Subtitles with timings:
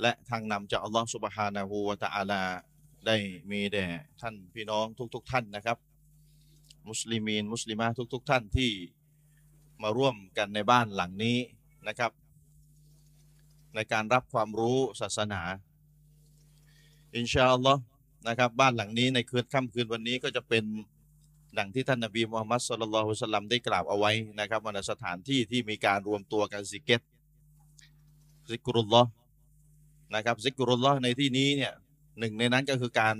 [0.00, 2.42] และทางนำจากอัลลอฮฺสุบฮานะฮูวะตะอาลา
[3.06, 3.16] ได้
[3.50, 3.86] มีแด่
[4.20, 5.78] ท่านพี่น้องทุก ๆ ท่านนะครับ
[6.88, 8.70] มุสลิมีนมุสลิมาทุก ๆ ท่านที่
[9.82, 11.38] มาร่วมกันในบ้านหลังนี้
[11.88, 12.12] นะครับ
[13.74, 15.42] ในการรับความรู้ศาสนา
[17.16, 17.80] อินชาอัลลอฮ์
[18.28, 20.64] นะครับบ้านหลังนี้ในคืนค่ำคืนวันนี้ก็จะเป็น
[21.58, 27.00] ดังที่ท่านนบีมูฮัมมัดสุลลัลลอฮุสลัมได้กล่าวเอาไว้นะครับว่าในสถานที่ที่มีการรวมตัวกันซิกเก็ต
[28.50, 29.08] ซิกรุลลอฮ์
[30.14, 31.72] นะครับซิกรุลลอฮ์ในที่นี้เนี่ย
[32.18, 33.16] หนึ่งในนั้นก็คือการ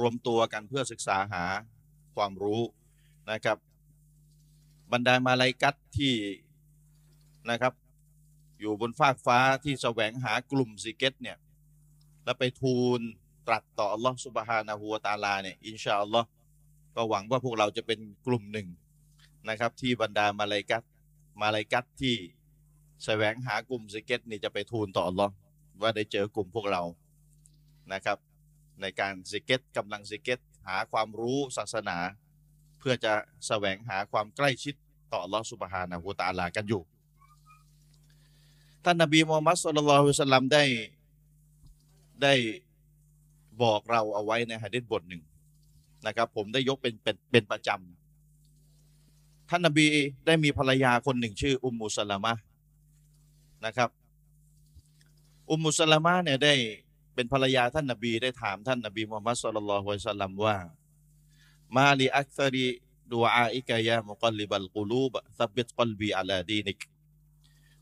[0.00, 1.44] รวมตัวกันเพื่อศึกษาหา
[2.16, 2.62] ความรู้
[3.30, 3.58] นะครับ
[4.92, 6.14] บรรดามาลายกัตที่
[7.50, 7.72] นะครับ
[8.60, 11.36] อยู่บนฟากฟ้าที่แสวงหากลุ่มซิกเก็ตเนี่ย
[12.24, 13.00] แล้วไปทูล
[13.46, 16.28] ตรัสต่ออัลลอฮ์สุบฮานะฮูวะตะอาลาเนี่ยอินชาอัลลอฮ์
[16.96, 18.68] ก็หวังว่าพวกเราจะเป็นกลุ่มหนึ่ง
[19.48, 20.82] นะครับ ที่บรรดามาลายกัต
[21.42, 22.14] มาลายกัตที่
[23.04, 25.32] แสวงหากลุ่มซิกเก็ตนี่จะไปทูลต่ออัลลอฮ์
[25.80, 26.82] ว่าได้เจอกลุ่มพวกเรา
[27.92, 28.18] นะครับ
[28.80, 31.98] ในการซิกเก็ตกำลังซิกเก็ตหาความรู้ศาสนา
[32.78, 33.12] เพื่อจะ
[33.46, 34.74] แสวงหาความใกล้ชิด
[35.12, 36.82] ต่ออัลลอฮ์สุบฮานะฮูวะตะอาลากันอยู่
[38.84, 40.64] ท่านนบีมูฮัมมัดศ็อลลัลลอฮุอะลัยฮิวะซัลลัมได้
[42.22, 42.34] ได้
[43.62, 45.22] บอกเราเอาไว้ในหะดีษบทหนึ่ง
[46.06, 49.86] นะครับ ผมได้ยกเป็นเป็นเป็นประจำท่านนบี
[50.26, 52.32] ได้มีภรรยาคนหนึ่งชื่ออุมมุสลามะ
[53.66, 53.90] นะครับ
[55.50, 56.54] อุมมุสลามะเนี่ยได้
[57.14, 60.58] เป็นภรรยาท่านนบีได้ถามท่านนบีมูฮัมมัดสุลลัลฮุยฮิวะสัลลัมว่า
[61.76, 62.66] มาลีอักซารี
[63.12, 66.78] ดูอาอิกะยามุกัลลิบัลกุลูบซับบิตกัลบีอาลาดีนิก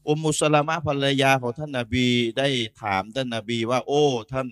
[0.08, 2.06] อุมมุสลามะภรรยาของท่านนาบี
[2.38, 2.48] ได้
[2.82, 4.48] ถามท่านนาบีว่า โอ้ท่าน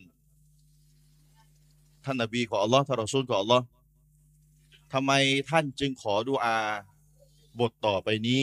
[2.04, 3.64] ท่านนาบีของอัลลอฮ์ท่านรอซูลของอัลลอฮ์
[4.92, 5.12] ทำไม
[5.50, 6.56] ท่านจึงขอดุอา
[7.60, 8.42] บทต่อไปนี้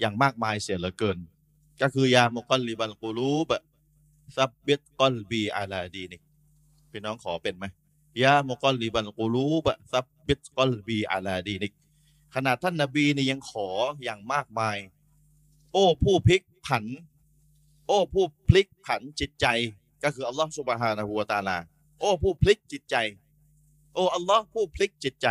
[0.00, 1.18] อย่างมากมายเสียเหลือเกิน
[1.80, 3.50] ก็คือيا مقلب القلوب
[4.36, 6.22] ثبت قلبي على دينك
[6.90, 7.64] พี่น้องขอเป็นไหม
[8.22, 11.72] يا مقلب القلوب ثبت قلبي على دينك
[12.34, 13.68] ขนาดท่านนาบีนี่ยังขอ
[14.04, 14.76] อย่างมากมาย
[15.72, 16.84] โอ้ผู้พลิกผัน
[17.86, 19.46] โอ้ผู้พลิกผันจิตใจ
[20.02, 21.58] ก็คืออัลลอฮฺสุบฮานะฮูวะตาลา
[22.00, 22.96] โอ้ผู้พลิกจิตใจ
[23.94, 25.26] โอ้อัลลอฮ์ผู้พลิกจิตใจ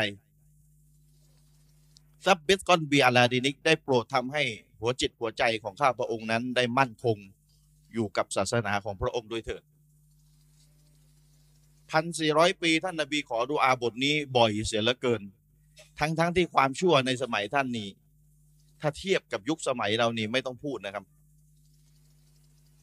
[2.25, 4.43] ซับเบสกอนบีอาลาดินิกได้โปรดทำให้
[4.79, 7.17] หัวจิตหัวใจของข้าพระองค์นั้นได้มั่นคง
[7.93, 9.63] อยู่กับศาสนาของพระองค์ด้วยเถิด
[11.91, 15.21] พันสี่ร้อยปีท่านนาบีขอดูอาบทนี้บ่อยเสียเหลือเกิน
[15.99, 17.89] ทั้งๆทที่ความชั่วในสมัยท่านนี้
[18.81, 21.05] ถ้าเทียบกับยุคสมัยเรานี่ไม่ต้องพูดนะครับ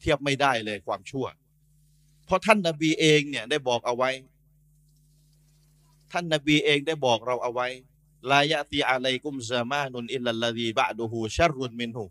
[0.01, 1.27] เทียบไม่ได้เลยความชั่ว
[2.27, 4.11] เพราะท่านนาบีเองเนี่ยได้บอกเอาไว้
[6.13, 7.69] ท่านนาบีเองได้บอกเราเอาไว้
[8.31, 12.05] ลายะตีอะลัยกุมซามานุนอิลลัลลดีบะดูฮูชัรุนมินหู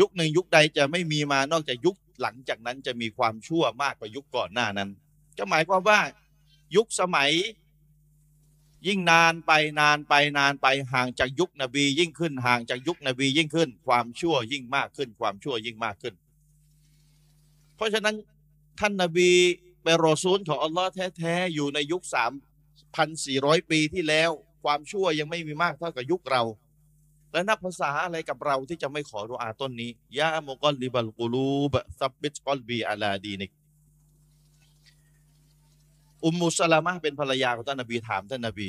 [0.00, 4.90] ยุคหนึ่งยุคใดจะไม่มีมานอกจากยุคหลังจากนั้นจะมีความชั่วมากกว่ายุคก่อนหน้านั้น
[5.38, 6.00] ก็หมายความว่า
[6.76, 7.30] ยุคสมัย
[8.86, 16.14] ยิ่งนานไปนานไปนานไปห่างจากยุคนบียิ่งขึ้นห่างจากยุคนบียิ่งขึ้น ความชั่วยิ่งมากขึ้น ความชั่วยิ่งมากขึ้น
[17.76, 18.16] เพราะฉะนั้น
[18.80, 19.30] ท่านนบี
[19.82, 22.32] เป็นรอซูลของอัลลอฮ์แท้ๆอยู่ในยุคสาม
[22.96, 24.30] พันสี่ร้อยปีที่แล้ว
[24.62, 26.42] ความชั่วยังไม่มีมากเท่ากับยุคเรา
[27.32, 33.50] และนับภาษาอะไรกับเราที่จะไม่ขอดุอาต้นนี้ยามกอลลิบัลกูลูบซับบิตกอลบีอาลาดีนิก
[36.24, 38.68] อุมมุสลามะเป็นภรรยาของท่านนบีถามท่านนบี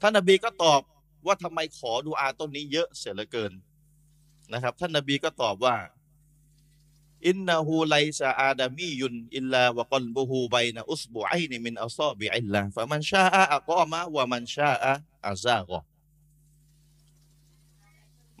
[0.00, 0.80] ท่านนบีก็ตอบ
[1.26, 3.52] ว่าทำไมขอดูอาต้นนี้เยอะเสียเหลือเกิน
[4.52, 5.74] นะครับ ท่านนบีก็ตอบว่า
[7.28, 14.92] อินนาฮูไลซาอาดามียุนอิลลาวะกลบุฮูไบนะอุสบุไอนิมินอัลซอบิอิลลาฟะมันชาอะอักอมะวะมันชาอะ
[15.28, 15.80] อาซากอ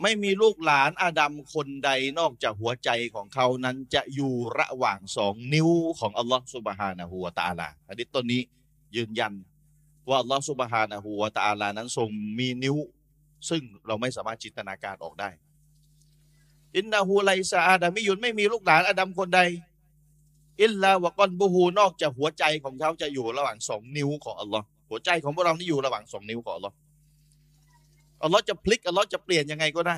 [0.02, 5.70] ไม่มีลูกหลานอาดัมคนใดนอกจากหัวใจของเขานั้นจะอยู่ระหว่างสองนิ้ว
[6.00, 8.42] ของอัลลอฮ์สุบฮานะฮูวะตาลาอันนี้ต้นนี้
[8.96, 9.32] ยืนยัน
[10.08, 12.08] ว่าอัลลอฮ์สุบฮานะฮูวะตาลานั้นทรง
[12.38, 12.76] มีนิ้ว
[13.50, 15.30] ซึ่งเราไม่สามารถจินตนาการออกได้
[16.76, 19.40] إنه ليس آدمي ไม่มีลูกหลานอาดัมคนใด
[20.62, 26.76] إلا وقلبه นอกจากหัวใจของเขาจะอยู่ระหว่างสองนิ้วของอัลลอฮ์หัวใจของพวกเรานี่อยู่ระหว่างสองนิ้วของอัลลอฮ์
[28.22, 29.96] อัลลอฮ์จะพลิกอัลลอฮ์จะเปลี่ยนยังไงก็ได้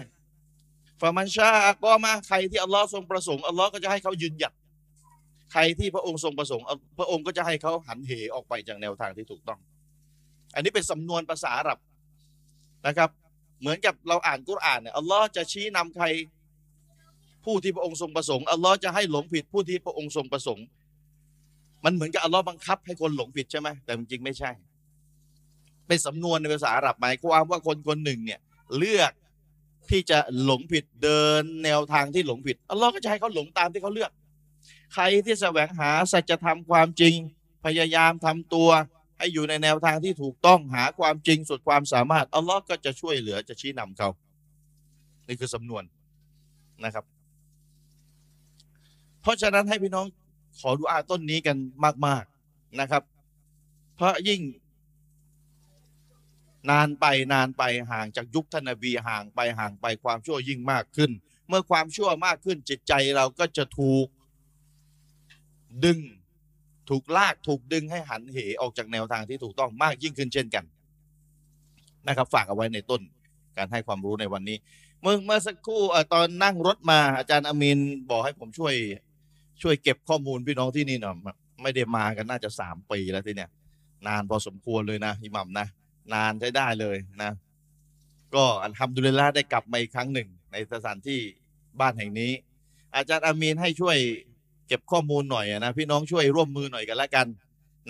[1.00, 4.52] فمن شاء أقام ใครที่อัลลอฮ์ทรงประสงค์อัลลอฮ์ก็จะให้เขายืนหยัด
[5.52, 6.64] ใครที่พระองค์ทรงประสงค์
[6.98, 9.60] พระองค์ก็จะให้เขาหันเหออกไปจากแนวทางที่ถูกต้อง
[10.54, 11.78] อันนี้เป็นสำนวนภาษาอาหรับ
[12.86, 13.10] นะครับ
[13.60, 16.06] เหมือนกับเราอ่านกุรอานเนี่ยอัลลอฮ์จะชี้นำใคร
[17.44, 20.64] ผู้ที่พระองค์ทรงประสงค์อัลลอฮ์จะให้หลงผิดผู้ที่พระองค์ทรงประสงค์
[21.84, 24.50] มันเหมือนกับอัลลอฮ์บังคับให้คนหลงผิดใช่ไหมแต่จริงไม่ใช่
[25.86, 28.40] เป็นสำนวนในภาษาอาหรับหมายความว่าคนคนหนึ่งเนี่ย
[28.78, 29.12] เลือก
[29.90, 34.10] ที่จะหลงผิดเดินแนวทางที่หลงผิดอัลลอฮ์ก็จะให้เขาหลงตามที่เขาเลือก
[34.94, 37.14] ใครที่แสวงหาสัจธรรมความจริง
[37.64, 38.68] พยายามทำตัว
[39.18, 44.08] ให้อยู่ในแนวทางที่ถูกต้องหาความจริงสุดความสามารถอัลลอฮ์ก็จะช่วยเหลือจะชี้นำเขา
[45.26, 45.82] นี่คือสำนวน
[46.84, 47.04] นะครับ
[49.24, 50.06] เพราะฉะนั้นให้พี่น้อง
[50.60, 51.56] ขอดูอาต้นนี้กัน
[52.06, 53.02] มาก ๆนะครับ
[53.96, 54.40] เพราะยิ่ง
[56.70, 61.10] นานไปนานไปห่างจากยุคท่านนบีห่างไปห่างไปความชั่วยิ่งมากขึ้น
[61.48, 64.06] เมื่อความชั่วมากขึ้นจิตใจเราก็จะถูก
[65.84, 65.98] ดึง
[66.88, 70.64] ถูกลากถูกดึงให้หันเหออกจากแนวทางที่ถูกต้องมากยิ่งขึ้นเช่นกัน
[72.08, 73.02] นะครับ ฝากเอาไว้ในต้น
[73.56, 74.56] การให้ความรู้ในวันนี้
[75.00, 75.82] เมื่อเมื่อสักครู่
[76.12, 77.78] ตอนนั่งรถมาอาจารย์อามิน
[78.10, 78.74] บอกให้ผมช่วย
[79.62, 81.16] ช่วยเก็บข้อมูลพี่น้องที่นี่หน่อย
[81.62, 83.50] ไม่ได้มากันน่าจะสามปีแล้วที่เนี่ย
[84.06, 85.66] นานพอสมควรเลยนะอิหมัมนะ
[86.14, 87.30] นานใช้ได้เลยนะ
[88.34, 91.20] ก็อัลฮัมดุลิลละได้กลับมาอีกครั้งหนึ่ง ในสถานที่
[91.80, 92.32] บ้านแห่งนี้
[92.96, 93.96] อาจารย์อามีนให้ช่วย
[94.68, 97.26] เก็บข้อมูลหน่อยนะพี่น้องช่วยร่วมมือหน่อยกันละกัน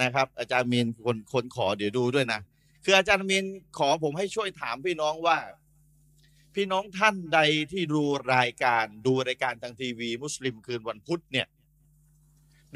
[0.03, 2.41] นะครับ อาจารย์มีนคนคนขอเดี๋ยวดูด้วยนะ
[2.85, 3.45] คืออาจารย์มีน
[3.79, 5.39] ขอผมให้ช่วยถามพี่น้องว่า
[6.55, 7.41] พี่น้องท่านใด
[7.73, 8.03] ที่ดู
[8.35, 11.47] รายการดูรายการทางทีวี มุสลิมคืนวันพุธเนี่ย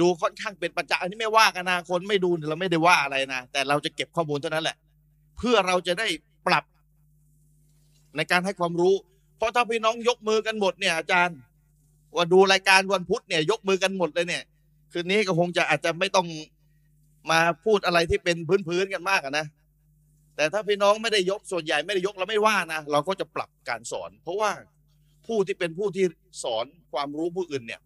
[0.00, 4.76] ดูค่อนข้างเป็นประจำอันนี้ไม่ว่ากันนะคนไม่ดูเราไม่ได้ว่าอะไรนะแต่เราจะเก็บข้อมูลเท่านั้นแหละ
[5.38, 6.06] เพื่อเราจะได้
[6.46, 6.64] ปรับ
[8.16, 8.94] ในการให้ความรู้
[9.36, 11.38] เพราะถ้าพี่น้องยกมือกันหมดเนี่ยอาจารย์
[12.14, 14.44] ว่าดูรายการวันพุธเนี่ย ยกมือกันหมดเลยเนี่ย
[14.92, 16.26] คืนนี้ก็คงจะอาจจะไม่ต้อง
[17.30, 18.36] มาพูดอะไรที่เป็น
[18.68, 19.46] พื้นๆกันมากนะ
[20.36, 24.50] แต่ถ้าพี่น้องไม่ได้ยกส่วนใหญ่ไม่ได้ยกเราไม่ว่านะเราก็จะปรับการสอน เพราะว่า
[25.26, 26.04] ผู้ที่เป็นผู้ที่
[26.42, 27.80] สอนความรู้ผู้อื่นเนี่ย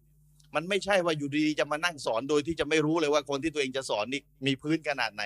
[0.55, 5.23] มันไม่ใช่ว่าอยู่ดีๆจะมานั่งสอนโดยที่จะไม่รู้เลยว่าคนที่ตัวเองจะสอนนี่มีพื้นขนาดไหน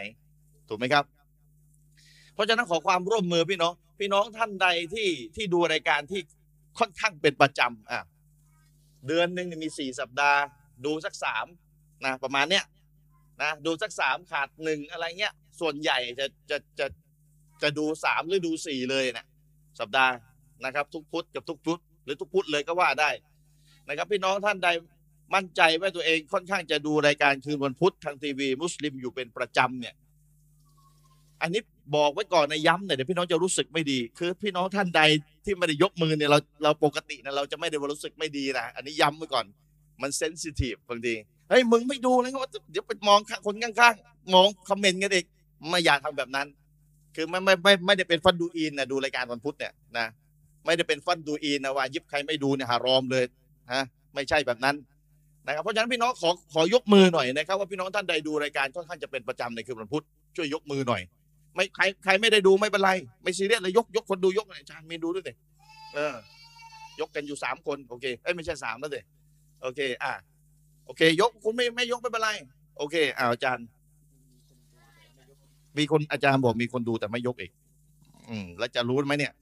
[0.68, 1.06] ถูกไหมครับ
[2.34, 6.22] เพราะฉะนั้นขอความร่วมมือพี่น้อง พี่น้องท่านใดที่ที่ดูรายการที่
[6.80, 8.02] ค่อนข้างเป็นประจำอะ
[9.08, 10.40] เดือนหนึ่งมีสี่สัปดาห์
[10.86, 11.46] ดูสักสาม
[12.06, 12.66] นะประมาณเนี้ย
[13.42, 16.88] นะดูสักสามขาดหนึ่งอะไรเงี้ย ส่วนใหญ่จะจะจะ
[17.62, 19.26] จะดูสามหรือดูสี่เลยเนะ
[19.80, 20.14] สัปดาห์
[20.66, 23.10] นะครับ ทุกพุธกับทุกพุธหรือทุกพุธเลยก็ว่าได้
[23.88, 24.70] นะครับ พี่น้องท่านใด
[25.34, 29.96] มั่นใจว่าตัวเองค่อนข้างจะดูรายการคืนวันพุธทางทีวี มุสลิมอยู่เป็นประจำเนี่ย
[31.42, 31.62] อันนี้
[31.96, 35.02] บอกไว้ก่อนนะย้ำหน่อยเดี๋ยวพี่น้องจะรู้สึกไม่ดี คือพี่น้องท่านใด
[35.46, 39.46] ที่ไม่ได้ยกมือเนี่ยเราเราปกตินะเราจะไม่ได้รู้สึกไม่ดีนะอันนี้ย้ำไว้ก่อน
[40.02, 41.16] มันเซนซิทีฟบางที
[41.50, 42.40] เฮ้ยมึงไม่ดูเลยก็
[42.72, 45.26] เดี๋ยวไปมองคนข้างๆมองคอมเมนต์กันเอีก
[45.70, 46.48] ไม่อยากทำแบบนั้น
[47.16, 50.06] คือไม่ไม่ไม่ไม่ได้เป็นฟันดูอินนะดูรายการวันพุธเนี่ยนะ
[50.66, 53.24] ไม่ได้เป็นฟันดูอินนะว่ายิบใครไม่ดูเนี่ยหารอมเลย
[53.74, 53.84] ฮะ
[54.16, 54.76] ไม่ใช่แบบนั้น
[55.48, 60.04] นะครับเพราะฉะนั้นพี่น้องขอขอยกมือหน่อยนะครับ ว่าพี่น้องท่านใดดูรายการค่อนข้างจะเป็นประจำในคืนวันพุธ
[60.36, 61.02] ช่วยยกมือหน่อย
[61.56, 62.92] ไม่ใครใครไม่ได้ดูไม่เป็นไร
[63.24, 65.34] ไม่ซีเรียสเลยยกยกคนดูยกหน่อยอาจารย์มีดูด้วยสิ
[65.94, 66.16] เออ
[67.00, 69.02] ยกกันอยู่สามคนโอเคเอ้ยไม่ใช่สามแล้วสิ
[69.62, 70.14] โอเค อะ
[70.86, 72.30] โอเค ยกคุณไม่ไม่ยกไม่เป็นไร
[72.78, 73.66] โอเคอ่าอาจารย์
[75.78, 77.52] มีคนอาจารย์บอกมีคนดูแต่ไม่ยกอีก
[78.30, 79.34] อืม แล้วจะรู้ไหมเนี่ย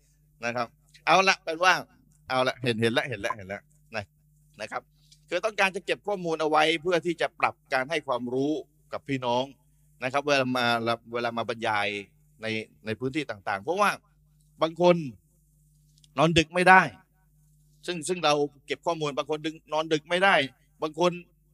[0.45, 0.67] นะครับ
[1.05, 1.73] เอาละเป็นว่า
[2.29, 3.61] เอาละเห็นเห็นแล้วเห็นแล้วเห็นแล้ว
[3.95, 4.03] นะ
[4.61, 4.81] นะครับ
[5.29, 8.51] คือต้องการจะเก็บข้อมูลเอาไว้เพื่อที่จะปรับการให้ความรู้
[8.93, 9.43] กับพี่น้อง
[10.03, 10.65] นะครับ เวลามา
[11.13, 11.87] เวลามาบรรยาย
[12.41, 12.47] ใน
[12.85, 13.89] ในพื้นที่ต่าง ๆ เพราะว่า
[14.61, 14.95] บางคน
[16.17, 16.81] นอนดึกไม่ได้
[17.87, 18.33] ซึ่งซึ่งเรา
[18.67, 20.35] เก็บข้อมูลบางคนดึงนอนดึกไม่ได้
[20.81, 21.11] บางคน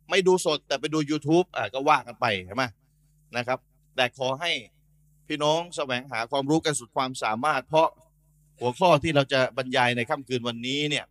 [0.10, 2.64] ไม่ดูสดแต่ไปดู YouTube อะก็ว่ากันไปใช่ไหม
[3.38, 3.60] นะครับ
[3.96, 4.52] แต่ขอให้
[5.28, 7.88] พี่น้องแสวงหาความรู้กันสุดความสามารถ เพราะ
[8.60, 11.06] หัวข้อที่เราจะบรรยายในค่ำคืนวันนี้เนี่ย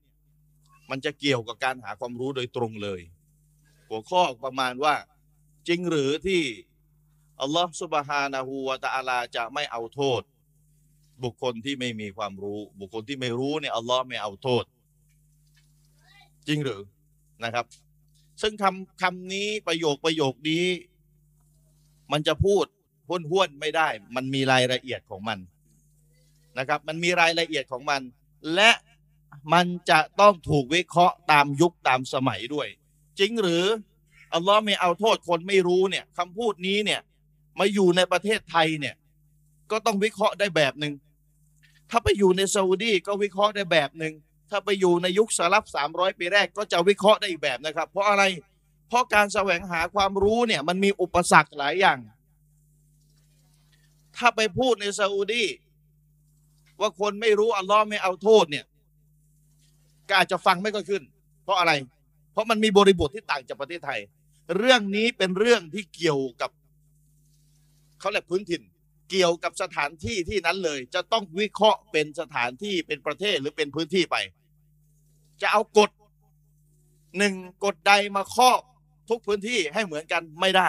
[0.91, 3.01] มันจะเกี่ยวกับการหาความรู้โดยตรงเลย
[3.89, 4.95] หัวข้อประมาณว่า
[5.69, 6.43] จริงหรือที่
[7.41, 10.23] อัลลอฮฺสุบฮานะฮูวะตะอาลาจะไม่เอาโทษ
[11.25, 14.65] บุคคลที่ไม่มีความรู้ บุคคลที่ไม่รู้เนี่ยอัลลอฮ์ไม่เอาโทษ
[16.49, 16.83] จริงหรือ
[17.45, 17.67] นะครับ
[18.43, 20.67] ซึ่งคำคำนี้ประโยคประโยคนี้
[22.13, 22.65] มันจะพูด
[23.09, 25.39] ห้วนห้วนไม่ได้ มันมีรายละเอียดของมัน
[26.59, 28.01] นะครับ มันมีรายละเอียดของมัน
[28.55, 28.71] และ
[29.53, 32.69] มันจะต้องถูกวิเคราะห์ตามยุคตามสมัยด้วย
[33.19, 33.65] จริงหรือ
[34.35, 37.01] อัลลอฮ์ไม่เอาโทษคนไม่รู้เนี่ยคำพูดนี้เนี่ย
[37.59, 38.95] มาอยู่ในประเทศไทยเนี่ย
[39.71, 40.95] ก็ต้องวิเคราะห์ได้แบบหนึ่ง
[41.91, 44.15] ถ้าไปอยู่ในซาอุดีก็วิเคราะห์ได้แบบหนึ่ง
[44.51, 48.23] ถ้าไปอยู่ในยุคสลับสามร้อยปีแรกก็จะวิเคราะห์ได้อีกแบบนะครับ เพราะอะไร
[48.89, 51.99] เพราะการแสวงหาความรู้เนี่ยมันมีอุปสรรคหลายอย่าง
[54.17, 55.45] ถ้าไปพูดในซาอุดี
[56.81, 58.65] ว่าคนไม่รู้อัลลอฮ์ไม่เอาโทษเนี่ย
[60.11, 61.03] ก็อาจจะฟังไม่ก็ขึ้น
[61.45, 61.73] เพราะอะไร
[62.33, 64.01] เพราะมันมีบริบทที่ต่างจากประเทศไทย
[64.57, 66.51] เรื่องนี้เป็นเรื่องที่เกี่ยวกับ
[68.01, 68.63] เขาเรียกพื้นถิ่น
[69.11, 74.17] เกี่ยวกับสถานที่ที่นั้นเลย จะต้องวิเคราะห์เป็นสถานที่เป็นประเทศหรือเป็นพื้นที่ไป
[75.43, 75.91] จะเอากฎ
[77.19, 78.61] หนึ่งกฎใดมาครอบ
[79.09, 80.69] ทุกพื้นที่ให้เหมือนกันไม่ได้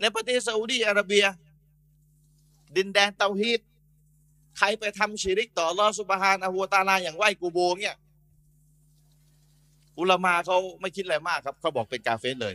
[0.00, 1.24] ในประเทศซาอุดีอาระเบีย
[2.76, 3.60] ดินแดนเตาฮีด
[4.58, 7.96] ใครไปทำชิริกต่ออัลอสุบฮานะฮูวตาลาอย่างไหวกูโบเนี่ย
[9.98, 12.54] อุลามาเขาไม่คิดอะไรมากครับเขาบอกเป็นกาเฟสเลย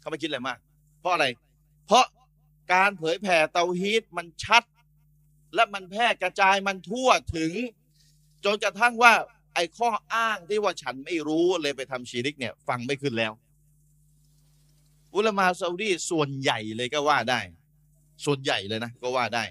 [0.00, 0.58] เขาไม่คิดอะไรมาก
[1.00, 1.26] เพราะอะไร
[1.86, 2.06] เพราะ
[2.72, 4.62] การเผยแผ่เตาฮีดมันชัด
[5.54, 7.52] และมันแพร่กระจายมันทั่วถึง
[8.44, 9.12] จนกระทั่งว่า
[9.54, 13.32] ไอ้ข้ออ้างที่ว่าฉันไม่รู้เลยไปทำชีริกเนี่ย ฟังไม่ขึ้นแล้ว
[15.14, 17.40] อุลามาซาอุดีส่วนใหญ่เลยก็ว่าได้
[18.24, 19.44] ส่วนใหญ่เลยนะก็ว่าได้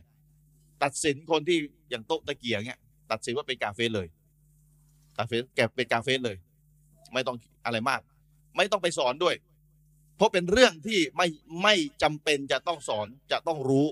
[0.84, 1.58] ตัดสินคนที่
[1.90, 2.80] อย่างโต๊ะตะเกียงเนี่ย
[3.12, 4.08] ตัดสินว่าเป็นกาเฟสเลย
[5.18, 6.38] กาเฟสแกเป็นกาเฟสเลย
[7.13, 8.02] ไม่ต้องอะไรมาก
[8.58, 9.36] ไม่ต้องไปสอนด้วย
[10.16, 11.28] เพราะเป็นเรื่องที่ไม่
[11.63, 13.86] ไม่จำเป็นจะต้องสอนจะต้องรู้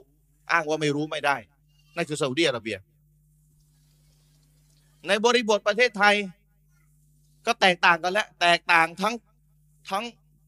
[0.52, 1.38] อ้างว่าไม่รู้ไม่ได้
[1.96, 2.78] นั่นคือซาอุดีอาระเบีย
[5.08, 6.16] ในบริบทประเทศไทย
[7.46, 9.16] ก็แตกต่างกันแล้วแตกต่างทั้ง
[9.90, 10.04] ทั้ง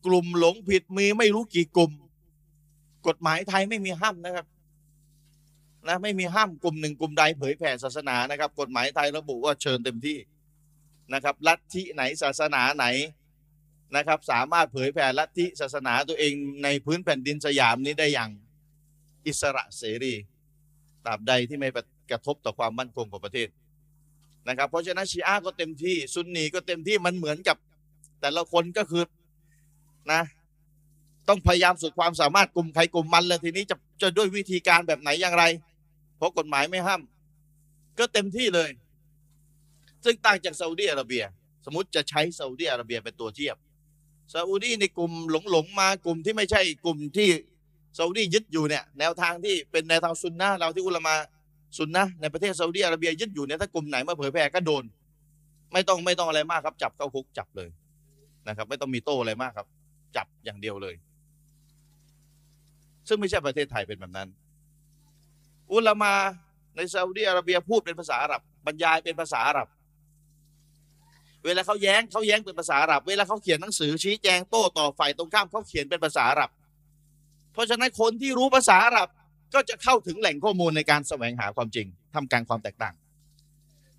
[0.06, 1.92] กลุ่มหลงผิดมีไม่รู้กี่กลุ่ม
[3.08, 4.46] กฎหมายไทยไม่มีห้ามนะครับ
[5.88, 10.18] นะไม่มีห้ามกลุ่มหนึ่งกลุ่มใดเผยแผ่ศาสนานะครับ กฎหมายไทยระบุว่าเชิญเต็มที่
[11.14, 12.86] นะครับลัทธิไหนศาสนาไหน
[13.96, 18.30] นะครับ สามารถเผยแผ่ลัทธิศาสนาตัวเองในพื้นแผ่นดินสยามนี้ได้อย่าง
[19.28, 20.14] อิสระเสรี
[21.06, 21.70] ตราบใดที่ไม่
[22.12, 23.50] กระทบต่อความมั่นคงของประเทศ
[24.48, 27.58] นะครับ เพราะฉะนั้นชีอะห์ก็เต็มที่ซุนนีก็เต็มที่มันเหมือนกับ
[28.22, 29.04] แต่ละคนก็คือ
[30.12, 30.22] นะ
[31.30, 35.44] ต้องพยายามสุดความสามารถกลุ่มใครกลุ่มมันแล้วทีนี้จะจะด้วยวิธีการแบบไหนอย่างไร
[36.24, 37.02] ราะกฎหมายไม่ห้าม
[38.00, 38.70] ก็เต็มที่เลย
[40.06, 41.24] ซึ่งต่างจากซาอุดีอาระเบีย
[41.66, 43.56] สมมติจะใช้ซาอุดีอาระเบียเป็นตัวเทียบ
[44.34, 47.30] ซาอุดีในกลุ่มหลงหลงๆมากลุ่มที่ไม่ใช่กลุ่มที่
[47.98, 51.16] ซาอุดียึดอยู่เนี่ยแนวทางที่เป็นแนวทางซุนนะเราที่อุลามา
[51.78, 54.84] ซุนนะในประเทศซาอุดีอาระเบียยึดอยู่เนี่ยถ้ากลุ่มไหนมาเผยแพร่ก็โดน
[55.74, 57.70] ไม่ต้องไม่ต้องอะไรมากครับ จับเข้าคุกจับเลย
[58.48, 59.68] นะครับ ไม่ต้องมีโต้อะไรมากครับ
[60.16, 60.96] จับอย่างเดียวเลย
[63.08, 64.30] ซึ่งไม่ใช่ประเทศไทยเป็นแบบนั้น
[65.74, 66.14] อุลามา
[66.76, 69.68] ในซาอุดีอาระเบียพูดเป็นภาษาอาหรับบรรยายเป็นภาษาอาหรับ
[71.46, 76.50] เวลาเขาแย้งเขาแย้งเป็นภาษาอาหรับ เวลาเขาเขียนหนังสือชี้แจงโต้ต่อฝ่ายตรงข้ามเขาเขียนเป็นภาษาอาหรับ
[77.54, 79.08] เพราะฉะนั้นคนที่รู้ภาษาอาหรับ
[79.54, 82.94] ก็จะเข้าถึงแหล่งข้อมูลในการแสวงหาความจริงทำกลางความแตกต่าง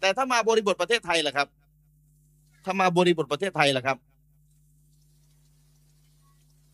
[0.00, 1.48] แต่ถ้ามาบริบทประเทศไทยล่ะครับ
[2.64, 3.96] ถ้ามาบริบทประเทศไทยล่ะครับ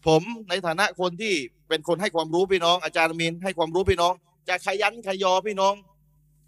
[0.07, 1.35] ผมในฐานะคนที่
[1.69, 4.15] เป็นคนให้ความรู้พี่น้อง อาจารย์มีนให้ความรู้พี่น้อง
[4.51, 5.75] จะขยันขยอพี่น้อง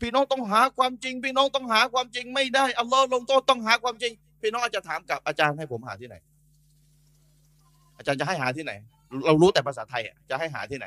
[0.01, 6.17] พี่น้องต้องหาความจริง พี่น้องต้องหาความจริงไม่ได้อัลลอฮ์ลงโทษต้องหาความจริง พี่น้องอาจจะถามกับอาจารย์ให้ผมหาที่ไหน
[7.99, 8.73] อาจารย์จะให้หาที่ไหน
[9.27, 10.87] เรารู้แต่ภาษาไทยจะให้หาที่ไหน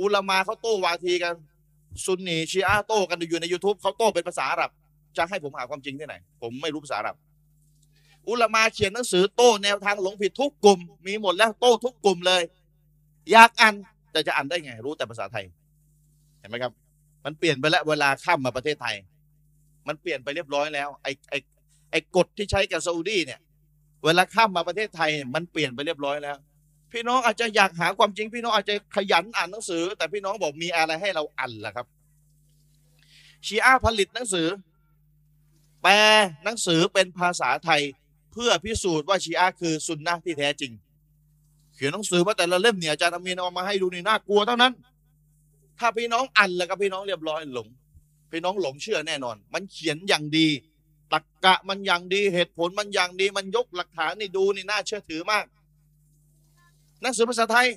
[0.00, 1.34] อุลามาเขาโต้วาทีกัน
[2.04, 4.70] ซุนนีชีอะโต้กันอยู่ใน YouTube เขาโต้เป็นภาษาอาหรับ
[5.16, 7.16] จะให้ผมหาความจริงที่ไหน ผมไม่รู้ภาษาอาหรับ
[8.28, 12.42] อุลามาเขียนหนังสือโต้แนวทางหลงผิดทุกกลุ่ม มีหมดแล้วโต้ทุกกลุ่มเลย
[13.32, 13.74] อยากอ่าน
[14.12, 15.44] แต่จะอ่านได้ไง รู้แต่ภาษาไทย
[16.40, 16.72] เห็นไหมครับ
[17.24, 18.94] มันเปลี่ยนไปแล้วเวลาข้ามมาประเทศไทย
[19.88, 21.38] มันเปลี่ยนไปเรียบร้อยแล้วไอ้ไอ้
[21.90, 23.40] ไอ้กฎที่ใช้กับซาอุดีเนี่ย
[24.04, 26.36] เวลาข้ามมาประเทศไทยมันเปลี่ยนไปเรียบร้อยแล้ว
[26.92, 31.86] พี่น้องอาจจะอยากหาความจริง พี่น้องอาจจะขยันอ่านหนังสือ แต่พี่น้องบอกมีอะไรให้เราอ่านล่ะครับ
[33.46, 34.46] ชีอะห์ผลิตหนังสือ
[35.82, 35.92] แปล
[36.44, 37.80] หนังสือเป็นภาษาไทย
[38.32, 40.72] เพื่อพิสูจน์ว่าชีอะห์คือซุนนะห์ที่แท้จริง
[41.74, 44.72] เขียนหนังสือมาแต่ละเล่มเนี่ยอาจารย์อามีนเอามาให้ดูนี่น่ากลัวเท่านั้น
[45.80, 47.68] ถ้าพี่น้องอ่านแล้วก็พี่น้องเรียบร้อยหลง
[48.30, 50.48] พี่น้องหลงเชื่อแน่นอน มันเขียนอย่างดี
[51.12, 55.44] ตรรกะมันอย่างดีเหตุผลมันอย่างดี มันยกหลักฐานนี่ดูนี่น่าเชื่อถือมาก
[57.02, 57.68] หนังสือภาษาไทย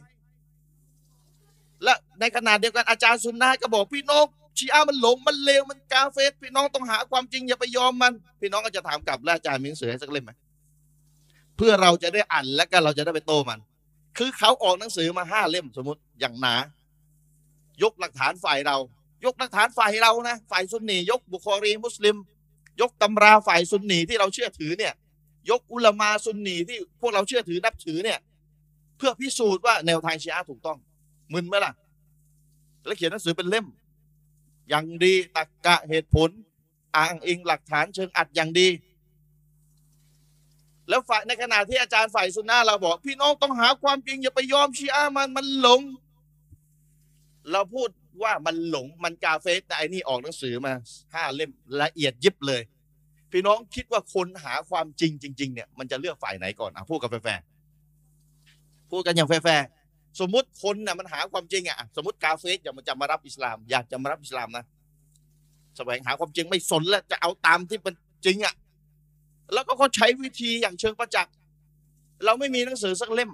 [1.83, 4.25] และในขณะเดียวกันอาจารย์ซุนนะห์ก็บอกพี่น้อง
[4.57, 10.31] ชีอะมันหลงมันเลวมันกาเฟสพี่น้องต้องหาความจริงอย่าไปยอมมัน พี่น้องก็จะถามกลับแล้วอาจารย์มีหนังสือให้สักเล่มไหม
[11.57, 13.59] เพื่อเราจะได้อ่านและก็เราจะได้ไปโตมัน
[14.17, 16.55] คือเขาออกหนังสือมาห้าเล่มสมมติอย่างหนา
[17.83, 18.77] ยกหลักฐานฝ่ายเรา
[19.25, 22.15] ยกหลักฐานฝ่ายเรานะฝ่ายซุนนียกบุคอรีมุสลิม
[22.81, 24.93] ยกตำราฝ่ายซุนนีที่เราเชื่อถือเนี่ย
[25.49, 28.19] ยกอุลมาซุนนีที่พวกเราเชื่อถือนับถือเนี่ย
[28.97, 30.77] เพื่อพิสูจน์ว่าแนวทางชีอะถูกต้อง
[31.33, 31.73] มึนไหมล่ะ
[32.85, 33.65] แล้วเขียนหนังสือเป็นเล่ม
[34.69, 36.29] อย่างดีตรรกะเหตุผล
[36.95, 38.67] อ้างอิงหลักฐานเชิงอัดอย่างดี
[40.89, 45.81] แล้วฝ่ายในขณะที่อาจารย์ฝ่ายสุนนะเราบอก พี่น้องต้องหาความจริงอย่าไปยอมชีอะมันมันหลง
[47.51, 47.89] เราพูด
[48.23, 50.73] ว่ามันหลงมันกาเฟรแต่ไอ้นี่ออกหนังสือมา
[51.13, 52.61] ห้าเล่มละเอียดยิบเลย
[53.31, 57.43] พี่น้องคิดว่าคนหาความจริงจริงๆเนี่ยมันจะเลือกฝ่ายไหนก่อนอะพูดกับแฟร์
[58.91, 59.67] พูดกันอย่างแฟร์
[60.19, 64.65] สมมุติคนน่ะมันหาความจริงอะสมมติกาเฟรอยากจะมารับอิสลาม อยากจะมารับอิสลามนะ
[65.77, 67.95] แสวงหาความจริงไม่สนแล้วจะเอาตามที่เป็น
[68.25, 68.53] จริงอะ
[69.53, 71.33] แล้วก็เขาใช้วิธีอย่างเชิงประจักษ์
[72.25, 73.31] เราไม่มีหนังสือสักเล่ม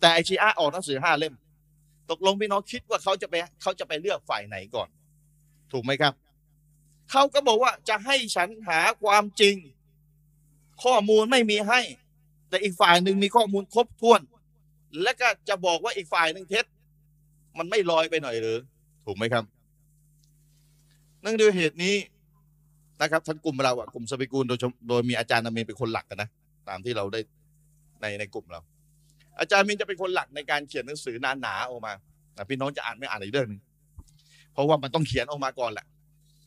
[0.00, 1.34] แต่ไอชีอะห์ออกหนังสือห้าเล่ม
[2.10, 4.88] ตกลงพี่น้องคิดว่าเขาจะไปเขาจะไปเลือกฝ่ายไหนก่อน
[5.72, 6.12] ถูกไหมครับ
[7.10, 9.56] เขาก็บอกว่าจะให้ฉันหาความจริง
[10.84, 11.80] ข้อมูลไม่มีให้
[12.48, 14.20] แต่อีกฝ่ายหนึ่งมีข้อมูลครบถ้วน
[15.02, 16.64] และก็จะบอกว่าอีกฝ่ายหนึ่งเท็จ
[17.58, 18.58] มันไม่ลอยไปหน่อยหรือ
[19.06, 19.44] ถูกไหมครับ
[21.26, 21.94] นื่องด้วยเหตุนี้
[23.02, 24.58] นะครับทั้งกลุ่มเราอะกลุ่มสปิกูลโดย
[24.88, 26.28] โดยมีอาจารย์นามีเป็นคนหลักกันนะ
[26.68, 27.20] ตามที่เราได้
[28.00, 28.60] ในในกลุ่มเรา
[29.38, 31.92] อาจารย์มินจะเป็นคนหลักในการเขียนหนังสือหนาๆออกมา
[32.48, 33.60] พี่น้องจะอ่านไม่อ่านอีกเรื่องนึง
[34.52, 35.86] เพราะว่ามันต้องเขียนออกมาก่อนแหละ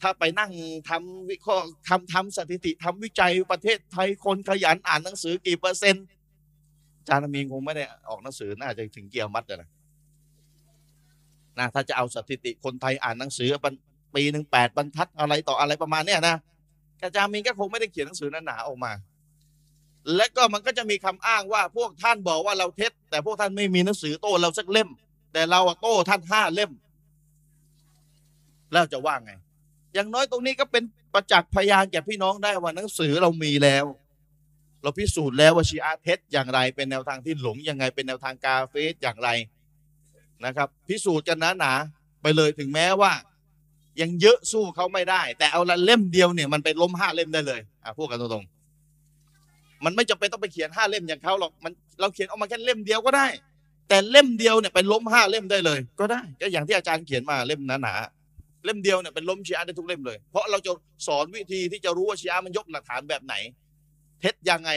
[0.01, 0.51] ถ้าไปนั่ง
[0.89, 6.05] ทำวิเคราะห์ทำทำสถิติทำวิจัยประเทศไทยคนขยันอ่านหนังสือกี่เปอร์เซ็นต์
[6.97, 9.69] อาจารย์มีนคงไม่ได้ออกหนังสือน่าจะถึงเกียร์มัดเลยนะ
[11.59, 13.65] นะถ้าจะเอาสถิติคนไทยอ่านหนังสือป,
[14.15, 16.35] ปีหนึ่งแปดบรรทัดอะไรต่ออะไรประมาณเนี้ยนะ
[17.03, 18.91] อาจารย์มีนก็คงไม่ได้เขียนหนังสือหนาๆออกมา
[20.15, 24.89] และก็มันก็จะมีคำอ้างว่าพวกท่านบอกว่าเราเท็จ แต่พวกท่านไม่มีหนังสือโต้เราสักเล่ม
[25.33, 26.71] แต่เราโต้ท่านห้าเล่ม
[28.71, 29.31] แล้วจะว่าไง
[29.93, 33.85] อย่างน้อยตรงนี้ก็เป็นประจักษ์พยานแก่พี่น้องได้ว่าหนังสือเรามีแล้ว
[34.83, 39.29] เราพิสูจน์แล้วว่าชีอะห์เท็จอย่างไรเป็นแนวทางที่หลงยังไงเป็นแนวทางกาเฟสอย่างไร
[40.45, 43.11] นะครับ พิสูจน์กันหนาๆไปเลยถึงแม้ว่า
[44.01, 48.58] ยังเยอะสู้เขาไม่ได้ แต่เอาละเล่มเดียวเนี่ยมันไปล้มห้าเล่มได้เลยอะพูดกันตรงๆ
[49.85, 53.27] มันไม่จำเป็นต้องไปเขียนห้าเล่มอย่างเขาหรอกมันเราเขียนออกมาแค่เล่มเดียวก็ได้
[53.89, 60.71] แต่เล่มเดียวเนี่ยไปล้มห้าเล่มได้เลย ก็ได้ก็อย่างที่อาจารย์เขียนมาเล่มหนาๆเล่มเดียวเนี่ยเป็นล้มชีอะห์ได้ทุกเล่มเลย เพราะเราจะ
[61.07, 63.35] สอนวิธีที่จะรู้ว่าชีอะห์มันยกหลักฐานแบบไหน
[64.19, 64.71] เท็จยังไง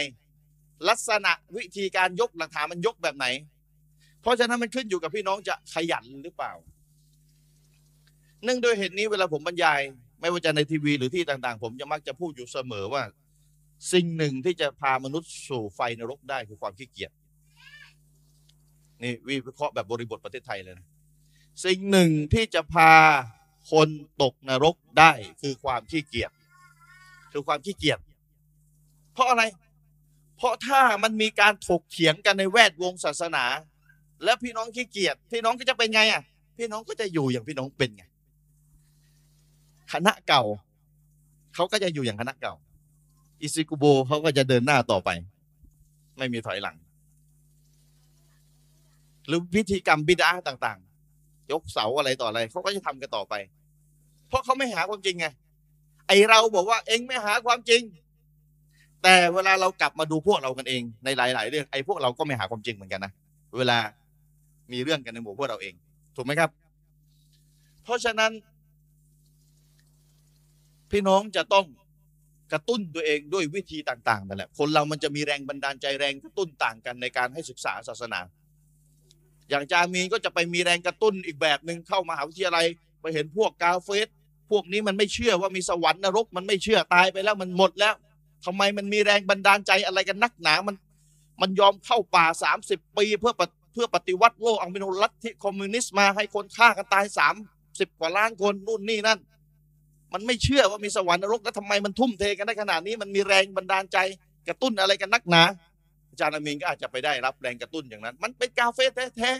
[0.89, 3.27] ลักษณะวิธีการยกหลักฐานมันยกแบบไหน
[4.21, 6.51] เพราะฉะนั้นมันขึ้นอยู่กับพี่น้องจะขยันหรือเปล่า
[8.43, 9.79] เนื่องด้วยเหตุนี้เวลาผมบรรยาย
[10.19, 13.03] ไม่ว่าจะในทีวีหรือที่ต่าง ๆ ผมจะมักจะพูดอยู่เสมอว่า
[13.91, 17.11] สิ่งหนึ่งที่จะพามนุษย์สู่ไฟนรกได้คือความขี้เกียจ
[19.03, 20.87] นี่วิเคราะห์แบบบริบทประเทศไทยเลยนะ
[21.65, 22.91] สิ่งหนึ่งที่จะพา
[23.71, 23.89] คน
[24.21, 26.31] ตกนรกได้คือความขี้เกียจ
[27.31, 27.99] คือความขี้เกียจ
[29.13, 29.43] เพราะอะไร
[30.37, 33.45] เพราะถ้ามันมีการถกเถียงกันในแวดวงศาสนา
[34.23, 36.21] แล้วพี่น้องขี้เกียจพี่น้องก็จะเป็นไงอะ
[36.57, 38.03] พี่น้องก็จะอยู่อย่างพี่น้องเป็นไง
[39.93, 40.43] คณะเก่า
[41.55, 42.53] เขาก็จะอยู่อย่างคณะเก่า
[43.43, 45.09] อิซิกุโบเขาก็จะเดินหน้าต่อไป
[46.17, 46.75] ไม่มีถอยหลัง
[49.27, 50.79] หรือพิธีกรรมบิดาต่าง
[51.15, 53.33] ๆ ยกเสาอะไรต่ออะไรเขาก็จะทำกันต่อไป
[54.27, 55.27] เพราะเขาไม่หาความจริงไง
[56.07, 57.81] ไอเราบอกว่าเองไม่หาความจริง
[59.03, 63.11] แต่เวลาเรากลับมาดูพวกเรากันเองในหลาย ๆ เรื่องไอพวกเราก็ไม่หาความจริงเหมือนกันนะ
[63.57, 63.77] เวลา
[64.71, 65.73] มีเรื่องกันในหมู่พวกเราเอง
[66.15, 66.49] ถูกไหมครับ
[67.83, 68.31] เพราะฉะนั้น
[70.91, 71.65] พี่น้องจะต้อง
[72.53, 78.19] กระตุ้นตัวเองด้วยวิธีต่างๆนั่นแหละคนเรามันจะมีแรงบันดาลใจแรงกระตุ้นต่างกันในการให้ศึกษาศาสนา
[79.49, 82.65] อย่างจามีนก็จะไปมีแรงกระตุ้นอีกแบบหนึ่งเข้ามหาวิทยาลัย
[83.01, 84.07] ไปเห็นพวกกาเฟส
[84.51, 87.95] พวกนี้มันไม่เชื่อว่ามีสวรรค์นรก มันไม่เชื่อตายไปแล้วมันหมดแล้ว
[88.45, 90.75] ทำไมมันมีแรงบันดาลใจอะไรกันนักหนามัน
[91.41, 93.33] มันยอมเข้าป่าสามสิบปีเพื่อ
[93.73, 97.35] เพื่อปฏิวัติโลกเอังเป็นลัทธิคอมมิวนิสต์มาให้คนฆ่ากันตายสาม
[97.79, 99.19] สิบกว่าล้านคนนู่นนี่นั่น
[100.13, 103.97] มันไม่เชื่อว่ามีสวรรค์นรกแล้วทำไมมันทุ่มเทกันได้ขนาดนี้มันมีแรงบันดาลใจ
[104.47, 105.43] กระตุ้นอะไรกันนักหนา
[106.09, 109.31] อาจารย์อามีนก็อาจจะไปได้รับแรงกระตุ้นอย่างนั้น มันเป็นกาเฟสแท้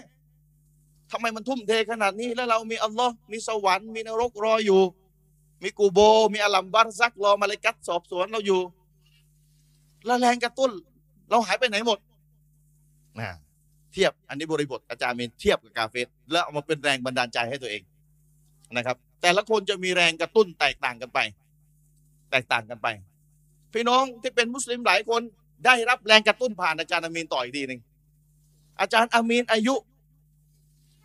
[0.51, 4.81] ๆทำไมมันทุ่มเทขนาดนี้แล้วเรามีอัลลอฮ์มีสวรรค์มีนรกรออยู่
[5.63, 5.99] มีกูโบ
[6.33, 8.61] มีอัลลัมบารซักรอมาเลกัดสอบสวนเราอยู่
[10.05, 10.71] แล้วแรงกระตุ้น
[11.29, 11.99] เราหายไปไหนหมด
[13.19, 13.29] นะ
[13.93, 17.81] เทียบอันนี้บริบทอาจารย์มีนเทียบกับกาเฟสแล้วเอามาเป็นแรงบันดาลใจให้ตัวเอง
[18.77, 21.19] นะครับ แต่ละคนจะมีแรงกระตุ้นแตกต่างกันไป
[22.31, 22.87] แตกต่างกันไป
[23.73, 25.21] พี่น้องที่เป็นมุสลิมหลายคน
[25.65, 27.79] ได้รับแรงกระตุ้นผ่านอาจารย์อามีนต่ออีกทีหนึ่ง
[28.79, 29.75] อาจารย์อามีนอายุ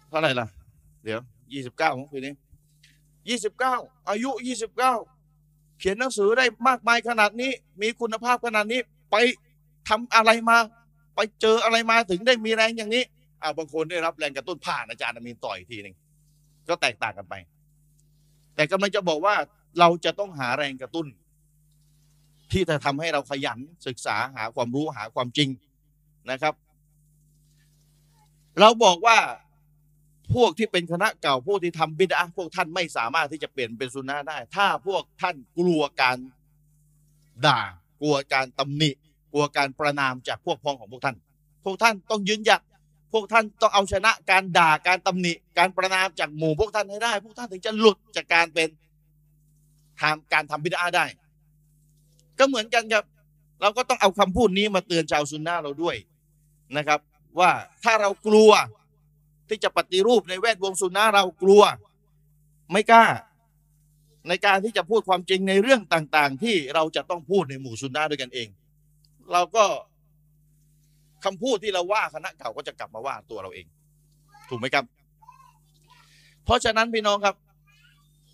[0.08, 0.46] เท่าไหร่ล่ะ
[1.04, 1.20] เดี๋ยว
[1.52, 2.32] ยี่สิบเก้าของปีนี้
[3.28, 3.74] ยี่สิบเก้า
[4.08, 4.94] อายุยี่สิบเก้า
[5.78, 7.50] เขียนหนังสือได้มากมายขนาดนี้
[7.82, 9.16] มีคุณภาพขนาดนี้ไป
[9.88, 10.58] ทำอะไรมา
[11.14, 13.04] ไปเจออะไรมาถึงได้มีแรงอย่างนี้
[13.42, 15.94] อ่าบางคนได้รับแรงกระตุ้นผ่านอาจารย์อามีนต่ออีกทีหนึ่ง
[16.68, 17.34] ก็แตกต่างกันไป
[18.58, 19.36] แต่กำลังจะบอกว่า
[19.78, 21.06] เราจะต้องหาแรงกระตุ้น
[22.52, 25.48] ที่จะทำให้เราขยันศึกษาหาความรู้หาความจริง
[26.30, 26.54] นะครับ
[28.60, 29.18] เราบอกว่า
[30.34, 36.18] พวกที่เป็นคณะเก่าพวกที่ทำบิดาพวกท่านไม่สามารถที่จะเปลี่ยนเป็นสุนนะได้ ถ้าพวกท่านกลัวการ
[37.46, 37.60] ด่า
[38.00, 38.90] กลัวการตำหนิ
[39.32, 41.16] กลัวการประนามจากพวกพ้องของพวกท่าน
[41.64, 42.60] พวกท่านต้องยืนหยัด
[43.12, 48.68] พวกท่านต้องเอาชนะการด่าการตำหนิการประนามจากหมู่พวกท่านให้ได้ พวกท่านถึงจะหลุดจากการเป็น
[50.00, 51.06] ทำการทำบิดาได้
[52.38, 53.04] ก็เหมือนกันครับ
[53.60, 55.96] เราก็ต้องเอาคำพูดนี้มาเตือนชาวซุนนะเราด้วย
[56.76, 57.00] นะครับ
[57.40, 57.50] ว่า
[57.84, 58.50] ถ้าเรากลัว
[59.48, 61.62] ที่จะปฏิรูปในแวดวงซุนนะเรากลัว
[62.72, 63.04] ไม่กล้า
[64.28, 68.48] ในการที่จะพูดความจริงในเรื่องต่าง ๆ ที่เราจะต้องพูดในหมู่ซุนนะด้วยกันเอง
[69.32, 69.64] เราก็
[71.24, 73.66] คำพูดที่เราว่าคณะเก่าก็จะกลับมาว่าตัวเราเอง
[74.48, 74.84] ถูกไหมครับ
[76.44, 77.36] เพราะฉะนั้นพี่น้องครับ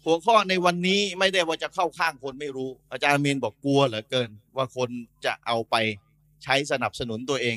[0.05, 4.91] หัวข้อในวันนี้ไม่ได้ว่าจะเข้าข้างคนไม่รู้ อาจารย์เมนบอกกลัวเหลือเกิน ว่าคน
[5.25, 5.75] จะเอาไป
[6.45, 7.57] ใช้สนับสนุนตัวเอง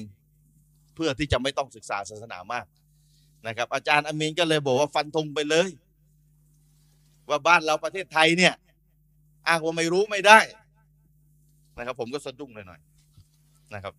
[0.96, 2.66] เพื่อที่จะไม่ต้องศึกษาศาสนามาก
[3.48, 5.70] นะครับ อาจารย์อามีนก็เลยบอกว่าฟันธงไปเลย
[7.30, 8.54] ว่าบ้านเราประเทศไทยเนี่ย
[9.48, 10.40] อ้างว่าไม่รู้ไม่ได้
[11.78, 13.94] นะครับ ผมก็สะดุ้งหน่อยๆนะครับ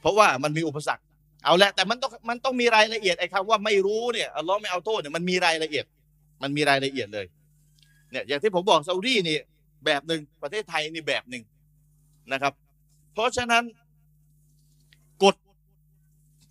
[0.00, 1.02] เพราะว่ามันมีอุปสรรค
[1.44, 5.84] เอาละแต่มันต้องมันต้องมีรายละเอียดไอ้คำว่าไม่รู้เนี่ยอัลลอฮ์ไม่เอาโทษเนี่ยมันมีรายละเอียด
[6.42, 7.26] มันมีรายละเอียดเลย
[8.10, 9.38] เนี่ยอย่างที่ผมบอกซาอุดีนี่
[9.84, 11.42] แบบหนึ่งประเทศไทยนี่แบบหนึ่ง
[12.32, 12.52] นะครับ
[13.14, 13.64] เพราะฉะนั้น
[15.24, 15.36] กฎ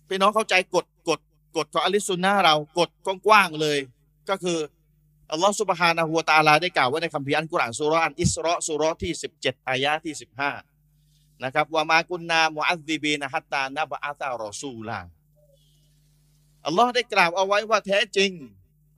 [0.08, 1.20] พี่น้องเข้าใจกฎกฎ
[1.56, 2.90] กฎของอลิสุนนะเรากฎ
[3.26, 3.78] กว้างๆเลย
[4.30, 4.58] ก็คือ
[5.32, 10.75] อัลลอฮฺสุบฮานะฮูวตาลาได้กล่าวไว้ในคัมภีร์อัลกุรอานสุรานอิสราะห์สุเรที่ 17 อายะที่ 15
[11.44, 14.98] นะครับว่ามากุนนามุอัซซิบีนะฮัตตานะบะอาตารอซูลา
[16.66, 18.30] อัลลอฮ์ได้กล่าวเอาไว้ว่าแท้จริง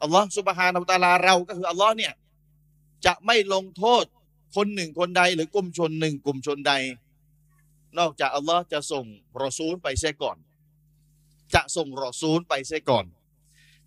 [0.03, 2.13] อัลลอฮ์สุบฮานะฮูวะตาลาเราก็คืออัลลอฮ์เนี่ย
[3.07, 4.05] จะไม่ลงโทษ
[4.57, 6.73] คนหนึ่งคนใดหรือกลุ่มชนหนึ่งกลุ่มชนใด
[7.99, 9.05] นอกจากอัลลอฮ์จะส่ง
[9.43, 10.37] รอซูลไปเสียก่อน
[11.55, 13.05] จะส่งรอซูลไปเสียก่อน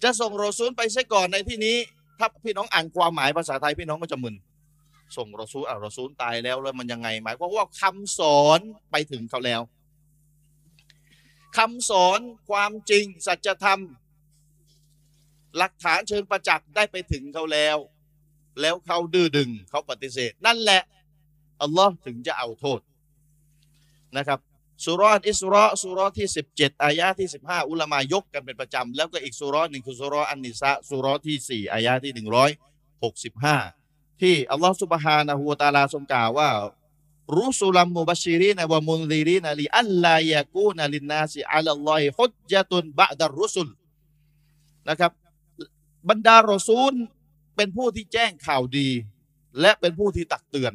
[0.03, 1.77] จะส่งรอซูลไปเสียก่อนในที่นี้
[2.19, 4.35] ถ้าพี่น้องอ่านความหมายภาษาไทยพี่น้องก็จะมึน
[5.17, 8.59] ส่งรอซูลอะรอซูลตายแล้วแล้วมันยังไงหมายความว่าคำสอน
[8.91, 9.61] ไปถึงเขาแล้ว
[11.57, 12.19] คำสอน
[12.49, 13.79] ความจริงสัจธรรม
[15.57, 17.77] หลักฐานเชิงประจักษ์ได้ไปถึงเขาแล้ว
[18.61, 20.81] แล้วเขาดื้อดึงเขาปฏิเสธ นั่นแหละ
[21.61, 22.79] อัลลอฮ์ถึงจะเอาโทษ
[24.17, 24.39] นะครับ
[24.85, 33.80] สุรษอิสราสุรษที่ 17 อายะที่ 15 อุลามายกกันเป็นประจำ แล้วก็อีกสุรษหนึ่งคือสุรษอันนิสะสุรษที่ 4 อายะที่ 165
[34.21, 36.49] ที่อัลลอฮ์สุบฮานะฮูวะตาลาทรงกล่าวว่า
[37.37, 43.69] رسلا مبشرين ومنذرين لئلا يكون للناس على الله حجة بعد الرسل
[44.89, 45.11] นะครับ
[46.09, 46.93] บรรดารอซูล
[47.55, 48.89] เป็นผู้ที่แจ้งข่าวดี
[49.59, 50.73] และเป็นผู้ที่ตักเตือน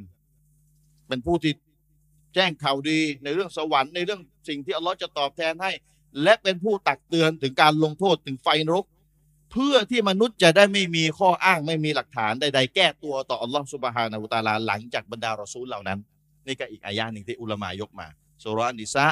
[1.09, 1.53] เป็นผู้ที่
[2.35, 5.73] แจ้งข่าวดีในเรื่องสวรรค์ในเรื่องสิ่งที่อัลลอฮ์จะตอบแทนให้
[6.23, 8.85] และเป็นผู้ตักเตือนถึงการลงโทษถึงไฟนรก
[9.53, 15.99] เพื่อที่มนุษย์จะได้ไม่มีข้ออ้างไม่มีหลักฐานใดๆ แก้ตัวต่ออัลลอฮ์สุบฮานาอุตาลาหลังจากบรรดารอซูลเหล่านั้น
[16.47, 18.09] นี่ก็อีกอายะหนึ่งที่อุลามายกมา
[18.43, 19.07] สุรอันดิสะ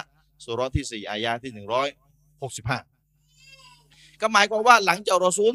[0.44, 1.88] สุรที่สี่อายะที่หนึ่งร้อย
[2.42, 2.78] หกสิบห้า
[4.20, 5.54] ก็หมายความว่าหลังจากรอซูล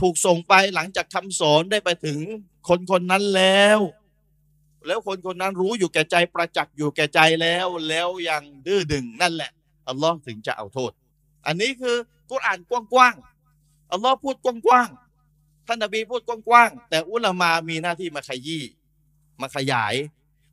[0.00, 2.18] ถูกส่งไปหลังจากคำสอนได้ไปถึง
[2.68, 3.80] คนคนนั้นแล้ว
[4.86, 9.50] แล้วคนคนนั้นรู้อยู่แก่ใจประจักษ์อยู่แก่ใจแล้วแล้วยังดื้อดึงนั่นแหละ
[9.88, 10.92] อัลลอฮ์ถึงจะเอาโทษ
[11.46, 11.96] อันนี้คือ
[12.30, 13.35] กุรอานกว้างๆ
[13.92, 18.64] อัลลอฮ์พูดกว้างๆท่านนบีพูดกว้างๆแต่อุลามามีหน้าที่มาขยี้
[19.40, 19.94] มาขยาย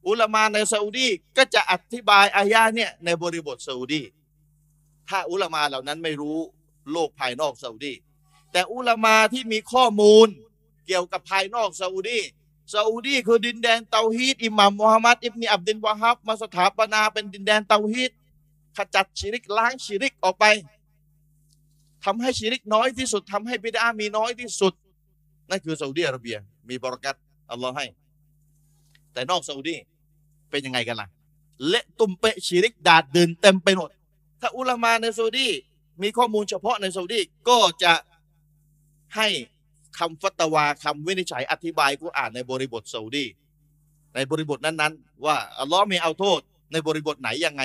[0.07, 4.01] อุลามาในซาอุดีก็จะอธิบายอายะเนี่ยในบริบทซาอุดี
[5.09, 6.39] ถ้าอุลามาเหล่านั้นไม่รู้
[6.91, 7.93] โลกภายนอกซาอุดี
[8.51, 10.27] แต่อุลามาที่มีข้อมูล
[10.85, 12.19] เกี่ยวกับภายนอกซาอุดี
[12.73, 18.11] ซาอุดีคือดินแดนเตาฮีดอิหมัมมุฮัมมัดอิบนีอับดินวะฮับมาสถาปนาเป็นดินแดนเตาฮีด
[18.77, 20.45] ขจัดชิริกล้างชิริกออกไป
[22.05, 24.73] ทำให้ชิริกน้อยที่สุดทำให้บิดามีน้อยที่สุด
[25.49, 26.37] นั่นคือซาอุดีอาระเบีย
[26.69, 27.15] มีบรกัต
[27.51, 27.85] อัลลอฮ์ให้
[29.13, 29.75] แต่นอกซาอุดี
[30.49, 31.07] เป็นยังไงกันล่ะ
[31.69, 33.89] เละตุ่มเปะชิริกดาดเดินเต็มไปหมด
[34.41, 35.47] ถ้าอุลามาในซาอุดี
[36.01, 37.93] มีข้อมูลเฉพาะในซาอุดีก็จะ
[39.15, 39.27] ให้
[39.99, 43.25] คำฟัตวาคำวินิจฉัยอธิบายกุรอานในบริบทซาอุดี
[44.15, 46.39] ในบริบทนั้นๆ ว่าอัลลอฮ์มีเอาโทษ
[46.71, 47.63] ในบริบทไหนยังไง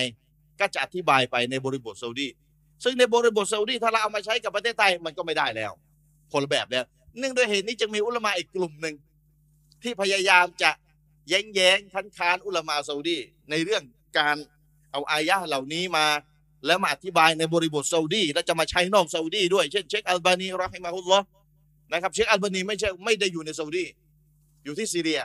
[0.60, 2.28] ก็จะอธิบายไปในบริบทซาอุดี
[2.84, 5.72] ซึ่งในบริบทซาอุดีถ้าเราเอามาใช้กับประเทศไทยมันก็ไม่ได้แล้ว
[6.32, 6.84] คนละแบบแล้ว
[7.18, 8.94] เนื่องด้วยเหตุนี้จึงมีอุลมาอีกกลุ่มหนึ่ง
[9.82, 10.70] ที่พยายามจะ
[11.28, 13.18] แย้งแย้งคันคานอุลมาซาอุดี
[13.50, 13.82] ในเรื่อง
[14.18, 14.36] การ
[14.92, 16.06] เอาอายะเหล่านี้มา
[16.66, 21.20] แล้วมาอธิบายในบริบทซาอุดีและจะมาใช้นอกซาอุดีด้วยเช่นเชคอัลบานีรอฮิมาฮุลลอ
[21.92, 23.84] นะครับเชคอัลบานีไม่ใช่ไม่ได้อยู่ในซาอุดี
[24.64, 25.20] อยู่ที่ซีเรีย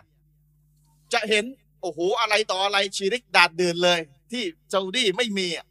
[1.13, 1.46] จะเห็น
[1.82, 4.00] โอ้โหอะไรต่ออะไรชีริกดาดเดือนเลย
[4.32, 5.66] ที่ซาอุดีไม่มีอะ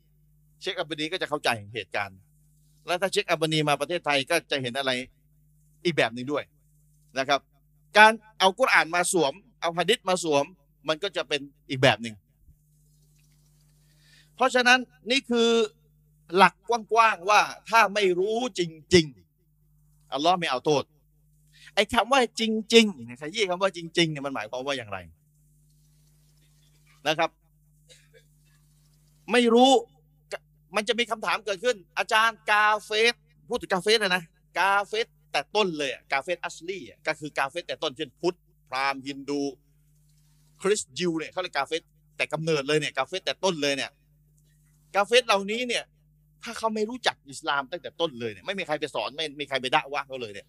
[0.62, 2.18] เช็คอับบานีก็จะเข้าใจเหตุการณ์
[2.86, 4.90] แล้วถ้าเช็คอับบานีมาประเทศไทยก็จะเห็นอะไร
[5.84, 6.44] อีกแบบหนึ่งด้วย
[7.18, 7.40] นะครับ
[7.98, 10.44] การเอากุรอานมาสวม เอาหะดิษมาสวม
[10.88, 12.14] มันก็จะเป็นอีกแบบหนึ่ง
[14.36, 14.78] เพราะฉะนั้น
[15.10, 15.50] นี่คือ
[16.36, 18.60] หลักกว้างๆว่าถ้าไม่รู้จ
[18.94, 19.06] ริง
[19.58, 20.84] ๆอัลลอฮ์ไม่เอาโทษ
[21.74, 22.42] ไอ้คำว่าจ
[22.74, 24.98] ริงๆเนี่ยขยี้คำว่าจริงๆเนี่ยมันหมายความว่าอย่างไร
[27.08, 27.30] นะครับ
[29.32, 29.70] ไม่รู้
[30.76, 33.14] มันจะมีคำถามเกิดขึ้น อาจารย์กาเฟส
[33.48, 34.22] พูดถึงกาเฟสเลยนะ
[34.58, 38.36] กาเฟสแต่ต้นเลยกาเฟสอัสลีอะก็คือกาเฟสแต่ต้นเช่นพุทธ
[38.70, 39.40] พราหมณ์ฮินดู
[40.62, 41.82] คริสต์ยิวเนี่ยเขาเรียกกาเฟส
[42.16, 43.90] แต่กำเนิดเลยเนี่ยกาเฟสแต่ต้นเลยเนี่ย
[44.94, 45.84] กาเฟสเหล่านี้เนี่ย
[46.42, 50.46] ถ้าเขาไม่รู้จักอิสลามตั้งแต่ต้นเลยเนี่ยไม่มีใครไปสอนไม่มีใครไปด่าว่าเขาเลยเนี่ย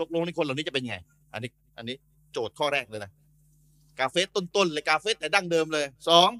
[0.00, 0.96] ตกลงในคนเหล่านี้จะเป็นไง
[1.32, 1.96] อันนี้อันนี้
[2.32, 3.10] โจทย์ข้อแรกเลยนะ
[3.98, 6.30] กาเฟสต้นๆเลยกาเฟสแต่ดั้งเดิมเลยสอง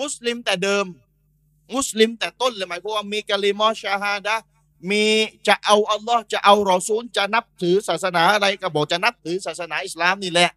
[0.00, 0.84] มุสลิมแต่เดิม
[1.74, 4.36] มุสลิมแต่ต้นเลยหมายความว่ามีกะลิมอชาฮาดะ
[4.90, 5.04] มี
[5.48, 10.50] จะเอาอัลลอฮ์จะเอารอซูลจะนับถือศาสนาอะไรก็บอกจะนับถือศาสนาอิสลามนี่แหละ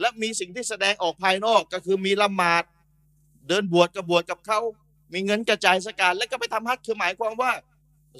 [0.00, 2.64] และมีสิ่งที่แสดงออกภายนอกก็คือมีละหมาด
[3.48, 4.60] เดินบวชกับบวชกับเขา
[5.12, 7.52] มีเงินกระจายสการแล้วก็ไปทำฮัจญ์คือหมายความว่า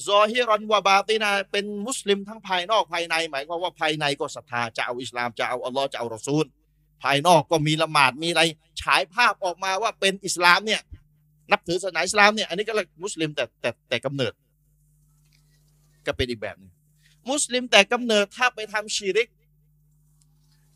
[0.06, 6.44] ซอฮิรอนวาบาตินาเป็นมุสลิมทั้งภายนอกภายใน หมายความว่าภายในก็ศรัทธาจะเอาอิสลามจะเอาอัลลอฮ์จะเอารอซูล
[7.02, 8.42] ภายนอกก็มีละหมาดมีอะไร
[8.82, 10.80] ฉายภาพออกมาว่าเป็นอิสลามเนี่ย
[11.52, 14.32] นับถือศาสนาอิสลามเนี่ยอันนี้ก็มุสลิมแต่แต่แต่กำเนิด
[16.06, 16.70] ก็เป็นอีกแบบหนึง
[17.30, 19.28] มุสลิมแต่กำเนิดถ้าไปทำชีริก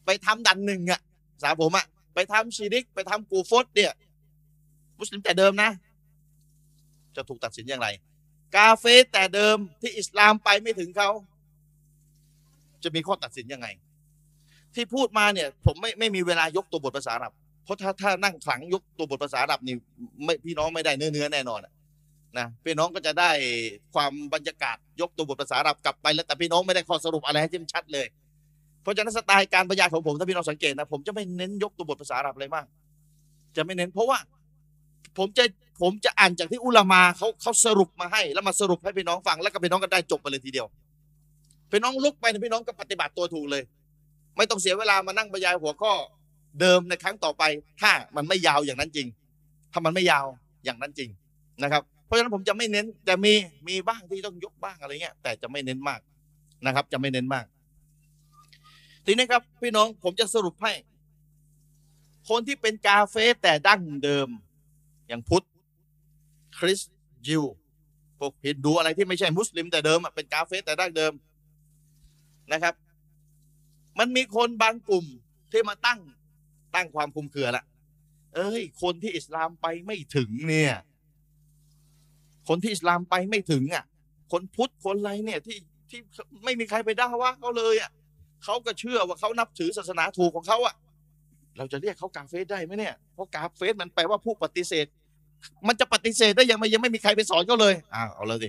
[0.07, 1.01] ไปทำดันหนึ่งอะ
[1.43, 3.93] สาผมอะไปทำชีริก ไปทำกูฟตเนี่ย
[4.99, 5.71] มุสลิมแต่เดิมนะ
[7.17, 7.89] จะถูกตัดสินอย่างไร
[8.57, 11.11] กาเฟสแต่เดิมที่อิสลามไปไม่ถึงเขา
[12.83, 13.69] จะมีข้อตัดสินยังไง
[14.75, 17.33] ที่พูดมาเนี่ย ผมไม่ไม่มีเวลายกตัวบทภาษาอาหรับ
[17.65, 19.75] เพราะถ้าถ้านั่งขลังยกตัวบทภาษาอาหรับนี่
[20.25, 21.61] ไม่พี่น้องไม่ได้เนื้อเนื้อแน่นอน
[22.39, 23.31] นะพี่น้องก็จะได้
[23.95, 28.07] ความบรรยากาศยกตัวบทภาษาอาหรับกลับไปแล้วแต่พี่น้องไม่ได้ข้อสรุปอะไรให้เต็มชัดเลย
[28.83, 32.67] เพราะฉะนั้นสไตล์การบรรยายของผมถ้าพี่น้องสังเกตนะผมจะไม่เน้นยกตัวบทภาษาอาหรับเลยมาก
[33.57, 34.19] จะไม่เน้นเพราะว่า
[35.19, 35.45] ผมจะ
[35.83, 40.67] ผมจะอ่านจากที่อุลามาเขาเขาสรุปมาให้ แล้วมาสรุปให้พี่น้องฟังแล้วก็พี่น้องก็ได้จบไปเลยทีเดียว
[41.71, 43.63] พี่น้องลุกไปพี่น้องก็ปฏิบัติตัวถูกเลย
[44.37, 45.93] ไม่ต้องเสียเวลามานั่งบรรยายหัวข้อ
[46.61, 47.43] เดิมในครั้งต่อไป
[47.81, 49.09] ถ้ามันไม่ยาวอย่างนั้นจริง
[49.73, 50.27] ถ้ามันไม่ยาว
[50.65, 51.11] อย่างนั้นจริง
[51.63, 53.35] นะครับ เพราะฉะนั้นผมจะไม่เน้นแต่มี
[53.69, 56.01] มีบ้างที่ต้องยกบ้างอะไรเงี้ย แต่จะไม่เน้นมาก
[56.67, 57.47] นะครับ จะไม่เน้นมาก
[59.07, 60.73] ทีนี้ครับพี่น้องผมจะสรุปให้
[62.29, 64.29] คนที่เป็นกาเฟแต่ดั้งเดิม
[65.09, 65.47] อย่างพุทธ
[66.59, 66.95] คริสต์
[67.27, 67.45] ยิว
[68.19, 71.13] พวกฮินดูอะไรที่ไม่ใช่มุสลิมแต่เดิมเป็นกาเฟแต่ดั้งเดิม
[72.53, 72.75] นะครับ
[73.99, 75.07] มันมีคนบางกลุ่ม
[75.53, 76.01] ที่มาตั้ง
[76.75, 77.65] ตั้งความคุมเครือละ
[78.35, 80.75] เอ้ย คนที่อิสลามไปไม่ถึงเนี่ย
[82.49, 83.85] คนที่อิสลามไปไม่ถึงอะ
[84.33, 85.59] คนพุทธคนอะไรเนี่ยที่
[85.91, 86.01] ที่
[86.45, 87.91] ไม่มีใครไปด่าว่าเขาเลยอะ
[88.45, 90.75] เขาก็เชื่อว่าเขานับถือศาสนาถูกของเขาอะ
[91.57, 94.87] เราจะเรียกเขากาเฟสได้ไหมเนี่ย เพราะกาเฟสมันแปลว่าผู้ปฏิเสธ
[95.69, 98.49] มันจะปฏิเสธได้ยังไงยังไม่มีใครไปสอนเขาเลยอ้าวเอาเลยสิ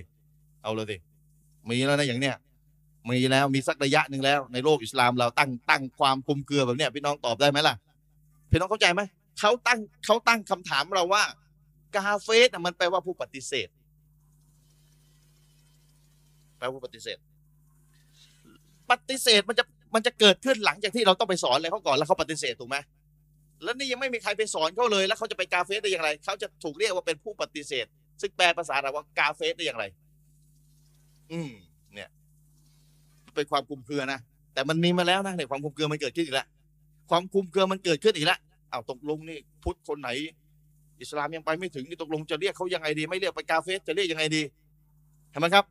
[0.62, 0.96] เอาเลยสิ
[1.68, 2.36] มีแล้วนะอย่างเนี้ย
[3.10, 7.74] มีแล้วมีสักระยะหนึ่งแล้ว ในโลกอิสลามเราตั้งตั้งความคุมเครือแบบเนี้ยพี่น้องตอบได้ไหมล่ะ
[8.54, 9.02] พี่น้องเข้าใจไหม
[9.40, 11.22] เขาตั้งเขาตั้งคำถามเราว่า
[11.96, 13.68] กาเฟสมันแปลว่าผู้ปฏิเสธ
[16.58, 17.18] แปลว่าผู้ปฏิเสธ
[18.90, 19.64] ปฏิเสธมันจะ
[19.94, 22.76] มันจะเกิดขึ้นหลังจากที่เราต้องไปสอนอะไรเขาก่อนแล้วเขาปฏิเสธถูกไหม
[23.62, 27.86] แล้วนี่ยังไม่มีใครไปสอนเขาเลย แล้วเขาจะไปกาเฟสได้อย่างไรเขาจะถูกเรียกว่าเป็นผู้ปฏิเสธ
[28.20, 29.84] ซึ่งแปลภาษาเราว่ากาเฟสได้อย่างไร
[31.32, 31.52] อืม
[31.94, 32.08] เนี่ย
[33.34, 34.18] เป็นความคุมเครือนะ
[34.54, 36.48] แต่มันมีมาแล้วนะเนี่ความคุมเครือมันเกิดขึ้นอีกแล้ว
[37.10, 38.38] ความคุมเครือมันเกิดขึ้นอีกแล้ว
[38.72, 40.10] อ้าวตกลงนี่พุทธคนไหน
[41.00, 44.42] อิสลามยังไปไม่ถึงนี่ตกลงจะเรียกเขายังไงดี ไม่เรียกไปกาเฟสจะเรียกยังไงดี
[45.30, 45.64] เห็นไหมครับ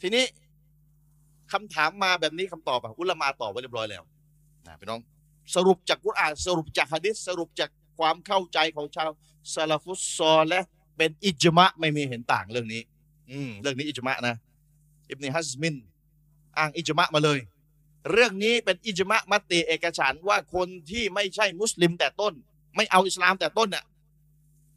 [0.00, 0.24] ทีนี้
[1.52, 4.02] คำถามมาแบบนี้คำตอบอะอุลามาตอบไว้เรียบร้อยแล้ว
[4.66, 5.00] นะพี่น้อง
[5.54, 9.10] สรุปจากกุรอานสรุปจากฮะดิษสรุปจากความเข้าใจของชาว
[9.54, 10.60] ซาลาฟุสซอลและ
[10.96, 12.82] เป็นอิจมะไม่มีเห็นต่างเรื่องนี้
[13.30, 14.34] อืมเรื่องนี้อิจมะนะ
[15.08, 15.74] อิบเนฮัสมิน
[16.58, 17.38] อ้างอิจมะมาเลย
[18.10, 22.34] เรื่องนี้เป็นอิจมะมติเอกฉันว่าคนที่ไม่ใช่มุสลิมแต่ต้น
[22.76, 23.84] ไม่เอาอิสลามแต่ต้นน่ะ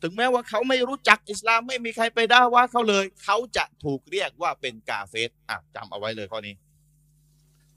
[0.01, 6.55] ถึงแม้ว่าเขาไม่รู้จักอิสลามไม่มีใครไปด่าว่าเขาเลย เขาจะถูกเรียกว่าเป็นกาเฟสอะจำเอาไว้เลยข้อนี้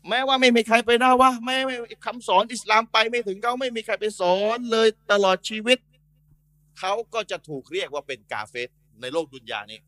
[0.09, 5.79] แม้ว่าไม่มีใครไปด่าว่าไม่ไม่คำสอนอิสลามไปไม่ถึงเขาไม่มีใครไปสอนเลยตลอดชีวิต
[6.79, 8.69] เขาก็จะถูกเรียกว่าเป็นกาเฟส
[9.01, 9.79] ในโลกดุนยานี้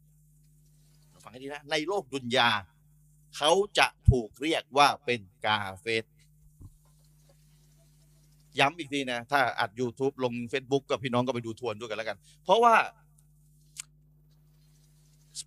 [1.22, 2.48] ฟังให้ดีนะในโลกดุนยา
[3.36, 6.04] เขาจะถูกเรียกว่าเป็นกาเฟส
[8.58, 12.74] ย้ำอีกทีนะ ถ้าอัด YouTube ลง Facebook กับพี่น้องก็ไปดูทวนด้วยกันแล้วกัน เพราะว่า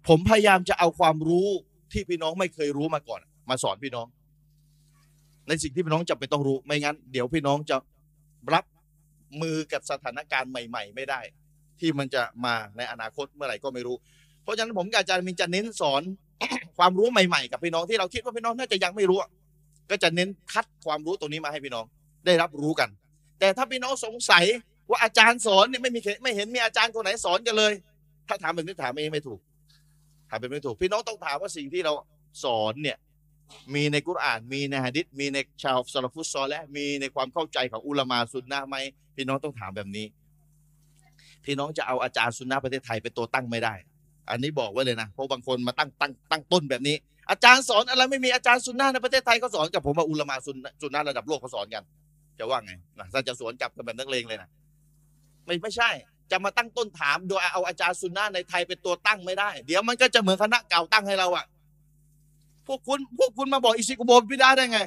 [0.07, 1.47] ผมพยายามจะเอาความรู้
[1.91, 4.07] ที่พี่น้องไม่เคยรู้มาก่อน มาสอนพี่น้อง
[5.47, 7.77] ในสิ่งที่พี่น้องจะเป็นต้องรู้ไม่งั้น เดี๋ยวพี่น้องจะ
[8.53, 8.65] รับ
[9.41, 11.21] มือกับสถานการณ์ใหม่ ๆ ไม่ได้
[11.79, 13.95] ที่มันจะมาในอนาคตเมื่อไหร่ก็ไม่รู้
[14.43, 16.01] เพราะฉะนั้นผมกับอาจารย์มินจะเน้นสอน
[16.77, 19.17] ความรู้ใหม่ๆ กับพี่น้องที่เราคิดว่าพี่น้องน่าจะยังไม่รู้
[19.89, 21.85] ก็จะเน้นคัดความรู้ตรงนี้มาให้พี่น้อง
[22.25, 22.89] ได้รับรู้กัน
[23.39, 24.45] แต่ถ้าพี่น้องสงสัย
[24.89, 27.73] ว่าอาจารย์สอนเนี่ยไม่มีไม่เห็นมีอาจารย์คนไหนสอนกันเลย
[28.27, 29.39] ถ้าถามแบบนี้ถามไม่ไม่ถูก
[30.29, 31.93] ถามแบบไม่ถูก พี่น้องต้องถามว่าสิ่งที่เรา
[32.43, 32.97] สอนเนี่ย
[33.73, 38.75] มีในกุรอาน มีในฮะดิษมีในชาวซาลฟุตซอลและมีในความเข้าใจของอุลามาสุนนะไหม
[39.15, 40.05] พี่น้องต้องถามแบบนี้
[41.45, 43.73] พี่น้องจะเอาอาจารย์สุนนะประเทศไทยเป็นตัวตั้งไม่ได้
[44.29, 46.95] อันนี้บอกไว้เลยนะเพราะบางคนมาตั้งตั้งตั้งต้นแบบนี้
[47.29, 51.83] อาจารย์สอนอะไรไม่มีอาจารย์สุนนะในประเทศไทยเขาสอนกับผมว่าอุลามาสุนสุนนะระดับโลกเขาสอนกัน
[52.39, 54.49] จะว่าไงนะถ้าจะสวนกลับกันแบบนักเลงเลยนะ
[55.45, 55.89] ไม่ไม่ใช่
[56.31, 61.45] จะมาตั้งต้นถามโดยเอาอาจารย์สุนนะในไทยเป็นตัวตั้งไม่ได้ เดี๋ยวมันก็จะเหมือนคณะเก่าตั้งให้เราอะ
[62.67, 64.79] พวกคุณพวกคุณมาบอกอิซิกุโบพิดาได้ไง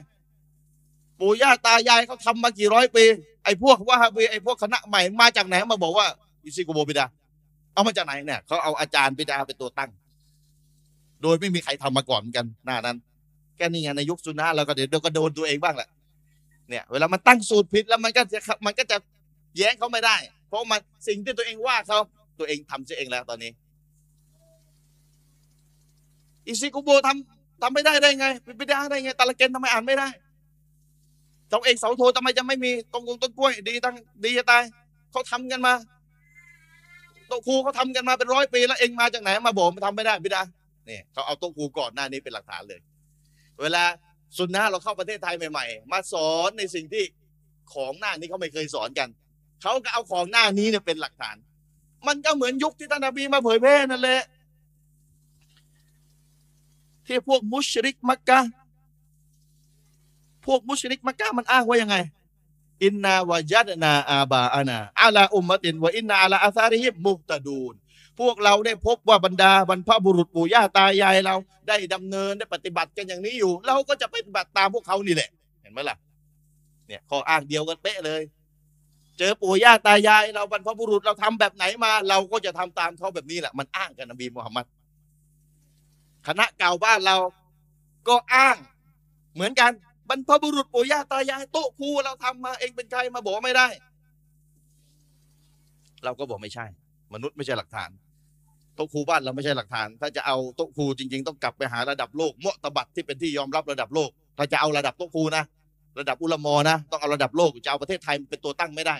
[1.20, 3.04] ปู่ย่าตายายเขาทำมากี่ร้อยปี
[3.44, 6.06] ไอ้พวกว่าฮาบีไอ้พวกคณะใหม่มาจากไหนมาบอกว่า
[6.44, 7.04] อิซิกุโบพิดา
[7.76, 9.90] เอามาจากไหนเนี่ยเขาเอาอาจารย์พิดาเป็นตัวตั้ง
[11.22, 12.96] โดยไม่มีใครทำมาก่อนกัน หน้านั้น
[13.56, 15.88] แค่นี้ไงในยุคสุนนะเราก็เดี๋ยวก็โดนตัวเองบ้างแหละ
[16.68, 18.96] เนี่ย เวลามันตั้งสูตรผิดแล้วมันก็จะมันก็จะ
[19.56, 20.16] แย้งเขาไม่ได้
[20.48, 21.98] เพราะมันสิ่งที่ตัวเองว่าเขา
[22.38, 23.50] ตัวเองทำเองแล้วตอนนี้
[26.46, 30.08] อิซิกุโบทำทำไม่ได้ได้ไงเป็นไปได้ได้ไงตาละเกนทำไมอ่านไม่ได้
[31.48, 34.62] เสาเอกเสาโททำไมจะไม่มีตรงกงต้นกล้วย ดีตั้งดีจะตาย
[35.10, 35.72] เขาทำกันมา
[37.28, 40.42] โต๊ะครูเขาทำกันมาเป็นร้อยปีแล้วเองมาจากไหนมาบอกมันทำไม่ได้ไม่ได้
[40.86, 42.80] เนี่ยเขาเอาโต๊ะครูก่อนหน้านี้เป็นหลักฐานเลย
[43.60, 43.84] เวลา
[44.36, 47.04] สุนนะเราเข้าประเทศไทยใหม่ ๆ มาสอนในสิ่งที่
[47.72, 49.08] ของหน้านี้เขาไม่เคยสอนกัน
[49.62, 51.36] เขาก็เอาของหน้านี้เนี่ยเป็นหลักฐาน
[52.06, 54.22] มันก็เหมือนยุคที่ท่านนบีมาเผยแพร่นั่นแหละ
[57.06, 58.40] ที่พวกมุชริกมักกะ
[60.46, 61.96] พวกมุชริกมักกะมันอ้างว่ายังไง
[62.82, 67.74] อินนาวายัดนาอาบาอานาอาลาอุมมตินวะอินนาอาลาอาซาริฮิมุตะดูน
[68.20, 71.34] พวกเราได้พบว่าบรรดาบรรพบุรุษปู่ย่าตายายเรา
[71.68, 75.30] ได้ดำเนินได้ปฏิบัติกันอย่างนี้อยู่ เราก็จะปฏิบัติตามพวกเขานี่แหละ
[75.62, 75.96] เห็นไหมล่ะ
[76.86, 78.22] เนี่ยข้ออ้างเดียวกันเป๊ะเลย
[79.18, 84.66] เจอปู่ย่าตายาย เราบรรพบุรุษเราทำแบบไหนมา เราก็จะทำตามเขาแบบนี้แหละ มันอ้างกันนบีมุฮัมมัด
[86.26, 87.16] คณะเก่าบ้านเรา
[88.08, 88.56] ก็อ้าง
[89.34, 89.72] เหมือนกัน
[90.08, 93.68] บรรพบุรุษปู่ย่าตายายโต๊ะครูเราทำมาเองเป็นใครมาบอกไม่ได้
[96.04, 96.66] เราก็บอกไม่ใช่
[97.14, 97.90] มนุษย์ไม่ใช่หลักฐาน
[98.74, 105.44] โต๊ะครูบ้านเราไม่ใช่หลักฐาน ถ้าจะเอาโต๊ะครูจริง ๆ ต้องกลับไปหาระดับโลกเมะตบัดที่เป็นที่ยอมรับระดับโลก ถ้าจะเอาระดับโต๊ะครูนะ
[105.98, 108.96] ระดับอุลมอนะต้องเอาระดับโลกจะเอาประเทศไทยเป็นตัวตั้งไม่ได้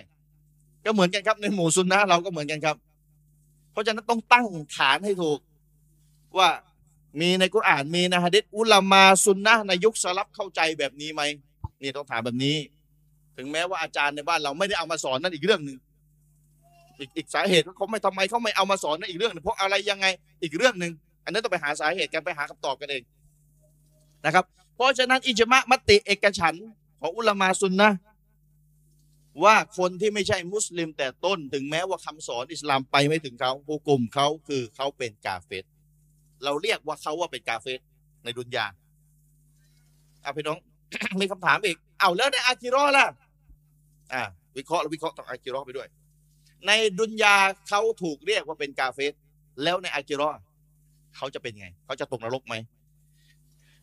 [0.85, 2.77] ก็เหมือนกันครับในหมู่ซุนนะเราก็เหมือนกันครับ
[3.73, 5.39] เพราะฉะนั้นต้องตั้งฐานให้ถูก
[6.39, 6.49] ว่า
[7.21, 11.23] มีในกุรอานมีในฮะดิษอุลามาซุนนะในยุคสลับเข้าใจแบบนี้ไหม
[11.83, 12.57] นี่ต้องถามแบบนี้
[13.37, 15.79] ถึงแม้ว่าอาจารย์ในบ้านเราไม่ได้เอามาสอนนั่นอีกเรื่องหนึ่ง
[16.99, 20.07] อีกอีกสาเหตุเขาไม่ทำไมเขาไม่เอามาสอนนั่นอีกเรื่องหนึงเพราะอะไรยังไง
[20.43, 20.93] อีกเรื่องหนึ่ง
[21.25, 23.03] อันนั้นต้องไปหาสาเหตุกันไปหาคำตอบกันเอง
[24.25, 24.45] นะครับ
[24.77, 26.55] เพราะฉะนั้นอิจมะมติเอกฉัน
[27.01, 27.91] ของอุลามาซุนนะ
[29.45, 35.65] ว่าคนที่ไม่ใช่มุสลิมแต่ต้น ถึงแม้ว่าคำสอนอิสลามไปไม่ถึงเขาผู้กลุ่มเขาคือเขาเป็นกาเฟต
[36.45, 37.81] เราเรียกว่าเขาว่าเป็นกาเฟต
[38.25, 38.67] ในดุนยา
[40.25, 40.59] อะพี่น้อง
[41.21, 43.07] มีคำถามอีก เอาแล้วในอาคิรอล่ะ
[44.13, 44.23] อ่า
[44.57, 45.89] วิเคราะห์แล้ววิเคราะห์ต่ออาคิรอไปด้วย
[46.67, 47.37] ในดุนยา
[47.69, 49.13] เขาถูกเรียกว่าเป็นกาเฟต
[49.63, 50.31] แล้วในอาคิรอ
[51.17, 52.55] เขาจะเป็นไง เขาจะตกนรกไหม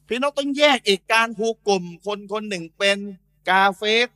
[0.08, 2.98] พี่น้องต้องแยกอีกการฮูกลมคนคนหนึ่งเป็น
[3.50, 4.08] กาเฟต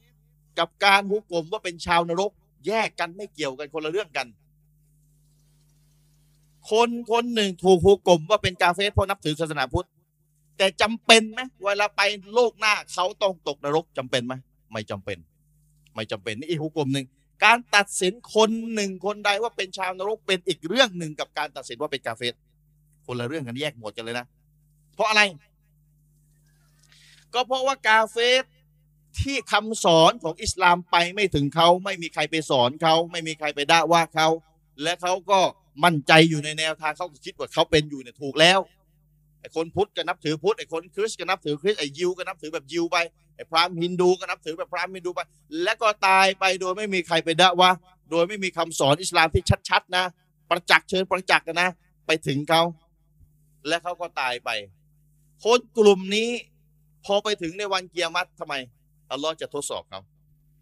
[0.60, 2.32] กับการฮูกลมว่าเป็นชาวนรก
[2.68, 4.28] แยกกันไม่เกี่ยวกันคนละเรื่องกัน
[6.72, 9.88] คนคนหนึ่งถูกฮูกลมว่าเป็นกาเฟตเพราะนับถือศาสนาพุทธ
[10.58, 12.02] แต่จำเป็นไหมเวลาไป
[12.34, 14.34] โลกหน้าเขาต้องตกนรกจำเป็นไหม
[14.72, 15.18] ไม่จำเป็น
[15.96, 17.06] ไม่จำเป็นนี่อีกฮูกลมหนึ่ง
[17.46, 22.34] การตัดสินคนหนึ่งคนใดว่าเป็นชาวนรกเป็นอีกเรื่องหนึ่งกับการตัดสินว่าเป็นกาเฟต
[23.06, 24.26] คนละเรื่องกันแยกหมดกันเลยนะ
[24.96, 25.22] เพราะอะไร
[27.34, 28.44] ก็เพราะว่ากาเฟส
[29.20, 34.28] ที่คำสอนของอิสลามไปไม่ถึงเขาไม่มีใครไปสอนเขาไม่มีใครไปด่าว่าเขา
[34.82, 35.40] และเขาก็
[35.84, 38.60] มั่นใจอยู่ในแนวทางเขาคิดว่าเขาเป็นอยู่เนี่ยถูกแล้ว
[39.42, 42.98] ไอ้คนพุทธก็นับถือพุทธไอ้คนคริสก็นับถือคริสไอ้ยิวก็นับถือแบบยิวไป
[43.36, 45.20] ไอ้พราหมณ์ฮินดูก็นับถือแบบพราหมณ์ฮินดูไป
[45.64, 47.72] และก็ตายไปโดยไม่มีใครไปด่าว่า
[48.12, 50.04] โดยไม่มีคำสอนอิสลามที่ชัดๆนะ
[50.50, 51.70] ประจักษ์เชิญประจักษ์กันนะ
[52.06, 52.62] ไปถึงเขา
[53.68, 54.50] และเขาก็ตายไป
[55.44, 56.30] คนกลุ่มนี้
[57.06, 58.56] พอไปถึงในวันเกียรมัตทำไม
[59.12, 60.02] อัลลอฮ์จะทดสอบเขา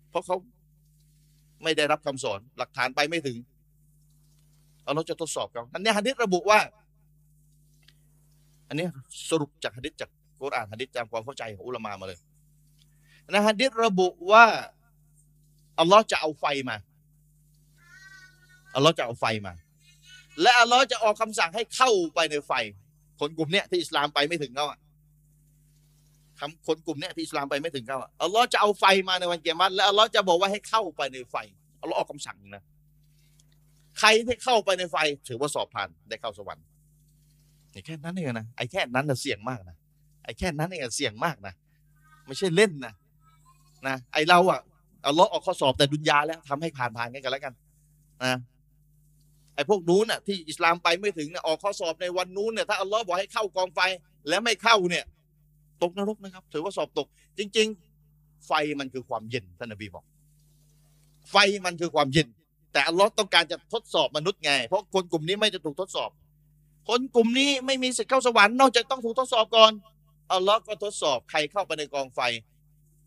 [0.09, 0.35] เพราะเขา
[1.63, 3.37] ไม่ได้รับคำสอนหลักฐานไปไม่ถึง
[4.87, 6.59] อัลลอฮ์จะทดสอบเขาอันนี้ฮะดิษระบุว่า
[8.67, 8.85] อันนี้
[9.29, 10.09] สรุปจากฮะดิษจาก
[10.41, 12.19] กุรอานฮะดิษตามความเข้าใจของอุลามะมาเลย
[13.33, 14.45] นะฮะดิษระบุว่า
[15.79, 16.77] อัลลอฮ์จะเอาไฟมา
[18.75, 19.53] อัลลอฮ์จะเอาไฟมา
[20.41, 22.51] และอัลลอฮ์จะออกคำสั่งให้เข้าไปในไฟ
[23.19, 24.79] คนกลุ่มเนี้ยที่อิสลามไปไม่ถึงเขาอะ
[26.39, 31.35] คำคนกลุ่มเนี้ยที่อิสลามไปไม่ถึงเขาอะอัลลอฮ์จะเอาไฟมาในวันเกียรติและอัลลอฮ์จะบอกว่าให้เข้าไปในไฟ
[31.81, 32.63] อัลลอฮ์ออกคำสั่งนะ
[33.99, 36.65] ใครที่เข้าไปในไฟ ถือว่าสอบผ่านได้เข้าสวรรค์
[37.85, 39.75] แค่นั้นเองนะไอ้แค่นั้นน่ะเสี่ยงมากนะ
[40.23, 41.53] ไอ้แค่นั้นเองเสี่ยงมากนะ
[42.25, 42.93] ไม่ใช่เล่นนะ
[43.87, 44.59] นะไอเราอะ
[45.03, 47.53] เอัลลอออกข้อสอบแต่ดุนยาแล้วทำให้ผ่านผ่านกันกันแล้วกัน
[48.23, 48.35] นะ
[49.55, 53.79] ไอ้พวกนู้นน่ะที่อิสลามไปไม่ถึงเนี่ยออกข้อสอบในวันนู้นเนี่ยถ้าอัลลอฮ์บอกให้เข้ากองไฟ
[54.29, 55.05] แล้วไม่เข้าเนี่ย
[55.81, 57.67] ตกนรกนะครับ ถือว่าสอบตก จริง
[58.07, 60.05] ๆ ไฟมันคือความเย็นท่านนบีบอก
[61.31, 61.35] ไฟ
[61.65, 62.27] มันคือความเย็น
[62.75, 66.09] แต่อัลลอฮ์ต้องการจะทดสอบมนุษย์ไง เพราะคนกลุ่มนี้ไม่จะถูกทดสอบ
[66.89, 69.71] คนกลุ่มนี้ไม่มีสิทธิ์เข้าสวรรค์นอกจากต้องถูกทดสอบก่อน
[70.31, 72.19] อัลลอฮ์ก็ทดสอบใครเข้าไปในกองไฟ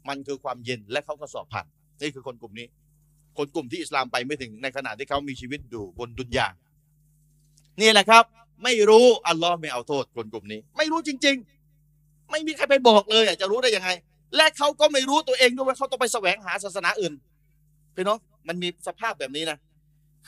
[0.09, 1.67] มันคือความเย็นและเขาก็สอบผ่าน
[2.01, 2.67] นี่คือคนกลุ่มนี้
[3.39, 6.47] คนกลุ่มที่อิสลามไปไม่ถึงในขณะที่เขามีชีวิตอยู่บนดุนยา
[7.81, 8.25] นี่แหละครับ
[8.65, 11.37] ไม่รู้อัลลอฮ์ไม่เอาโทษคนกลุ่มนี้ ไม่รู้จริง
[11.85, 13.91] ๆ ไม่มีใครไปบอกเลยจะรู้ได้ยังไง
[14.37, 17.13] และเขาก็ไม่รู้ตัวเองด้วยว่าเขาต้องไปแสวงหาศาสนาอื่น
[17.97, 18.19] พี่น้อง
[18.49, 19.59] มันมีสภาพแบบนี้นะ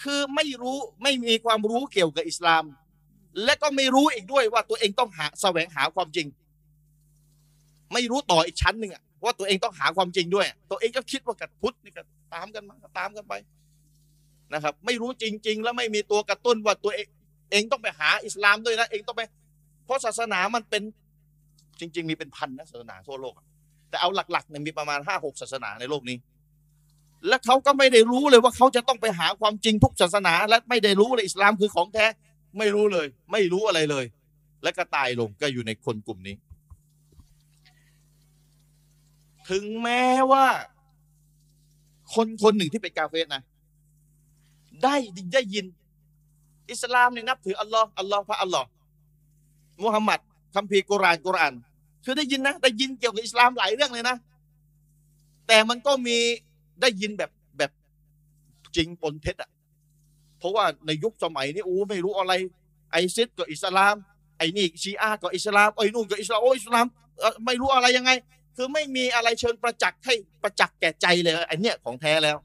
[0.02, 2.64] คือไม่รู้ไม่มีความรู้เกี่ยวกับอิสลาม
[3.44, 6.26] และก็ไม่รู้อีกด้วยว่าตัวเองต้องหาแสวงหาความจริง
[7.92, 12.02] ไม่รู้ต่ออีกชั้นหนึ่งอะว่าตัวเองต้องหาความจริงด้วย ตัวเองก็คิดว่ากับพุทธนี่ก็
[12.34, 13.34] ตามกันมาตามกันไป
[14.54, 17.06] นะครับ ไม่รู้จริง ๆ แล้วไม่มีตัวกระตุ้นว่าตัวเอง
[17.52, 19.22] เองต้องไปหาอิสลามด้วยนะเองต้องไป
[19.84, 20.82] เพราะศาสนามันเป็น
[21.80, 23.34] จริง ๆ มีเป็นพันนะศาสนาทั่วโลก
[23.90, 26.16] แต่เอาหลักๆเนี่ยมีประมาณห้าหกศาสนาในโลกนี้
[27.28, 32.06] และเขาก็ไม่ได้รู้เลยว่าเขาจะต้องไปหาความจริงทุกศาสนา และไม่ได้รู้เลยอิสลามคือของแท้
[32.58, 34.04] ไม่รู้เลย ไม่รู้อะไรเลย
[34.62, 36.36] และก็ตายลงก็อยู่ในคนกลุ่มนี้
[39.50, 40.46] ถึงแม้ว่า
[42.14, 43.42] คนคนหนึ่งที่เป็นกาเฟสนะ
[44.82, 44.94] ได้
[45.34, 45.66] ได้ยิน
[46.70, 48.68] อิสลามเนี่ยนับถืออัลลอฮ์อัลลอฮ์พระอัลลอฮ์
[49.82, 50.20] มุฮัมมัด
[50.54, 51.54] คัมภีร์กุรอานกุรอาน
[52.04, 54.16] คือได้ยินนะ ได้ยินเกี่ยวกับอิสลามหลายเรื่องเลยนะ
[55.46, 56.18] แต่มันก็มี
[56.82, 57.70] ได้ยินแบบแบบ
[58.76, 59.50] จริงปนเท็จอะ
[60.38, 62.32] เพราะว่าในยุคสมัยนี้โอ้ไม่รู้อะไร
[62.92, 63.94] ไอซิสก็อิสลาม
[64.38, 66.86] ไอนี่ชีอะก็อิสลามไอ้นู่นก็อิสลามโอ้อิสลาม
[67.46, 68.10] ไม่รู้อะไรยังไง
[68.56, 72.36] คือไม่มีอะไรเชิงประจักษ์ให้ประจักษ์แก่ใจเลยไอเนี่ยของแท้แล้ว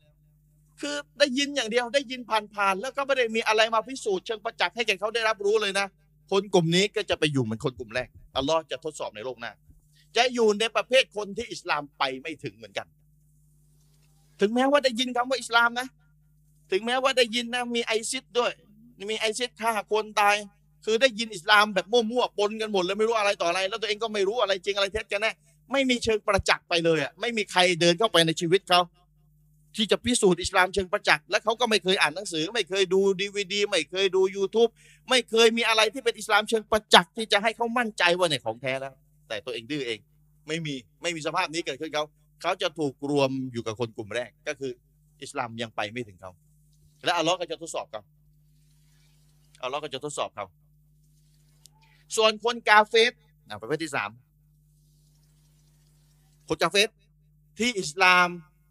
[0.81, 5.87] คือได้ยินอย่างเดียวได้ยินผ่านๆแล้วก็ไม่ได้มีอะไรมาพิสูจน์เชิงประจักษ์ให้แก่เขาได้รับรู้เลยนะ
[6.31, 8.07] คนกลุ่มนี้ก็จะไปอยู่เหมือนคนกลุ่มแรก
[8.37, 9.51] อัลลอฮ์จะทดสอบในโลกหน้า
[10.17, 12.87] จะอยู่ในประเภทคนที่อิสลามไปไม่ถึงเหมือนกัน
[14.41, 15.87] ถึงแม้ว่าได้ยินคำว่าอิสลามนะ
[16.71, 18.51] ถึงแม้ว่าได้ยินนะมีไอซิสด้วย
[19.09, 20.35] มีไอซิสฆ่าคนตาย
[20.85, 25.31] คือได้ยินอิสลามแบบมั่วๆปนกันหมดเลยไม่รู้อะไรต่ออะไร แล้วตัวเองก็ไม่รู้อะไรจริงอะไรเท็จกันแน่
[25.71, 28.81] ไม่มีเชิงประจักษ์ไปเลยอะไม่มีใครเดินเข้าไปในชีวิตเขา
[29.75, 34.69] ที่จะพิสูจน์อิสลามเชิงประจักษ์และเขาก็ไม่เคยอ่านหนังสือ ไม่เคยดูดีวดีไม่เคยดู YouTube
[35.09, 38.93] ไม่เคยมีอะไรที่เป็นอิสลามเชิงประจักษ์ที่จะให้เขามั่นใจว่าเนี่ยของแท้แล้ว
[39.27, 39.99] แต่ตัวเองดื้อเอง
[40.47, 42.05] ไม่มีไม่มีสภาพนี้เกิดขึ้นเขา
[42.41, 44.71] เขาจะถูกรวมอยู่กับคนกลุ่มแรก ก็คือ
[45.21, 46.31] อิสลามยังไปไม่ถึงเขา
[47.05, 48.01] และอัลลอฮ์ก็จะทดสอบเขา
[49.63, 50.45] อัลลอฮ์ก็จะทดสอบเขา
[52.15, 53.11] ส่วนคนกาเฟส
[53.49, 54.09] นะประเภทที่สาม
[56.47, 56.89] คนกาเฟส
[57.59, 58.27] ที่อิสลาม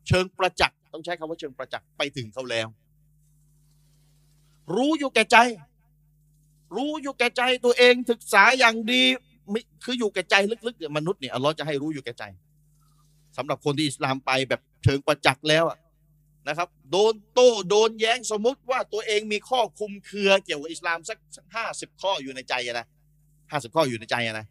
[0.08, 2.68] เชิงประจักษ์ต้องใช้คำว่าเชิงประจักษ์ไปถึงเขาแล้ว
[4.74, 5.36] รู้อยู่แก่ใจ
[6.76, 9.02] รู้อยู่แก่ใจตัวเองศึกษาอย่างดี
[9.84, 10.34] คืออยู่แก่ใจ
[10.66, 12.24] ลึกๆมนุษย์เนี่ยอัลลอฮ์จะให้รู้อยู่แก่ใจ
[13.36, 15.78] สำหรับคนที่อิสลามไปแบบเชิงประจักษ์แล้วอะ
[16.48, 21.18] นะครับ โดนโต้โดนแย้งสมมุติว่าตัวเองมีข้อคุมเครือเกี่ยวกับอิสลามสัก
[21.56, 22.86] ห้าสิบข้ออยู่ในใจอะนะ
[23.50, 24.46] ห้าสิบข้ออยู่ในใจอะนะ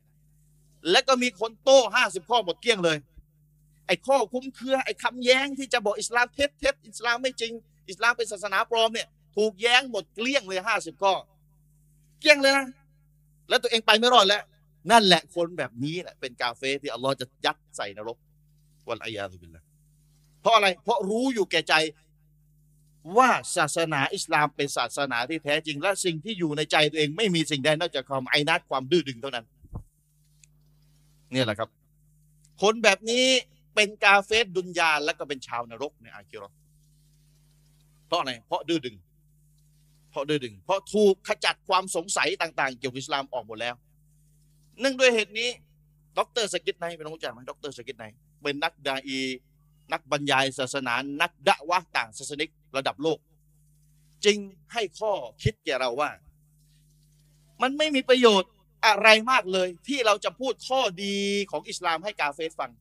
[0.92, 2.98] แล้วก็มีคนโต้ห้าสิบข้อหมดเกลี้ยงเลย
[3.88, 7.54] ไอ้ข้อคุ้มเครือไอ้คำแย้งที่จะบอกอิสลามเท็จเท็จอิสลามไม่จริง
[7.90, 9.08] อิสลามเป็นศาสนาปลอมเนี่ย
[9.38, 11.14] ถูกแย้งหมดเกลี้ยงเลยห้าสิบข้อ
[12.20, 12.68] เกลี้ยงเลยนะ
[13.50, 14.44] แล้วตัวเองไปไม่รอดแล้ว
[14.92, 18.18] นั่นแหละคนแบบนี้แหละเป็นกาเฟ่ที่อัลลอฮ์จะยัดใส่นรก
[18.90, 19.64] วันอายาตุบิลละ
[20.42, 21.74] เพราะอะไรเพราะรู้อยู่แก่ใจ
[23.18, 29.46] ว่าศาสนาอิสลามเป็นศาสนาที่แท้จริง และสิ่งที่อยู่ในใจตัวเองไม่มีสิ่งใดนอกจากความไอนัดความดื้อดึงเท่านั้น
[31.32, 31.70] เนี่ยแหละครับ
[32.62, 33.26] คนแบบนี้
[33.76, 36.50] เป็นกาเฟสดุนยาและก็เป็นชาวนรกในอาคิรอ
[38.08, 38.96] เพราะอะไรเพราะดื้อดึง
[40.12, 43.76] เพราะดื้อดึง เพราะถูกขจัดความสงสัยต่าง ๆ เกี่ยวกับอิสลามออกหมดแล้ว
[44.80, 45.50] เนื่องด้วยเหตุนี้
[46.18, 48.06] ดรสกิดไนเป็นรู้จักไหมดรสกิดไน
[48.44, 49.22] เป็นนักดาอี
[49.92, 53.20] นักบรรยายศาสนา นักดะวะต่างศาสนิกระดับโลก
[54.26, 54.38] จึง
[54.74, 55.14] ให้ข้อ
[55.44, 56.12] คิดแก่เราว่า
[57.62, 58.52] มันไม่มีประโยชน์
[58.86, 61.16] อะไรมากเลย ที่เราจะพูดข้อดี
[61.52, 62.72] ของอิสลามให้กาเฟสฟัง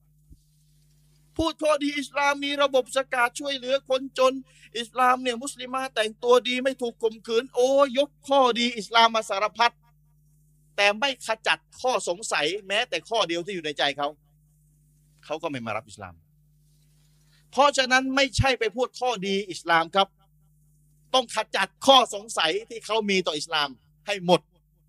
[1.38, 4.32] พูดข้อดีอิสลามมีระบบสกาดช่วยเหลือคนจน
[4.78, 9.72] อิสลามเนี่ยมุสลิมาแต่งตัวดีไม่ถูกข่มขืน โอ้ยกข้อดีอิสลามมาสารพัด
[10.76, 14.08] แต่ไม่ขจัดข้อสงสัยแม้แต่ข้อเดียวที่อยู่ในใจเขา
[15.24, 16.14] เขาก็ไม่มารับอิสลาม
[17.50, 20.08] เพราะฉะนั้นไม่ใช่ไปพูดข้อดีอิสลามครับ
[21.14, 23.68] ต้องขจัดข้อสงสัยที่เขามีต่ออิสลาม
[24.06, 24.40] ให้หมด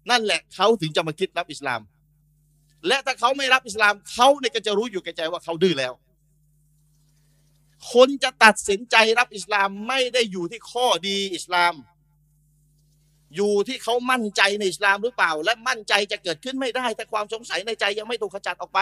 [0.10, 1.82] นั่นแหละเขาถึงจะมาคิดรับอิสลาม
[2.88, 5.94] และถ้าเขาไม่รับอิสลามเขาเนี่ยก็จะรู้อยู่แก่ใจว่าเขาดื้อแล้ว
[7.92, 11.74] คนจะตัดสินใจรับอิสลามไม่ได้อยู่ที่ข้อดีอิสลาม
[13.36, 18.80] อยู่ที่เขามั่นใจในอิสลามหรือเปล่า และมั่นใจจะเกิดขึ้นไม่ได้ถ้าความสงสัยในใจยังไม่ถูกขจัดออกไป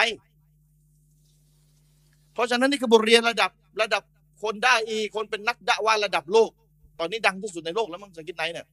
[2.34, 3.50] เพราะฉะนั้นนี่คือบทเรียนระดับ
[3.82, 4.02] ระดับ
[4.42, 6.50] คนได้อีคนเป็นนักดะวาระดับโลก
[6.98, 8.66] ตอนนี้ดังที่สุดในโลกแล้วมั้งสังกิตไนเนี่ย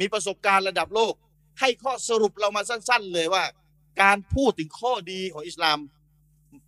[0.00, 1.12] มีประสบการณ์ระดับโลก
[1.60, 3.44] ให้ข้อสรุปเรามาสั้น ๆ เลยว่า
[4.02, 5.78] การพูดถึงข้อดีของอิสลาม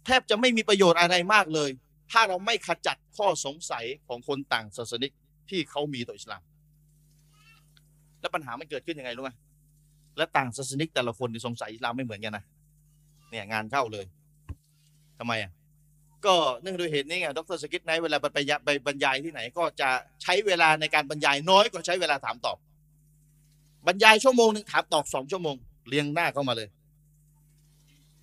[0.07, 1.71] แทบจะไม่มีประโยชน์อะไรมากเลย
[2.13, 5.13] ถ้าเราไม่ขจัดข้อสงสัยของคนต่างศาสนิก
[5.51, 6.43] ที่เขามีต่ออิสลาม
[8.21, 9.31] แล้วปัญหามันเกิดขึ้นยังไงรู้ไหม
[10.17, 12.45] และต่างศาสนิกแต่ละคนที่สงสัยอิสลามไม่เหมือนกันนะ
[13.31, 14.05] เนี่ยงานเข้าเลย
[15.19, 15.51] ทำไมอะ
[16.27, 19.89] ก็เนื่องด้วยเหตุนี้ไงดร.ซากิร ไนค์เวลาไปไปบรรยายที่ไหน ก็จะ
[20.23, 22.57] ใช้เวลาในการบรรยายน้อยกว่าใช้เวลาถามตอบ
[23.87, 25.57] บรรยายชั่วโมงหนึ่งถามตอบสองชั่วโมง
[25.89, 26.69] เรียงหน้าเข้ามาเลย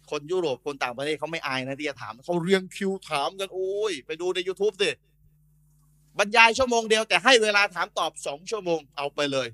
[0.09, 4.89] คนยุโรปคนต่างประเทศเขาไม่อายนะที่จะถามเขาเรียงคิวถามกันโอ้ยไปดูใน YouTube สิ
[6.19, 9.47] บรรยายชั่วโมงเดียวแต่ให้เวลาถามตอบสองชั่วโมงเอาไปเลย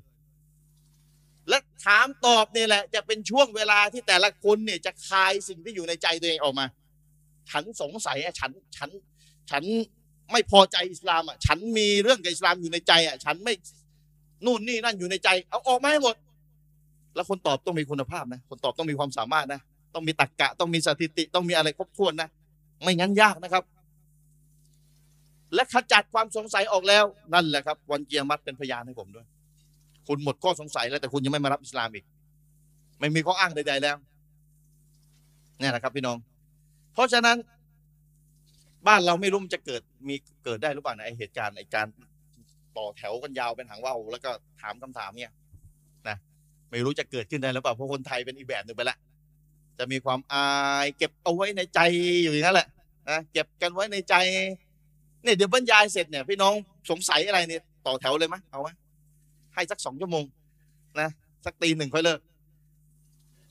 [1.49, 6.65] และถามตอบนี่แหละ จะเป็นช่วงเวลาที่แต่ละคนเนี่ยจะคลายสิ่งที่อยู่ในใจตัวเองออกมา
[7.51, 8.89] ฉันสงสัยอะฉันฉัน
[9.51, 9.63] ฉัน
[10.31, 13.53] ไม่พอใจอิสลามอะฉันมีเรื่องกับอิสลามอยู่ในใจอะฉันไม่
[14.45, 16.15] นู่นนี่นั่นอยู่ในใจ เอาออกมาให้หมด
[17.15, 19.59] แล้วคนตอบต้องมีคุณภาพนะ คนตอบต้องมีความสามารถนะ
[19.93, 22.29] ต้องมีตรรกกะ ต้องมีสถิติ ต้องมีอะไรครบถ้วนนะ
[22.83, 23.63] ไม่งั้นยากนะครับ
[25.53, 29.25] และขจัดความสงสัยออกแล้วนั่นแหละครับ วันเกียรมัดเป็นพยานให้ผมด้วย
[30.07, 32.05] คุณหมดข้อสงสัยแล้วแต่คุณยังไม่มารับอิสลามอีก
[32.99, 33.97] ไม่มีข้ออ้างใดๆแล้ว
[35.61, 36.17] นี่แหละครับพี่น้อง
[36.95, 37.37] เพราะฉะนั้น
[38.87, 40.15] บ้านเราไม่รู้มันจะเกิดมี
[40.45, 41.87] เกิดได้หรือเปล่าในไอเหตุการณ์ไอการ
[42.77, 44.31] ต่อแถวกันยาวเป็นหางว่าวแล้วก็
[44.61, 45.33] ถามคำถามเนี่ย
[46.07, 46.17] นะ
[46.71, 48.97] ไม่รู้จะเกิดขึ้นได้หรือเปล่าเพราะคนไทยเป็นอีกแบบหนึ่งไปละ
[49.77, 50.47] จะมีความอา
[50.83, 51.79] ยเก็บเอาไว้ในใจ
[52.23, 52.67] อยู่อย่างนั้นแหละ
[53.09, 54.15] นะเก็บกันไว้ในใจ
[55.23, 56.53] เนี่ยเดี๋ยวบรรยายเสร็จเนี่ยพี่น้อง
[56.89, 58.69] สงสัยอะไรเนี่ยต่อแถวเลยไหมเอาไหม
[59.53, 60.23] ให้สักสองชั่วโมง
[60.99, 61.09] นะ
[61.45, 62.19] สักตีหนึ่งค่อยเลิก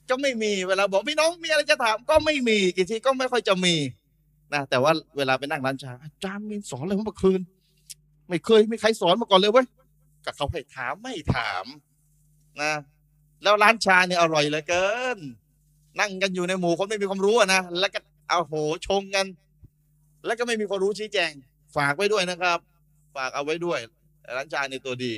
[0.08, 3.74] ก็ไม่มีเวลาบอกพี่น้องมีอะไรจะถามก็ไม่มีกี่ทีก็ไม่ค่อยจะมี
[4.54, 7.40] นะแต่ว่าเวลาไปนั่งร้านชาอาจารย์มีสอนอะไรเมื่อคืน
[8.28, 9.66] ไม่เคยไม่ใครสอนมาก่อนเลยเว้ย
[10.24, 11.64] ก็เขาให้ถามไม่ถาม
[12.62, 12.72] นะ
[13.42, 14.86] แล้วร้านชาเนี่ยอร่อยเหลือเกิ
[15.16, 15.18] น
[16.00, 18.54] นั่งกันอยู่ในหมู่คนไม่มีความรู้นะแล้วก็เอาโห
[18.86, 19.26] ชงกัน
[20.26, 21.30] แล้วก็ไม่มีความรู้ชี้แจง
[21.76, 22.58] ฝากไว้ด้วยนะครับ
[23.16, 23.78] ฝากเอาไว้ด้วย
[24.36, 25.12] ร้านชาในตัวดี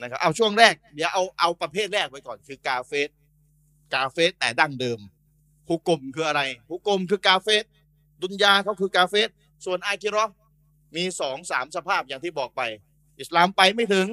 [0.00, 3.08] นะครับเอาช่วงแรก เดี๋ยวเอาเอาประเภทแรกไว้ก่อนคือกาเฟส
[3.94, 4.98] กาเฟสแต่ดั้งเดิม
[5.68, 7.64] ฮุกกลมคืออะไรฮุกกลมคือกาเฟส
[8.22, 9.28] ดุนยาเขาคือกาเฟส
[9.64, 10.24] ส่วนอาคิรอ
[10.96, 12.62] มีสองสามสภาพอย่างที่บอกไป
[13.20, 14.08] อิสลามไปไม่ถึง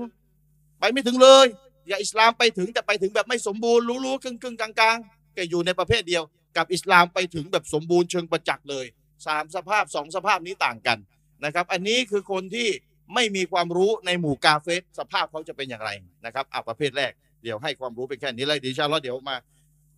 [0.79, 1.47] ไปไม่ถึงเลย
[1.87, 6.23] อย่าอิสลามไปถึงแต่ไปถึงแบบไม่สมบูรณ์รู้ๆครึ่งๆกลางๆก็อยู่ในประเภทเดียว
[6.57, 8.85] กับอิสลามไปถึงแบบสมบูรณ์เชิงประจักษ์เลย
[9.27, 10.97] สามสภาพสองสภาพนี้ต่างกัน
[11.45, 12.69] นะครับ อันนี้คือคนที่
[13.13, 15.89] ไม่มีความรู้ในหมู่กาเฟสสภาพเขาจะเป็นอย่างไร
[16.25, 17.11] นะครับอะประเภทแรก
[17.43, 19.35] เดี๋ยวให้ความรู้เป็นแค่นี้เลยดีชาลอเดี๋ยวมา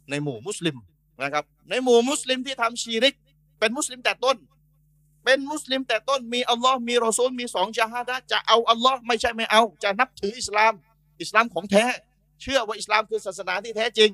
[0.10, 0.76] ในหมู่มุสลิม
[1.24, 3.16] นะครับ ในหมู่มุสลิมที่ทำชีริก
[3.60, 4.38] เป็นมุสลิมแต่ต้น
[5.26, 10.74] เป็นมุสลิมแต่ต้นมีอัลลอฮ์มีรอซูลมีสองชาฮาดะจะเอาอัลลอฮ์ไม่ใช่ไม่เอา จะนับถืออิสลาม
[11.22, 11.86] อิสลามของแท้
[12.42, 14.10] เชื่อว่าอิสลามคือศาสนาที่แท้จริง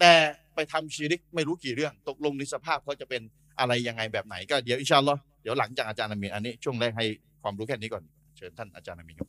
[0.00, 0.12] แต่
[0.54, 3.22] ไปทำชีริกไม่รู้กี่เรื่อง ตกลงในสภาพเขาจะเป็น
[3.58, 7.06] อะไรยังไงแบบไหนก็เดี๋ยวอิชาอัลลอฮ์เดี๋ยวหลังจากอาจารย์อามีอันนี้ช่วงแรกให้
[7.42, 8.02] ความรู้แค่นี้ก่อน
[8.36, 9.28] เชิญท่านอาจารย์อามีครับ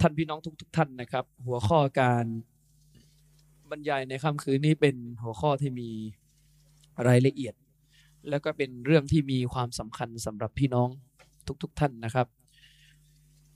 [0.00, 2.24] ท่านพี่น้องทุกๆท่านนะครับ หัวข้อการ
[3.70, 5.88] บรรยายในค่ำคืนนี้เป็นหัวข้อที่มี
[7.08, 7.54] รายละเอียด
[8.28, 10.88] แล้วก็เป็นเรื่องที่มีความสำคัญสำหรับพี่น้อง
[11.62, 12.26] ทุกๆท่านนะครับ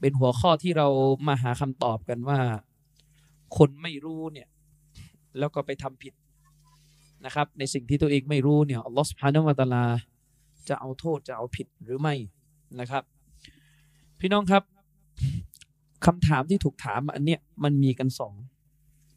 [0.01, 0.89] เป็นหัวข้อที่เรา
[1.29, 2.41] มาหาคำตอบกันว่า
[3.57, 4.49] คนไม่รู้เนี่ย
[5.39, 6.15] แล้วก็ไปทำผิด
[7.25, 9.85] นะครับ ในสิ่งที่ตัวเองไม่รู้เนี่ยอัลลอฮฺสุบฮานาวะตาลา
[10.69, 12.15] จะเอาโทษจะเอาผิดหรือไม่
[12.81, 13.03] นะครับ
[14.21, 14.63] พี่น้องครับ
[16.07, 18.35] คำถามที่ถูกถามอันเนี้ยมันมีกันสอง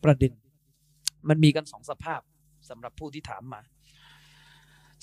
[0.03, 0.33] ประเด็น
[1.29, 2.21] มันมีกันสองสภาพ
[2.69, 3.61] สำหรับผู้ที่ถามมา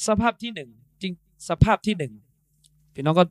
[0.07, 0.71] สภาพที่หนึ่ง
[1.03, 1.13] จริง
[1.49, 2.13] สภาพที่หนึ่ง
[2.95, 3.25] พี่น้องก็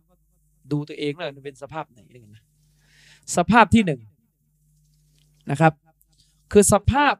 [0.72, 2.44] ดูตัวเองแล้วมันเป็นสภาพไหนกันนะ
[3.36, 4.02] สภาพที่หนึ่ง
[5.52, 5.74] นะครับ
[6.52, 7.14] คือสภาพ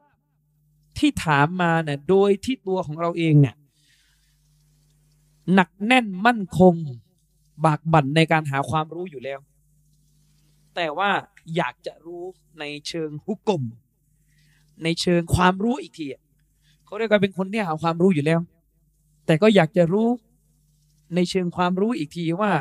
[1.00, 3.56] ที่ถามมาเนี่ยโดยที่ตัวของเราเองเนี่ย
[5.54, 6.74] หนักแน่นมั่นคง
[7.66, 9.40] บากบั่นในการหาความรู้อยู่แล้ว
[10.82, 11.12] แต่ว่า
[11.56, 12.24] อยากจะรู้
[12.60, 13.64] ในเชิงฮุกกลม
[14.84, 16.08] ในเชิงความรู้อีกที
[16.86, 18.40] เขาเรียกว่าเป็นคนที่หาความรู้อยู่แล้ว
[19.26, 20.08] แต่ก็อยากจะรู้
[21.16, 22.52] ในเชิงความรู้อีกทีว่า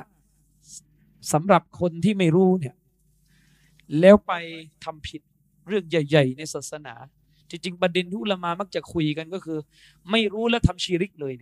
[1.33, 2.75] สำหรับคนที่ไม่รู้เนี่ย
[4.01, 4.33] แล้วไป
[4.85, 5.21] ทำผิด
[5.69, 6.95] เรื่องใหญ่ ๆ ในศาสนา
[7.51, 9.59] จริงๆประเด็นที่อุลามามักจะคุยกันก็คือ
[10.11, 11.35] ไม่รู้แล้วทำชีริกเลย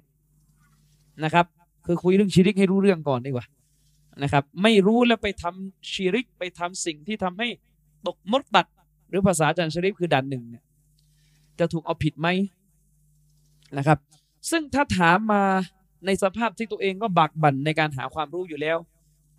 [1.24, 1.46] นะครับ
[1.86, 3.46] คือคุยเรื่องชีริกให้รู้เรื่องก่อนดีกว่า
[4.22, 7.48] นะครับ ไม่รู้แล้วไปทำชีริกไปทำสิ่งที่ทำให้
[8.06, 8.66] ตกมดตัด
[9.08, 10.64] หรือภาษาอาจารย์ชริฟคือดันหนึ่งเนี่ย
[11.58, 12.28] จะถูกเอาผิดไหม
[13.78, 13.98] นะครับ
[14.50, 15.42] ซึ่งถ้าถามมา
[16.06, 18.78] ในสภาพที่ตัวเองก็บากบั่นในการหาความรู้อยู่แล้ว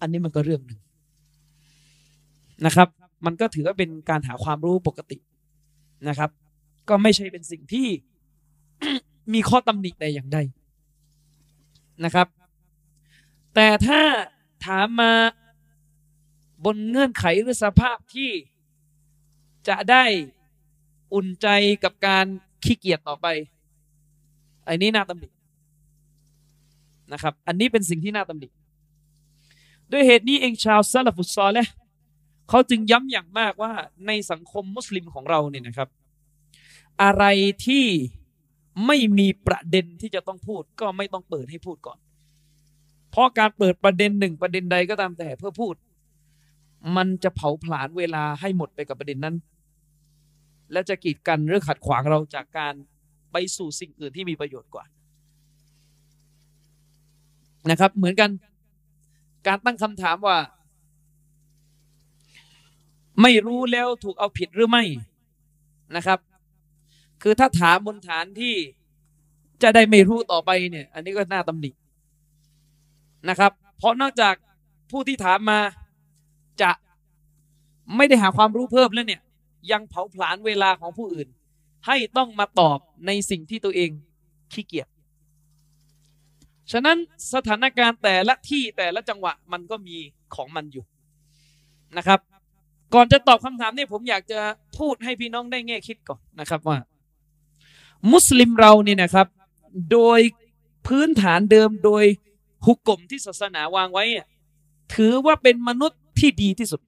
[0.02, 0.80] อันนี้มันก็เรื่องหนึ่ง
[2.66, 2.88] นะครับ
[3.26, 5.18] มันก็ถือว่าเป็นการหาความรู้ปกติ
[6.10, 6.30] นะครับ
[6.90, 7.88] ก็ไม่ใช่เป็นสิ่งที่
[9.34, 10.38] มีข้อตำหนิแต่อย่างใด
[12.06, 12.28] นะครับ
[13.56, 14.00] แต่ถ้า
[14.66, 15.14] ถามมา
[16.66, 18.32] บนเงื่อนไขหรือสภาพที่
[19.68, 20.04] จะได้
[21.14, 21.48] อุ่นใจ
[21.84, 22.26] กับการ
[22.64, 23.28] ขี้เกียจต่อไป
[24.68, 25.30] อันนี้น่าตำหนิ
[27.14, 28.48] นะครับ อันนี้เป็นสิ่งที่น่าตำหนิ
[29.92, 31.68] ด้วยเหตุนี้เองชาวซาลฟุตซอลเลย
[32.50, 33.72] เขาจึงย้ำอย่างมากว่า
[34.08, 35.90] ในสังคมมุสลิมของเราเนี่ยนะครับ
[37.04, 37.24] อะไร
[37.66, 37.86] ที่
[38.86, 41.98] ไม่มีประเด็นที่จะต้องพูด ก็ไม่ต้องเปิดให้พูดก่อน
[43.12, 45.76] เพราะการเปิดประเด็นหนึ่งประเด็นใดก็ตามแต่เพื่อพูด
[46.98, 49.36] มันจะเผาผลาญเวลาให้หมดไปกับประเด็นนั้น
[50.72, 52.74] และจะกีดกันหรือขัดขวางเราจากการ
[53.32, 54.86] ไปสู่สิ่งอื่นที่มีประโยชน์กว่า
[57.70, 58.30] นะครับ เหมือนกัน
[59.48, 60.38] การตั้งคำถามว่า
[63.22, 64.84] ไม่รู้แล้วถูกเอาผิดหรือไม่
[65.96, 66.20] นะครับ
[67.22, 68.56] คือถ้าถามบนฐานที่
[69.64, 71.70] จะได้ไม่รู้ต่อไปเนี่ย อันนี้ก็น่าตำหนิ
[73.30, 74.36] นะครับ เพราะนอกจาก
[74.92, 75.60] ผู้ที่ถามมา
[76.62, 76.72] จะ
[77.96, 79.22] ไม่ได้หาความรู้เพิ่มแล้วเนี่ย
[79.72, 81.28] ยังเผาผลาญเวลาของผู้อื่น
[81.88, 83.90] ให้ต้องมาตอบในสิ่งที่ตัวเอง
[84.54, 84.88] ขี้เกียจ
[86.72, 86.98] ฉะนั้น
[87.34, 89.98] สถานการณ์แต่ละที่แต่ละจังหวะมันก็มี
[90.36, 90.86] ของมันอยู่
[91.98, 92.20] นะครับ
[92.94, 94.40] ก่อนจะตอบคำถามนี้ผมอยากจะ
[94.78, 96.78] พูดให้พี่น้องได้แง่คิดก่อนนะครับว่า
[98.12, 99.28] มุสลิมเราเนี่ยนะครับ
[99.92, 100.20] โดย
[100.88, 102.04] พื้นฐานเดิมโดย
[102.66, 104.06] หุกกลมที่ศาสนาวางไว้
[104.96, 106.82] ถือว่าเป็นมนุษย์ที่ดีที่สุด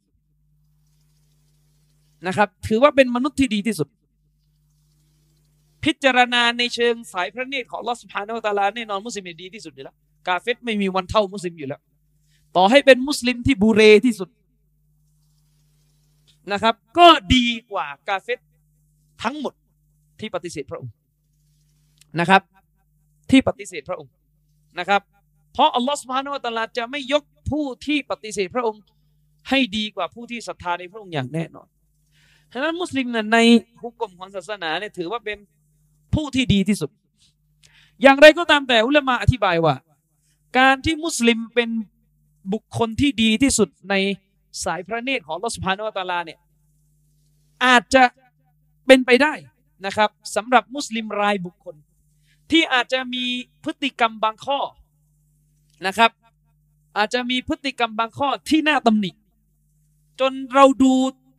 [2.28, 3.88] นะครับ ถือว่าเป็นมนุษย์ที่ดีที่สุด
[5.84, 9.96] พิจารณาในเชิงสายพระเนตรของลอสพานอตาลาแน่นอนมุสลิมดีที่สุดอยู่แล้ว
[10.28, 11.82] กาเฟตไม่มีวันเท่ามุสลิมอยู่แล้ว
[12.56, 14.30] ต่อให้เป็นมุสลิมที่บูเรที่สุด
[16.52, 18.40] นะครับ ก็ดีกว่ากาเฟต
[19.24, 19.54] ทั้งหมด
[20.20, 20.94] ที่ปฏิเสธพระองค์
[22.20, 22.42] นะครับ
[23.32, 24.12] ที่ปฏิเสธพระองค์
[24.80, 25.02] นะครับ
[25.60, 28.82] ราะอัลลอฮฺสุบฮานตะลาจะไม่ยกผู้ที่ปฏิเสธพระองค์
[29.50, 31.68] ให้ดีกว่าผู้ที่ศรัทธาในพระองค์อย่างแน่นอน
[32.54, 33.38] ฉะนั้นมุสลิมใน
[33.82, 35.38] ฮุกกลมของศาสนาเนี่ยถือว่าเป็น
[36.16, 36.90] ผู้ที่ดีที่สุด
[38.02, 39.76] อย่างไรก็ตามแต่อุลามะอธิบายว่า
[40.58, 41.70] การที่มุสลิมเป็น
[42.54, 43.96] บุคคลที่ดีที่สุดใน
[44.64, 46.40] สายพระเนตรของลอสพานวตาลาเนี่ย
[47.66, 48.04] อาจจะ
[48.88, 49.34] เป็นไปได้
[49.86, 51.76] นะครับสำหรับมุสลิมรายบุคคล
[52.52, 53.26] ที่อาจจะมี
[53.64, 54.60] พฤติกรรมบางข้อ
[55.88, 56.12] นะครับ
[56.98, 59.12] อาจจะมีพฤติกรรมบางข้อที่น่าตำหนิ
[60.20, 60.92] จนเราดู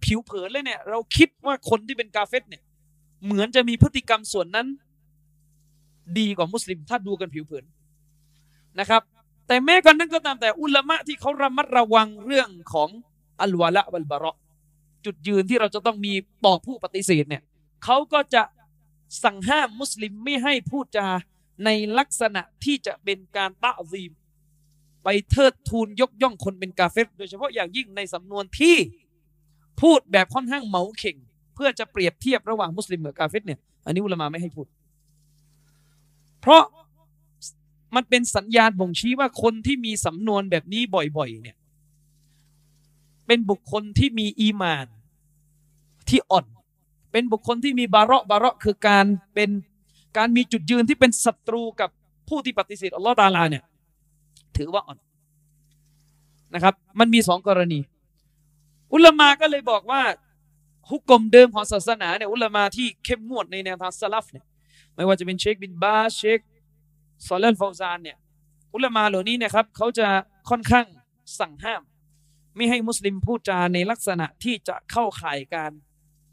[0.05, 2.63] ผิวเผินเลยเนี่ย เราคิดว่าคนที่เป็นกาเฟตเนี่ย
[3.25, 4.67] เหมือนจะมีพฤติกรรมส่วนนั้น
[6.19, 7.65] ดีกว่ามุสลิม ถ้าดูกันผิวเผิน
[8.81, 9.03] นะครับ
[9.47, 12.89] แต่แม้กันนั้นก็ตามแต่อุลามะที่เขาระมัดระวังเรื่องของ
[13.41, 14.37] อัลวาละวัลบาระ
[15.05, 16.13] จุดยืนที่เราจะต้องมี
[16.45, 17.43] ต่อผู้ปฏิเสธเนี่ย
[17.85, 18.43] เขาก็จะ
[19.25, 21.07] สั่งห้ามมุสลิมไม่ให้พูดจา
[21.65, 24.11] ในลักษณะที่จะเป็นการตะซีม
[25.05, 28.77] ไปเทิดทูนยกย่องคนเป็นกาเฟตโดยเฉพาะอย่างยิ่งในสำนวนที่
[29.81, 31.17] พูดแบบค่อนข้างเหมาเข่ง
[31.55, 34.67] เพื่อจะเปรียบเทียบระหว่างมุสลิมกับกาเฟตเนี่ยอันนี้อุลามะไม่ให้พูด
[36.41, 36.63] เพราะ
[37.95, 41.57] มันเป็นสัญญาณบ่งชี้ว่าคนที่มีสำนวนแบบนี้บ่อยๆเนี่ย
[43.27, 44.87] เป็นบุคคลที่มีอีมาน
[46.09, 46.47] ที่อ่อน
[47.13, 49.51] เป็นบุคคลที่มีบาระบาระคือการเป็น
[50.17, 51.91] การมีจุดยืนที่เป็นศัตรูกับ
[52.29, 53.63] ผู้ที่ปฏิเสธอัลลอฮ์ตาลาเนี่ย
[54.61, 54.99] ถือว่าอ่อน
[56.55, 57.81] นะครับ มันมีสองกรณี
[58.93, 60.03] อุลมาก็เลยบอกว่า
[60.91, 64.45] ฮุกกลมเดิมของศาสนาเนี่ยอุลมาที่เข้มงวดในแนวทางสลับเนี่ย
[64.95, 66.41] ไม่ว่าจะเป็นเชคบินบาเชค
[67.27, 68.17] ซอลเลนฟาวซานเนี่ย
[68.75, 70.07] อุลมาเหล่านี้เนี่ยครับเขาจะ
[70.51, 70.87] ค่อนข้าง
[71.41, 71.83] สั่งห้าม
[72.57, 75.73] ไม่ให้มุสลิมพูดจาในลักษณะที่จะเข้าข่ายการ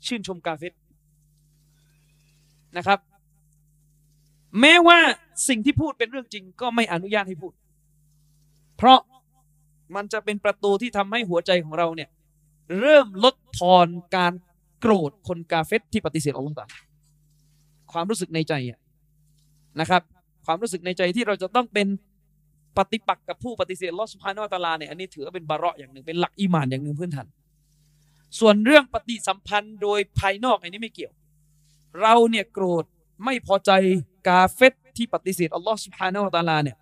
[0.05, 0.73] ชื่นชมกาเฟต
[2.78, 2.99] นะครับ
[4.61, 4.99] แม้ว่า
[5.47, 7.53] สิ่งที่พูดเป็นเรื่องจริงก็ไม่อนุญาตให้พูด
[8.78, 8.99] เพราะ
[9.95, 12.09] มันจะเป็นประตูที่ทำให้หัวใจของเราเนี่ย
[12.80, 14.34] เริ่มลดทอนการ
[14.80, 16.65] โกรธคนกาเฟตที่ปฏิเสธอัลลอฮฺตา
[17.91, 18.53] ความรู้สึกในใจ
[19.80, 20.01] นะครับ
[20.45, 21.88] ความรู้สึกในใจที่เราจะต้องเป็น
[22.78, 27.28] ปฏิปักษ์กับผู้ปฏิเสธลอสุภาโนตาลาเนี่ยอันนี้ถือว่าเป็นบาระอย่างหนึ่งเป็นหลักอิมานอย่างหนึ่งพื้นฐาน
[28.39, 31.13] ส่วนเรื่องปฏิสัมพันธ์โดยภายนอกอันนี้ไม่เกี่ยว
[32.01, 32.84] เราเนี่ยโกรธ
[33.25, 33.71] ไม่พอใจ
[34.28, 36.78] กาเฟตที่ปฏิเสธอัลลอฮฺสุบฮานาอัลตาลาเนี่ย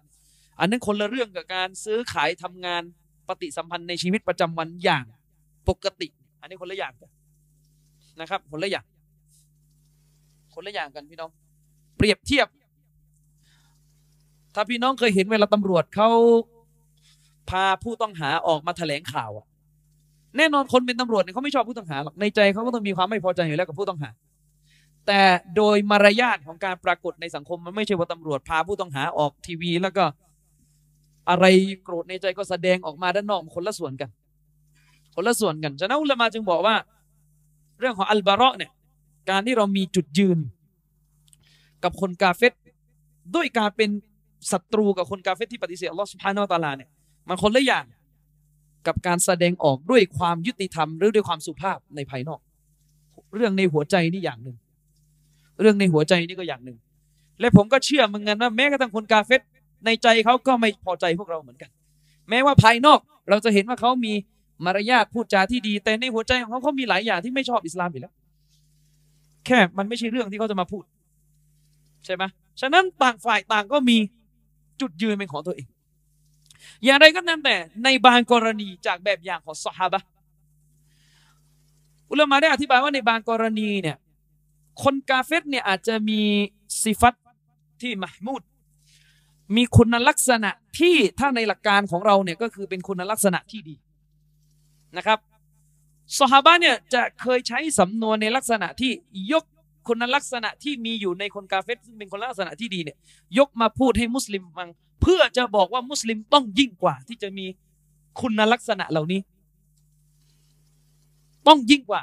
[0.59, 2.81] อันนั้นคนละเรื่องกับการซื้อขายทำงาน
[3.27, 5.05] ปฏิสัมพันธ์ในชีวิตประจำวันอย่าง
[5.69, 6.07] ปกติ
[6.41, 7.11] อันนี้คนละอย่างกัน
[8.21, 8.85] นะครับ คนละอย่าง
[10.53, 11.29] คนละอย่างกันพี่น้อง
[11.97, 12.47] เปรียบเทียบ
[14.55, 16.09] ถ้าพี่น้องเคยเห็นเวลาตำรวจเขา
[17.49, 19.45] พาผู้ต้องหาออกมาแถลงข่าวอะ
[20.37, 24.09] แน่นอนคนเป็นตำรวจเนี่ยเขาไม่ชอบผู้ต้องหาหรอกในใจเขาก็ต้องมีความไม่พอใจอยู่แล้วกับผู้ต้องหา
[25.07, 25.21] แต่
[25.57, 30.03] โดยมารยาทของการปรากฏในสังคมมันไม่ใช่ว่าตำรวจพาผู้ต้องหาออกทีวี แล้วก็
[31.29, 31.45] อะไร
[31.83, 34.09] โกรธในใจก็แสดงออกมาด้านนอกคนละส่วนกัน
[35.15, 36.75] คนละส่วนกันฉะนั้นอุลามาจึงบอกว่า
[37.79, 38.71] เรื่องของอัลบาระเนี่ย
[39.29, 40.39] การที่เรามีจุดยืน
[41.83, 42.53] กับคนกาเฟต
[43.35, 43.89] ด้วยการเป็น
[44.51, 46.89] ศัตรูกับคนกาเฟตที่ปฏิเสธอัลลอฮฺสุบฮานอตาลาเนี่ย
[47.27, 47.85] มันคนละอย่าง
[48.87, 52.39] กับการแสดงออกด้วยความยุติธรรม หรือด้วยความสุภาพในภายนอก
[53.35, 54.57] เรื่องในหัวใจนี่อย่างหนึ่ง
[55.61, 56.77] เรื่องในหัวใจนี่ก็อย่างหนึ่ง
[57.39, 59.41] และผมก็เชื่อเหมือนกันว่าแม้กระทั่งคนกาเฟต
[59.85, 61.69] ในใจเขาก็ไม่พอใจพวกเราเหมือนกัน
[62.29, 64.13] แม้ว่าภายนอกเราจะเห็นว่าเขามี
[64.65, 68.13] มารยาทพูดจาที่ดี แต่ในหัวใจของเขาเขามีหลายอย่างที่ไม่ชอบอิสลามอยู่แล้ว
[69.45, 70.83] แค่มันไม่ใช่เรื่องที่เขาจะมาพูด
[72.05, 72.23] ใช่ไหม
[72.61, 73.97] ฉะนั้นต่างฝ่ายต่างก็มี
[74.81, 75.67] จุดยืนเป็นของตัวเอง
[76.83, 80.01] อย่างไรก็ตามแต่ในบางกรณีจากแบบอย่างของสฮาบะ
[82.11, 83.97] อุลามะได้อธิบายว่าในบางกรณีเนี่ย
[84.83, 86.19] คนกาเฟตเนี่ยอาจจะมี
[86.83, 87.13] สิฟัต
[87.81, 88.41] ที่มหมูด
[89.55, 93.75] มีคุณลักษณะที่ถ้าในหลักการของเราเนี่ยก็คือเป็นคุณลักษณะที่ดี
[94.97, 95.19] นะครับ
[96.19, 98.91] สฮาบะเนี่ยจะเคยใช้สำนวนในลักษณะที่
[99.31, 99.43] ยก
[99.87, 102.97] คุณลักษณะที่มีอยู่ในคนกาเฟตซึ่งเป็นคุณลักษณะที่ดีเนี่ย
[103.37, 104.69] ยกมาพูดให้มุสลิมฟัง
[105.01, 107.45] เพื่อจะบอกว่ามุสลิมต้องยิ่งกว่า ที่จะมี
[108.21, 109.19] คุณลักษณะเหล่านี้
[111.47, 112.01] ต้องยิ่งกว่า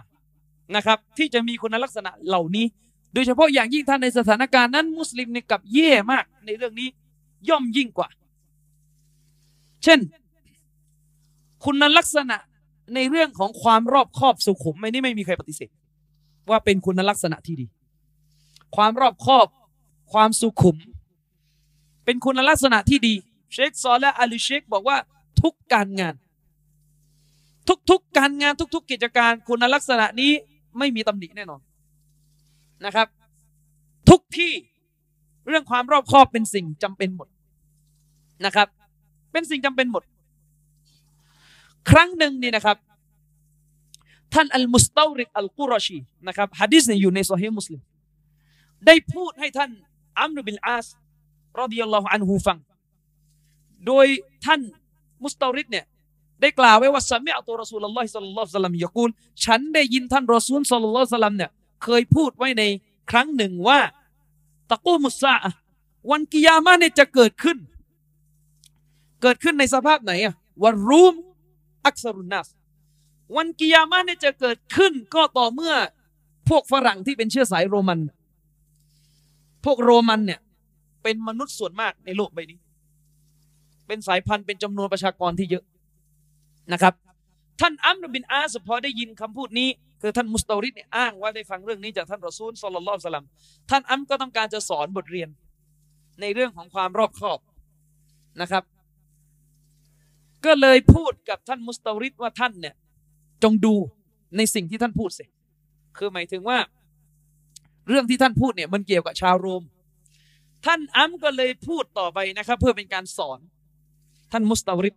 [0.76, 2.66] นะครับ ที่จะมีคุณลักษณะเหล่านี้
[3.14, 6.88] โดยเฉพาะอย่างยิ่งท่านในสถานการณ์นั้น มุสลิมเนี่ยกับแย่มากในเรื่องนี้
[7.48, 8.08] ย่อมยิ่งกว่า
[9.84, 10.00] เช่น
[11.64, 12.36] คุณลักษณะ
[12.94, 15.70] ในเรื่องของความรอบคอบสุขุมไม่นี่ไม่มีใครปฏิเสธ
[16.50, 17.66] ว่าเป็นคุณลักษณะที่ดี
[18.76, 19.46] ความรอบคอบ
[20.12, 20.76] ความสุขุม
[22.04, 23.14] เป็นคุณลักษณะที่ดี
[23.52, 24.96] เชคซอและอาลีเชคบอกว่า
[25.42, 26.14] ทุกการงาน
[27.68, 30.32] ทุกๆกการงานทุก ๆ กิจการคุณลักษณะนี้
[30.78, 31.60] ไม่มีตำหนิแน่นอน
[32.84, 33.06] นะครับ
[34.10, 34.52] ทุกที่
[35.48, 37.28] เรื่องความรอบคอบเป็นสิ่งจำเป็นหมด
[38.44, 38.68] นะครับ
[39.32, 40.02] เป็นสิ่งจำเป็นหมด
[41.90, 42.76] ครั้งหนึ่งนี่นะครับ
[44.34, 47.80] ท่านอัลมุสตาริกอัลกุรอชีนะครับฮะดิษนี่ยอยู่ในโซฮีมุสลิม
[48.86, 49.70] ได้พูดให้ท่าน
[50.20, 50.86] อัมรุบิลอาส
[51.60, 52.58] รอดิยัลลอฮุอันฮูฟัง
[53.86, 54.06] โดย
[54.44, 54.60] ท่าน
[55.24, 55.84] มุสตาริดเนี่ย
[56.40, 59.10] ได้กล่าวไว้ว่าสมัยอัตุรอสูลลอฮิสัลลัลลอฮุซัลลัมยกูล
[59.44, 61.50] ฉันได้ยินท่านรอซูลสัลลัลลอฮุซัลลัมเนี่ย
[61.84, 62.62] เคยพูดไว้ใน
[63.10, 63.78] ครั้งหนึ่งว่า
[64.70, 65.34] ตะกูมุสซา
[66.10, 67.58] วันกิยามะเนี่ยจะเกิดขึ้น
[69.22, 71.14] เกิดขึ้นในสภาพไหนอะวันรูม
[71.84, 72.48] อักษรุนัส
[73.36, 75.74] วันกิยามะเนี่ยจะเกิดขึ้นก็ต่อเมื่อ
[76.48, 78.00] พวกฝรั่งที่เป็นเชื้อสายโรมัน
[79.64, 80.40] พวกโรมันเนี่ย
[81.02, 82.58] เป็นมนุษย์ส่วนมากในโลกใบนี้
[83.86, 85.64] เป็นสายพันธุ์เป็นจำนวนประชากรที่เยอะ
[86.72, 86.94] นะครับ
[87.60, 89.68] ท่านอัมรบินอาสพอได้ยินคำพูดนี้
[90.02, 93.26] คือท่านมุสตอริดเนี่ยอ้างว่าได้ฟังเรื่องนี้จากท่านรอซูลสุลลัลสลัม
[93.70, 95.28] ท่านอัมก็ต้องการจะสอนบทเรียน
[96.20, 97.40] ในเรื่องของความรอบคอบ
[98.40, 98.64] นะครับ
[100.44, 102.74] ก็เลยพูดกับท่านมุสตอริดว่าท่านเนี่ย
[103.42, 103.74] จงดู
[104.36, 105.24] ในสิ่งที่ท่านพูดสิ
[105.96, 106.58] คือหมายถึงว่า
[107.88, 109.62] เรื่องที่ท่านพูดเนี่ยมันเกี่ยวกับชาวโรม
[110.66, 113.38] ท่านอัมก็เลยพูดต่อไปนะครับ เพื่อเป็นการสอน
[114.32, 114.94] ท่านมุสตาริบ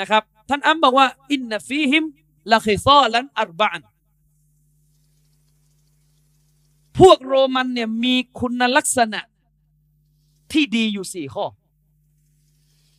[0.00, 2.04] นะครับ ท่านอัมบอกว่าอินนฟีฮิม
[2.52, 3.80] ละคิซอลันอัรบาน
[7.00, 9.20] พวกโรมันเนี่ยมีคุณลักษณะ
[10.52, 11.44] ที่ดีอยู่สี่ข้อ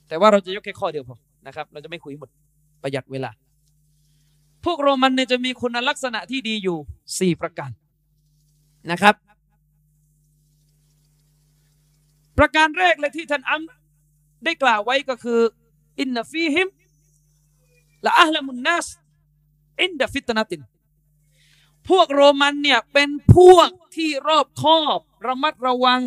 [0.07, 1.17] แต่ว่าเราจะยกแค่ข้อเดียวพอ
[1.47, 2.29] นะครับ เราจะไม่คุยหมด
[2.81, 3.31] ประหยัดเวลา
[4.65, 6.77] พวกโรมันเนี่ยจะมีคุณลักษณะที่ดีอยู่
[7.19, 7.71] สี่ประการ
[8.91, 9.15] นะครับ
[12.37, 13.61] ประการแรกเลยที่ท่านอัม
[14.43, 15.39] ได้กล่าวไว้ก็คือ
[15.99, 16.67] อินนฟีฮิม
[18.05, 18.87] ละอัลลมุนนัส
[19.81, 20.61] อินดฟิตนาติน
[21.89, 26.01] พวกโรมันเนี่ยเป็นพวกที่รอบคอบระมัดระวัง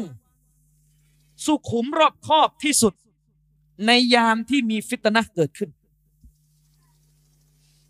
[1.44, 2.94] สุขุมรอบคอบที่สุด
[3.86, 5.70] ในยามที่มีฟิตนะเกิดขึ้น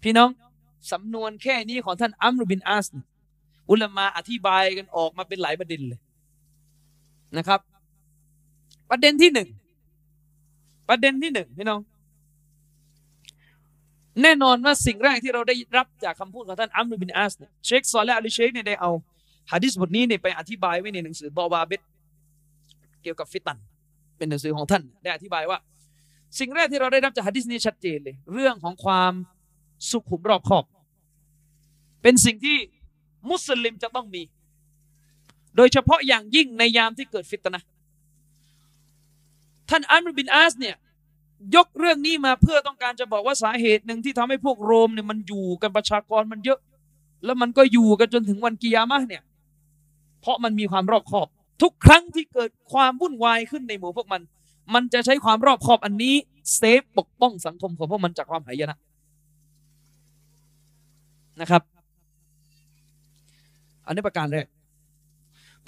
[0.03, 0.30] พี่น้อง
[0.93, 2.86] สำนวนแค่นี้ของท่านอัมรุบินอาส
[3.70, 6.01] อุลมาอธิบายกันออกมาเป็นหลายประเด็นเลย
[7.36, 7.61] นะครับ
[8.91, 9.49] ประเด็นที่หนึ่ง
[10.89, 11.80] ประเด็นที่หนึ่งพี่น้อง
[14.22, 18.90] แน่นอนว่าสิ่งแรกที่เราได้รับจากคำพูดของท่านอัมรุบินอาสเนี่ยเชคซอลและอัลิเชคเนี่ยได้เอา
[19.52, 21.80] ฮะดิษบทนี้เนี่ยไปอธิบายไว้ในหนังสือบอบาเบต
[23.02, 23.58] เกี่ยวกับฟิตัน
[24.18, 25.58] เป็นหนังสือของท่านได้อธิบายว่า
[26.38, 29.12] สิ่งแรกที่เราได้รับจากฮะดิษนี้ชัดเจนเลย เรื่องของความ
[29.90, 30.64] สุขุมรอบคอบ
[32.02, 32.56] เป็นสิ่งที่
[33.30, 34.22] มุสลิมจะต้องมี
[35.56, 37.62] โดยเฉพาะอย่างยิ่งในยามที่เกิดฟิตนะ
[39.70, 40.76] ท่านอัมรุบินอาสเนี่ย
[41.57, 46.59] ยกเรื่องนี้มาเพื่อต้องการจะบอกว่าสาเหตุหนึ่งที่ทำให้พวกโรมเนี่ยมันอยู่กันประชากรมันเยอะ
[47.24, 49.22] แล้วมันก็อยู่กันจนถึงวันกิยามะเนี่ย
[50.20, 51.26] เพราะมันมีความรอบคอบ
[51.62, 54.22] ทุกครั้งที่เกิดความวุ่นวายขึ้นในหมู่พวกมัน
[54.74, 56.14] มันจะใช้ความรอบคอบอันนี้
[56.57, 58.78] เซฟปกป้องสังคมของพวกมันจากความหายนะ
[61.41, 61.62] นะครับ
[63.86, 64.47] อันนี้ประการแรก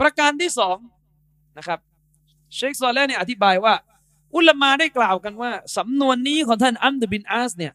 [0.00, 0.76] ประการที่สอง
[1.58, 1.78] นะครับ
[2.54, 3.74] เชคซอลและเนี่ยอธิบายว่า
[4.34, 7.72] อุลมาได้กล่าวกันว่า สำนวนนี้ของท่านอัมดบินอาสเนี่ย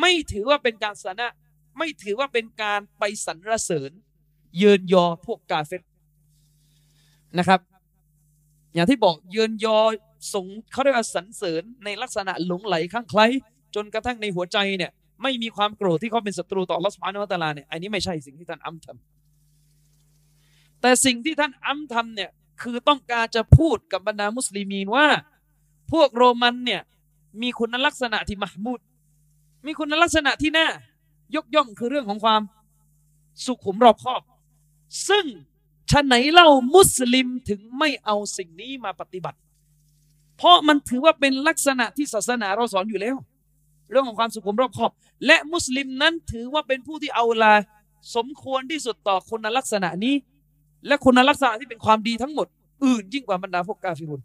[0.00, 1.28] ไม่ถือว่าเป็นการสนะ
[1.78, 3.90] ไม่ถือว่าเป็นการไปสรรเสริญ
[4.58, 5.82] เยินยอพวกกาเฟต
[7.38, 7.60] นะครับ
[8.74, 9.78] อย่างที่บอกเยินยอ
[10.34, 13.26] สงเขาเรียกว่าสรรเสริญในลักษณะหลงไหลข้างใคล้
[13.74, 14.90] จนกระทั่งในหัวใจเนี่ย
[15.22, 22.30] ไม่มีความโกรธที่เขาเป็นศัตรูต่อลอสพานอตาลาเนี่ยอันนี้ไม่ใช่สิ่งที่ท่านอัมทำแต่สิ่งที่ท่านอัมทำเนี่ย
[22.62, 25.06] คือต้องการจะพูดกับบรรดามุสลิมีนว่า
[25.92, 26.82] พวกโรมันเนี่ย
[27.42, 28.80] มีคุณลักษณะที่มหมุด
[29.66, 30.68] มีคุณลักษณะที่น่า
[31.34, 32.40] ยกย่องคือเรื่องของความ
[33.44, 34.22] สุขุมรอบคอบ
[35.08, 35.24] ซึ่ง
[35.90, 39.38] ชะไหนเล่ามุสลิมถึงไม่เอาสิ่งนี้มาปฏิบัติ
[40.36, 43.16] เพราะมันถือว่าเป็นลักษณะที่ศาสนาเราสอนอยู่แล้ว
[43.90, 44.90] เรื่องของความสุขุมรอบคอบ
[45.26, 47.54] และมุสลิมนั้นถือว่าเป็นผู้ที่เอาลา
[48.14, 50.14] สมควรที่สุดต่อคุณลักษณะนี้
[50.86, 52.46] และคุณลักษณะที่เป็นความดีทั้งหมด
[52.84, 54.22] อื่นยิ่งกว่าบรรดาพวกกาฟิรุน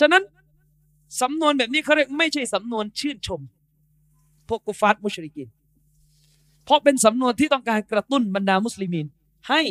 [0.00, 0.22] ฉะนั้น
[1.20, 3.40] สำนวนแบบนี้เขาเรียกไม่ใช่สำนวนชื่นชม
[4.48, 5.48] พวกกุฟาร์มุชริกิน
[6.64, 9.06] เพราะเป็นสำนวนที่ต้องการกระตุ้นบรรดามุสลิมิน
[9.48, 9.62] ให้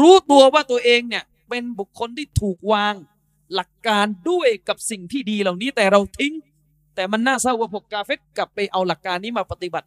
[0.00, 2.94] รู้ตัวว่าตัวเองเนี่ยเป็นบุคคลที่ถูกวาง
[3.54, 6.34] หลักการด้วยกับสิ่งที่ดีเหล่านี้แต่เราทิ้ง
[6.94, 9.86] แต่มันน่าเศร้าว่าพวกกาเฟรกลับไปเอาหลักการนี้มาปฏิบัติ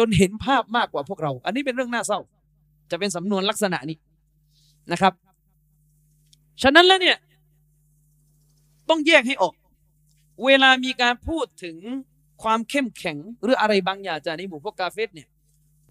[0.00, 2.20] จนเห็นภาพมากกว่าพวกเรา อันนี้เป็นเรื่องน่าเศร้า
[2.90, 3.98] จะเป็นสำนวนลักษณะนี้
[4.92, 5.12] นะครับ
[6.62, 7.16] ฉะนั้นแล้วเนี่ย
[8.88, 9.54] ต้องแยกให้ออก
[10.44, 11.76] เวลามีการพูดถึง
[12.42, 15.28] ความเข้มแข็ง หรืออะไรบางอย่างจากในหมู่พวกกาเฟสเนี่ย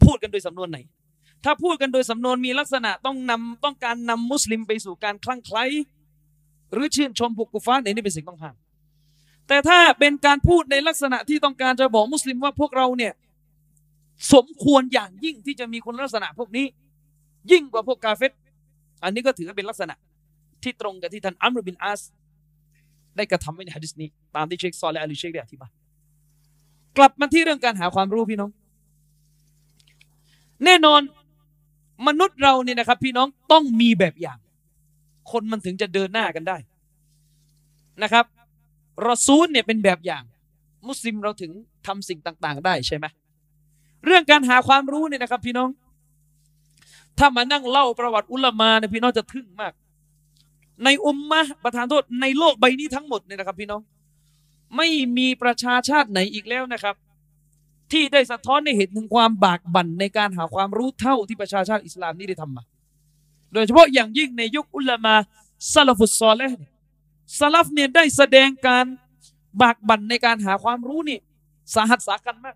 [0.04, 0.78] พูดกันโดยสำนวนไหน
[1.44, 5.66] ถ้าพูดกันโดยสำนวนมีลักษณะต้องนำต้องการนำมุสลิมไปสู่การคลั่งไคล้
[6.74, 8.56] หรือชื่นชมพวกกุฟาร์นี่เป็นสิ่งต้องห้าม
[9.48, 13.14] แต่ถ้าเป็นการพูดในลักษณะที่ต้องการจะบอกมุสลิมว่าพวกเราเนี่ย
[14.34, 16.66] สมควรอย่างยิ่งที่จะมีคุณลักษณะพวกนี้
[17.52, 18.32] ยิ่งกว่าพวกกาเฟส
[19.04, 19.96] อันนี้ก็ถือว่าเป็นลักษณะ
[20.64, 22.02] ที่ตรงกับที่ท่านอัมรุบินอาส
[23.18, 25.72] ได้กระทำไว้ในฮะดิษนี้ ตามที่เชคซอลและอาลีเชคได้อธิบาย
[26.98, 28.52] กลับมาที่เรื่องการหาความรู้พี่น้อง
[30.66, 31.02] แน่นอน
[32.08, 34.38] มนุษย์เราเนี่ยนะครับ พี่น้องต้องมีแบบอย่าง
[35.32, 36.58] คนมันถึงจะเดินหน้ากันได้
[38.04, 38.26] นะครับ
[39.08, 40.24] รอซูลเนี่ยเป็นแบบอย่าง
[40.88, 41.52] มุสลิมเราถึง
[41.88, 43.06] ทำสิ่งต่าง ๆ ได้ใช่ไหม
[44.06, 45.70] เรื่องการหาความรู้เนี่ยนะครับ พี่น้อง
[47.18, 49.74] ถ้ามานั่งเล่าประวัติอุลามาเนี่ยพี่น้องจะทึ่งมาก
[50.84, 53.82] ในอุมมะประธานโทษในโลกใบนี้ทั้งหมดเนี่ยนะครับ พี่น้อง
[54.76, 54.88] ไม่
[55.18, 56.96] มีประชาชาติไหนอีกแล้วนะครับ
[57.92, 62.64] ที่ได้สะท้อนในเหตุถึงความบากบั่นในการหาความรู้เท่าที่ประชาชาติอิสลามนี่ได้ทำมา
[63.54, 65.16] โดยเฉพาะอย่างยิ่งในยุคอุลามา
[65.74, 66.50] ซาลฟุตซอลและ
[67.40, 68.86] ซาลฟเนี่ยได้แสดงการ
[69.62, 71.20] บากบั่นในการหาความรู้นี่
[71.76, 72.56] สาหัสสากันมาก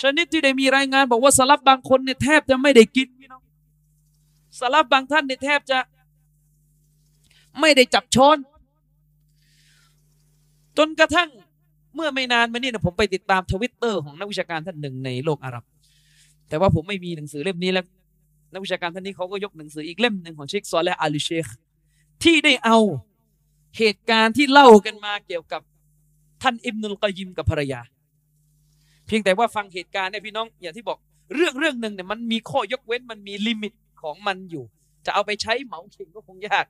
[0.00, 3.42] ชนิดที่ได้มีรายงานบอกว่าสลับบางคนเนี่ยแทบจะไม่ได้กินพี่น้อง
[4.60, 5.78] สลับบางท่านเนี่ยแทบจะ
[7.60, 8.38] ไม่ได้จับช้อน
[10.78, 11.30] จนกระทั่ง
[11.94, 15.64] เมื่อไม่นานมานี่นะผมไปติดตามทวิตเตอร์ของนักวิชาการท่านหนึ่งในโลกอาหรับ
[16.48, 17.86] แต่ว่าผมไม่มีหนังสือเล่มนี้แล้ว
[18.52, 21.46] นักวิชาการท่านนี้เขาก็ยกหนังสืออีกเล่มหนึ่งของเชคซอและห์ อาลิเชค
[22.22, 22.78] ที่ได้เอา
[23.78, 25.62] เหตุการณ์ที่เล่ากันมาเกี่ยวกับ
[26.42, 27.80] ท่านอิบนุลกอยิมกับภรรยา
[29.14, 30.98] พียงแต่ว่าฟังเหตุการณ์เนี่ยพี่น้องอย่างที่บอก
[31.34, 34.64] เรื่องเรื่องหนึ่งเนี่ยมันมีข้อยกเว้นมันมี limit ของมันอยู่
[35.06, 36.66] จะเอาไปใช้เหมาเข่งก็คงยาก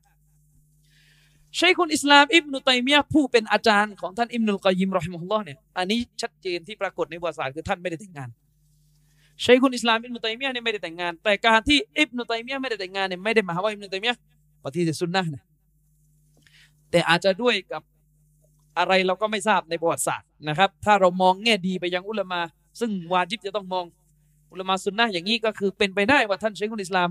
[1.57, 8.29] ชัยคุลอิสลามอิบนุตัยมียะห์ผู้เป็นอาจารย์ของท่านอิบนุลกอยิมรอฮิมะฮุลลอฮ์เนี่ยอันนี้ชัดเจนที่ปรากฏในประวัติศาสตร์คือท่านไม่ได้แต่งงาน
[9.43, 14.17] ใช้คุณอิสลามอิบนุตัยมียะเนี่ยไม่ได้แต่งงาน แต่การที่อิบนุตัยมียะไม่ได้แต่งงานเนี่ยไม่ได้หมายว่าอิบนุตัยมียะ
[14.65, 15.43] ปฏิเสธสุนนะนะ
[16.91, 17.83] แต่อาจจะด้วยกับ
[18.79, 22.41] อะไรเราก็ไม่ทราบในประวัติศาสตร์นะครับ ถ้าเรามองแง่ดีไปยังอุลมา
[22.81, 23.85] ซึ่งวาจิบจะต้องมอง
[24.51, 27.09] อุลมาสุนนะอย่างนี้ก็คือเป็นไปได้ว่าท่านเชคุนอิสลาม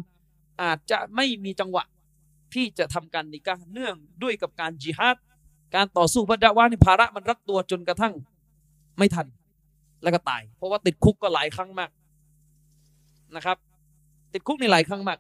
[0.62, 1.84] อาจจะไม่มีจังหวะ
[2.54, 5.18] ที่จะทำการนิกะเนื่องด้วยกับการจิฮาด
[5.76, 8.14] การต่อสู้พระดาวาในภาระมันรัดตัวจนกระทั่ง
[8.98, 9.28] ไม่ทัน
[10.04, 11.90] แล้วก็ตาย เพราะว่าติดคุกก็หลายครั้งมาก
[13.36, 13.58] นะครับ
[14.34, 15.20] ติดคุกในหลายครั้งมาก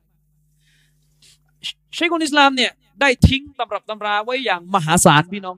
[1.95, 2.71] เชคุนอิสลามเนี่ย
[3.01, 5.55] ได้ทิ้งตำรับตำราไว้อย่างมหาศาลพี่น้อง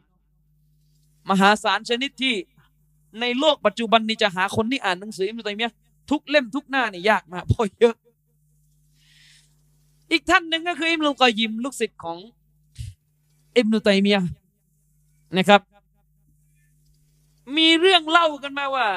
[1.30, 2.36] มหาศาลชนิดที่
[3.22, 5.72] ในโลกปัจจุบันนี้จะหาคนที่อ่านหนังสืออิมรุตัยมีย
[6.10, 7.96] ทุกเล่มทุกหน้านี่ยากมากเพราะเยอะ
[10.12, 12.18] อีกท่านหนึ่งก็คืออิมรุกอยิมลูกศิษย์ของ
[13.58, 14.20] อิมรุตัยมีย
[15.38, 15.62] นะครับ
[17.58, 18.88] มีเรื่องเล่ากันมาว่า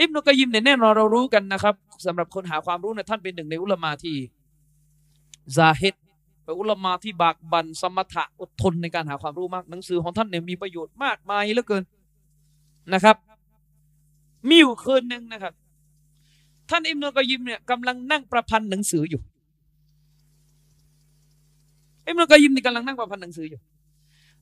[0.00, 1.74] อิบนุกอยิมเนี่ยแน่นอนเรารู้กันนะครับ
[2.06, 4.16] สำหรับคนหาความรู้นี่ยท่านเป็นหนึ่งในอุลมาที่
[5.56, 5.94] ซาฮิด
[6.48, 11.82] เป็นอุลมาที่บากบันสมถะอดทนในการหาความรู้มาก หนังสือของท่านเนี่ยมีประโยชน์มากมายเหลือเกิน
[12.94, 13.16] นะครับ
[14.48, 15.52] มีอยู่คืนหนึ่งนะครับ
[16.70, 19.20] ท่านอิมนุกอยิมเนี่ยกำลังนั่งประพันธ์หนังสืออยู่
[22.06, 23.60] อิมนุกอยิมนี่กำลังนั่งประพันธ์หนังสืออยู่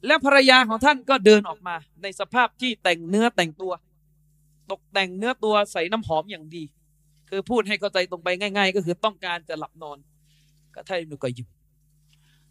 [0.07, 3.73] แล้วภรรยาของท่านก็เดินออกมา ในสภาพที่แต่งเนื้อแต่งตัว
[4.71, 6.65] ตกแต่งเนื้อตัวใส่น้ำหอมอย่างดี
[7.31, 9.99] คือพูดให้เข้าใจตรงไปง่าย ๆ ก็คือต้องการจะหลับนอน
[10.75, 11.49] ก็ท่านอิมนุกอยิม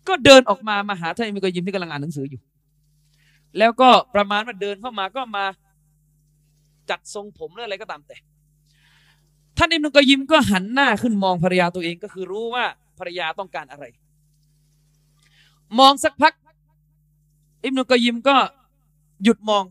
[0.07, 2.41] ก็เดินออกมามาหาท่านอิมนุกอยิมที่กำลังอ่านหนังสืออยู่
[3.57, 5.45] แล้วก็ประมาณว่าเดินเข้ามาก็มา
[6.89, 8.17] จัดทรงผมหรืออะไรก็ตามแต่
[9.57, 12.65] ท่านอิมนุกอยิมก็หันหน้าขึ้นมองภรรยาตัวเองก็คือรู้ว่า
[12.99, 13.85] ภรรยาต้องการอะไร
[15.79, 16.33] มองสักพัก
[17.65, 18.35] อิมนุกอยิมก็
[19.23, 19.63] หยุดมอง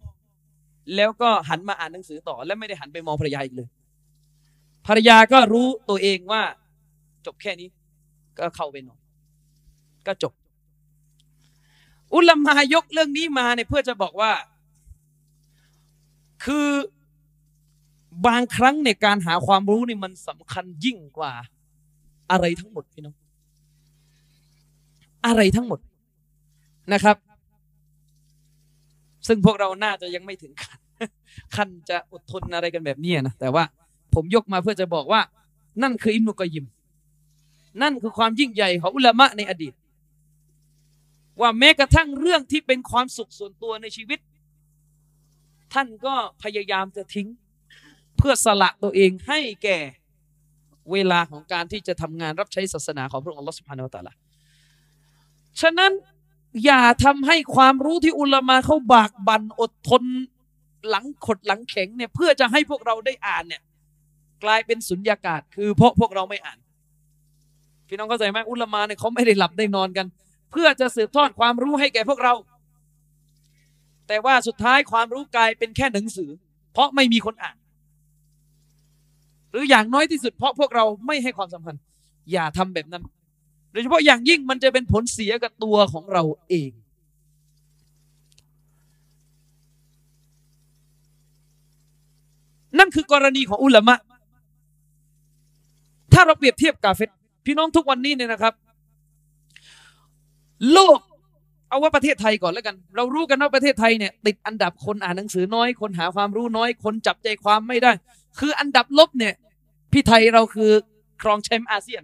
[0.97, 3.69] แล้วก็หันมาอ่านหนังสือต่อ และไม่ได้หันไปมองภรรยาอีกเลย
[4.87, 6.43] ภรรยาก็รู้ตัวเองว่า
[7.27, 7.69] จบแค่นี้
[8.39, 8.99] ก็เข้าไปนอน
[10.09, 10.33] ก็จบ
[12.15, 14.33] อุลามายกเรื่องนี้มาเนี่ยเพื่อจะบอกว่า
[16.45, 16.69] คือ
[18.27, 21.33] บางครั้งในการหาความรู้นี่มันสำคัญยิ่งกว่า
[22.31, 23.17] อะไรทั้งหมดพี่น้อง
[25.27, 25.81] อะไรทั้งหมด
[26.93, 27.17] นะครับ
[29.27, 30.81] ซึ่งพวกเราน่าจะยังไม่ถึงขั้น
[31.57, 33.65] ขั้นจะอดทนอะไรกันแบบนี้นะแต่ว่า
[34.15, 35.21] ผมยกมาเพื่อจะบอกว่า
[35.83, 36.67] นั่นคืออิมนุกยิม
[37.83, 39.73] นั่นคือความยิ่งใหญ่ของอุลามะในอดีต
[41.41, 44.19] ว่าแม้กระทั่งเรื่องที่เป็นความสุขส่วนตัวในชีวิต
[45.73, 47.29] ท่านก็พยายามจะทิ้ง
[48.17, 49.79] เพื่อสละตัวเองให้แก่
[50.93, 54.15] เวลาของการที่จะทำงานรับใช้ศาสนาของพระองค์อัลลอฮฺสุบฮานาอัลตะละ
[55.61, 55.93] ฉะนั้น
[56.65, 60.03] อย่าทำให้ความรู้ที่อุลามาเขาบากบั่นอดทน
[60.89, 63.63] หลังขดหลังแข็งเนี่ยเพื่อจะให้พวกเราได้อ่านเนี่ย
[64.45, 66.59] กลายเป็นสุญญากาศ คือเพราะพวกเราไม่อ่าน
[67.89, 70.07] พี่น้องเข้าใจไหมอุลามาเนี่ยเขาไม่ได้หลับได้นอนกัน
[70.57, 72.35] เพื่อจะสืบทอดความรู้ให้แก่พวกเรา
[74.09, 76.31] แต่ว่าสุดท้ายความรู้กลายเป็นแค่หนังสือ
[76.73, 77.57] เพราะไม่มีคนอ่าน
[79.51, 81.77] หรืออย่างน้อยที่สุดเพราะพวกเราไม่ให้ความสำคัญ
[82.33, 83.05] อย่าทำแบบนั้น
[83.73, 86.71] โดยเฉพาะอย่างยิ่งมันจะเป็นผลเสียกับตัวของเราเอง
[92.79, 93.99] นั่นคือกรณีของอุลามะ
[96.13, 97.11] ถ้าเราเปรียบเทียบกาเฟต
[97.47, 98.55] พี่น้องทุกวันนี้เนี่ยนะครับ
[100.73, 100.99] โลก
[101.69, 107.93] เอาว่าประเทศไทยก่อนแล้วกัน เรารู้กันว่าประเทศไทยเนี่ย ติดอันดับคนอ่านหนังสือน้อย คนหาความรู้น้อย คนจับใจความไม่ได้
[108.39, 109.35] คืออันดับลบเนี่ย
[109.93, 110.71] พี่ไทยเราคือ
[111.23, 112.03] ครองแชมป์อาเซียน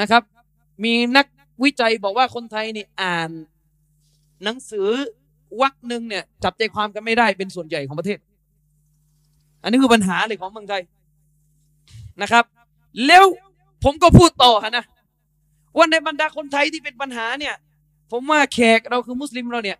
[0.00, 0.22] นะครับ
[0.84, 1.26] มีนัก
[1.64, 3.30] วิจัยบอกว่าคนไทยนี่อ่าน
[4.44, 4.88] หนังสือ
[5.60, 8.18] วักหนึ่งเนี่ย จับใจความกันไม่ได้เป็นส่วนใหญ่ของประเทศ
[9.62, 10.82] อันนี้คือปัญหาเลยของเมืองไทย
[12.22, 12.44] นะครับ
[13.06, 13.24] แล้ว
[13.84, 14.84] ผมก็พูดต่อนะ
[15.76, 17.54] ว่าในบรรดาคนไทยที่เป็นปัญหาเนี่ย
[18.12, 19.78] ผมว่าแขกเราคือมุสลิมเราเนี่ย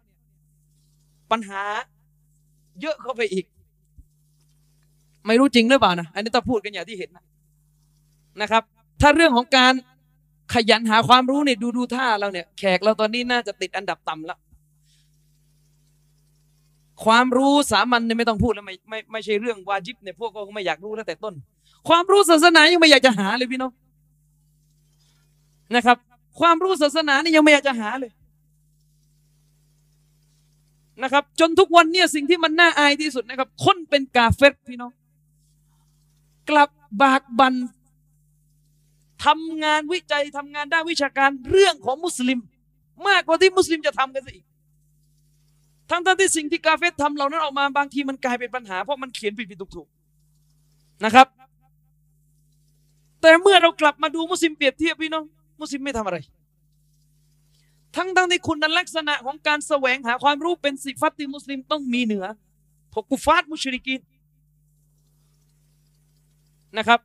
[1.30, 1.62] ปัญหา
[2.80, 3.44] เยอะเข้าไปอีก
[5.26, 7.24] ไม่รู้จริงหรือเปล่านะอันนี้ต้องพูดกันอย่างที่เห็นนะ
[8.40, 8.62] นะครับ
[9.00, 9.72] ถ้าเรื่องของการ
[10.54, 14.38] ขยันหาความรู้เนี่ยดูดูท่าเราเนี่ย แขกเราตอนนี้น่าจะติดอันดับต่ำแล้ว
[17.04, 21.34] ความรู้สามัญเนี่ยไม่ต้องพูดแล้วไม่ไม่ไม่ใช่เรื่องวาจิบเนี่ยพวกก็ไม่อยากรู้ตั้งแต่ต้น
[21.88, 23.72] ความรู้ศาสนายังไม่อยากจะหาเลยพี่น้อง
[25.74, 25.96] นะครับ
[26.40, 28.12] ความรู้ศาสนานี่ยังไม่อยากจะหาเลย
[31.02, 34.92] นะครับ จนทุกวันเนี่ยสิ่งที่มันน่าอายที่สุดนะครับ คนเป็นกาเฟตพี่น้อง
[36.50, 36.70] กลับ
[37.02, 37.54] บากบัน
[39.24, 42.38] ทำงานวิจัยทำงานด้านวิชาการเรื่องของมุสลิม
[43.08, 44.46] มากกว่าที่มุสลิมจะทำกันซะอีก
[45.90, 49.88] ทั้งทั้งที่สิ่งที่กาเฟตทำเหล่านั้นออกมาบางทีมันกลายเป็นปัญหาเพราะมันเขียนผิดผิดถูกถูก
[51.04, 51.26] นะครับ
[53.20, 55.24] แต่เมื่อเรากลับมาดูมุสลิมเปรียบเทียบพี่น้อง
[55.60, 56.18] มุสลิมไม่ทำอะไร
[57.96, 62.24] ทั้งทั้งที่คุณลักษณะของการแสวงหาความรู้เป็นสิฟัตที่มุสลิมต้องมีเหนือ
[62.92, 64.00] พวกกุฟาตมุชริกีน
[66.78, 67.00] นะครับ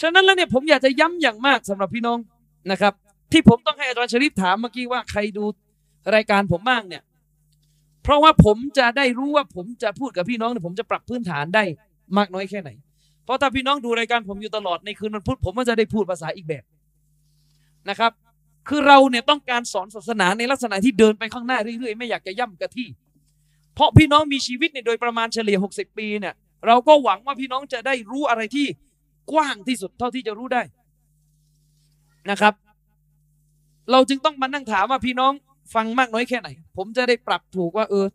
[0.00, 2.18] ฉะนั้นแล้วเนี่ยผมอยากจะย้ำอย่างมากสำหรับพี่น้อง
[2.70, 2.92] นะครับ
[3.32, 5.44] ที่ผมต้องให้อาจารย์ชริฟถามเมื่อกี้ว่าใครดู
[6.14, 7.02] รายการผมบ้างเนี่ย
[8.02, 11.64] เพราะว่าผมจะได้รู้ว่าผมจะพูดกับพี่น้องเนี่ยผมจะปรับพื้นฐานได้
[12.16, 12.70] มากน้อยแค่ไหน
[13.24, 16.64] เพราะถ้าพี่น้องดูรายการผมอยู่ตลอดในคืนวันพุธผมก็จะได้พูดภาษาอีกแบบ
[17.90, 18.12] นะครับ
[18.68, 22.88] คือเราเนี่ยต้องการสอนศาสนาในลักษณะที่เดินไปข้างหน้าเรื่อยๆไม่อยากจะย่ำกะที่
[23.74, 26.34] เพราะพี่น้องมีชีวิตเนี่ยโดยประมาณเฉลี่ย 60 ปีเนี่ย
[26.66, 28.66] เราก็หวังว่าพี่น้องจะได้รู้อะไรที่
[29.32, 30.62] กว้างที่สุดเท่าที่จะรู้ได้
[32.30, 32.54] นะครับ
[33.90, 35.32] เราจึงต้องมานั่งถามว่าพี่น้อง
[35.74, 38.06] ฟังมากน้อยแค่ไหน ผมจะได้ปรับถูกว่าเออ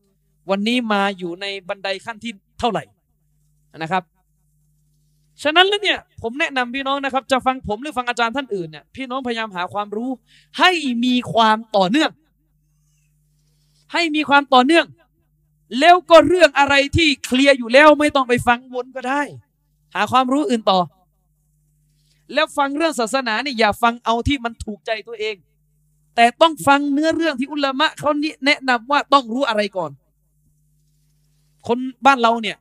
[0.49, 2.83] วันนี้มาอยู่ในบันไดขั้นที่เท่าไหร่
[3.77, 4.03] นะครับ
[5.43, 10.09] ฉะนั้นแล้วเนี่ยผมแนะนำพี่น้องนะครับ จะฟังผมหรือฟังอาจารย์ท่านอื่นเนี่ยพี่น้องพยายามหาความรู้
[10.59, 10.71] ให้
[11.05, 12.11] มีความต่อเนื่อง
[13.93, 14.85] ให้มีความต่อเนื่อง
[15.79, 19.21] แล้วก็เรื่องอะไรที่เคลียร์อยู่แล้วไม่ต้องไปฟังวนก็ได้
[19.95, 20.79] หาความรู้อื่นต่อ
[22.33, 25.35] แล้วฟังเรื่องศาสนาเนี่ยอย่าฟังเอาที่มันถูกใจตัวเอง
[26.15, 28.11] แต่ต้องฟังเนื้อเรื่องที่อุลามะเขา
[28.45, 29.91] แนะนำว่าต้องรู้อะไรก่อน
[31.67, 32.57] คนบ้านเราเนี่ย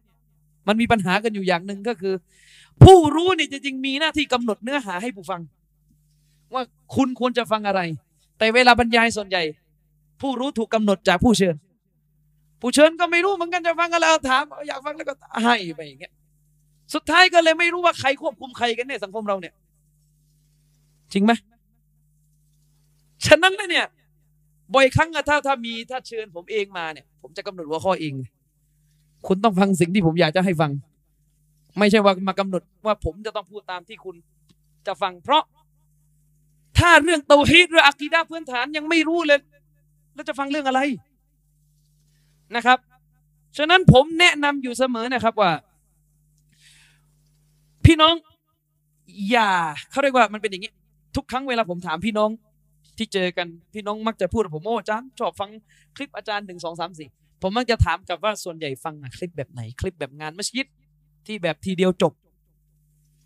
[0.67, 2.15] มันมีปัญหากันอยู่อย่างหนึ่งก็คือ
[2.85, 5.41] ผู้รู้เนี่ยจริงๆมีหน้าที่กำหนดเนื้อหาให้ผู้ฟัง
[6.55, 6.63] ว่า
[6.95, 7.81] คุณควรจะฟังอะไร
[8.39, 9.43] แต่เวลาบรรยายส่วนใหญ่
[10.21, 11.57] ผู้รู้ถูกกำหนดจากผู้เชิญ
[12.61, 15.15] ผู้เชิญก็ไม่รู้เหมือนกันจะฟังอะไรถามอยากฟังแล้วก็
[15.45, 16.13] ให้ไปอย่างเงี้ย
[16.95, 19.55] สุดท้ายก็เลยไม่รู้ว่าใครควบคุมใครกันเนี่ยสังคมเราเนี่ย
[21.13, 21.33] จริงไหม
[23.27, 23.87] ฉะนั้นเลยเนี่ย
[24.75, 28.13] บ่อยครั้งอะถ้าถ้ามีถ้าเชิญผมเองมาเนี่ย ผมจะกำหนดหัวข้อเอง
[29.27, 30.71] คุณต้องฟังสิ่งที่ผมอยากจะให้ฟัง
[31.79, 34.17] ไม่ใช่ว่ามากำหนดว่าผมจะต้องพูดตามที่คุณ
[34.87, 35.43] จะฟัง เพราะ
[36.79, 39.41] ถ้าเรื่องเตาฮีดหรืออักีดาพื้นฐานยังไม่รู้เลย
[40.15, 40.81] แล้วจะฟังเรื่องอะไร
[42.57, 42.79] นะครับ
[43.57, 45.51] ฉะนั้นผมแนะนำอยู่เสมอนะครับว่า
[47.85, 48.15] พี่น้อง
[49.31, 49.51] อย่า
[49.91, 50.73] เขาเรียกว่ามันเป็นอย่างนี้
[51.17, 52.31] ทุกครั้งเวลาผมถามพี่น้อง
[52.99, 55.51] ที่เจอกันพี่น้องมักจะพูดกับผมโอ้อาจารย์ชอบฟัง
[55.97, 57.09] คลิปอาจารย์หนึ่งสองสามสี่
[57.43, 60.67] ผมมักจะถามกลับว่าส่วนใหญ่ฟังคลิปแบบไหนคลิปแบบงานมัสยิด
[61.27, 62.13] ที่แบบทีเดียวจบ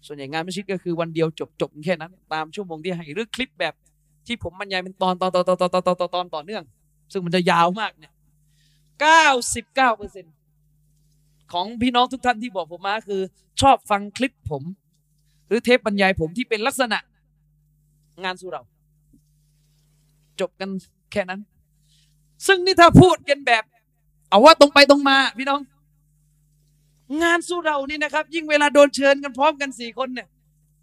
[0.07, 3.75] ส่วนใหญ่งานมัสยิดก็คือวันเดียวจบจบแค่นั้น ตามชั่วโมงที่ให้หรือคลิปแบบ
[4.27, 6.63] ที่ผมบรรยายเป็นตอนตอนตอนตอนตอนตอนตอนตอนต่อเนื่อง
[7.13, 8.13] ซึ่งมันจะยาวมากเนี่ย
[9.01, 10.27] เก้าสิบเก้าเปอร์เซ็น
[11.53, 13.21] ของพี่น้องทุกท่านที่บอกผมมาคือ
[13.61, 14.63] ชอบฟังคลิปผม
[15.47, 16.99] หรือเทปบรรยายผมที่เป็นลักษณะ
[18.25, 18.63] งานสุเรา
[20.41, 20.71] จบกัน
[21.13, 21.41] แค่นั้น
[22.47, 23.65] ซึ่งนี่ถ้าพูดกันแบบ
[24.31, 25.61] เอาว่าตรงไปตรงมาพี่น้อง
[27.23, 30.29] งานสู้เรานี่นะครับ ยิ่งเวลาโดนเชิญกันพร้อมกันสี่คนเนี่ย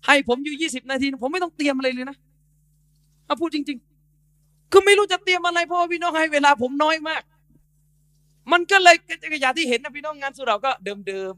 [0.05, 2.17] ให้ผมอยู่ยี่สิบนาที ผมไม่ต้องเตรียมอะไรเลยนะ
[3.25, 3.77] เอาพูดจริง
[4.23, 7.21] ๆ คือไม่รู้จะเตรียมอะไรเพราะพี่น้องให้เวลาผมน้อยมาก
[8.51, 8.95] มันก็เลย
[9.41, 11.33] อย่างที่เห็นนะพี่น้องงานสู้เราก็เดิม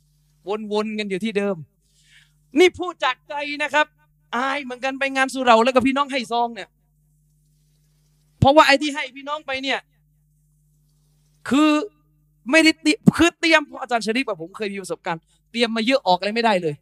[0.00, 1.56] ๆวนๆกันอยู่ที่เดิม
[2.58, 3.86] นี่พูดจากใจนะครับ
[4.36, 6.68] อายเหมือนกันไปงานสู่เราแล้วก็พี่น้องให้ซองเนี่ย
[8.40, 9.78] เพราะว่าไอ้ที่ให้พี่น้องไปเนี่ย
[11.48, 11.70] คือ
[12.50, 12.70] ไม่ได้
[13.16, 16.74] คือเตรียมเพราะอาจารย์ชริปผมเคยมีประสบการณ์เตรียมมาเยอะออกอะไรไม่ได้เลย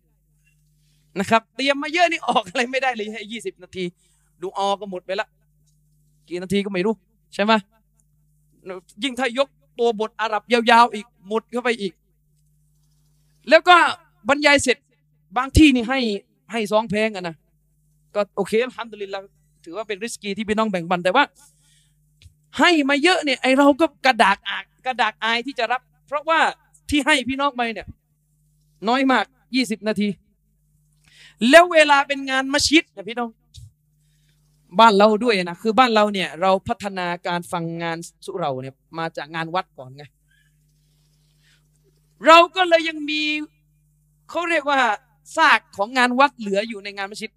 [1.20, 3.84] นะครับ เตรียมมาเยอะนี่ออกอะไรไม่ได้เลยให้ยี่สิบนาที
[4.42, 5.28] ดูออก็หมดไปละ
[6.28, 6.94] กี่นาทีก็ไม่รู้
[7.34, 7.52] ใช่ไหม
[9.02, 11.92] ยิ่งถ้ายกตัวบทอาหรับยาวๆอีกหมดเข้าไปอีก
[13.48, 13.76] แล้วก็
[14.28, 14.76] บรรยายเสร็จ
[15.36, 15.98] บางที่นี่ให้
[16.52, 17.34] ให้ซองแพงอะนะ
[18.14, 19.20] ก็โอเคทำดุลินละ
[19.64, 21.24] ถือว่าเป็นริสกีที่พี่น้องแบ่งปันแต่ว่า
[22.58, 26.40] ให้มาเยอะเนี่ยไอเราก็กระดากอาก กระดากอายที่จะรับ เพราะว่า
[26.90, 27.86] ที่ให้พี่น้องไปเนี่ย
[28.88, 29.24] น้อยมาก
[29.54, 30.08] ยี่สิบนาที
[31.50, 33.30] แล้วเวลาเป็นงานมัสยิดนะพี่น้อง
[34.80, 40.04] บ้านเราด้วยนะคือบ้านเราเนี่ย เราพัฒนาการฟังงานสุเราเนี่ย มาจากงานวัดก่อนไง
[42.26, 43.22] เราก็เลยยังมี
[44.30, 44.80] เขาเรียกว่า
[45.36, 47.32] ซากของงานวัดเหลืออยู่ในงานมัสยิด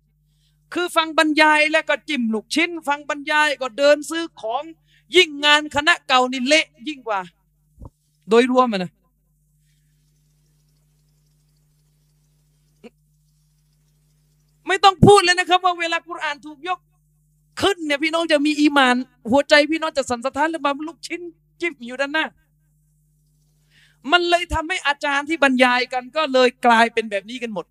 [0.74, 4.64] คือฟังบรรยายแล้วก็จิ้มลูกชิ้น ฟังบรรยายก็เดินซื้อของ
[5.16, 7.20] ยิ่งงานคณะเก่านี่เละยิ่งกว่า
[8.30, 8.92] โดยรวมนะ
[14.68, 16.80] ไม่ต้องพูดเลยนะครับ ว่าเวลากุรอานถูกยก
[17.62, 18.96] ขึ้นเนี่ยพี่น้องจะมีอีมาน
[19.32, 21.22] หัวใจพี่น้องจะสั่นสะท้านหรือมาลูกชิ้น
[21.62, 22.26] จิ้มอยู่ด้านหน้า
[24.12, 27.66] มันเลยทำให้อาจารย์ที่บรรยายกันก็เลยกลายเป็นแบบนี้กันหมด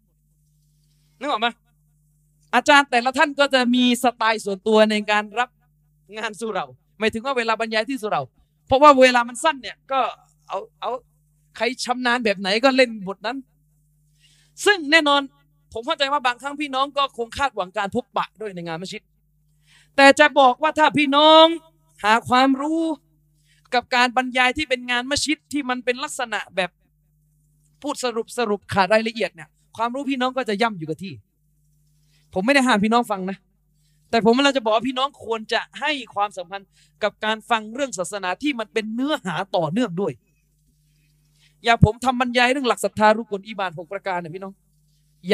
[1.19, 1.49] นึกออกไหม
[2.55, 5.51] อาจารย์แต่ละท่านก็จะมีสไตล์ส่วนตัวในการรับ
[6.17, 6.67] งานสุเรา
[7.03, 8.23] หมายถึงว่าเวลาบรรยายที่สุเรา
[8.67, 10.01] เพราะว่าเวลามันสั้นเนี่ยก็
[10.49, 10.91] เอาเอา
[11.57, 13.37] ใครชำนาญแบบไหนก็เล่นบทนั้น
[14.65, 15.21] ซึ่งแน่นอน
[15.73, 19.03] ผมเข้าใจว่าบางครั้งพี่น้องก็คงคาดหวังการพบปะด้วยในงานมัสยิด
[19.97, 21.47] แต่จะบอกว่าถ้าพี่น้อง
[22.05, 22.83] หาความรู้
[23.75, 26.71] กับการบรรยายที่เป็นงานมัสยิดที่มันเป็นลักษณะแบบ
[27.83, 31.13] พูดสรุปสรุปขาดรายละเอียดเนี่ยความรู้พี่น้องก็จะย่ำอยู่กับที่
[32.35, 33.37] ผมไม่ได้ห้ามพี่น้องฟังนะ
[34.13, 36.61] แต่ผมเราจะบอกว่าพี่น้องควรจะให้ความสำคัญ
[37.03, 40.13] กับการฟังเรื่องศาสนาที่มันเป็นเนื้อหาต่อเนื่องด้วย
[41.65, 44.53] อย่าผมทำบรรยายเรื่องหลักศรัทธารุกลอีบานหกประการเนี่ยพี่น้อง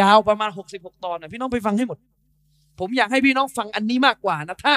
[0.00, 1.98] ยาวประมาณหกสิบหกตอนนะพี่น้องไปฟังให้หมด
[2.78, 4.74] ผมอยากให้พี่น้องฟังอันนี้มากกว่านะถ้า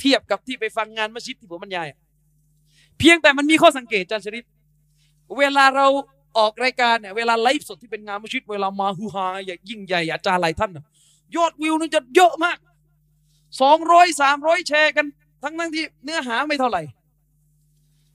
[0.00, 1.86] เทียบกับที่ไปฟังงานมัสยิดที่ผมบรรยาย
[2.98, 4.44] เพียงแต่มันมีข้อสังเกตอาจารย์ชริป
[5.38, 5.86] เวลาเรา
[6.38, 10.70] ออกรายการเนี่ยเวลาไลฟ์สดที่เป็นงานมัสยิดเวลามาฮือฮาอย่างยิ่งใหญ่อาจารย์หลายท่าน
[11.36, 12.58] ยอดวิวนี่จะเยอะมาก
[13.60, 15.06] สองร้อยสามร้อยแชร์กัน
[15.42, 16.82] ทั้งทั้งที่เนื้อหาไม่เท่าไหร่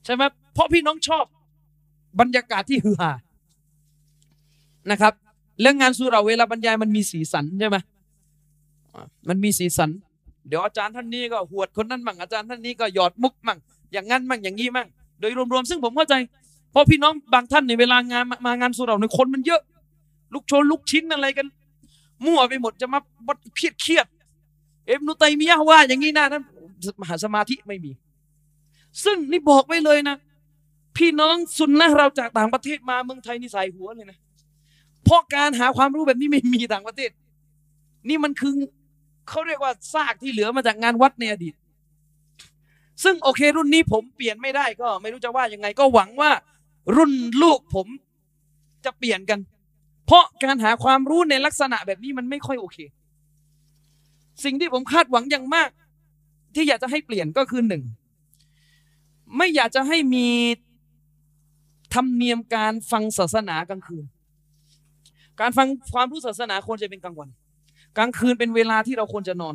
[0.04, 0.22] ใช่ไหม
[0.54, 1.24] เพราะพี่น้องชอบ
[2.20, 3.12] บรรยากาศที่ฮือฮา
[4.90, 5.12] นะครับ
[5.60, 7.76] เรื่องงานสุเราเวลาบรรยายมันมีสีสันใช่ไหม
[9.28, 9.90] มันมีสีสัน
[10.48, 13.58] เดี๋ยวอาจารย์ท่านนี้ก็หวดคนนั้นมั่งอาจารย์ท่านนี้ก็หยอดมุกมั่ง
[13.92, 14.88] อย่างนั้นมั่งอย่างนี้มั่ง
[15.20, 16.14] โดยรวมๆซึ่งผมเข้าใจ
[16.70, 19.62] เพราะพี่น้องบางท่านในเวลางานมางานสุเราในคนมันเยอะ
[20.34, 21.46] ลูกชนลูกชิ้นอะไรกัน
[22.26, 24.06] มั่วไปหมดจะมาบดเครียด
[24.86, 26.42] เอ็มนุตัยมียะว่า อย่างนี้นะนั้น
[27.00, 27.90] มหาสมาธิไม่มี
[29.04, 30.16] ซึ่งนี่บอกไว้เลยนะ
[30.96, 34.18] พี่น้องสุนนะเราจากต่างประเทศมาเมืองไทยนี่ใส่หัวเลยนะ
[35.04, 37.10] เพราะการหาความรู้แบบนี้ไม่มีต่างประเทศ
[38.08, 38.54] นี่มันคือ
[39.28, 41.54] เขาเรียกว่าซากที่เหลือมาจากงานวัดในอดีต
[43.04, 46.30] ซึ่งโอเครุ่นนี้ผมเปลี่ยนไม่ได้ก็ ไม่รู้จะว่ายังไงก็หวังว่า
[46.96, 47.86] รุ่นลูกผม
[48.84, 49.38] จะเปลี่ยนกัน
[50.06, 52.78] เพราะการหาความรู้ในลักษณะแบบนี้มันไม่ค่อยโอเค
[54.44, 55.70] สิ่งที่ผมคาดหวังอย่างมาก
[56.54, 57.82] ที่อยากจะให้เปลี่ยนก็คือหนึ่ง
[59.36, 60.28] ไม่อยากจะให้มี
[61.94, 64.04] ธรรมเนียมการฟังศาสนากลางคืน
[65.40, 67.28] การฟังความรู้ศาสนาควรจะเป็นกลางวัน
[67.96, 69.54] กลางคืนเป็นเวลาที่เราควรจะนอน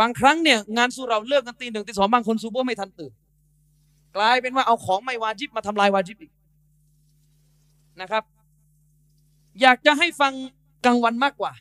[0.00, 3.12] บางครั้งเนี่ยงานสุเราเลิกกันตีหนึ่งตีสองบางคนซูโบไม่ทันตื่น
[4.16, 6.32] กลายเป็นว่าเอาของไม่วาจิบมาทำลายวาจิบอีก
[8.00, 8.24] นะครับ
[9.60, 10.32] อยากจะให้ฟัง
[10.84, 11.52] กลางวันมากกว่า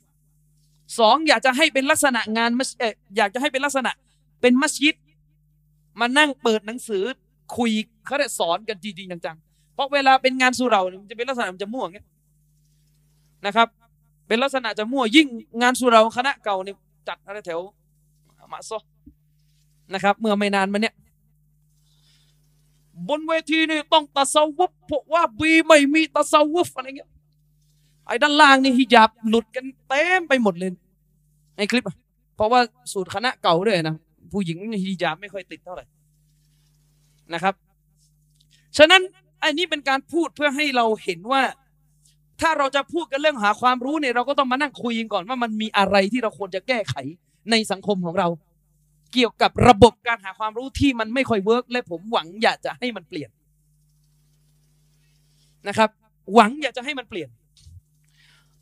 [0.99, 2.83] สองอยากจะให้เป็นลักษณะงานมัสเอ
[3.17, 3.91] อยากจะให้เป็นลักษณะ
[4.41, 4.95] เป็นมัสยิด
[5.99, 7.03] มานั่งเปิดหนังสือ
[7.57, 7.71] คุย
[8.05, 12.07] เขาได้สอนกันจริงๆจังๆเพราะเวลาเป็นงานสุเราเนี่ยมันจะเป็นลักษณะมันจะมั่วงเงี้ย
[13.45, 13.67] นะครับ
[14.27, 15.27] เป็นลักษณะจะมั่วยิ่ง
[15.61, 16.75] งานสุเราคณะเก่าเนี่ย
[17.07, 17.59] จัดอะไรแถว
[18.53, 18.71] มาโซ
[19.93, 20.95] นะครับ เมื่อไม่นานมาเนี้ย
[23.07, 27.09] บนเวทีนี่ต้องตะซาวุฟพราะว่าบีไม่มีตะซาวุฟอะไรเงี้ย
[28.05, 30.71] ไอ้ด้านล่างนี่ฮิญาบหลุดกันเต็มไปหมดเลย
[31.57, 31.83] ในคลิป
[32.35, 32.59] เพราะว่า
[32.93, 33.95] สูตรคณะเก่าด้วยนะ
[34.31, 35.85] ผู้หญิงฮิญาบไม่ค่อยติดเท่าไหร่
[37.33, 37.53] นะครับ
[38.77, 39.01] ฉะนั้น
[39.43, 41.41] อันนี้เป็นการพูดเพื่อให้เราเห็นว่า
[42.41, 46.95] ถ้าเราจะพูดกันเรื่องหาความรู้เนี่ยเราก็ต้องมานั่งคุยกันก่อนว่ามันมีอะไรที่เราควรจะแก้ไข
[47.51, 48.27] ในสังคมของเรา
[49.13, 53.29] เกี่ยวกับระบบการหาความรู้ที่มันไม่ค่อยเวิร์กและผมหวังอยากจะให้มันเปลี่ยน
[55.67, 55.89] นะครับ
[56.33, 57.29] หวังอยากจะให้มันเปลี่ยน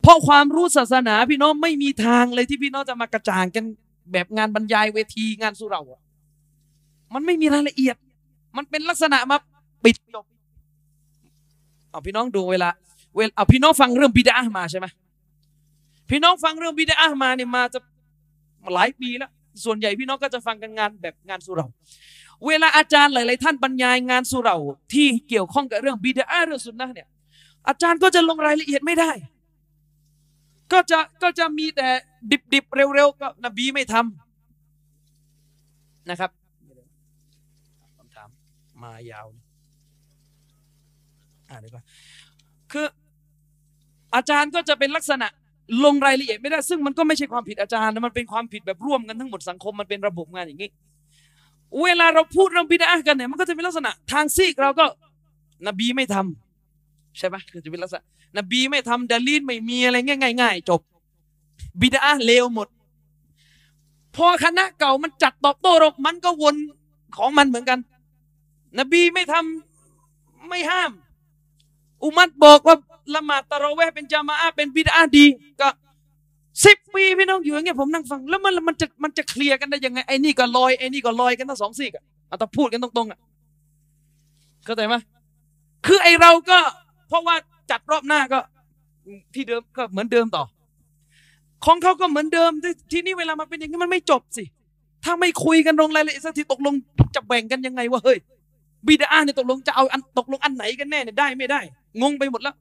[0.02, 3.66] เพราะความรู้ศาสนาพี่น้องไม่มีทางเลยที่พี่น้องจะมากระจ่างกัน
[4.12, 6.02] แบบงานบรรยายเวทีงานสุเราอะ
[7.14, 7.96] มันไม่มีรายละเอียด
[8.58, 9.38] มันเป็นลักษณะมา
[9.84, 10.26] ปิดจบ
[11.90, 12.70] เอาพี่น้องดูเวลา
[13.16, 14.88] เวลาเอาพี่น้องฟังเรื่องบิดามาใช่ไหม
[16.10, 17.80] พี่น้องฟังเรื่องบิดามาเนี่ยมาจะ
[18.74, 19.32] หลายปีแล้ว
[19.66, 21.68] ส่วนใหญ่พี่น้องก็จะฟังกันงานแบบงานสุเรา
[22.48, 24.58] เวลาอาจารย์หลาย ๆ ท่านบรรยายงานสุเรา
[24.94, 27.08] ที่เกี่ยวข้องกับเรื่องบิดาเรื่องสุนนะเนี่ย
[27.68, 29.12] อาจารย์ก็จะลงรายละเอียดไม่ได้
[30.72, 31.88] ก็จะก็จะมีแต่
[32.54, 36.32] ดิบๆเร็วๆก็นบีไม่ทำนะครับ
[37.98, 38.30] คำถาม
[38.84, 39.28] มายาว
[41.50, 41.84] อ่าเดี๋ยวก่อน
[42.72, 42.86] คือ
[44.16, 45.28] อาจารย์ก็จะเป็นลักษณะ
[45.84, 50.70] ลงรายละเอียดไม่ได้ซึ่งมันก็ไม่ใช่ความผิดอาจารย์มันเป็นความผิดแบบร่วมกันทั้งหมดสังคมมันเป็นระบบงานอย่างนี้
[51.84, 54.86] เวลาเราพูดเรื่องบิดากันเนี่ยมันก็จะเป็นลักษณะทางซีกเราก็
[55.68, 56.51] นบีไม่ทำ
[57.18, 58.04] ใช่ไหมคือจะเป็นลักษณะ
[58.38, 59.98] นบีไม่ทำดาลีนไม่มีอะไร
[60.42, 60.82] ง่ายๆจบ
[61.82, 62.68] บิดาเลวหมด
[64.16, 66.56] พอคณะเก่ามันจัดตอบโต้เรามันก็วน
[67.18, 67.80] ของมันเหมือนกัน
[68.80, 70.92] นบีไม่ทำไม่ห้าม
[72.04, 72.76] อุมัดบอกว่า
[73.16, 75.26] ละหมาดตะเราะเวเป็นจามาอะห์เป็นบิดาดี
[75.62, 75.68] ก็
[76.66, 83.20] สิบปีพี่น้องอยู่อย่างเงี้ยผมนั่งฟัง แล้วมันมันจะมันจะเคลียร์กันได้ยังไงไอ้นี่ก็ลอยไอ้นี่ก็ลอยกันทั้งสองซีกอะเอาแต่พูดกันตรงๆอะ
[84.66, 84.96] เข้าใจไหม
[85.86, 86.60] คือไอเราก็
[87.12, 87.36] เพราะว่า
[87.72, 88.40] จัดรอบหน้าก็
[89.34, 90.44] ที่เดิมก็เหมือนเดิมต่อ
[91.66, 94.44] ของเขาก็เหมือนเดิม ที่ทีนี้เวลามาเป็นอย่างนี้มันไม่จบสิ
[95.04, 96.74] ถ้าไม่คุยกันลงรายละเอียดสักทีตกลง
[97.16, 98.18] จะแบ่งกันยังไงว่าเฮ้ย
[98.88, 101.60] บิดาเนี่ยตกลงจะเอาอันตกลงอันไหนกันแน่เนี่ยได้ไม่ได้
[102.02, 102.56] งงไปหมดแล้ว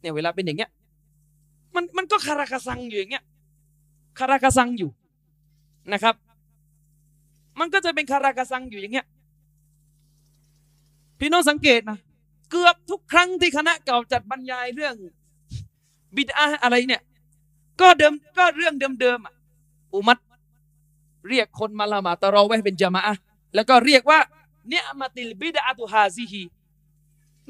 [0.00, 0.70] เนี่ยเวลาเป็นอย่างเงี้ย
[1.74, 3.24] มันมันก็คาราคาซังอยู่อย่างเงี้ย
[4.18, 4.90] คาราคาซังอยู่
[5.92, 6.14] นะครับ
[7.60, 9.06] มันก็จะเป็นคาราคาซังอยู่อย่างเงี้ย
[11.18, 11.98] พี่น้องสังเกตนะ
[12.52, 14.94] เกือบทุกครั้งที่คณะเก่าจัดบรรยายเรื่อง
[16.16, 17.02] บิดาอะไรเนี่ย
[17.80, 19.34] ก็เดิมก็เรื่องเดิมๆอะ
[19.94, 20.18] อุมัด
[21.28, 23.20] เรียกคนมาละหมาดตะราะเวห์เป็นจามะอะห์
[23.54, 24.18] แล้วก็เรียกว่า
[24.68, 26.42] เนี่ยมาติลบิดาตุฮาซิฮี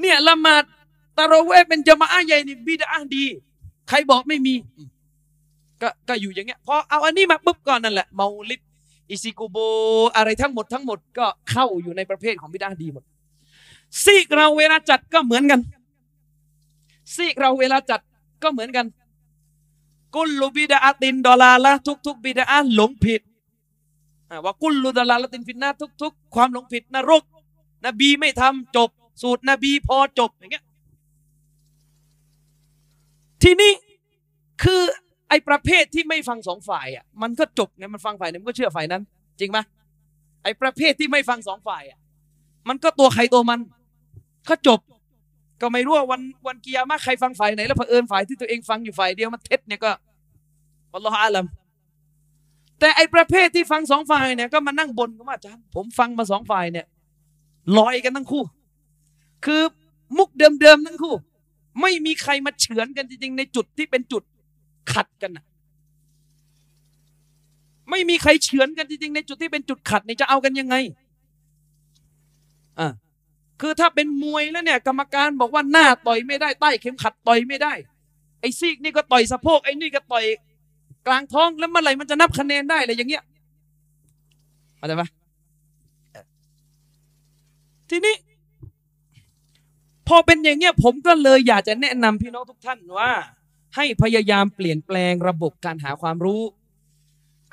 [0.00, 0.64] เนี่ยละหมาด
[1.18, 3.24] ตะราะเวห์เป็นจามะอะห์ใหญ่นี่บิดาดี
[3.88, 4.54] ใครบอกไม่มี
[5.82, 8.60] ก็ก็อยู่อย่างเงี้ยพอเอาอันนี้มาปุ๊บก่อนนั่นแหละเมาลิด
[9.10, 9.56] อิซิกุโบ
[10.16, 13.04] อะไรทั้งหมดทั้งหมดก็เข้าอยู่ในประเภทของบิดาดีหมด
[14.04, 15.60] ซีกเราเวลาจัดก็เหมือนกัน
[17.14, 18.00] ซีกเราเวลาจัด
[18.42, 18.86] ก็เหมือนกัน
[20.14, 21.72] กุลลูบิดาตินดอลาละ
[22.06, 22.44] ทุกๆบิดา
[22.74, 23.20] หลงผิด
[24.30, 25.68] อ่าว่ากุลลูดอลาละตินฟินนา
[26.02, 27.22] ทุก ๆ ความหลงผิดนรก
[27.86, 28.90] นบีไม่ทำจบ
[29.22, 30.64] สูตรนบีพอจบอย่างเงี้ย
[33.42, 33.72] ทีนี้
[34.62, 34.82] คือ
[35.28, 39.02] ไอ้ประเภทที่ไม่ฟังสองฝ่ายอะมันก็จบไงมันฟังฝ่ายนึงก็เชื่อฝ่ายนั้น
[39.40, 39.58] จริงไหม
[40.42, 41.98] ไอ้ประเภทที่ไม่ฟังสองฝ่ายอะ
[42.68, 43.60] มันก็ตัวใครตัวมัน
[44.48, 44.80] ก็จบ
[45.60, 49.90] ก็ไม่รู้ว่าวันวันกิยามะใครฟังฝ่ายไหน แล้วเผอิญฝ่ายที่ตัวเองฟังอยู่ฝ่ายเดียวมันเท็จเนี่ยก็
[50.94, 51.46] อัลลอฮฺอาลัม
[52.80, 56.86] แต่ไอประเภทที่ฟังสองฝ่ายเนี่ยก็มานั่งบนกันว่าอาจารย์ผมฟังมาสองฝ่ายเนี่ย
[57.78, 58.44] ลอยกันทั้งคู่
[59.44, 59.62] คือ
[60.18, 61.14] มุกเดิมๆทั้งคู่
[61.80, 64.22] ไม่มีใครมาเฉือนกันจริงๆ ในจุดที่เป็นจุด
[64.92, 65.44] ขัดกันนะ
[67.90, 70.76] ไม่มีใครเฉือนกันจริงๆในจุดที่เป็นจุดขัดนี่จะเอากันยังไง
[72.78, 72.88] อ่า
[73.62, 77.72] คือถ้าเป็นมวยแล้วเนี่ยกรรมการบอกว่าหน้าต่อยไม่ได้ใต้เข็มขัดต่อยไม่ได้
[78.40, 80.24] ไอ้ซีกนี่ก็ต่อยสะโพกไอ้นี่ก็ต่อย
[81.06, 83.22] กลางท้องแล้วเมื่อไหร่มันจะนับคะแนนได้เลยอย่างเงี้ย
[84.76, 85.08] เข้าใจปะ
[87.90, 88.14] ทีนี้
[90.08, 93.10] พอเป็นอย่างเงี้ยผมก็เลยอยากจะแนะนำพี่น้องทุกท่านว่า
[93.76, 96.42] ให้พยายามเปลี่ยนแปลงระบบการหาความรู้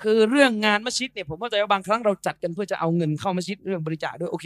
[0.02, 4.46] คือเรื่องงานมัสยิดเนี่ยผมเข้าใจว่าบางครั้งเราจัดกันเพื่อจะเอาเงินเข้ามัสยิดเรื่องบริจาคด้วยโอเค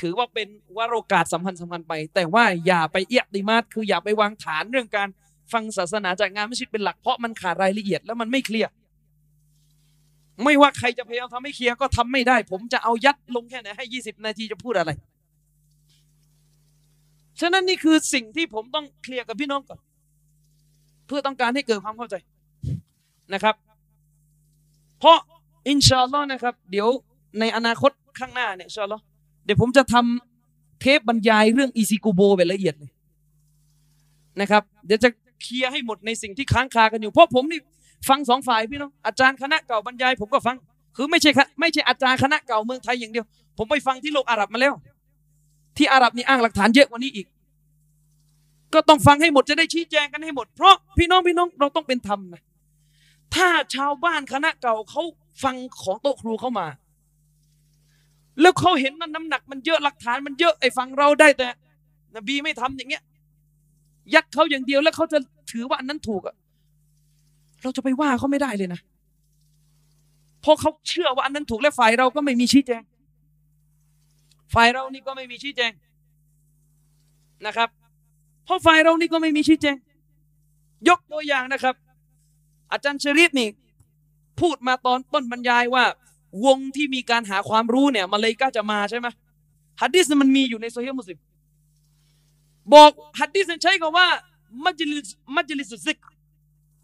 [0.00, 5.08] ถือว่าเป็นวาโรกาสสำคัญสำคัญไป แต่ว่าอย่าไปเอียดติมาดคืออย่าไปวางฐานเรื่องการ
[5.52, 8.70] ฟังศาสนาจากงานมัสยิดเป็นหลักเพราะมันขาดรายละเอียดแล้วมันไม่เคลียร์
[10.44, 14.90] ไม่ว่าใครจะพยายามทำให้เคลียร์ก็ทำไม่ได้ ผมจะเอายัดลงแค่ไหนให้ยี่สิบนาทีจะพูดอะไร
[17.40, 19.80] ฉะนั้นนี่คือสิ่งที่ผมต้องเคลียร์กับพี่น้องก่อน
[21.06, 22.14] เพื่อต้องการให้เกิดความเข้าใจ
[23.34, 23.54] นะครับ
[25.00, 25.18] เพราะ
[25.68, 26.88] อินชาอัลลอฮ์นะครับ เดี๋ยว
[27.40, 29.02] ในอนาคตข้างหน้าเนี่ยอินชาอัลลอฮ์
[29.44, 32.90] เดี๋ยวผมจะทำเทปบรรยายเรื่องอีซิกูโบแบบละเอียดเลย
[34.40, 35.08] นะครับ เดี๋ยวจะ
[35.42, 37.60] เคลียร์ให้หมดในสิ่งที่ค้างคากันอยู่เพราะผมนี่
[38.08, 40.56] ฟังสองฝ่ายพี่น้องอาจารย์คณะเก่าบรรยายผมก็ฟัง
[40.96, 43.26] คือไม่ใช่ไม่ใช่อาจารย์คณะเก่าเมืองไทยอย่างเดียว
[43.58, 44.74] ผมไปฟังที่โลกอาหรับมาแล้ว
[45.76, 47.26] ที่อาหรับนี่อ้างหลักฐานเยอะกว่านี้อีก
[48.74, 52.42] ก็ต้องฟังให้หมดจะได้ชี้แจงกันให้หมด เพราะพี่น้องพี่น้องเราต้องเป็นธรรมนะ
[53.34, 55.02] ถ้าชาวบ้านคณะเก่าเขา
[55.44, 56.66] ฟังของโต๊ะครูเข้ามา
[58.40, 61.48] แล้วเขาเห็นว่าน้ำหนักมันเยอะหลักฐานมันเยอะไอ้ฟังเราได้แต่
[62.16, 63.02] นบีไม่ทำอย่างเงี้ย
[64.14, 65.18] ยัดเขาอย่างเดียวแล้วเขาจะ
[65.50, 66.34] ถือว่าอันนั้นถูกอะ
[67.62, 68.80] เราจะไปว่าเขาไม่ได้เลยนะ
[70.42, 72.82] เพราะเขาเชื่อว่าอันนั้นถูกและฝ่ายเราก็ไม่มีชี้แจง
[74.54, 75.72] ฝ่ายเรานี่ก็ไม่มีชี้แจง
[77.46, 77.68] นะครับ
[78.44, 79.76] เพราะฝ่ายเรานี่ก็ไม่มีชี้แจง
[80.88, 81.74] ยกตัวอย่างนะครับ
[82.72, 83.48] อาจารย์ชริฟนี่
[84.40, 85.84] พูดมาตอนต้นบรรยายว่า
[86.46, 89.06] วงที่มีการหาความรู้เนี่ยมาเลยก็จะมาใช่ไหม
[89.80, 91.18] ฮะดิษมันมีอยู่ในซอเฮียะห์มุสลิม
[92.74, 92.90] บอก
[93.20, 94.08] ฮะดิษใช้คำว่า
[94.64, 95.98] مجلس مجلس الذكر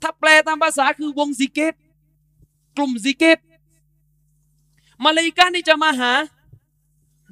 [0.03, 1.75] ถ้าแปลตามภาษาคือวงซิกเกร
[2.77, 3.39] กลุ่มซิกเกร
[5.05, 6.13] มาลาอิกะฮ์นี่จะมาหา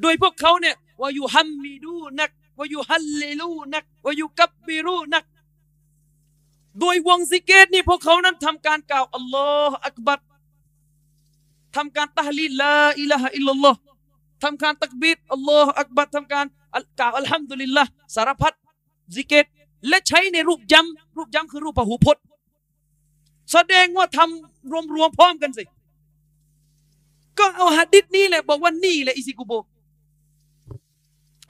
[0.02, 5.24] โดยพวกเขาเนี่ยويحمدونك ويهللونك ويكبرونك
[6.80, 10.20] โดยวงซิกเกรนี่พวกเขานั้นทำการกล่าวอัลลอฮฺอักบัร
[11.77, 13.78] ทำการตะห์ลีลลาอิลาฮะอิลลัลลอฮ์
[14.44, 16.47] ทำการตักบีรอัลลอฮฺอักบัรทำการ
[17.01, 17.85] กล่าวอัลฮัมดุลิลละ
[18.16, 18.53] สารพัด
[19.15, 19.47] ซิกเกร
[19.89, 22.23] และใช้ในรูปย้ำรูปย้ำคือรูปพหูพจน์
[23.53, 25.65] แสดงว่าทำรวมๆพร้อมกันสิ
[27.39, 29.53] ก็เอาฮะดิษนี้แหละบอกว่านี่แหละอิซิกุโบ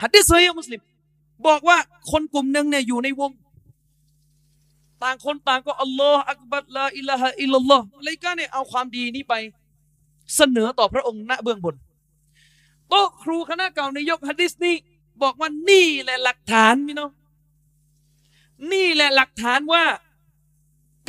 [0.03, 0.81] ฮะดิษซอเฮียะห์มุสลิม
[1.47, 1.77] บอกว่า
[2.11, 3.31] คนกลุ่มหนึ่งเนี่ยอยู่ในวง
[5.03, 9.33] ต่างคนต่างก็อัลลอฮฺอักบัรลาอิลาฮะอิลลัลลอฮ์อะไรกันเนี่ยเอาความดีนี้ไป
[10.35, 11.75] เสนอต่อพระองค์ณเบื้องบน
[12.89, 14.75] โต๊ะครูคณะเก่าในยกฮะดิษนี้
[15.21, 17.11] บอกว่านี่แหละหลักฐานพี่น้อง
[18.71, 19.83] นี่แหละหลักฐานว่า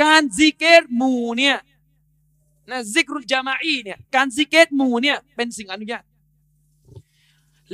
[0.03, 1.57] การซิกเกตหมู่เนี่ย
[2.71, 6.05] นะซิกรุจามาอีเนี่ยการซิกเกตหมู่เนี่ยเป็นสิ่งอนุญาต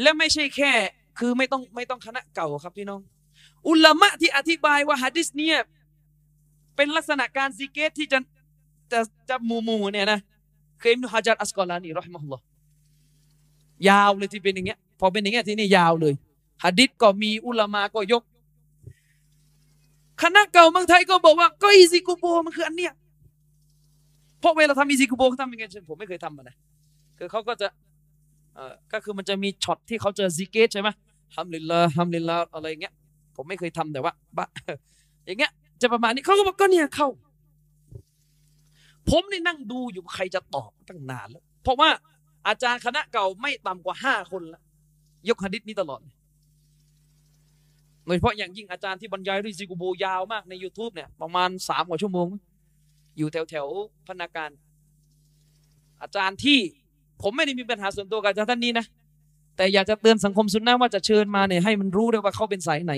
[0.00, 0.72] และไม่ใช่แค่
[1.18, 3.00] คือไม่ต้องไม่ต้องคณะเก่าครับพี่น้อง
[3.68, 5.58] อุลามะที่อธิบายว่าฮะดิษเนี่ย
[6.76, 8.18] เป็นลักษณะการซิกเกรที่จะ
[8.92, 10.20] จะจะหมู่หมู่เนี่ยนะ
[10.80, 12.44] คืออิบนุฮะจัรอัสกอลานีรอฮิมะฮุลลอฮ์
[13.88, 16.14] ยาวเลยที่เป็นอย่างเงี้ย พอเป็นอย่างเงี้ยที่นี่ยาวเลย
[16.64, 18.22] ฮะดิษก็มีอุลามะก็ยก
[20.22, 22.92] คณะเก่าเมืองไทยก็บอกว่าก็อีซิกุโบมันคืออันเนี้ย
[24.40, 26.56] เพราะเวลาทำอีซิกุโบเขาทำยังไงผมไม่เคยทำมันนะ
[27.18, 27.68] คือเขาก็จะ
[28.54, 30.88] เอ่อก็คือมันจะมีช็อตที่เขาจะซิกเกรใช่ไหม
[31.36, 32.92] ฮัมลิลลาฮัมลิลลาอะไรเงี้ย
[33.36, 34.46] ผมไม่เคยทำแต่ว่าบะ
[35.26, 37.08] อย่างเงี้ยจะประมาณนี้เขาก็บอกก็เนี่ยเข้า
[39.10, 41.90] ผมนี่นั่งดูอยู่ใครจะตอบตั้งนานแล้ว เพราะว่า
[42.48, 44.62] อาจารย์คณะเก่าไม่ต่ำกว่าห้าคนละ
[45.28, 46.00] ยกฮะดิษนี้ตลอด
[48.06, 52.28] โดยเฉพาะอย่างยิ่งอาจารย์ที่บรรยายด้วยซิกูโบยาวมากใน YouTube เนี่ยประมาณสามกว่าชั่วโมง
[53.16, 53.66] อยู่แถวแถว
[54.06, 54.50] พนักาน
[56.02, 56.58] อาจารย์ที่
[57.22, 58.86] ผมไม่ได้มีปัญหาส่วนตัวกับอาจารย์ท่านนี้นะ
[59.56, 62.94] แต่อยากจะเตือนสังคมสุนนะว่าจะเชิญมาเนี่ยให้มันรู้ด้วยว่าเขาเป็นสายไหน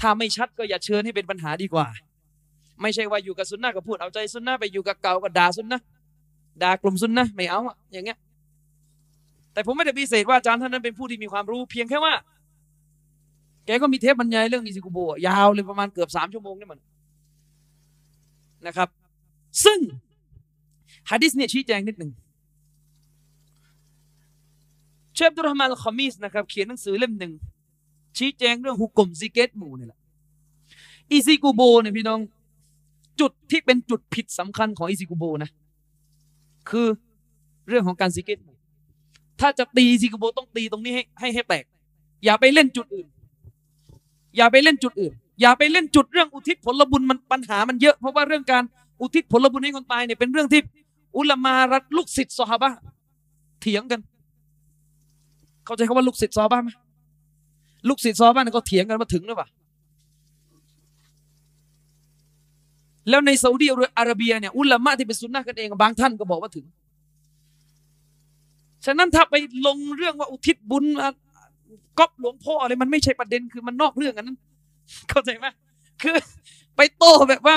[0.00, 1.86] ถ้าไม่ชัดก็อย่าเชิญให้เป็นปัญหาดีกว่า
[2.80, 5.80] ไม่ใช่ว่าอยู่กับสุนนะก็พูดเอาใจสุนนะไปอยู่กับเก่าก็ด่าสุนนะ
[6.62, 8.18] ด่ากลุ่มสุนนะไม่เอาอะอย่างเงี้ย
[9.52, 12.14] แต่ผมไม่ได้พิเศษว่าอาจารย์ท่านนั้นเป็นผู้ที่มีความรู้เพียงแค่ว่า
[13.66, 16.80] แกก็มีเทปบรรยายเรื่องอิซิกุโบยาวเลยประมาณเกือบสามชั่วโมงนี่มัน
[18.66, 18.88] นะครับ
[19.64, 19.78] ซึ่ง
[21.10, 22.12] ฮะดิษเนี่ยชี้แจงนิดหนึ่ง
[25.14, 27.32] เชฟดุรฮ์มาลคอมิสนะครับเขียนหนังสือเล่มหนึ่ง
[28.18, 30.00] ชี้แจงเรื่องฮุกุมซิกเกรหมู่นี่แหละ
[31.10, 32.20] อิซิกุโบเนี่ยพี่น้อง
[33.20, 35.50] จุดที่เป็นจุดผิดสำคัญของอิซิกุโบนะ
[36.70, 36.86] คือ
[37.68, 38.38] เรื่องของการซิกเกร
[39.40, 41.64] ถ้าจะตีอิซิกุโบต้องตีตรงนี้ให้ให้ให้แตก
[42.24, 43.06] อย่าไปเล่นจุดอื่น
[44.36, 48.62] อย่าไปเล่นจุดอื่น อย่าไปเล่นจุดเรื่องอุทิศผลบุญมันปัญหามันเยอะเพราะว่าเรื่องการ
[49.00, 50.60] อุทิศผลบุญให้คนตายเนี่ยเป็นเรื่องที่
[51.16, 52.70] อุลามารัดลูกศิษย์ซอฮาบะ
[53.60, 54.00] เถียงกัน
[55.64, 56.70] เข้าใจคำว่าลูกศิษย์ซอฮาบะไหม
[57.88, 59.48] ลูกศิษย์ซอฮาบะเนี่ยก็เถียงกันมาถึงหรือเปล่า
[63.08, 63.66] แล้วในซาอุดี
[63.98, 66.66] อาระเบียเนี่ยอุลามะที่เป็นซุนนะกันเองบางท่านก็บอกว่าถึง
[68.84, 69.34] ฉะนั้นถ้าไป
[69.66, 70.84] ลงเรื่องว่าอุทิศบุญ
[71.98, 74.38] ก๊อปหลวงพ่ออะไรมันไม่ใช่ประเด็นคือมันนอกเรื่องกันนั้น
[75.08, 75.46] เข้าใจไหม
[76.02, 76.16] คือ
[76.76, 77.56] ไปโต้แบบว่า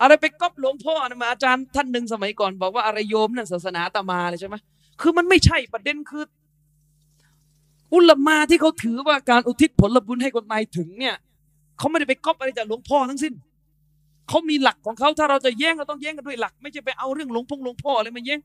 [0.00, 4.56] อะไรไปก๊อปหลวงพ่อนะมาอาจารย์ท่านหนึ่งสมัยก่อน บอกว่าอะไรโยมนั่นศาสนาตามาเลยใช่ไหม
[5.00, 6.24] คือมันไม่ใช่ประเด็นคือ
[7.94, 11.14] อุลามาที่เขาถือว่าการอุทิศผลบุญให้คนตายถึงเนี่ย
[11.78, 13.34] เขาไม่ได้ไปก๊อปอะไรจากหลวงพ่อทั้งสิ้น
[14.28, 18.40] เขามีหลักของเขาถ้าเราจะแย้งเราต้องแย้งกันด้วยหลัก ไม่ใช่ไปเอาเรื่องหลวงพงหลวงพ่ออะไรมาแย้ง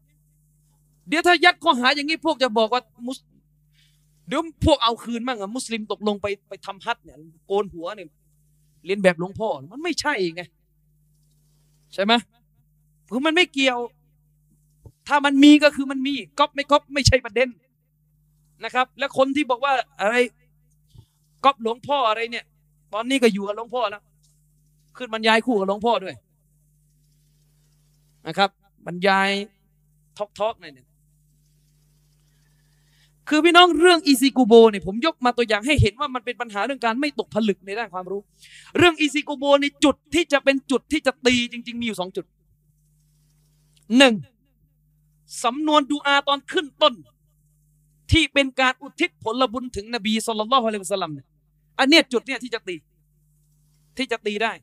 [1.07, 3.18] เดี๋ยวถ้ายัดข้อหาอย่างนี้พวกจะบอกว่ามุส
[4.27, 8.07] เดี๋ยวพวกเอาคืนบ้างอะมุสลิมตกลงไปไปทำฮัทเนี่ยโกนหัวเนี่ย
[8.85, 10.43] เรียนแบบหลวงพ่อมันไม่ใช่ไง
[11.93, 12.14] ใช่ไหม
[13.11, 13.80] คือมันไม่เกี่ยว
[15.07, 17.49] ถ้ามันมีก็คือมันมีก๊อปไม่ก๊อปไม่ใช่ประเด็น
[18.64, 20.15] นะครับ และคนที่บอกว่าอะไร
[21.45, 22.45] ก๊อปหลวงพ่ออะไรเนี่ย
[22.93, 24.03] ตอนนี้ก็อยู่กับหลวงพ่อแล้ว
[24.98, 26.15] ขึ้นบรรยายคู่กับหลวงพ่อด้วย
[28.28, 28.49] นะครับ
[28.86, 29.30] บรรยาย
[30.18, 30.88] ทอกทอกหน่อยเนี่ย
[33.30, 38.22] คือพี่น้องเรื่องอีซิกูโบเนี่ยผมยกมาตัวอย่างให้เห็นว่ามันเป็นปัญหาเรื่องการไม่ตกผลึกในด้านความรู้
[38.78, 42.26] เรื่องอีซิกูโบในจุดที่จะเป็นจุดที่จะตีจริง ๆ มีอยู่สองจุด
[43.98, 44.15] หนึ่ง
[45.44, 46.94] สำนวนดูอาตอนขึ้นต้น
[48.11, 51.28] ที่เป็นการอุทิศผลบุญถึงนบีศ็อลลัลลอฮุอะลัยฮิวะซัลลัมเนี่ย
[51.80, 52.76] อันเนี้ยจุดเนี้ยที่จะตี
[53.98, 54.53] ที่จะตีได้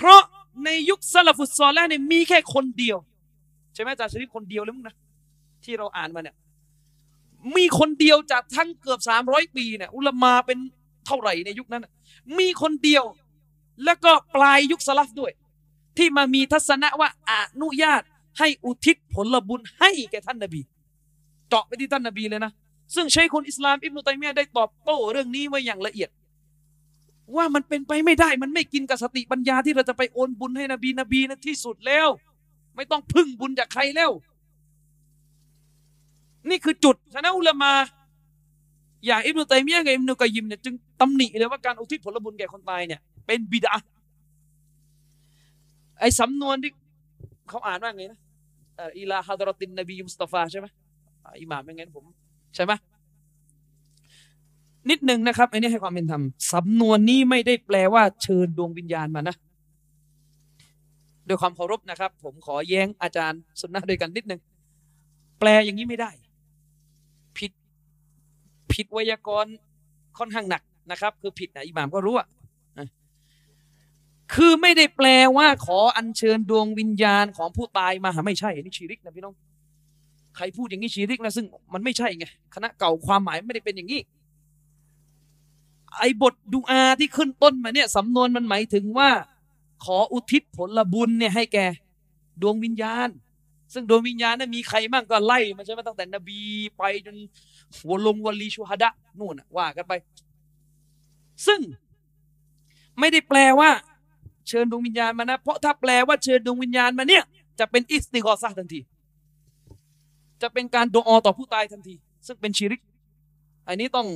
[0.00, 0.22] เพราะ
[0.64, 2.98] ในยุคซาลฟุตซอลแล้วเนี่ยมีแค่คนเดียว
[3.74, 4.96] ใช่ไหมอาจารย์ชริฟคนเดียวเลยมั้งนะ
[5.64, 6.36] ที่เราอ่านมาเนี่ย
[7.56, 10.58] มีคนเดียวจากทั้งเกือบสามร้อยปีเนี่ยอุลมาเป็น
[11.06, 11.86] เท่าไหร่ในยุคนั้น
[12.38, 13.04] มีคนเดียว
[13.84, 15.32] แล้วก็ปลายยุคสลับด้วย
[15.98, 17.32] ที่มามีทัศนะว่าอ
[17.62, 18.02] นุญาต
[18.38, 20.60] ให้อุทิศผลบุญให้แก่ท่านนบี
[21.48, 22.52] เจาะไปที่ท่านนบีเลยนะ
[22.94, 26.10] ซึ่งใช้คนอิสลามอิบนุตัยมียได้ตอบโต้เรื่องนี้ไว้อย่างละเอียด
[27.36, 32.08] ว่ามันเป็นไปไม่ได้ มันไม่กินกับสติปัญญาที่เราจะไปโอนบุญให้นบีนบีนะที่สุดแล้ว
[32.76, 34.10] ไม่ต้องพึ่งบุญจากใครแล้ว
[36.48, 37.72] นี่คือจุดฉะนั้นอุลามา
[39.06, 43.74] อย่างอิบนุตัยมียะกับอิบนุกอยยิมเนี่ยจึงตำหนิเลยว่าการอุทิศผลบุญแก่คนตายเนี่ย เป็นบิดา
[46.00, 46.72] ไอ้สำนวนที่
[47.48, 48.20] เขาอ่านว่าไงนะ
[48.98, 50.66] อิลาฮะดรตินนบีมุสตาฟาใช่ไหม
[51.40, 52.04] อิหม่ามเป็นไงผม
[52.54, 52.72] ใช่ไหม
[54.88, 59.36] นิดหนึ่งนะครับอันนี้ให้ความเป็นธรรมสำนวนนี้ไม่ได้แปลว่าเชิญดวงวิญญาณมานะ
[61.28, 64.40] ด้วยความเคารพนะครับ ผมขอแย้งอาจารย์สุนนะด้วยกันนิดหนึ่ง
[65.40, 66.10] แปลอย่างนี้ไม่ได้
[67.38, 67.52] ผิด
[68.72, 69.52] ผิดไวยากรณ์
[70.18, 72.26] ค่อนข้างหนักนะครับ คือผิดนะอิหม่ามก็รู้อะ
[72.78, 72.88] อะ
[74.34, 79.34] คือไม่ได้แปลว่าขออัญเชิญดวงวิญญาณของผู้ตายมาหาไม่ใช่นนี้ชีริกนะพี่น้อง
[80.36, 84.00] ใครพูดอย่างนี้ชีริกนะซึ่งมันไม่ใช่ไงคณะเก่าความหมายไม่ได้เป็นอย่างนี้
[85.98, 89.10] ไอ้บทดูอาที่ขึ้นต้นมาเนี่ยสำนวนมันหมายถึงว่า
[89.84, 91.58] ขออุทิศผลบุญเนี่ยให้แก
[92.42, 93.08] ดวงวิญญาณ
[93.72, 96.40] ซึ่งดวงวิญญาณนั้นมีใครบ้างก็ไล่มาใช่ไหมตั้งแต่นบี
[96.78, 97.16] ไปจน
[97.88, 99.92] วลงวลีชูฮดะนู่นว่ากันไป
[101.46, 101.60] ซึ่ง
[102.98, 103.70] ไม่ได้แปลว่า
[104.48, 107.24] เชิญดวงวิญญาณมานะ เพราะถ้าแปลว่าเชิญดวงวิญญาณมาเนี่ย
[107.58, 108.80] จะเป็นอิสติกอซะทันที
[110.42, 111.94] จะเป็นการดูออต่อผู้ตายทันที
[112.26, 112.80] ซึ่งเป็นชีริก
[113.68, 114.06] อันนี้ต้อง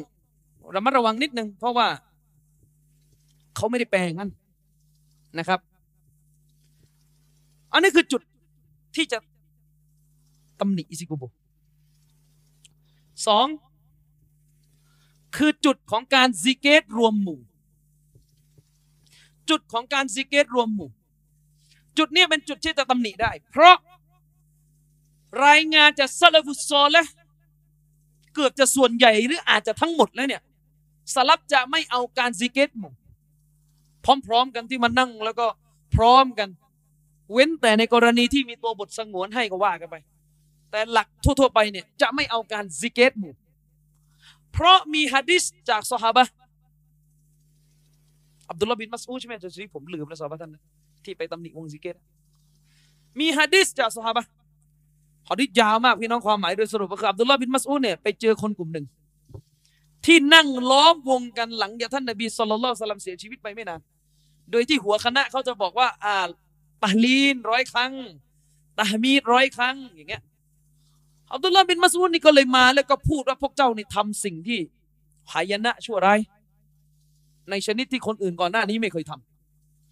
[0.74, 1.88] ระมัดระวังนิดนึง เพราะว่า
[3.56, 4.30] เขาไม่ได้แปลงั้น
[5.38, 5.60] นะครับ
[7.72, 8.22] อันนี้คือจุด
[8.96, 9.18] ที่จะ
[10.60, 11.22] ตำหนิอิซิกุโบ
[13.26, 13.46] สอง
[15.36, 17.40] คือจุดของการซิกเกตรวมหมู่
[19.50, 20.90] จุดของการซิกเกตรวมหมู่
[21.98, 23.76] จุดนี้เป็นจุดที่จะตำหนิได้ เพราะ
[25.46, 27.02] รายงานจากซาลฟุซอลและ
[28.34, 30.42] เกือบจะส่วนใหญ่หรืออาจจะทั้งหมดแล้วเนี่ย
[31.14, 32.92] สลับจะไม่เอาการซิกเกตหมู่
[34.26, 35.46] พร้อมๆกันที่มานั่งแล้วก็
[35.94, 36.48] พร้อมกัน
[37.32, 39.96] เว้นแต่ในกรณีที่มีตัวบทสงวนให้ก็ว่ากันไป
[40.70, 43.32] แต่หลักทั่วๆไปเนี่ยจะไม่เอาการซิกเกตหมู่
[44.52, 46.24] เพราะมีฮะดิษจากซอฮาบะ
[48.50, 50.62] อับดุลลาบินมัสอูใช่ไหมจะชี้ผมลืมแล้วซอฮาบะท่านนะ
[51.04, 51.96] ที่ไปตำหนิวงซิกเกต
[53.18, 54.22] มีฮะดิษจากซอฮาบะ
[55.30, 58.84] ฮะดิษยาวมากพี่น้องความหมายโดยสรุปก็คืออับดุลลาบินมัสอูเนี่ยไปเจอคนกลุ่มหนึ่ง
[60.06, 63.80] ที่นั่งล้อมวงกันหลังจากท่านนบีสุลต่านสลัมเสียชีวิตไปไม่นาน
[64.50, 66.16] โดยที่หัวคณะเขาจะบอกว่า อ่า
[66.82, 67.92] ตะลีนร้อยครั้ง
[68.78, 70.22] ตะฮมีดร้อยครั้งอย่างเงี้ย
[71.32, 74.58] อับดุลลาห์บินมัสูดนี่ก็เลยมาแล้วก็พูดว่าพวกเจ้านี่ทำสิ่งที่
[75.32, 76.20] หายนะชั่วร้าย
[77.50, 79.12] ในชนิดที่คนอื่นก่อนหน้านี้ไม่เคยท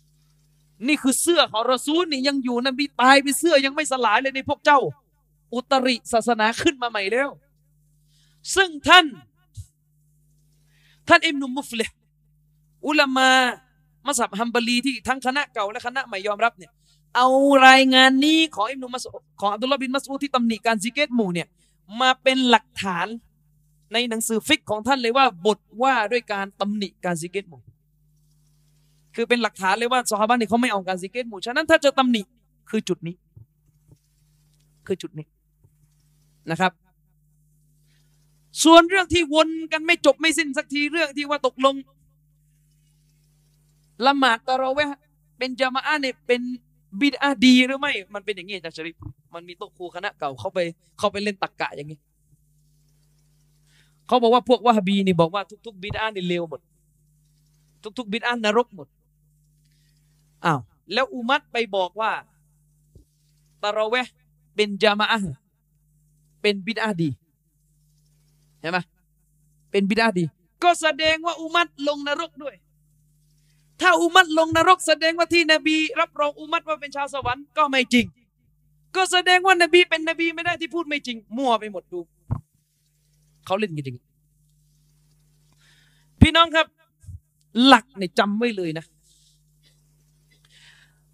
[0.04, 4.78] ำนี่คือเสื้อของรอซูลนี่ยังอยู่นบีตายไปเสื้อยังไม่สลายเลยในพวกเจ้า
[5.54, 7.28] อุตริศาสนาขึ้นมาใหม่แล้ว
[8.56, 9.06] ซึ่งท่าน
[11.08, 11.94] ท่านอิมนุมุฟลิฮ์
[12.86, 13.30] อุลามา
[14.06, 16.70] มัสับฮัมบารีที่ทั้งคณะเก่าและคณะใหม่ยอมรับเนี่ย
[17.16, 17.28] เอา
[17.68, 19.04] รายงานนี้ของอิบนุมัส
[19.40, 21.48] ของอับดุลลาห์บินมัสอู๊ดที่ตำหนิการซิกเกรหมู่เนี่ย
[22.00, 23.06] มาเป็นหลักฐาน
[23.92, 27.60] ในหนังสือฟิกฮ์ของท่านเลยว่าบทว่าด้วยการตำหนิการซิกเกรหมู่
[29.14, 32.22] คือเป็นหลักฐานเลยว่าซอฮาบะนี่เขาไม่เอาการซิกเกรหมู่ฉะนั้นถ้าจะตำหนิ
[32.70, 33.14] คือจุดนี้
[34.86, 35.26] คือจุดนี้
[36.50, 36.72] นะครับ
[38.64, 41.74] ส่วนเรื่องที่วนกันไม่จบไม่สิ้นสักทีเรื่องที่ว่าตกลง
[44.06, 44.98] ละหมาดตะเราเวห์
[45.38, 46.40] เป็นจามะอะเนี่ยเป็น
[47.00, 48.96] บิดอาดีหรือไม่ มันเป็นอย่างนี้จากชริฟ
[49.34, 50.58] มันมีโต๊ะครูคณะเก่าเขาไป
[50.98, 51.98] เขาไปเล่นตักกะอย่างนี้
[54.06, 56.60] เขาบอกว่าพวกวะฮบีนี่บอกว่าทุก ๆ บิดอานี่เลวหมด
[57.98, 58.88] ทุก ๆ บิดอานรกหมด
[60.44, 60.60] อ้าว
[60.92, 62.10] แล้วอุมัตไปบอกว่า
[63.62, 64.12] ตะเราเวห์
[64.56, 65.18] เป็นจามะอะ
[66.42, 67.10] เป็นบิดอาดี
[68.62, 68.78] เห็นไหม
[69.70, 70.24] เป็นบิดาดี
[70.64, 72.54] ก็แสดงว่าอุมัตลงนรกด้วย
[73.80, 78.06] ถ้าอุมัตลงนรก แสดงว่าที่นบี รับรองอุมัตว่าเป็นชาวสวรรค์ก็ไม่จริง
[78.96, 82.00] ก็แสดงว่านบีเป็นนบีไม่ได้ที่พูดไม่จริง มั่วไปหมดดู
[83.46, 83.98] เขาเล่นกันจริง
[86.20, 86.66] พี่น้องครับ
[87.66, 88.84] หลักเนี่ยจำไว้เลยนะ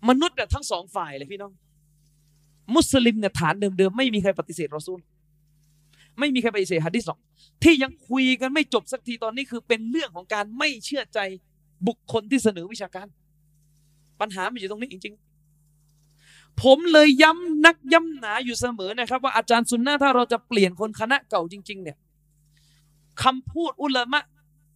[0.08, 1.52] มนุษย์เนี่ยทั้งสองฝ่ายเลยพี่น้อง
[2.74, 5.00] มุสลิมเนี่ยฐานเดิมๆไม่มีใครปฏิเสธรอซูล
[6.18, 7.18] ไม่มีใครปฏิเสธฮะดิษหรอก
[7.62, 11.18] ที่ยังคุยกันไม่จบสักทีตอนนี้คือเป็นเรื่องของการไม่เชื่อใจ
[11.86, 13.06] บุคคลที่เสนอวิชาการ
[14.20, 21.96] ปัญหามันอยู่ตรงนี้จริงๆ ผมเลยย้ำนักย้ำหนาอยู่เสมอนะครับ ว่าอาจารย์ซุนนะถ้าเราจะเปลี่ยนคนคณะเก่าจริง ๆ เนี่ย
[23.22, 24.22] คำพูดอุลามะ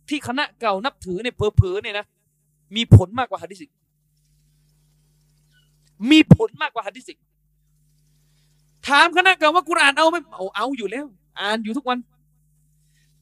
[0.09, 2.07] ที่คณะเก่านับถือเนี่ยเผลอๆเนี่ยนะ
[2.77, 3.73] มีผลมากกว่าฮะดิษอีก
[6.11, 7.19] มีผลมากกว่าฮะดิษอีก
[8.89, 11.07] ถามคณะเก่าว่ากุรอานเอาไหมเอาเอาอยู่แล้ว
[11.41, 11.99] อ่านอยู่ทุกวัน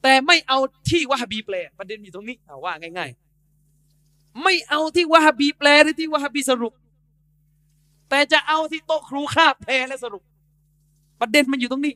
[0.03, 0.59] แต่ไม่เอา
[0.89, 3.09] ที่วะฮบีแปลประเด็นอยู่ตรงนี้ว่าง่าย
[3.75, 6.73] ๆ ไม่เอาที่วะฮบีแปลหรือที่วะฮบีสรุป
[8.09, 10.23] แต่จะเอาที่โต๊ะครูคาบแปลและสรุป
[11.21, 11.93] ประเด็นมันอยู่ตรงนี้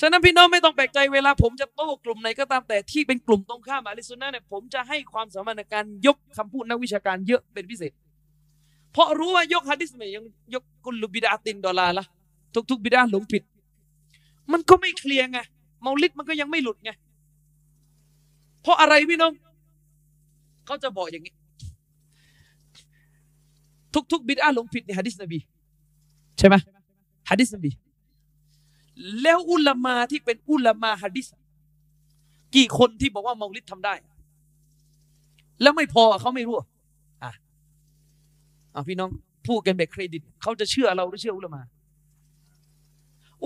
[0.00, 7.92] ฉะนั้นพี่น้องไม่ต้องแปลกใจเวลาผมจะโต้กลุ่มไหนก็ตามแต่ที่เป็นกลุ่มตรงข้ามอะลิซุนนะเนี่ยผมจะให้ความสำคัญในการยกคำพูดนักวิชาการเยอะเป็นพิเศษ
[8.92, 12.04] เพราะรู้ว่ายกฮะดิษไม่ยังยกกุลบิดาตินดอลาละ
[12.70, 13.42] ทุกๆบิดาหลงผิด
[14.52, 15.38] มันก็ไม่เคลียร์ไง
[15.82, 16.90] เมาลิดมันก็ยังไม่หลุดไง
[18.62, 19.32] เพราะอะไรพี่น้อง
[20.66, 21.34] เขาจะบอกอย่างนี้
[24.12, 25.38] ทุกๆบิดาหลงผิดในฮะดิษนบี
[26.38, 26.54] ใช่ไหม
[27.30, 27.70] ฮะดิษนบี
[29.22, 31.26] แล้วอุลามาที่เป็นอุลามาฮะดิษ
[32.56, 33.94] กี่คนที่บอกว่าเมาลิดทำได้
[35.62, 36.66] แล้วไม่พอเขาไม่รู้อะ
[38.74, 39.10] อะพี่น้อง
[39.46, 41.62] พูดกันแบบเครดิตเขาจะเชื่อเราหรือเชื่ออุลามา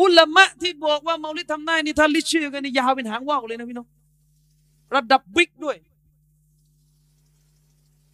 [0.01, 3.89] อุลามะที่บอกว่าเมาลิดทำได้นี่ถ้าลิชื่อกันนี่ยาวเป็นหางว่าวเลยนะพี่น้อง
[4.94, 5.77] ระดับบิ๊กด้วย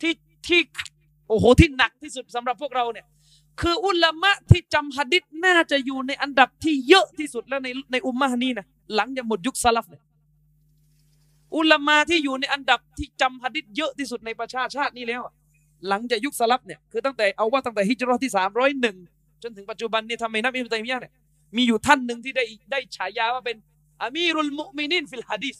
[0.01, 0.13] ที่
[0.47, 0.61] ที่
[1.29, 3.07] โอ้โหที่หนักที่สุดสำหรับพวกเราเนี่ย
[3.61, 10.03] คืออุลามะที่จำหะดิษน่าจะอยู่ในอันดับที่เยอะที่สุดแล้วในในอุมมะนี้นะหลังจากหมดยุคซาลฟเนี่ย
[11.57, 15.23] อุลามะที่อยู่ในอันดับที่จำหะดิษเยอะที่สุดในประชาชาตินี้แล้ว
[15.89, 18.97] หลังจากยุคซาลฟเนี่ยคือตั้งแต่เอาว่าตั้งแต่ฮิจรัตที่สามร้อยหนึ่ง
[19.43, 21.13] จนถึงปัจจุบันนี่ทำไมนับอิบตัยมียะเนี่ย
[21.57, 23.57] มีอยู่ท่านหนึ่งที่ได้ได้ฉายาว่าเป็น
[24.03, 25.57] อามีรุลมุมินินฟิลฮะดิษ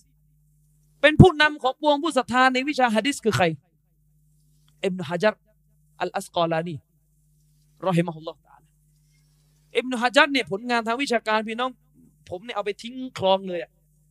[1.01, 3.45] เป็นผู้นำของปวงผู้ศรัทธาในวิชาฮะดิษคือใคร
[4.85, 5.35] อิบนุฮะจัร
[6.01, 6.77] อัลอัสกอลานี
[7.87, 8.63] รอฮิมะฮุลลอฮ์ตาล
[9.77, 11.71] อิบนุฮะจัรเนี่ยผลงานทางวิชาการพี่น้อง
[12.31, 13.61] ผมเนี่ยเอาไปทิ้งคลองเลย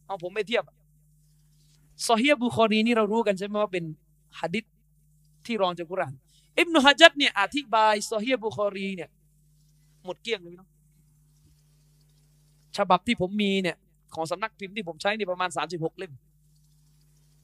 [0.07, 0.63] เอาผมไปเทียบ
[2.07, 3.85] ซอฮีบุคอรีนี่เรารู้กันใช่ไหมว่าเป็น
[4.39, 4.65] ฮะดิษ
[5.45, 6.13] ที่รองจากกุราน
[6.59, 9.09] อิบนุฮะจัรเนี่ยอธิบายซอฮีบุคอรีเนี่ย
[10.05, 10.69] หมดเกลี้ยงเลยพี่น้อง
[12.77, 13.77] ฉบับที่ผมมีเนี่ย
[14.15, 16.11] ของสำนักพิมพ์ที่ผมใช้นี่ประมาณ 36 เล่ม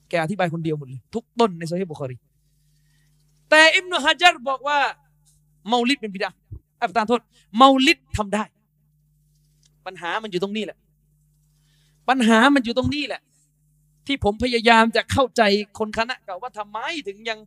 [0.09, 2.17] แกอธิบายคนเดียวหมดเลย ทุกต้นในซอฮีบุคอรี
[3.49, 4.79] แต่อิบนุฮะจัรบอกว่า
[5.67, 6.31] เมาลิดเป็นบิดอะฮ์
[6.79, 7.21] อัประทานโทษ
[7.57, 8.43] เมาลิดทำได้
[9.85, 10.77] ปัญหามันอยู่ตรงนี้แหละ
[12.09, 13.21] ปัญหามันอยู่ตรงนี้แหละ
[14.07, 15.41] ที่ผมพยายามจะเข้าใจ
[15.79, 17.39] คนคณะเก่าว่าทำไมถึงยัง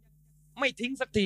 [0.59, 1.25] ไม่ทิ้งสักที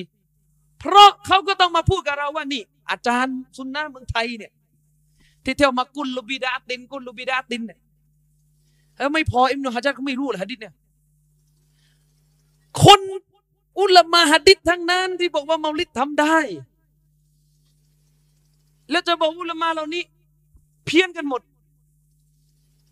[0.79, 4.51] เพราะเขาก็ต้องมาพูดกับเราว่านี่ อาจารย์ซุนนะเมืองไทยเนี่ย
[5.43, 7.79] ที่เที่ยวมากุลลูบิดาติน กุลลูบิดาตินเนี่ย
[8.97, 10.73] แล้วไม่พออิมนุฮะจัรเขาไม่รู้เหรอฮะดิษเนี่ย
[12.83, 12.99] คน
[13.79, 16.37] อุลามะฮะดิษทั้งนั้น ที่บอกว่าเมาลิดทำได้
[18.91, 20.03] แล้วจะบอกอุลามะเหล่านี้
[20.85, 21.41] เพี้ยนกันหมด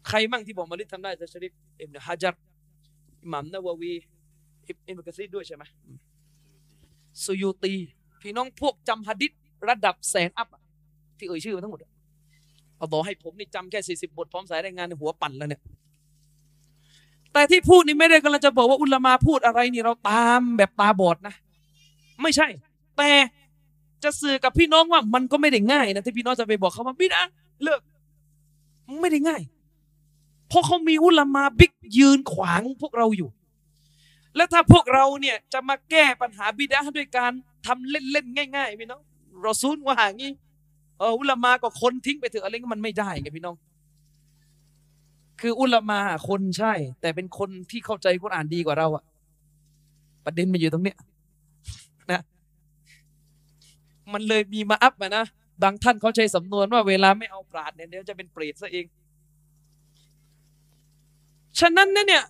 [0.07, 2.35] ใครมั่งที่บอกเมาลิดทำได้จะชริฟอิบนุฮะจัร
[3.21, 3.93] อิหมัมนาววี
[4.67, 5.63] อิบนุกะซีด้วยใช่ไหม
[7.23, 7.73] สุยูตี
[8.21, 9.31] พี่น้องพวกจำฮะดิษ
[9.69, 10.47] ระดับแสนอัพ
[11.17, 11.79] ที่เอ่ยชื่อมาทั้งหมด
[12.79, 15.61] อะเอาบอให้ผมนี่จำแค่สี่สิบบทพร้อมสายรายงานในหัวปั่นแล้วเนี่ย
[17.33, 21.35] แต่ที่พูดนี่ไม่ได้กำลังจะบอกว่าอุลามาพูดอะไรนี่เราตามแบบตาบอดนะ
[22.21, 22.47] ไม่ใช่
[22.97, 23.11] แต่
[24.03, 27.21] จะสื่อกับพี่น้องว่ามันก็ไม่ได้ง่ายนะที่พี่น้องจะไปบอกเขาว่าบิดา
[27.63, 27.81] เลิก
[29.01, 29.41] ไม่ได้ง่าย
[30.49, 33.29] เพราะเขามีอุลามาบิ๊กยืนขวางพวกเราอยู่
[34.35, 37.31] แล้วถ้าพวกเราเนี่ยจะมาแก้ปัญหาบิดาด้วยการ
[37.65, 39.01] ทำเล่นๆง่ายๆพี่น้อง
[39.41, 40.31] เรอซูลว่าอย่างนี้
[40.99, 43.55] เอออุลามาก็คนทิ้งไปเถอะอะไรก็มันไม่ได้ไงพี่น้อง
[45.41, 49.03] คืออุลามาคนใช่ แต่เป็นคนที่เข้าใจกุรอานดีกว่าเราอะ
[50.25, 50.97] ประเด็นมันอยู่ตรงเนี้ย
[52.11, 52.21] นะ
[54.13, 55.25] มันเลยมีมาอัพมานะ
[55.63, 58.85] บางท่านเขาใช้สำนวนว่าเวลาไม่เอาปราดเนี่ยเดี๋ยวจะเป็นเปรตซะเอง
[61.59, 62.23] ฉะนั้นเนี่ย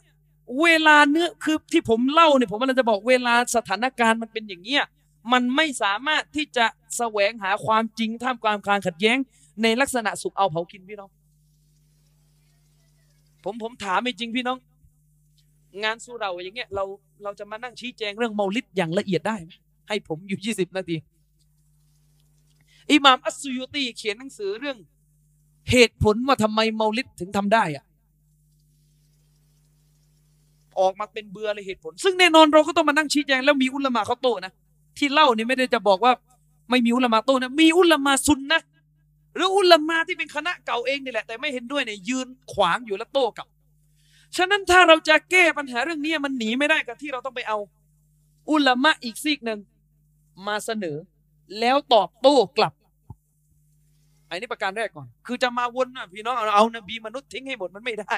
[0.62, 4.84] เวลาเนื้อคือที่ผมเล่าเนี่ยผมกำลังจะบอกเวลาสถานการณ์มันเป็นอย่างเงี้ย
[5.32, 6.66] มันไม่สามารถที่จะ
[6.98, 9.18] แสวงหาความจริงท่ามกลางการขัดแย้ง
[9.64, 11.10] ในลักษณะสุกเอาเผากินพี่น้อง
[13.44, 14.58] ผมผมถามจริงพี่น้อง
[15.84, 16.84] งานสู้เราอย่างเงี้ยเรา
[17.24, 19.52] เราจะมานั่งชี้แจงเรื่องเมาลิดอย่างละเอียดได้ไหม
[19.88, 20.96] ให้ผมอยู่ยี่สิบนาที
[22.92, 24.78] อิหม่ามอัสซุยุตีเขียนหนังสือเรื่อง
[25.72, 27.86] เหตุผลว่าทำไมเมาลิดถึงทำได้อะ
[30.80, 34.54] ออกมาเป็นเบื่อเลยเหตุผล ซึ่งแน่นอนเราก็ต้องมานั่งชี้แจงแล้วมีอุลมะเขาโตนะ
[34.98, 36.14] ที่เล่านี่ไม่ได้จะบอกว่า
[36.70, 38.62] ไม่มีอุลามะโต้นะมีอุลามะซุนนะ
[39.36, 43.48] หรืออุลามะที่เป็นคณะเก่าเองนี่แหละแต่ไม่เห็นด้วยเนี่ยยืนขวางอยู่แล้วโต้กลับ
[44.38, 47.58] ฉะนั้นถ้าเราจะแก้ปัญหาเรื่องนี้มันหนีไม่ได้กับที่เราต้องไปเอา
[48.52, 49.60] อุลามะอีกซีกหนึ่ง
[50.48, 50.98] มาเสนอ
[51.60, 52.74] แล้วตอบโต้กลับ
[54.30, 58.16] อันนี้ประการแรกก่อน คือจะมาวนนะพี่น้องเอาเอานบีมนุษย์ทิ้งให้หมดมันไม่ได้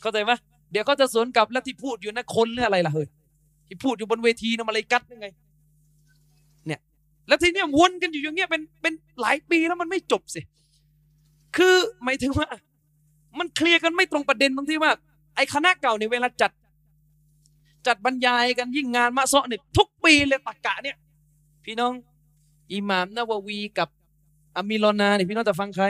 [0.00, 0.32] เข้าใจไหม
[0.70, 3.08] เดี๋ยวเขาจะสวนกลับแล้วที่พูดอยู่นะคนหรืออะไรล่ะเฮ้ย
[3.68, 5.26] ที่พูดอยู่บนเวทีนะมาเลยกัดยังไง
[6.66, 6.80] เนี่ย
[7.28, 10.40] แล้วทีเนี้ยวนกันอยู่อย่างเงี้ยเป็นเป็นหลายปีแล้วมันไม่จบสิ
[11.56, 11.74] คือ
[12.04, 12.46] หมายถึงว่า
[13.38, 14.92] มันเคลียร์กันไม่ตรงประเด็นตรงที่ว่า
[15.36, 16.52] ไอ้คณะเก่าเนี่ยเวลาจัด
[17.86, 20.96] จัดบรรยายกันยิ่งงานมะเซาะเนี่ยทุกปีเลยตักกะเนี่ย
[21.64, 21.92] พี่น้อง
[22.72, 23.88] อิหม่ามนาววีกับ
[24.56, 25.86] อามิลอนาเนี่ยพี่น้องจะฟังใคร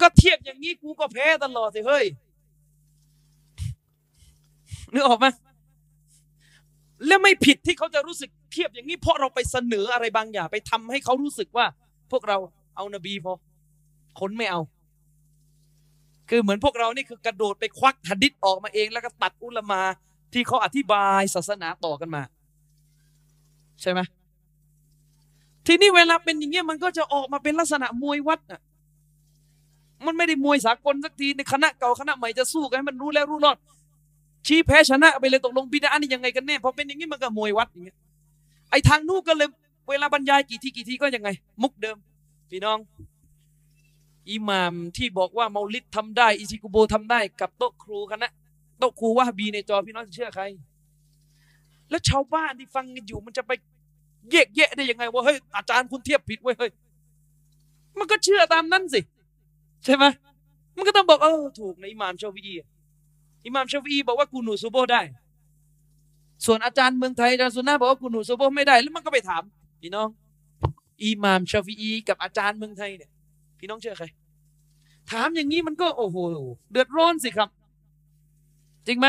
[0.00, 2.04] ก็เทียบอย่างนี้กูก็แพ้ตลอดสิเฮ้ย
[4.92, 5.26] นึกออกไหม
[7.06, 11.66] แล้วไม่ผิดที่เขาจะรู้สึกเทียบอย่างนี้ เพราะเราไปเสนออะไรบางอย่างไปทำให้เขารู้สึกว่า
[12.10, 12.36] พวกเรา
[12.76, 13.32] เอานบีพอ
[14.20, 14.60] คนไม่เอา
[16.28, 19.82] คือเหมือนพวกเรานี่คือกระโดดไปควักหะดิษออกมาเอง แล้วก็ตัดอุลามา
[20.32, 22.22] ที่เขาอธิบายศาสนาต่อกันมา
[23.80, 24.00] ใช่ไหม
[25.66, 28.60] ทีนี้เวลาเป็นอย่างเงี้ยมันก็จะออกมาเป็นลักษณะมวยวัดอะ
[30.06, 33.56] มันไม่ได้มวยสากลสักทีในคณะเก่าคณะใหม่จะสู้กันให้มันรู้แล้วรู้รอด
[34.46, 37.96] ชี้แพ้ชนะไปเลยตกลงบิดานี่ยังไงกันแน่พอเป็นอย่างนี้มันก็มวยวัดอย่างเงี้ย
[38.70, 39.48] ไอ้ทางนู้นก็เลย
[39.88, 41.28] เวลาบรรยายกี่ทีกี่ทีก็ยังไง
[41.62, 41.96] มุกเดิม
[42.50, 42.78] พี่น้อง
[44.30, 48.30] อิหม่ามที่บอกว่าเมาลิดทำได้ อิซิกุโบทำได้ กับโต๊ะครูคณะ
[48.78, 50.44] โต๊ะครูว่าบีในจอพี่น้องจะเชื่อใคร
[51.90, 53.52] แล้วชาวบ้านที่ฟังกันอยู่มันจะไป
[54.32, 56.70] แยกแยะได้ยังไงว่าเฮ้ยอาจารย์คุณเทียบผิดเว้ยเฮ้ย
[57.98, 59.00] มันก็เชื่อตามนั้นสิ
[59.84, 60.04] ใช่ไหม
[60.76, 62.52] มันก็ต้องบอกเออถูกในอิหม่ามชาฟี
[63.44, 65.02] อิหม่ามชาฟีบอกว่ากูหนูซูโบได้
[66.44, 69.42] ส่วนอาจารย์เมืองไทยอาจารย์สุนนะบอกว่ากูหนูซูโบไม่ได้ แล้วมันก็ไปถาม
[69.80, 70.08] พี่น้อง
[71.02, 73.10] อิหม่ามชาฟีกับอาจารย์เมืองไทยเนี่ย
[73.58, 74.06] พี่น้องเชื่อใคร
[75.10, 76.16] ถามอย่างนี้มันก็โอ้โห
[76.72, 77.48] เดือดร้อนสิครับ
[78.86, 79.06] จริงไหม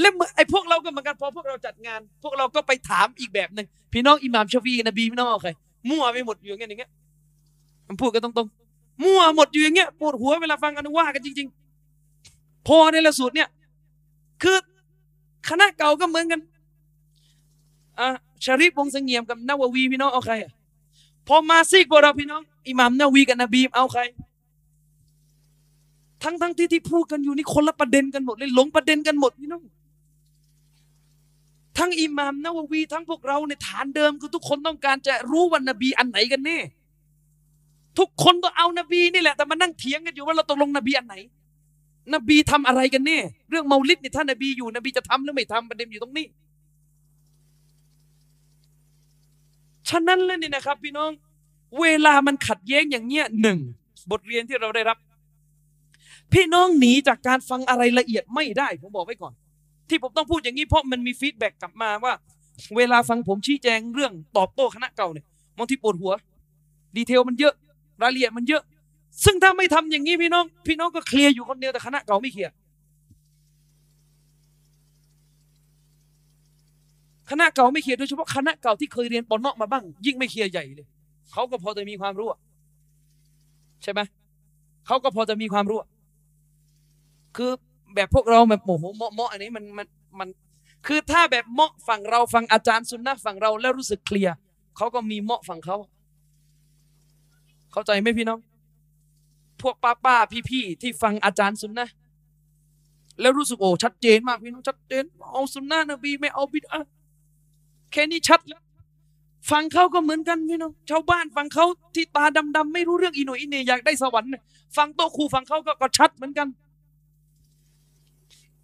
[0.00, 5.50] แล้วไอ้พวกเราก็เหมือนกันพอพวกเราจัดงาน พวกเราก็ไปถามอีกแบบหนึ่งพี่น้องอิหม่ามชาฟีนบีพี่น้องเอาใคร
[5.90, 6.90] มั่วไปหมดอยู่อย่างเงี้ยอย่างเงี้ย
[7.88, 11.65] มันพูดกันตรงๆมั่วหมดอยู่อย่างเงี้ยปวดหัวเวลาฟังกันว่ากันจริง ๆ
[12.66, 13.48] พอในละสูตรเนี่ย
[14.42, 14.56] คือ
[15.48, 16.40] คณะเก่าก็เหมือนกัน
[17.98, 18.08] อะ
[18.44, 20.52] ชาริฟวงศ์เงียมกับนาววีพี่น้องเอาใครอะ
[21.28, 24.02] พอมาซีกพวกเราพี่น้อง อิหม่ามนาวีกับนบีเอาใคร
[26.22, 29.62] ทั้งทั้งที่ที่พูดกันอยู่นี่คนละประเด็นกันหมดเลยหลงประเด็นกันหมดพี่น้อง
[31.78, 36.58] ทั้งอิหม่ามนาววีทั้งพวกเราในฐานเดิมคือทุกคนต้องการจะรู้ว่านบีอันไหนกันแน่
[37.98, 41.14] ทุกคนต้องเอานบีนี่แหละแต่มานั่งเถียงกันอยู่ว่าเราตกลงนบีอันไหน
[42.14, 43.18] นบีทำอะไรกันแน่
[43.50, 46.26] เรื่องเมาลิดนี่ถ้านบีอยู่นบีจะทำหรือไม่ทำประเด็นอยู่ตรงนี้
[49.88, 51.10] ฉะนั้นแล้วนี่นะครับ พี่น้อง
[51.80, 53.58] เวลามันขัดแย้งอย่างเงี้ยหนึ่ง
[54.10, 54.98] บทเรียนที่เราได้รับ
[56.32, 59.32] พี่น้องหนีจากการฟังอะไรละเอียดไม่ได้ผมบอกไว้ก่อน
[59.88, 62.12] ที่ผมต้องพูดอย่างนี้เพราะมันมี feedback กลับมาว่า
[62.76, 65.24] เวลาฟังผมชี้แจงเรื่องตอบโต้คณะเก่าเนี่ย
[65.58, 66.12] บางทีปวดหัว
[66.96, 67.54] detail มันเยอะ
[68.02, 68.62] รายละเอียดมันเยอะ
[69.24, 72.52] ซึ่งถ้าไม่ทำอย่างนี้พี่น้อง พี่น้องก็เคลียร์อยู่คนเดียวแต่คณะเก่าไม่เคลียร์
[77.30, 80.86] คณะเก่าไม่เคลียร์โดยเฉพาะคณะเก่าที่เคยเรียนปอนเนาะมาบ้าง ยิ่งไม่เคลียร์ใหญ่เลย
[81.32, 82.28] เขาก็พอจะมีความรู้
[83.82, 84.00] ใช่ไหม
[84.86, 85.78] เขาก็พอจะมีความรู้
[87.36, 87.50] คือ
[87.94, 89.86] แบบพวกเราแบบโอ้โหเหมาะเหมาะอันนี้มันมัน
[90.18, 90.28] มัน
[90.86, 94.34] คือถ้าแบบเหมาะฝั่งเราฟังอาจารย์สุนนะฝั่งเราแล้วรู้สึกเคลียร์
[94.76, 95.76] เขาก็มีเหมาะฝั่งเขา
[97.72, 98.38] เข้าใจไหมพี่น้อง
[99.62, 101.88] พวกป้าป้าพี่พี่ๆที่ฟังอาจารย์สุนนะ
[103.20, 106.80] แล้วรู้สึกโอ้ชัดเจนมากพี่น้องชัดเจนเอาสุนนะนบีไม่เอาบิดอะ
[107.92, 108.62] แค่นี้ชัดแล้ว
[109.50, 111.64] ฟังเขาก็เหมือนกันพี่น้องชาวบ้านฟังเขา
[111.94, 112.24] ที่ตา
[112.56, 114.30] ดำๆไม่รู้เรื่องอีโหนอีเหนอยากได้สวรรค์
[114.76, 116.48] ฟังโตครูฟังเขาก็ก็ชัดเหมือนกัน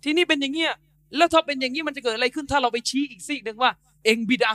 [0.02, 0.72] ทีนี้เป็นอย่างเงี้ย
[1.16, 3.70] แล้วถ้าเป็นอย่างนี้มันจะเกิดอะไรขึ้นถ้าเราไปชี้อีกซีกหนึ่งว่า
[4.04, 4.52] เองบิดา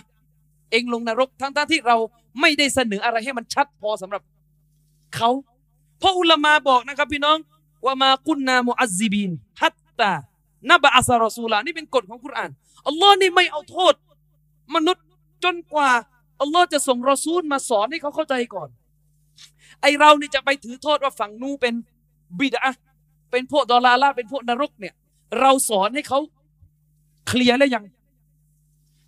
[0.71, 1.97] เองลงนรกทั้งๆที่เรา
[2.41, 4.21] ไม่ได้เสนออะไรให้มันชัดพอสำหรับ
[5.15, 5.29] เขา
[5.99, 7.37] เพราะอุลามาบอกนะครับพี่น้อง
[7.85, 10.13] ว่ามากุนนามุอัซซิบินฮัตตา
[10.69, 12.51] นบะอัสรอซูลานี่เป็นกฎของคุราน
[12.87, 13.93] อัลลอฮ์นี่ไม่เอาโทษ
[14.75, 15.05] มนุษย์
[15.43, 15.89] จนกว่า
[16.41, 18.69] อัลลอฮ์จะส่งรอซูลมาสอนให้เขาเข้าใจก่อน
[19.81, 21.73] ไอเรานี่จะไปถือโทษว่าฝั่งนู้เป็น
[22.39, 22.71] บิดา
[23.31, 24.93] เป็นพวกดอลาลาเป็นพวกนรกเนี่ย
[25.39, 26.19] เราสอนให้เขา
[27.27, 27.83] เคลียร์แล้วยัง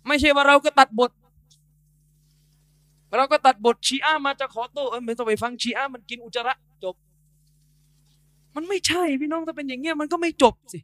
[0.06, 1.10] ไม่ใช่ว่าเราก็ตัดบท
[3.16, 6.54] เราก็ตัดบทชีอามาจะขอโต้เออไม่ต้องไปฟังชีอามันกินอุจจาระ
[8.56, 10.78] มันไม่ใช่พี่น้องถ้าเป็นอย่างเงี้ยมันก็ไม่จบสิ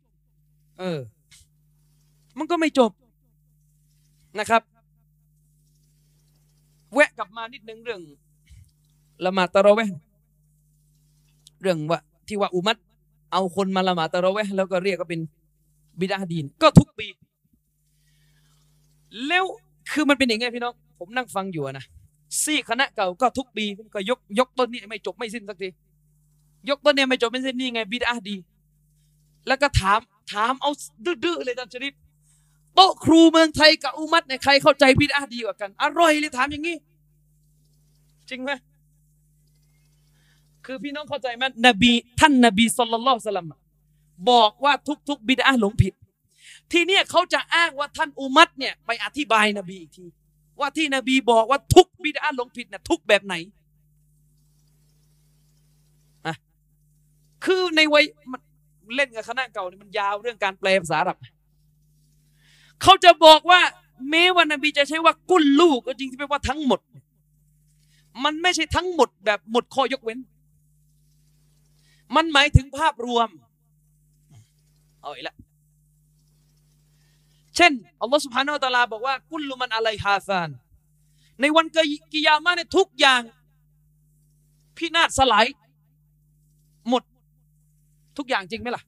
[0.79, 0.99] เออ
[2.39, 2.91] มันก็ไม่จบ
[4.39, 4.63] นะครับ
[6.95, 8.01] แวะกลับมานิดนึงเรื่อง
[9.25, 9.99] ละหมาดตะเราะเวห์
[11.63, 12.77] เรื่องว่าที่ว่าอุมัต
[13.33, 15.21] เอาคนมาละหมาดตะเราะเวห์แล้วก็เรียกก็เป็น
[16.01, 17.07] บิดาดีน ก็ทุกปี
[19.27, 19.45] แล้ว
[19.91, 21.85] คือมันเป็นอย่างไงพี่น้อง ผมนั่งฟังอยู่นะ
[22.43, 23.65] ซี่คณะเก่าก็ทุกปี
[23.95, 25.69] ก็ยกยกต้นนี้ไม่จบไม่สิ้นสักที
[26.71, 28.37] ยกต้นเนี้ไม่จบไม่สิ้นนี่ไงบิดาดี
[29.47, 30.01] แล้วก็ถาม
[30.33, 30.71] ถามเอา
[31.25, 31.95] ดื้อๆเลยอาจารย์ชริป
[32.75, 36.77] โต๊ะครูเมืองไทยกับอุมัตเนี่ยใครเข้าใจบิดาดีกว่ากัน อร่อยเลยถามอย่างนี้
[38.29, 38.51] จริงไหม
[40.65, 43.53] คือพี่น้องเข้าใจไหมนบี ท่านนบีสุลต่านละสลัม
[44.31, 44.73] บอกว่า
[45.09, 45.95] ทุก ๆ บิดาหลงผิด
[46.73, 50.07] ทีเนี้ยเขาจะอ้างว่าท่านอุมัตเนี่ยไปอธิบายนบีอีกที
[50.61, 53.35] ว่าที่นบีบอกว่าทุกบิดาหลงผิดเนี่ยทุกแบบไหน
[56.27, 56.35] อะ
[57.47, 58.41] คือในวัยมัน
[58.97, 61.17] เล่นกับคณะเก่านี่มันยาวเรื่องการแปลภาษาอาหรับ
[62.83, 63.61] เขาจะบอกว่า
[64.11, 66.81] แม้ว่านบีจะใช้ว่ากุลลูกก็จริงที่แปลว่าทั้งหมด
[68.25, 70.19] มันไม่ใช่ทั้งหมดแบบหมดข้อยกเว้น
[72.17, 73.29] มันหมายถึงภาพรวม
[75.01, 75.37] เอาอีกแล้ว
[77.57, 80.51] เช่นอัลลอฮฺสุบฮานาอัลตะลาบอกว่ากุลลุมันอะไรฮาซาน
[81.41, 81.67] ในวัน
[82.13, 83.23] กิยามะเนี่ยทุกอย่าง
[84.77, 85.66] พินาศสลายหมด
[88.19, 88.83] ทุกอย่างจริงไหมล่ะ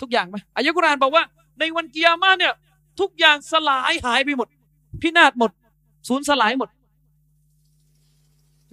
[0.00, 1.24] ทุกอย่างไหมอายะกุรานบอกว่า
[1.58, 2.52] ในวันกิยามะเนี่ย
[3.00, 4.48] ทุกอย่างสลายหายไปหมด
[5.02, 5.50] พินาศหมด
[6.08, 6.68] สูญสลายหมด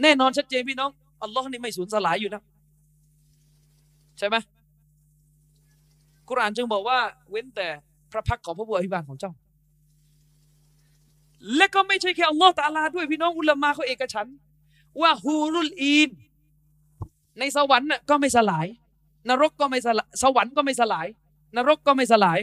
[0.02, 0.92] แน่นอนชัดเจนพี่น้อง
[1.24, 2.42] อัลลอฮ์นี่ไม่สูญสลายอยู่นะ
[4.18, 4.36] ใช่ไหม
[6.30, 7.00] กุรานจึงบอกว่า
[7.30, 7.68] เว้นแต่
[8.12, 9.32] พระพักของพระผู้อภิบาลของเจ้า
[11.56, 14.28] และก็ไม่ใช่แค่อัลลอฮ์ตาลาด้วยพี่น้องอุลามาเขาเอกฉัน
[15.02, 16.10] ว่าฮูรุลอีน
[17.40, 18.66] ในสวรรค์น่ะก็ไม่สลาย
[19.30, 21.08] นรกก็ไม่สลายสวรรค์ก็ไม่สลาย
[21.56, 22.40] นรกก็ไม่สลาย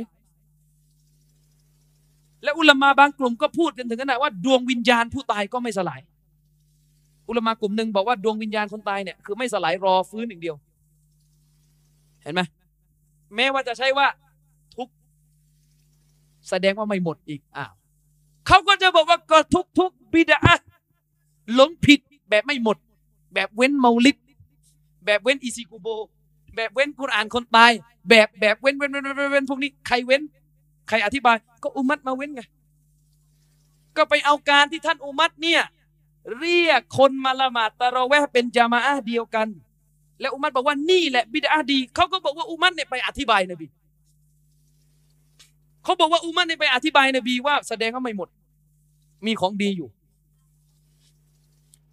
[2.42, 6.00] และอุลมาบางกลุ่มก็พูดกันถึงขนาดว่าดวงวิญญาณผู้ตายก็ไม่สลาย
[7.28, 10.56] อุลมากลุ่มหนึ่งบอกว่าดวงวิญญาณคนตายเนี่ยคือไม่สลายรอฟื้นอย่างเดียว
[12.22, 12.40] เห็นไหม
[13.34, 14.06] แม้ว่าจะใช่ว่า
[14.76, 14.88] ทุก
[16.48, 17.72] แสดงว่าไม่หมดอีกอ้าว
[18.46, 20.38] เขาก็จะบอกว่าก็ทุกทุกบิดา
[21.54, 22.00] หลงผิด
[22.30, 22.76] แบบไม่หมด
[23.34, 24.16] แบบเว้นเมาลิด
[25.06, 25.88] แบบเว้นอิซิกุโบ
[26.56, 27.72] แบบเว้นกุรอานคนตาย
[28.08, 30.22] แบบแบบเว้นเว้นเว้นเว้นเว้นพวกนี้ใครเว้น
[30.88, 32.42] ใครอธิบาย ก็อุมัตมาเว้นไง
[33.96, 35.62] ก็ไปเอาการที่ท่านอุมัตเนี่ย
[36.38, 39.48] เรียกคนมาละหมาดตะเราแวะเป็นจามาอะห์เดียวกัน
[40.20, 43.66] แล้วอุมัตบอกว่านี่แหละบิดาดีเขาก็บอกว่าอุมัตเนี่ยไปอธิบายนบี
[45.84, 48.28] เขาบอกว่าอุมัตเนี่ยไปอธิบายนบีว่า แสดงว่าไม่หมด
[49.26, 49.88] มีของดีอยู่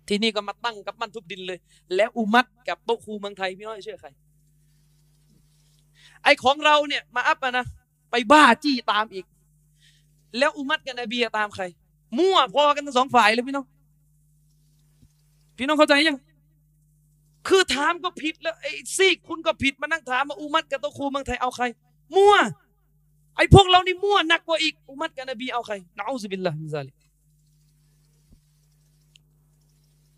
[0.08, 1.60] ที่นี่ก็มาตั้งกับมันทุบดินเลย
[1.96, 4.10] แล้วอุมัตกับโตคูเมืองไทยพี่น้อยเชื่อใคร
[6.24, 7.66] ไอของเราเนี่ยมาอัพอะนะ
[8.12, 9.26] ไปบ้าจี้ตามอีก
[10.38, 11.64] แล้วอุมัตกับนบีตามใคร
[12.18, 13.66] มั่วพอกันทั้งสองฝ่ายเลยพี่น้อง
[15.58, 16.18] พี่น้องเข้าใจยัง
[17.48, 21.66] คือถามก็ผิดแล้วไอ้ซีกคุณก็ผิดมานั่งถามมาอุมัดกับโตคูเมืองไทยเอาใคร
[22.16, 22.36] มั่ว
[23.38, 26.96] ไอ้พวกเรานี่มั่วหนักกว่าอีกอุมัดกับนบีเอาใครนะอูซบิลลาฮิมิซาลิก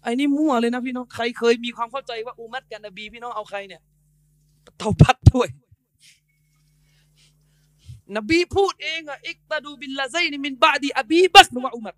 [0.06, 3.82] ไอ้นี่มั่วเลยนะพี่น้องใครเคยมีความเข้าใจว่าอุมัดกับนบีพี่น้องเอาใครเนี่ย
[4.77, 5.48] เตาพัดด้วย
[8.18, 11.95] นบีพูดเองอะ اقتدوا باللذين من بعدي أبي بكر وعمر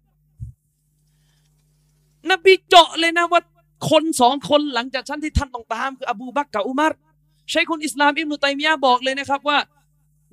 [2.32, 3.42] นบีเจาะเลยนะว่า
[3.90, 6.94] คนสองคนหลังจากฉันที่ท่านต้องตามคืออบูบักกับอุมัร
[7.52, 9.58] ใช้คนอิสลามอิบนุตัยมียะบอกเลยนะครับว่า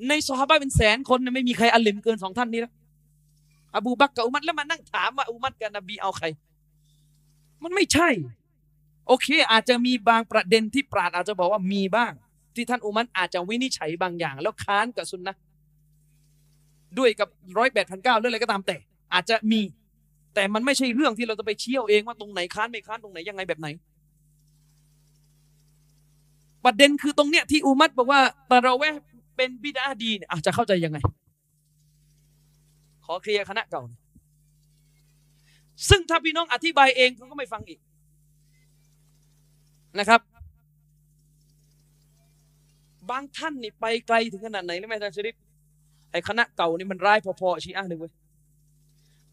[0.09, 2.73] ในซอฮาบะเป็นแสนคนไม่มีใครอาลิมเกินสองท่านนี้แล้ว
[3.77, 6.27] อบูบักกับอุมัรแล้วมานั่งถามว่าอุมัรกับนบีเอาใคร
[7.65, 8.09] มันไม่ใช่
[9.09, 12.13] โอเค อาจจะมีบางประเด็นที่ปราดอาจจะบอกว่ามีบ้าง
[12.55, 15.37] ที่ท่านอุมัรอาจจะวินิจฉัยบางอย่าง แล้วค้านกับซุนนะ
[16.99, 17.29] ด้วยกับ
[17.59, 18.77] ร้อยแปดพันเก้าเรื่องอะไรก็ตามแต่
[19.15, 19.61] อาจจะมี
[20.35, 23.69] แต่มันไม่ใช่เรื่องที่เราจะไปเชี่ยวเองว่าตรงไหนค้านไม่ค้านตรงไหนยังไงแบบไหน
[26.65, 28.21] ประเด็นคือตรงเนี้ยที่อุมัตบอกว่า
[28.51, 28.97] ตาเราแวะ
[29.37, 30.99] เป็นบิดาดีเนี่ยอาจจะเข้าใจยังไง
[33.05, 33.83] ขอเคลียร์คณะเก่า
[35.89, 37.81] ซึ่งถ้าพี่น้องอธิบายเองเขาก็ไม่ฟังอีก
[39.99, 40.21] นะครับ
[43.11, 45.37] บางท่านนี่ไปไกลถึงขนาดไหนรู้ไหมท่านชริป
[46.13, 48.13] ไอ้คณะเก่านี่มันร้ายพอๆชีอะเลยเว้ย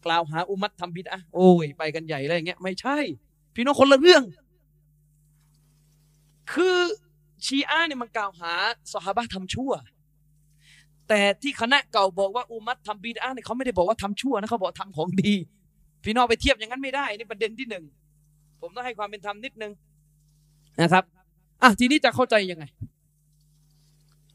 [0.04, 2.98] กล่าวหาอุมัตทำบิดอะโอ้ยไปกันใหญ่อย่างเงี้ยไม่ใช่
[3.54, 4.22] พี่น้องคนละเรื่อง
[6.52, 6.78] คือ
[7.46, 8.52] ชีอะเนี่ยมันกล่าวหา
[8.92, 9.72] สหบะทำชั่ว
[11.08, 15.34] แต่ที่คณะเก่าบอกว่าอุมัตทำบิดอะเนี่ยเขาไม่ได้บอกว่าทำชั่วนะเขาบอกทำของดี
[16.04, 17.84] พี่น้องไปเทียบอย่างนั้นไม่ได้นี่ประเด็นที่หนึ่ง
[18.60, 19.72] ผมต้องให้ความเป็นธรรมนิดนึง
[20.80, 21.04] นะครับ
[21.62, 22.64] อะทีนี้จะเข้าใจยังไง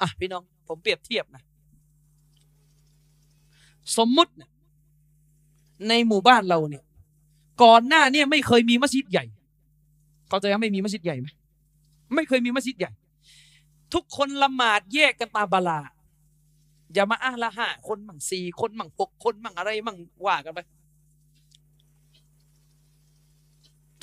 [0.01, 1.43] อะพี่น้องผมเปรียบเทียบนะ
[3.97, 4.33] สมมุติ
[5.89, 6.83] ในหมู่บ้านเราเนี่ย
[7.63, 9.25] ก่อนหน้าเนี่ยไม่เคยมีมัสยิดใหญ่
[10.29, 11.27] เขาใจว่าไม่มีมัสยิดใหญ่ไหม
[12.15, 12.91] ไม่เคยมีมัสยิดใหญ่
[13.93, 15.79] ทุกคนละหมาดแยกกันตามบาลา
[16.93, 20.59] อย่ามาอ้าละห้าคนมั่งสี่คนมั่งหกคนมั่งอะไรมั่งว่ากันไป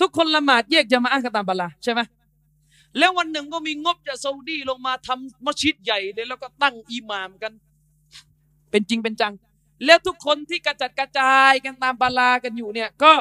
[0.00, 2.00] ทุกคนละหมาดแยกจะมาอ้ากันตามบาลาใช่ไหม
[2.98, 7.52] แล้ววันหนึ่งก็มีงบจากซาอุดีลงมาทำมัสยิดใหญ่เลยแล้วก็ตั้งอิหมามกัน
[8.70, 9.32] เป็นจริงเป็นจัง
[9.84, 13.12] แล้วทุกคนที่กระจัดกระจายกันตามบาลากันอยู่เนี่ยก็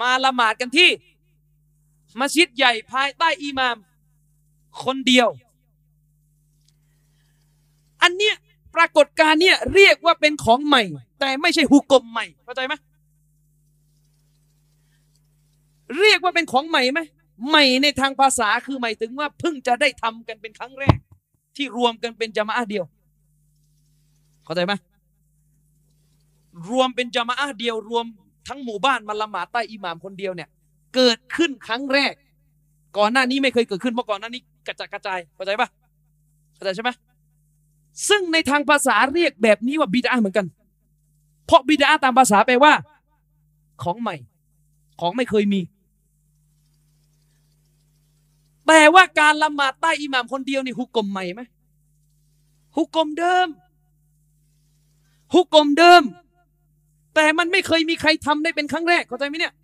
[0.00, 0.90] มาละหมาดกันที่
[2.20, 3.76] มัสยิดใหญ่ภายใต้อิหมาม
[4.84, 5.32] คนเดียวอ
[8.02, 8.34] อันเนี้ย
[8.74, 10.82] ปรากฏการณ์เนี่ยเรียกว่าเป็นของใหม่
[11.20, 12.74] แต่ไม่ใช่หุกกลมใหม่เข้าใจไหม
[15.98, 17.00] เรียกว่าเป็นของใหม่ไหม
[17.48, 20.98] ใหม่ในทางภาษาคือหมายถึงว่าเพิ่งจะได้ทำกันเป็นครั้งแรก
[21.56, 22.84] ที่รวมกันเป็นจามะเดียว
[24.44, 24.72] เข้าใจไหม
[26.70, 28.04] รวมเป็นจามะเดียวรวม
[28.48, 30.48] ทั้งหมู่บ้านมาละหมาดใต้อิหม่ามคนเดียวเนี่ย
[30.94, 32.12] เกิดขึ้นครั้งแรก
[32.98, 35.68] ก่อนหน้านี้ไม่เคยเกิดขึ้นเพราะก่อนหน้านี้กระจัดกระจายเข้าใจปะ
[36.54, 36.90] เข้าใจใช่ไหม
[38.08, 40.46] ซึ่งในทางภาษาเรียกแบบนี้ว่าบิดาเหมือนกัน
[41.46, 42.72] เพราะบิดาตามภาษาแปลว่า
[43.82, 44.16] ของใหม่
[45.00, 45.60] ของไม่เคยมี
[48.66, 51.42] แต่ว่าการละหมาดใต้อิหม่ามคนเดียวนี่ฮุกกลมใหม่ไหม
[52.76, 53.48] ฮุกกลมเดิม
[55.34, 56.02] ฮุกกลมเดิม
[57.14, 59.54] แต่มันไม่เคยมีใครทำได้เป็นครั้งแรกเข้าใจไหมเนี่ย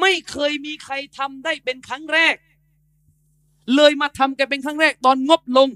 [0.00, 2.34] ไม่เคยมีใครทำได้เป็นครั้งแรก
[3.76, 5.68] เลยมาทำกันเป็นครั้งแรก ตอนงบลง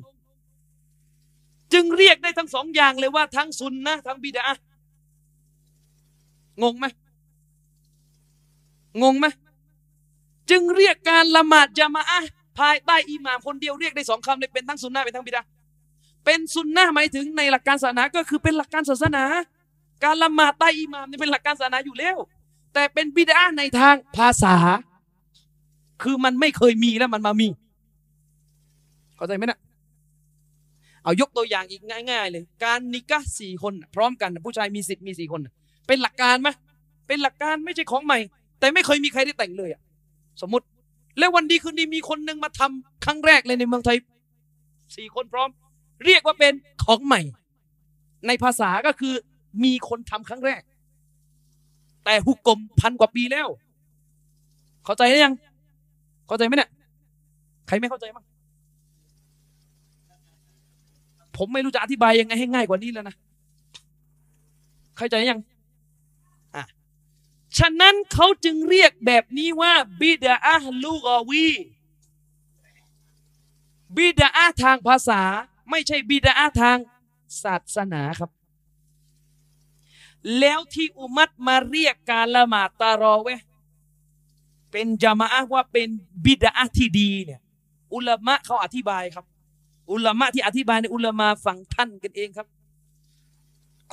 [1.73, 4.47] จึงเรียกได้ทั้งสองอย่างเลยว่าทั้งซุนนะทั้งบิดา
[6.63, 6.87] งงไหม
[9.03, 9.27] งงไหม
[10.51, 12.21] จึงเรียกการละหมาดจามะอะ
[12.59, 15.43] ภายใต้อิหม่ามคนเดียวเรียกได้สองคำเลยเป็นทั้งซุนนะเป็นทั้งบิดา
[16.25, 19.25] เป็นซุนนะหมายถึงในหลักการศาสนาก็คือเป็นหลักการศาสนา
[20.05, 22.17] การละหมาดใต้อิหม่ามนี่เป็นหลักการศาสนาอยู่แล้ว
[22.75, 24.55] แต่เป็นบิดาในทางภาษา
[26.03, 27.49] คือมันไม่เคยมีแล้วมันมามี
[29.17, 29.59] เข้าใจไหมนะ
[31.03, 35.41] เอายกตัวอย่างอีกง่าย ๆ เลย การนิกะสี่คน พร้อมกันผู้ชายมีสิทธิ์มีสี่คน
[35.87, 36.49] เป็นหลักการไหม
[37.09, 38.19] เป็นหลักการไม่ใช่ของใหม่
[38.61, 39.81] แต่ไม่เคยมีใครได้แต่งเลยอะ
[40.41, 40.67] สมมติ
[41.19, 43.97] แล้ววันดีคืนดีมีคนหนึ่งมาทำครั้งแรกเลยในเมืองไทย
[44.97, 45.49] สี่คนพร้อม
[46.05, 46.53] เรียกว่าเป็น
[46.85, 47.21] ของใหม่
[48.27, 49.15] ในภาษาก็คือ
[49.65, 50.63] มีคนทำครั้งแรก
[52.05, 53.49] แต่หุกกลมพันกว่าปีแล้ว
[54.85, 55.35] เข้าใจหรือยัง
[56.27, 56.71] เข้าใจไหมเนี่ย
[57.67, 58.25] ใครไม่เข้าใจมั้ง
[61.37, 63.15] ผมไม่รู้จะอธิบายยังไงให้ง่ายกว่านี้แล้วนะ
[64.97, 65.41] เข้าใจยัง
[67.59, 71.49] ฉะนั้นเขาจึงเรียกแบบนี้ว่าบิดาอะลูกอวี
[73.97, 75.23] บิดาอะทางภาษา
[75.71, 76.79] ไม่ใช่บิดาอะทาง
[77.43, 78.31] ศาสนาครับ
[80.39, 83.29] แล้วที่อุมัตมาเรียกการละหมาดตารอเว
[84.71, 85.89] เป็นจามะว่าเป็น
[86.25, 87.41] บิดาที่ดีเนี่ย
[87.95, 89.25] อุลามะเขาอธิบายครับ
[89.91, 92.47] อุลามะที่อธิบายในอุลามะฝั่งท่านกันเองครับ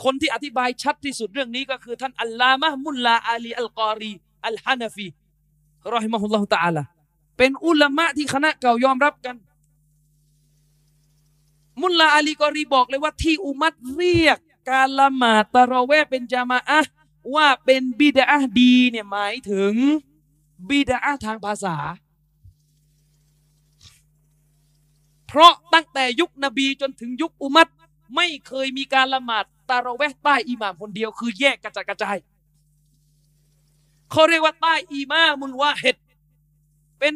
[0.04, 4.14] คนที่อธิบายชัดที่สุดเรื่องนี้ก็คือ ท่านอัลลามะมุลลาอาลีอัลกอรี
[4.48, 5.08] อัลฮานาฟี
[5.94, 6.84] รอฮิมะฮุลลอฮุตะอาลา
[7.38, 9.36] เป็นอุลามะที่คณะเก่ายอมรับกัน
[11.84, 14.38] มุลลาอาลีกอรีบอกเลยว่าที่อุมัดเรียก
[14.70, 16.82] การละหมาดตะรอเวเป็นจามะอะ
[17.36, 19.74] ว่าเป็นบิดาดีเนี่ยหมายถึง
[20.70, 21.76] บิดาทางภาษา
[25.28, 27.68] เพราะตั้งแต่ยุคนบีจนถึงยุคอุมัด
[28.16, 32.18] ไม่เคยมีการละหมาดตาราแวะใต้อิหม่ามคนเดียว คือแยกกระจายกระจาย
[34.12, 35.98] เขาเรียกว่าใต้อิหม่ามุลวาเห็ด
[37.00, 37.14] เป็น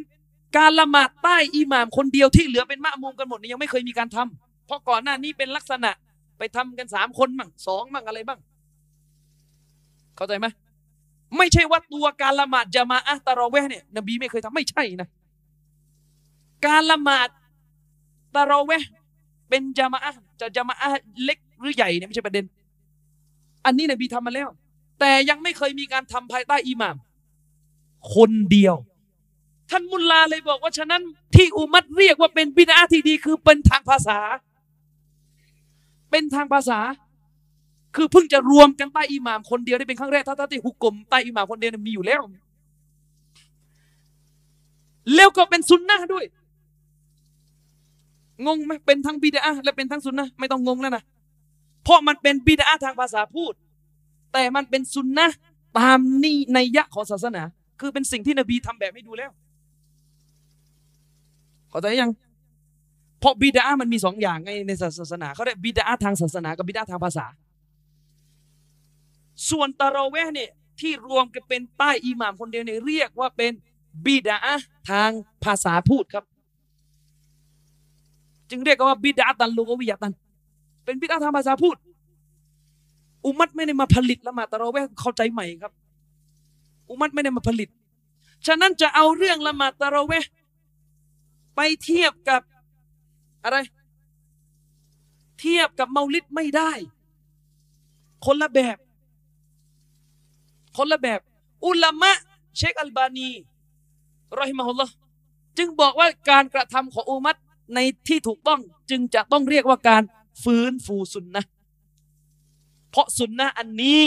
[0.57, 5.91] การละหมาดใต้อิหม่ามคนเดียวที่เหลือเป็นมะมุมกันหมดนี่ยังไม่เคยมีการทำเพราะก่อนหน้านี้เป็นลักษณะ
[6.37, 8.39] ไปทำกันสามคนบ้างสองบ้างอะไรบ้าง
[10.15, 10.47] เข้าใจไหม
[11.37, 15.07] ไม่ใช่ว่าตัวการละหมาดจะมาอะตาราแวะเนี่ย นบีไม่เคยทำไม่ใช่นะ
[16.65, 17.29] การละหมาด
[18.35, 18.71] ตาราแว
[19.51, 19.99] เป็นจามะ
[20.41, 20.75] จะจามะ
[21.23, 22.45] เล็กหรือใหญ่เนี่ยไม่ใช่ประเด็น
[23.65, 24.49] อันนี้นบีทำมาแล้ว
[24.99, 26.95] แต่ยังไม่เคยมีการทำภายใต้อิหม่าม
[28.15, 28.75] คนเดียว
[29.69, 31.01] ท่านมุลลาเลยบอกว่าฉะนั้น
[31.35, 34.19] ที่อุมัดเรียกว่าเป็นบิดาที่ดีคือเป็นทางภาษา
[36.11, 36.79] เป็นทางภาษา
[37.95, 42.21] คือเพิ่งจะรวมกันใต้อิหม่ามคนเดียวได้เป็นครั้งแรกถ้าที่หุกกลมใต้อิหม่ามคนเดียวมีอยู่แล้ว
[45.15, 46.25] แล้วก็เป็นซุนนะด้วย
[48.45, 51.03] งงไหมเป็นทั้งบิดาและเป็นทั้งซุนนะไม่ต้องงงแล้วนะ
[51.83, 53.53] เพราะมันเป็นบิดาทางภาษาพูด
[54.33, 55.27] แต่มันเป็นซุนนะ
[55.79, 57.43] ตามนี่ในยะของศาสนา
[57.79, 59.31] คือเป็นสิ่งที่นบีทำแบบให้ดูแล้ว
[61.69, 62.11] เข้าใจยัง
[63.19, 67.25] เพราะบิดามันมีสองอย่างไงในศาสนาเขาเรียกบิดาทางศาสนากับบิดาทางภาษา
[69.49, 73.51] ส่วนตะรอเวเนี่ยที่รวมกันเป็นใต้อิหม่ามคนเดียวเนี่ยเรียกว่าเป็น
[74.05, 74.37] บิดา
[74.89, 75.09] ทาง
[75.43, 76.25] ภาษาพูดครับ
[78.51, 80.13] จึงเรียกว่าบิดาตันลูกวิยาตัน
[80.85, 81.77] เป็นบิดาทางภาษาพูด
[83.25, 85.73] อุมัตไม่ได้มาผลิตละมาตะเราแวเข้าใจใหม่ครับ
[86.89, 87.69] อุมัตไม่ได้มาผลิต
[88.47, 90.13] ฉะนั้นจะเอาเรื่องละมาตะเราแว
[91.55, 92.41] ไปเทียบกับ
[93.43, 93.57] อะไร
[95.39, 96.71] เทียบกับเมาลิดไม่ได้
[98.25, 98.77] คนละแบบ
[100.77, 101.19] คนละแบบ
[101.65, 102.11] อุลามะ
[102.57, 103.29] เชคอัลบานี
[104.39, 104.93] รอฮิมะฮุลลอฮ์
[105.57, 107.35] จึงบอกว่าการกระทำของอุมัต
[107.75, 110.03] ในที่ถูกต้องจึงจะต้องเรียกว่าการ
[110.43, 111.43] ฟื้นฟูสุนนะ
[112.91, 113.99] เพราะสุนนะอันนี้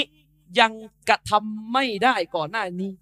[0.61, 0.73] ยัง
[1.09, 2.93] กระทำไม่ได้ก่อนหน้านี้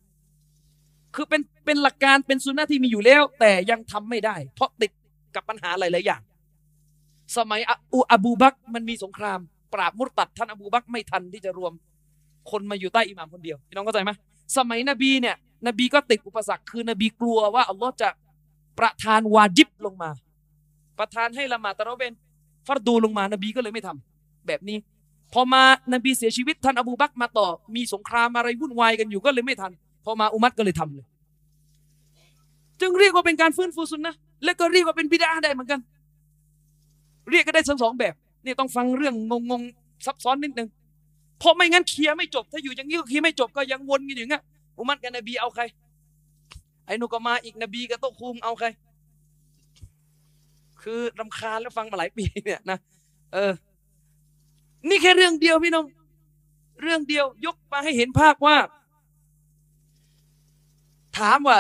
[1.15, 4.93] คือเป็นเป็นหลักการเป็นสุนนะที่มีอยู่แล้ว แต่ยังทำไม่ได้ เพราะติด
[5.35, 6.23] กับปัญหาหลาย ๆ อย่าง
[7.37, 7.61] สมัย
[7.95, 9.39] อูอบูบักมันมีสงคราม
[9.75, 11.73] ปราบมุรตัดท่านอบูบักไม่ทันที่จะรวม
[12.51, 14.11] คนมาอยู่ใต้อิหม่ามคนเดียวพี่น้องเข้าใจไหม
[14.57, 15.37] สมัยนบีเนี่ย
[15.67, 18.09] นบีก็ติดอุปสรรคคือนบีกลัวว่าอัลลอฮ์จะ
[18.79, 20.11] ประทานวาจิบลงมา
[21.03, 22.13] ประทานให้ละหมาดตะเราะเวน
[22.67, 24.79] ฟัรดูลงมานบีก็เลยไม่ทำแบบนี้
[25.33, 25.63] พอมา
[25.93, 29.73] นบีเสียชีวิตท่านอบูบักมาต่อ มีสงครามอะไรวุ่นวายกันอยู่ก็เลยไม่ทัน
[30.05, 31.07] พอมาอุมัดก็เลยทำเลย
[32.81, 34.15] จึงเรียกว่าเป็นการฟื้นฟูสุนนะ
[34.45, 35.81] และก็เรียกว่าเป็นบิดาได้เหมือนกัน
[37.31, 38.15] เรียกก็ได้ทั้งสองแบบ
[38.45, 39.15] นี่ต้องฟังเรื่อง
[39.51, 40.69] งงๆซับซ้อนนิดนึง
[41.39, 44.43] เพราะไม่งั้นเคลียร์ไม่จบ ถ้าอยู่อย่างนี้ก็เคลียร์ไม่จบก็ยังวนกันอยู่างเงี้ย
[44.79, 45.63] อุมัดกับนบีเอาใคร
[46.87, 48.67] ไอ้นุก็มาอีกนบีกับโตะคุมเอาใคร
[50.83, 52.79] คือรำคาญแล้วฟังมาหลายปีเนี่ยนะ
[53.33, 53.53] เออ
[54.89, 55.85] นี่แค่เรื่องเดียวพี่น้อง
[56.83, 58.57] เรื่องเดียวยกมาให้เห็นภาพว่า
[61.19, 61.59] ถามว่า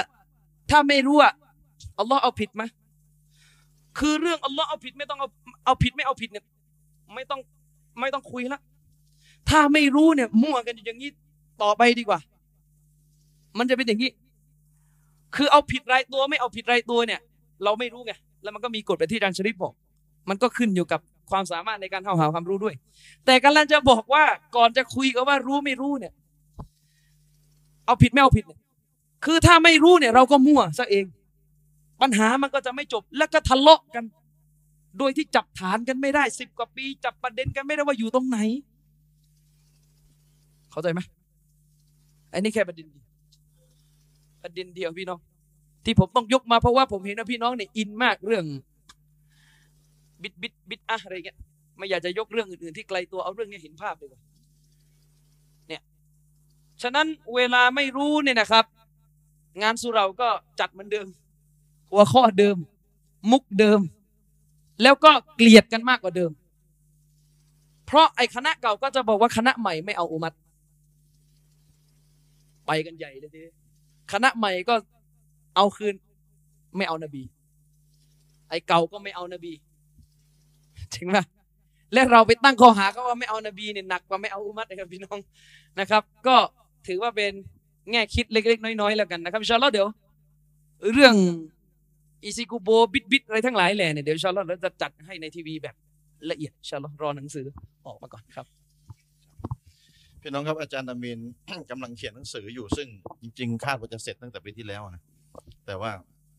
[0.70, 1.32] ถ้าไม่รู้อะ
[1.99, 2.62] อัลลอฮ์เอาผิดไหม
[3.99, 5.28] คือเรื่องอัลลอฮ์เอาผิดไม่ต้องเอา
[5.65, 6.44] เอาผิดไม่เอาผิดเนี่ย
[7.15, 7.40] ไม่ต้อง
[8.01, 8.61] ไม่ต้องคุยละ
[9.49, 11.11] ถ้าไม่รู้เนี่ย มั่วกันอยู่อย่างนี้
[11.62, 12.20] ต่อไปดีกว่า
[13.59, 14.11] มันจะเป็นอย่างนี้
[15.36, 17.20] คือเอาผิดรายตัวไม่เอาผิดรายตัวเนี่ย
[17.65, 18.12] เราไม่รู้ไง
[18.43, 19.74] แล้วมันก็มีกฎแบบที่อาจารย์ชริปบอก
[20.28, 21.01] มันก็ขึ้นอยู่กับ
[21.31, 22.74] ความสามารถในการเข้าหาความรู้ด้วย
[23.27, 24.24] แต่กำลังจะบอกว่า
[24.56, 26.12] ก่อนจะคุยกันว่ารู้ไม่รู้เนี่ย
[27.86, 28.60] เอาผิดไม่เอาผิดเนี่ย
[29.24, 31.05] คือถ้าไม่รู้เนี่ย เราก็มั่วซะเอง
[32.01, 34.05] ปัญหามันก็จะไม่จบ แล้วก็ทะเลาะกัน
[34.98, 38.39] โดยที่จับฐานกันไม่ได้สิบกว่าปี จับประเด็นกันไม่ได้ว่าอยู่ตรงไหน
[40.70, 41.01] เข้าใจไหม
[42.32, 43.05] อันนี้แค่ประเด็นเดียว
[44.43, 45.20] ประเด็นเดียวพี่น้อง
[45.85, 48.45] ที่ผมต้องยกมาเพราะว่าผมเห็นว่าพี่น้องเนี่ยอินมากเรื่อง
[50.23, 51.39] บิดบิดบิดอะอะไรเงี้ย
[51.77, 54.11] ไม่อยากจะยกเรื่องอื่นๆที่ไกลตัวเอาเรื่องนี้เห็นภาพเลย
[55.69, 55.83] เนี่ย
[56.83, 58.65] ฉะนั้นเวลาไม่รู้เนี่ยนะครับ
[59.63, 60.29] งานสุเราก็
[60.61, 61.07] จัดเหมือนเดิม
[61.91, 62.57] หัวข้อเดิม
[63.31, 63.81] มุกเดิม
[64.83, 66.31] แล้วก็เกลียดกันมากกว่าเดิม
[67.87, 70.33] เพราะไอ้คณะเก่าก็จะบอกว่าคณะใหม่ไม่เอาอุมัด
[72.67, 73.43] ไปกันใหญ่เลยที
[74.13, 74.75] คณะใหม่ก็
[75.57, 75.95] เอาคืน
[76.77, 77.23] ไม่เอานบี
[78.49, 79.53] ไอ้เก่าก็ไม่เอานบี
[80.95, 81.16] จริงไหม
[81.93, 85.19] และเราไปตั้งข้อหาก็ว่าไม่เอานบีเนี่ยหนักกว่าไม่เอาอุมัดนะครับพี่น้อง
[85.81, 86.37] นะครับ ก็
[86.87, 87.33] ถือว่าเป็น
[87.91, 89.87] แง่คิดเล็กๆ น้อยๆแล้วกันนะครับอินชาอัลลอฮ์เดี๋ยว
[90.95, 91.15] เรื่อง
[92.24, 95.74] อิซิกุโบบิดบิดอะไรทั้งหลายแหล่เนี่ยเดี๋ยวอินชาอัลลอฮ์เราจะจัดให้ในทีวีแบบ
[96.31, 97.47] ละเอียดอินชาอัลลอฮ์รอหนังสือ
[97.87, 98.47] ออกมาก่อนครับ
[100.20, 101.19] พี่น้องครับอาจารย์อามีน
[101.70, 102.89] กำลังเขียนหนังสืออยู่ซึ่ง
[103.23, 105.03] จริง ๆ คาดว่าจะเสร็จตั้งแต่ปีที่แล้วนะ
[105.67, 105.93] แต่ว่า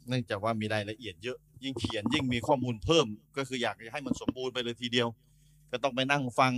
[0.07, 3.05] เนื่องจากว่ามีรายละเอียดเยอะ ยิ่งเขียนยิ่งมีข้อมูลเพิ่ม
[3.37, 5.07] ก็คืออยากให้มันสมบูรณ์ไปเลยทีเดียว
[5.71, 6.53] ก็ต้องไปนั่งฟัง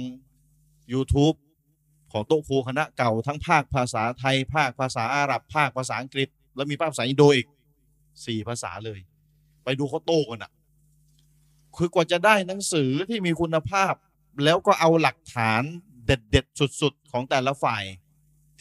[0.94, 1.36] YouTube
[2.12, 7.48] ของโต๊ะครูคณะเก่าทั้งภาคภาษาไทย ภาคภาษาอาหรับ ภาคภาษาอังกฤษ แล้วมีภาคภาษาอินโดอีก
[8.26, 8.99] สี่ภาษาเลย
[9.64, 10.52] ไปดูเขาโต้กันอะ
[11.78, 13.94] คือกว่าจะได้หนังสือที่มีคุณภาพ
[14.44, 15.62] แล้วก็เอาหลักฐาน
[16.06, 17.84] เด็ดๆสุดๆ ของแต่ละฝ่าย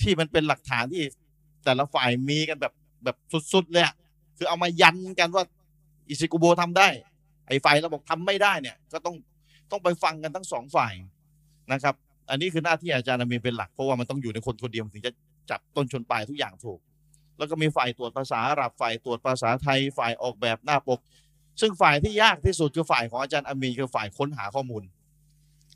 [0.00, 1.02] ที่มันเป็นหลักฐานที่
[1.64, 2.74] แต่ละฝ่ายมีกันแบบ
[3.04, 3.16] แบบ
[3.52, 3.84] สุดๆเลย
[4.36, 5.44] คือเอามายันกันว่า
[6.08, 6.88] อิซิกุโบทำได้
[7.48, 9.16] ไอ้ฝ่ายเราบอกทำไม่ได้เนี่ย ก็ต้อง
[9.70, 10.92] ต้องไปฟังกันทั้งสองฝ่าย
[11.72, 11.94] นะครับ
[12.30, 15.12] อันนี้คือหน้าที่อาจารย์อามีเป็นหลักเพราะว่ามันต้องอยู่ในคนคนเดียวถึงจะ
[15.50, 16.80] จับต้นชนปลายทุกอย่างถูก
[17.38, 21.00] แล้วก็มีฝ่ายตรวจภาษาอาหรับฝ่ายตรวจภาษาไทยฝ่ายออกแบบหน้าปก
[21.60, 24.82] ซึ่งฝ่ายที่ยากที่สุดคือฝ่ายของอาจารย์อามีคือฝ่ายค้นหาข้อมูล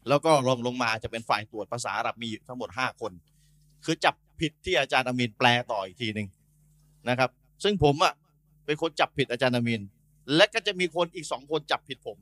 [0.09, 3.13] แล้วก็ลงลงมาจะเป็นฝ่ายตรวจภาษาอาหรับมีทั้งหมดห้าคน
[3.85, 6.29] คือจับผิดที่อาจารย์อามีนแปลต่ออีกทีหนึ่ง
[7.09, 7.31] นะครับ
[7.65, 8.15] ซึ่งผมอะ
[8.67, 9.83] เป็นคนจับผิดอาจารย์อามีน
[10.37, 12.19] และก็จะมีคนอีกสองคนจับผิดผม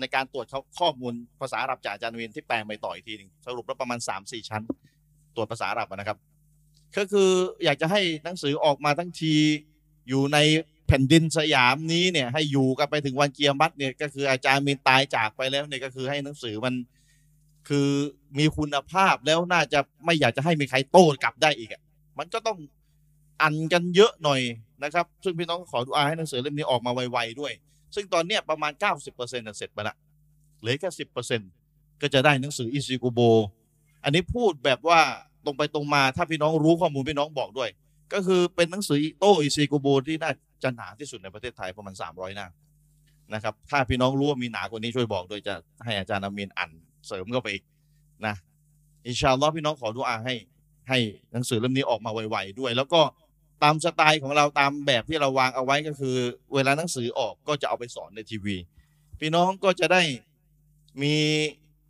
[0.00, 0.46] ในการตรวจ
[0.78, 4.62] ข้อมูลภาษาอาหรับจากอาจารย์อามีนที่แปลไปต่ออีกทีหนึ่งสรุปแล้วประมาณสามสี่ชั้น
[5.34, 6.18] ตรวจภาษาอาหรับนะครับ
[6.96, 7.30] ก็คือ
[7.64, 9.34] อยากจะให้หนังสือออกมาทั้งที
[10.08, 10.38] อยู่ใน
[10.86, 16.74] แผ่นดินสยามนี้เนี่ยให้อยู่กันไปถึงวันเกียรมัดเนี่ยก็คืออาจารย์มีนตายจากไปแล้วเนี่ยก็คือให้หนังสือมัน
[17.68, 17.88] คือ
[18.38, 21.82] มีคุณภาพแล้วน่าจะไม่อยากจะให้มีใครโต้กลับได้อีกอะ
[22.18, 22.58] มันก็ต้อง
[23.42, 24.40] อันกันเยอะหน่อย
[24.84, 27.52] นะครับ ซึ่งพี่น้องขอดูอาให้หนังสือเล่มนี้ออกมาไวๆด้วย
[27.94, 28.72] ซึ่งตอนเนี้ยประมาณ
[29.14, 29.94] 90%เสร็จไปละ
[30.60, 30.90] เหลือแค่
[31.44, 33.20] 10%ก็จะได้หนังสืออิซิกุโบ
[34.04, 35.00] อันนี้พูดแบบว่า
[35.44, 37.70] ตรงไปตรงมาถ้าพี่น้องรู้ข้อมูลพี่น้องบอกด้วย
[38.12, 40.32] ก็คือเป็นหนังสือโตอิซิกุโบที่น่า
[40.62, 42.46] จะหนาที่สุดในประเทศไทยประมาณ 300 หน้า
[43.34, 45.54] นะครับ ถ้าพี่น้องรู้ว่ามีหนากว่านี้ช่วยบอกด้วยจะ
[45.84, 46.70] ให้อาจารย์อามีนอ่าน
[47.06, 47.64] เสริมเข้าไปอีก
[48.26, 48.34] นะ
[49.06, 50.34] อินชาอัลลอฮ์พี่น้องขอดุอาให้
[50.88, 50.98] ให้
[51.32, 53.00] หนังสือเล่มนี้ออกมาไวๆด้วย แล้วก็
[53.62, 56.16] ตามสไตล์ของเราตามแบบที่เราวางเอาไว้ก็คือ
[56.54, 58.56] เวลาหนังสือออกก็จะเอาไปสอนในทีวี
[59.20, 60.02] พี่น้องก็จะได้
[61.02, 61.14] มี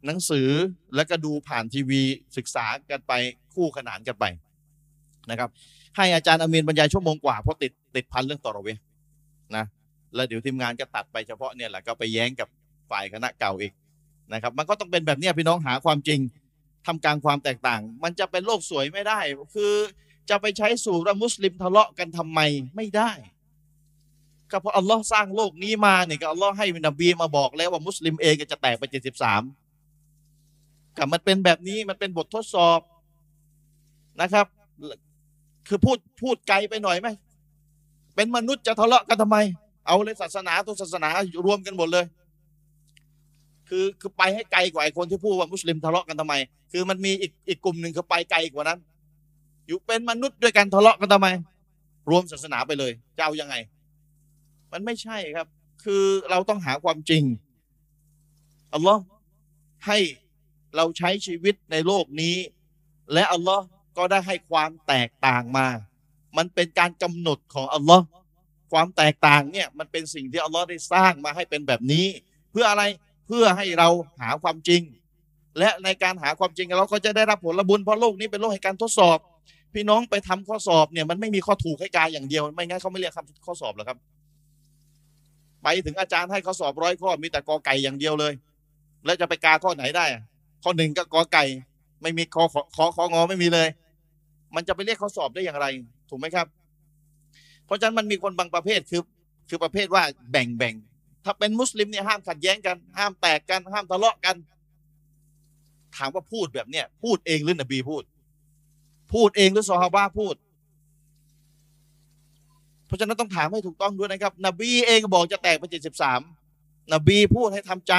[0.07, 0.49] หนังสือ
[0.97, 2.01] แล้วก็ดูผ่านทีวี
[2.36, 3.12] ศึกษากันไป
[3.55, 4.24] คู่ขนานกันไป
[5.31, 5.51] นะครับ
[5.97, 8.69] ให้อาจารย์อามีนบรรยายชั่วโมงกว่าเพราะติดติดพันเรื่องตอรอเว
[9.57, 9.65] นะ
[10.15, 12.49] แล้วเดี๋ยวทีมงานก็ตัดไปเฉพาะเนี่ยแหละก็ไปแย้งกับ
[12.90, 13.73] ฝ่ายคณะเก่าอีก
[14.32, 16.20] นะครับ มันก็ต้องเป็นแบบนี้พี่น้องหาความจริง
[16.86, 19.19] ทำกลางความแตกต่าง มันจะเป็นโลกสวยไม่ได้
[19.55, 19.73] คือ
[20.30, 22.40] จะไปใช้สูตรว่ามุสลิมทะเลาะกันทำไม
[22.76, 23.10] ไม่ได้
[24.50, 29.42] ก็เพราะอัลลอฮ์สร้างโลกนี้มาเนี่ยก็อัลลอฮ์ให้นบีมาบอกแล้วว่ามุสลิมเองก็จะแตกไปเจ็ดสิบสาม
[30.96, 32.80] กับมันเป็นแบบนี้มันเป็นบททดสอบ
[34.20, 34.46] นะครับ
[35.68, 37.09] คือพูดพูดไกลไปหน่อยไหม
[38.16, 39.36] เป็นมนุษย์จะทะเลาะกันทำไม
[39.86, 41.09] เอาเลยศาสนาตัวศาสนา
[41.46, 42.05] รวมกันหมดเลย
[43.68, 46.34] คือคือไปให้ไกลกว่าไอ้คนที่พูดว่ามุสลิมทะเลาะกันทำไม
[46.72, 48.78] คือมันมีอีกอีกกลุ่มหนึ่งคือไปไกลกว่านั้น
[49.69, 51.28] อยู่เป็นมนุษย์ด้วยกันทะเลาะกันทำไม
[52.11, 53.55] รวมศาสนาไปเลยจะเอายังไง
[54.73, 55.47] มันไม่ใช่ครับ
[55.85, 57.23] คือเราต้องหาความจริง
[58.73, 59.03] อัลลอฮ์
[59.86, 59.99] ให้
[60.77, 62.36] เราใช้ชีวิตในโลกนี้
[63.12, 63.65] และอัลลอฮ์
[63.97, 65.66] ก็ได้ให้ความแตกต่างมา
[66.36, 68.05] มันเป็นการกำหนดของอัลลอฮ์
[68.73, 72.07] ความแตกต่างเนี่ยมันเป็นสิ่งที่อัลลอฮ์ได้สร้างมาให้เป็นแบบนี้
[72.53, 72.82] เพื่ออะไร
[73.27, 73.89] เพื่อให้เรา
[74.20, 74.82] หาความจริง
[75.59, 79.19] และในการหาความจริงเราก็จะได้รับผลบุญเพราะโลกนี้เป็นโลกแห่งการทดสอบ
[79.74, 83.99] พี่น้องไปทำข้อสอบเนี่ยมันไม่มีข้อถูกให้กายอย่างเดียว ไม่งั้นเขาไม่เรียกคำข้อสอบหรอกครับ
[85.62, 88.32] ไปถึงอาจารย์ให้ข้อสอบร้อยข้อมีแต่กอไก่อย่างเดียวเลย
[89.05, 90.05] แล้วจะไปกาข้อไหนได้
[90.62, 91.45] ข้อหนึ่งก็กอไก่
[92.03, 93.69] ไม่มีคอขอขอของอไม่มีเลย
[94.55, 95.66] มันจะไปเรียกข้อสอบได้อย่างไร
[96.09, 96.47] ถูกไหมครับ
[97.65, 99.03] เพราะฉะนั้นมันมีคนบางประเภทคือ
[99.49, 100.74] คือประเภทว่าแบ่งแบ่ง
[101.24, 104.36] ถ้าเป็นมุสลิมเนี่ยห้ามขัดแย้งกัน ห้ามแตกกัน ห้ามทะเลาะกัน
[105.97, 108.03] ถามว่าพูดแบบเนี้ยพูดเองหรือนบีพูด
[109.14, 110.35] พูดเองหรือซอฮาบะพูด
[112.86, 116.20] เพราะฉะนั้นต้องถามให้ถูกต้องด้วยนะครับ นบีเองบอกจะแตกไปเจ็ดสิบสาม
[116.93, 117.94] นบีพูดให้ทำใจ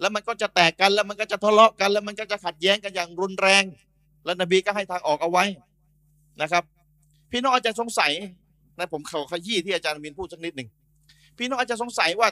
[0.00, 3.64] แล้วมันก็จะแตกกันแล้วมันก็จะทะเลาะกัน แล้วมันก็จะขัดแย้งกันอย่างรุนแรง
[4.24, 5.44] แล้วนบีก็ให้ทางออกเอาไว้
[6.42, 6.62] นะครับ
[7.30, 8.12] พี่น้องอาจจะสงสัย
[8.78, 10.68] นะผมเขาขยี้ที่อาจารย์มินพูดสักนิดหนึ่ง
[11.38, 12.28] พี่น้องอาจจะสงสัยว่า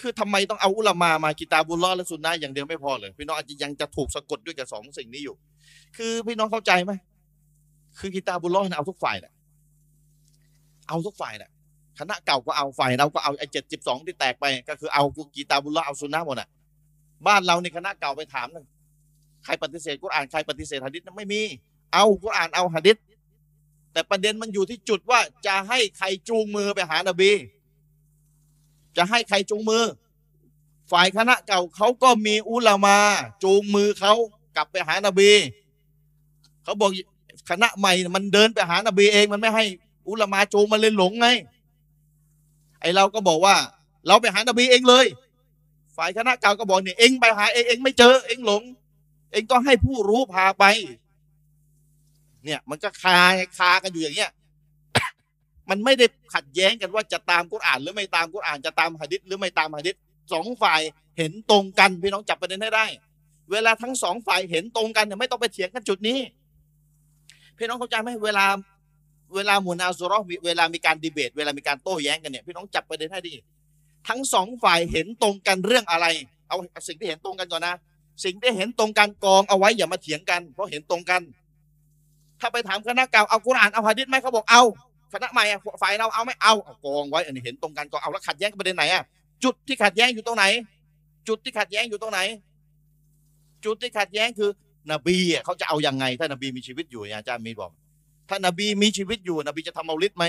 [0.00, 5.36] คือทำไมต้องเอาอุลามามากิตาบุลลอและสุนนะอย่างเดียวไม่พอเลยพี่น้องอาจจะยังจะถูกสะกดด้วยกับสองสิ่งนี้อยู่
[5.96, 6.92] คือพี่น้องเข้าใจไหม
[7.98, 9.32] คือกิตาบุลลอเอาทุกฝ่ายแหละ
[10.88, 11.50] เอาทุกฝ่ายแหละ
[11.98, 15.02] คณะเก่าก็เอาฝ่ายเราก็เอาไอ้เจ็ดสิบสองที่แตกไปก็คือเอา
[15.34, 16.48] กีตาบุลลอเอาสุนนะหมดอะ
[17.26, 18.66] บ้านเราในคณะเก่าไปถามนึง
[19.44, 21.42] ใครปฏิเสธกุรอานใครปฏิเสธหะดิษไม่มี
[21.92, 22.96] เอากุรอานเอาหะดิษ
[23.92, 27.30] แต่ประเด็นมันอยู่ที่จุดว่าจะให้ใครจูงมือไปหานบี
[28.96, 29.84] จะให้ใครจูงมือ
[30.92, 32.98] ฝ่ายคณะเก่าเขาก็มีอุลามา
[33.44, 34.14] จูงมือเขา
[34.56, 35.30] กลับไปหานบี
[36.64, 36.90] เขาบอก
[37.50, 39.64] คณะใหม่มันเดินไปหานบีเอง มันไม่ให้
[40.08, 41.28] อุลามาจูงมันเลยหลงไง
[42.80, 43.56] ไอเราก็บอกว่า
[44.06, 45.06] เราไปหานบีเองเลย
[45.96, 48.62] ฝ่ายคณะเก่าก็บอกเนี่ยเองไปหาเองเองไม่เจอ เองหลง
[49.32, 50.64] เองต้องให้ผู้รู้พาไป
[52.44, 53.18] เนี่ย มันก็คา
[53.58, 54.30] คากันอยู่อย่างเงี้ย
[55.70, 59.94] มันไม่ได้ขัดแย้งกันว่าจะตามกุรอาน หรือไม่ตามกุรอานจะตามหะดิษหรือไม่ตามหะดิษ
[60.32, 60.80] สองฝ่าย
[61.18, 62.86] เห็นตรงกันพี่น้องจับประเด็นให้ได้
[63.50, 66.18] เวลาทั้งสองฝ่ายเห็นตรงกันเนี่ยไม่ต้องไปเถียงกันจุดนี้
[67.58, 68.46] พี่น้องเข้าใจไหมเวลา
[69.34, 73.34] เวลามูนาซุรอเวลามีการดีเบต เวลามีการโต้แย้งกันเนี่ยพี่น้องจับประเด็นให้ดี
[74.08, 76.06] ทั้งสองฝ่ายเห็นตรงกันเรื่องอะไร
[76.48, 76.56] เอา
[76.88, 77.74] สิ่งที่เห็นตรงกันก่อนนะ
[78.24, 81.22] สิ่งที่เห็นตรงกันกองเอาไว้อย่ามาเถียงกัน เพราะเห็นตรงกัน
[82.40, 84.62] ถ้าไปถามคณะเก่าเอากุรอานเอาหะดิษไหมเขาบอกเอา
[85.12, 85.44] คณะใหม่
[85.82, 89.02] ฝ่ายเราเอาไม่เอาเอากองไว้อันนี้เห็นตรงกันก็เอาแล้วขัดแย้งกันประเด็นไหนอะ
[89.44, 90.44] จุดที่ขัดแย้งอยู่ตรงไหน
[91.28, 92.20] จุดที่ขัดแย้งอยู่ตรงไหน
[93.64, 94.50] จุดที่ขัดแย้งคือ
[94.92, 97.70] นบีเขาจะเอายังไง ถ้านบีมีชีวิตอยู่อาจารย์มีบอก
[98.28, 100.24] ถ้านบีมีชีวิตอยู่ นบีจะทำเมาลิดไหม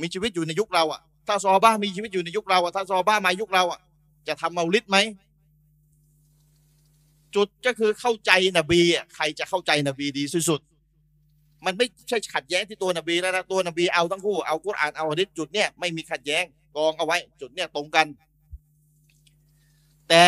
[0.00, 3.80] มีชีวิตอยู่ในยุคเราอะ ถ้าซอบ้ามีชีวิตอยู่ในยุคเราอะถ้าซอบ้ามายุคเราอะ
[4.28, 4.96] จะทำเมาลิดไหม
[7.34, 10.60] จุดก็คือเข้าใจนบีอะใครจะเข้าใจนบีดีสุด
[11.66, 16.44] มันไม่ใช่ขัดแย้งที่ตัวนบีแล้วนะตัวนบีเอาทั้งคู่เอากุรอานเอาฮะดิษจุดเนี้ยไม่มีขัดแย้ง
[16.76, 18.06] กองเอาไว้ จุดเนี้ยตรงกัน
[20.08, 20.22] แต่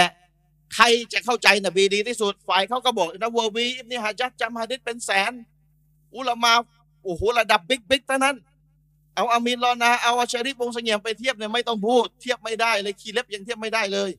[0.74, 5.32] ใครจะเข้าใจนบีดีที่สุด ฝ่ายเขาก็บอกนะวอวีอิบนีฮะจัดจำฮะดิษเป็นแสน
[6.16, 6.52] อุลามา
[7.04, 8.36] โอ้โหระดับบิ๊กบิ๊กทั้งนั้น
[9.14, 14.10] เอาอามีนรอนาเอาอาชริฟวงเสงี่ยมไปเทียบเนี่ยไม่ต้องพูด เทียบไม่ได้เลยคีเล็บยังเทียบไม่ได้เลย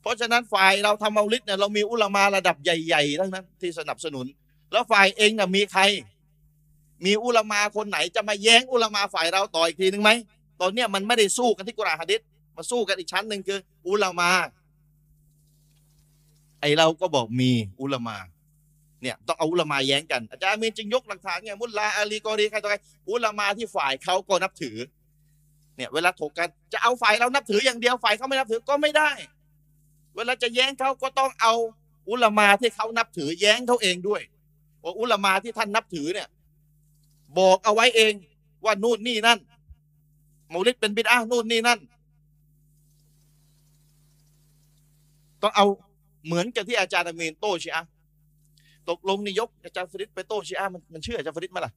[0.00, 4.26] เพราะฉะนั้นฝ่ายเราทำเอาลิดเนี่ยเรามีอุลามาระดับใหญ่ๆทั้งนั้นที่สนับสนุน
[4.72, 5.82] แล้วฝ่ายเองน่ะมีใคร
[7.04, 10.10] มีอุลามาคนไหนจะมาแย้งอุลามาฝ่ายเราต่ออีกทีนึงไหม
[10.60, 12.20] ตอนเนี้ยมันไม่ได้สู้กันที่กุรอานฮะดิษ
[12.56, 13.58] มาสู้กันอีกชั้นหนึ่งคือ
[13.88, 14.30] อุลามา
[16.64, 17.50] อเราก็บอกมี
[17.80, 18.16] อุลามา
[19.02, 22.76] เนี่ยต้องเอาอุลามาแย้งกันอาจารย์มีนจึงยกหลักฐานไงมุลลาอาลีกอรีใครต่อใคร
[23.10, 24.76] อุลามาที่ฝ่ายเขาก็นับถือ
[25.76, 29.10] เนี่ยเวลาถกกันจะเอาฝ่ายเรานับถืออย่างเดียวฝ่ายเขาไม่นับถือก็ไม่ได้
[30.16, 31.54] เวลาจะแย้งเขาก็ต้องเอา
[32.10, 34.22] อุลามาที่เขานับถือแย้งเขาเองด้วย
[34.82, 36.28] ว่าอุลามาที่ท่านนับถือเนี่ย
[37.38, 38.12] บอกเอาไว้เอง
[38.64, 39.38] ว่านู่นนี่นั่น
[40.52, 41.80] มูลิดเป็นบิดานู่นนี่นั่น
[45.42, 45.66] ต้องเอา
[46.26, 47.84] เหมือนกับที่อาจารย์อามีนโต้ชีอะ
[48.88, 51.72] ตกลงนี่ยกอาจารย์ฟริดไปโต้ชีอะมันมันเชื่ออาจารย์ฟริดไหมล่ะ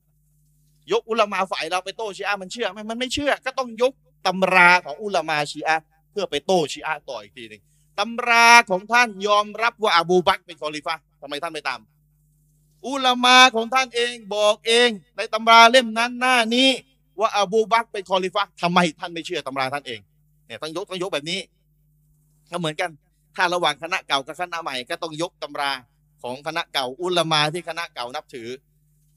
[0.91, 3.93] ยกอุลามาฝ่ายเราไปโต้ชีอะมันเชื่อไหมมันไม่เชื่อ ก็ต้องยก
[4.27, 5.77] ตำราของอุลามาชีอะ
[6.11, 7.61] เพื่อไปโต้ชีอะต่ออีกทีหนึ่ง
[7.99, 11.79] ตำราของท่านยอมรับว่าอบูบักเป็นคอลิฟะทำไมท่านไม่ตาม
[12.87, 16.69] อุลามาของท่านเองบอกเองในตำราเล่มนั้นหน้านี้
[17.19, 19.99] ว่าอบูบักเป็นคอลิฟะทำไมท่านไม่เชื่อตำราท่านเอง
[20.47, 21.39] เนี่ยต้องยกต้องยกแบบนี้
[22.51, 22.89] ก็เหมือนกัน
[23.37, 25.71] ถ้าระหว่างคณะเก่ากับคณะใหม่ก็ต้องยกตำรา
[26.23, 28.49] ของคณะเก่าอุลมาที่คณะเก่านับถือ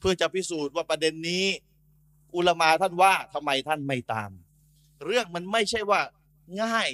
[0.00, 1.44] เพื่อจะพิสูจน์ว่าประเด็นนี้
[2.34, 4.30] อุลมาท่านว่าทำไมท่านไม่ตาม
[5.06, 6.00] เรื่องมันไม่ใช่ว่า
[6.62, 6.88] ง่าย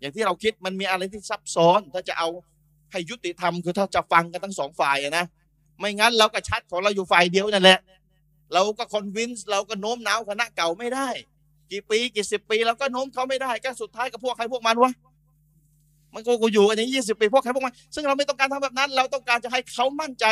[0.00, 2.28] อย่างที่เราคิดมันมีอะไรที่ซับซ้อน ถ้าจะเอา
[2.92, 5.24] ให้ยุติธรรมคือถ้าจะฟังกันทั้งสองฝ่ายนะ
[5.78, 7.78] ไม่งั้นเราก็ชัดของเราอยู่ฝ่ายเดียวนั่นแหละ
[8.52, 11.08] เราก็คอนวินส์เราก็โน้มน้าวคณะเก่าไม่ได้
[11.70, 14.92] กี่ปีกี่สิบปีเราก็โน้มเขาไม่ได้ก็สุดท้ายกับพวกใครพวกมันวะ
[16.14, 20.26] มันก็กูอยู่กันอย่างยี่สิบปีพวกใครพวกมันซึ่งเราไม่ต้องการทำแบบนั้น เราต้องการจะให้เขามั่นใจ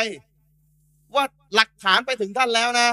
[1.15, 1.23] ว่า
[1.55, 2.87] หลักฐานไปถึงท่านแล้วนะ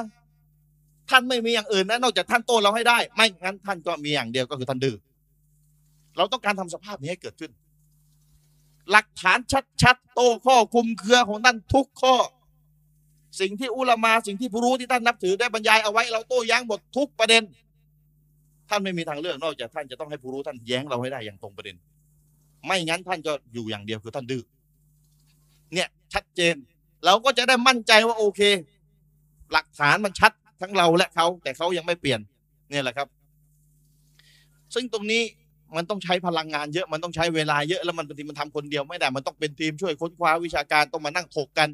[1.11, 4.97] ท่านไม่มีอย่างอื่นนะนอกจากท่านโต้เราให้ได้ ไม่งั้นท่านก็มีอย่างเดียวก็คือท่านดื้อ
[6.17, 7.51] เราต้องการทำสภาพนี้ให้เกิดขึ้น
[8.91, 9.39] หลักฐาน
[9.83, 12.17] ชัดๆโต้ข้อคุมเครือของท่านทุกข้อ
[13.41, 17.43] สิ่งที่อุลามาสิ่งที่ผู้รู้ที่ท่านนับถือได้บรรยายเอาไว้ เราโต้แย้งหมดทุกประเด็น
[18.69, 21.77] ท่านไม่มีทางเลือกนอกจากท่านจะต้องให้ผู้รู้ท่านแย้งเราให้ได้อย่างตรงประเด็น
[22.67, 24.43] ไม่งั้นท่านก็อยู่อย่างเดียวคือท่านดื้อ
[25.75, 26.55] เนี่ยชัดเจน
[27.05, 28.41] เราก็จะได้มั่นใจว่าโอเค
[29.53, 32.21] หลักฐานมันชัดทั้งเราและเขาแต่เขายังไม่เปลี่ยน
[32.71, 33.09] เนี่ยแหละครับ
[34.75, 35.23] ซึ่งตรงนี้
[35.77, 41.69] มันต้องใช้พลังงานเยอะมันต้องใช้เวลาเยอะแล้วมันบางทีมันทำคนเดียวไม่ได้ มันต้องเป็นทีมช่วยค้นคว้าวิชาการต้องมานั่งถกกัน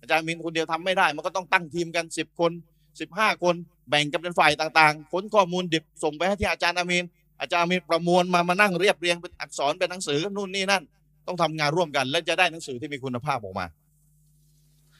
[0.00, 2.52] อาจารย์มินคนเดียวทำไม่ได้ มันก็ต้องตั้งทีมกันสิบคน
[3.00, 3.54] สิบห้าคน
[3.88, 7.04] แบ่งกันเป็นฝ่ายต่างๆค้นข้อมูลดิบส่งไปให้ที่อาจารย์อามีน
[7.40, 10.82] อาจารย์มีประมวลมามานั่งเรียบเรียงเป็นอักษรเป็นหนังสือนู่นนี่นั่น
[11.26, 13.66] ต้องทำงานร่วมกัน และจะได้หนังสือที่มีคุณภาพออกมา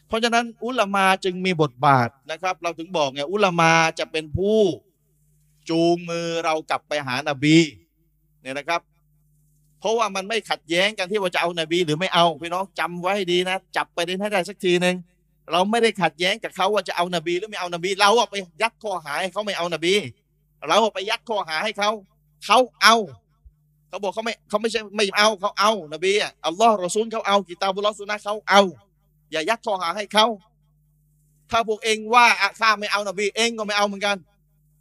[0.08, 4.60] เพราะฉะนั้นอุลามาจึงมีบทบาทนะครับ เราถึงบอกไงอุลามาจะเป็นผู้
[5.70, 7.56] จูงมือเรากลับไปหานาบี
[8.42, 8.80] เนี่ยนะครับ
[9.80, 14.96] เพราะว่ามันไม่ขัดแย้งกันที่ว่าจะเอานาบี หรือไม่เอาพี่น้องจำไว้ให้ดีนะ จับไปได้ให้ได้สักทีหนึ่ง
[15.52, 19.94] เราไม่ได้ขัดแย้งกับเขาว่าจะเอานาบีหรือไม่เอานาบี เราไปยัดข้อหาให้เขาไม่เอานาบี
[20.68, 21.90] เราไปยัดข้อหาให้เขา
[22.44, 22.96] เขาเอา
[23.88, 28.62] เขาบอกเขาไม่เขาไม่ใช่ไม่เอาเขาเอานบีอะอัลลอฮ์รอซูลเขาเอากิตาบุลลอสุนนะเขาเอา
[29.32, 30.26] อย่ายัดข้อหาให้เขา
[31.50, 34.16] ถ้าพวกเองว่าอะข้าไม่เอานบีเองก็ไม่เอาเหมือนกัน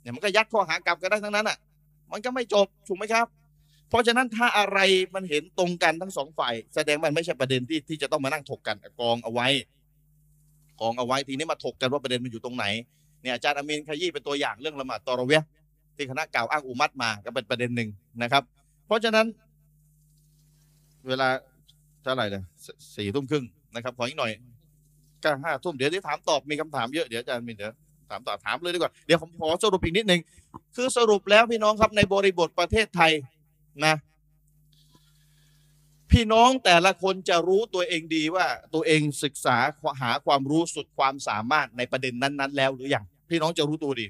[0.02, 1.57] เนี่ยมันก็ยัดข้อหากลับกันได้ทั้งนั้นอะ
[2.11, 3.26] มันก็ไม่จบถูกไหมครับ
[3.90, 4.80] เพราะฉะนั้นถ้าอะไร
[5.15, 9.48] มันเห็นตรงกันทั้งสองฝ่าย แสดงมันไม่ใช่ประเด็นที่ที่จะต้องมานั่งถกกันกองเอาไว้
[10.82, 12.65] กองเอาไว้ทีนี้มาถกกันว่าประเด็นมันอยู่ตรงไหน
[13.22, 15.36] เนี่ยอาจารย์อามีนขยี้เป็นตัวอย่างเรื่องละหมาดตอรเวี
[15.96, 17.90] ที่คณะเก่าอ้างอุมัดมาก็เป็นประเด็นหนึ่ง
[18.24, 18.44] นะครับ
[18.86, 19.26] เพราะฉะนั้น
[21.08, 21.28] เวลา
[22.04, 22.44] เท่าไหร่เลย
[22.96, 23.46] สี่ทุ่มครึ่ง
[23.76, 24.32] นะครับ ขออีกหน่อย
[25.24, 27.72] ก็ห้าทุ่มเดี๋ยวที่ถามตอบมีคำถามเยอะเดี๋ยวอาจารย์มีเดี๋ยว
[28.10, 30.22] ถามตอบถามเลยดีกว่าเดี๋ยวผมขอสรุปอีกนิดหนึ่ง
[30.76, 33.12] คือสรุปแล้วพี่น้องครับในบริบทประเทศไทย
[33.86, 33.96] นะ
[36.12, 39.58] พี่น้องแต่ละคนจะรู้ตัวเองดีว่าตัวเองศึกษา
[40.02, 44.08] หาความรู้สุดความสามารถในประเด็นนั้น ๆ แล้วหรือยังพี่น้องจะรู้ตัวดี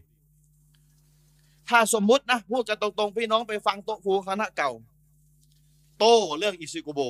[1.70, 4.72] ถ้าสมมุตินะพูดกันตรงๆ พี่น้องไปฟังโต๊ะครูคณะเก่า
[6.00, 7.02] โต้เรื่องอิซิโกโบ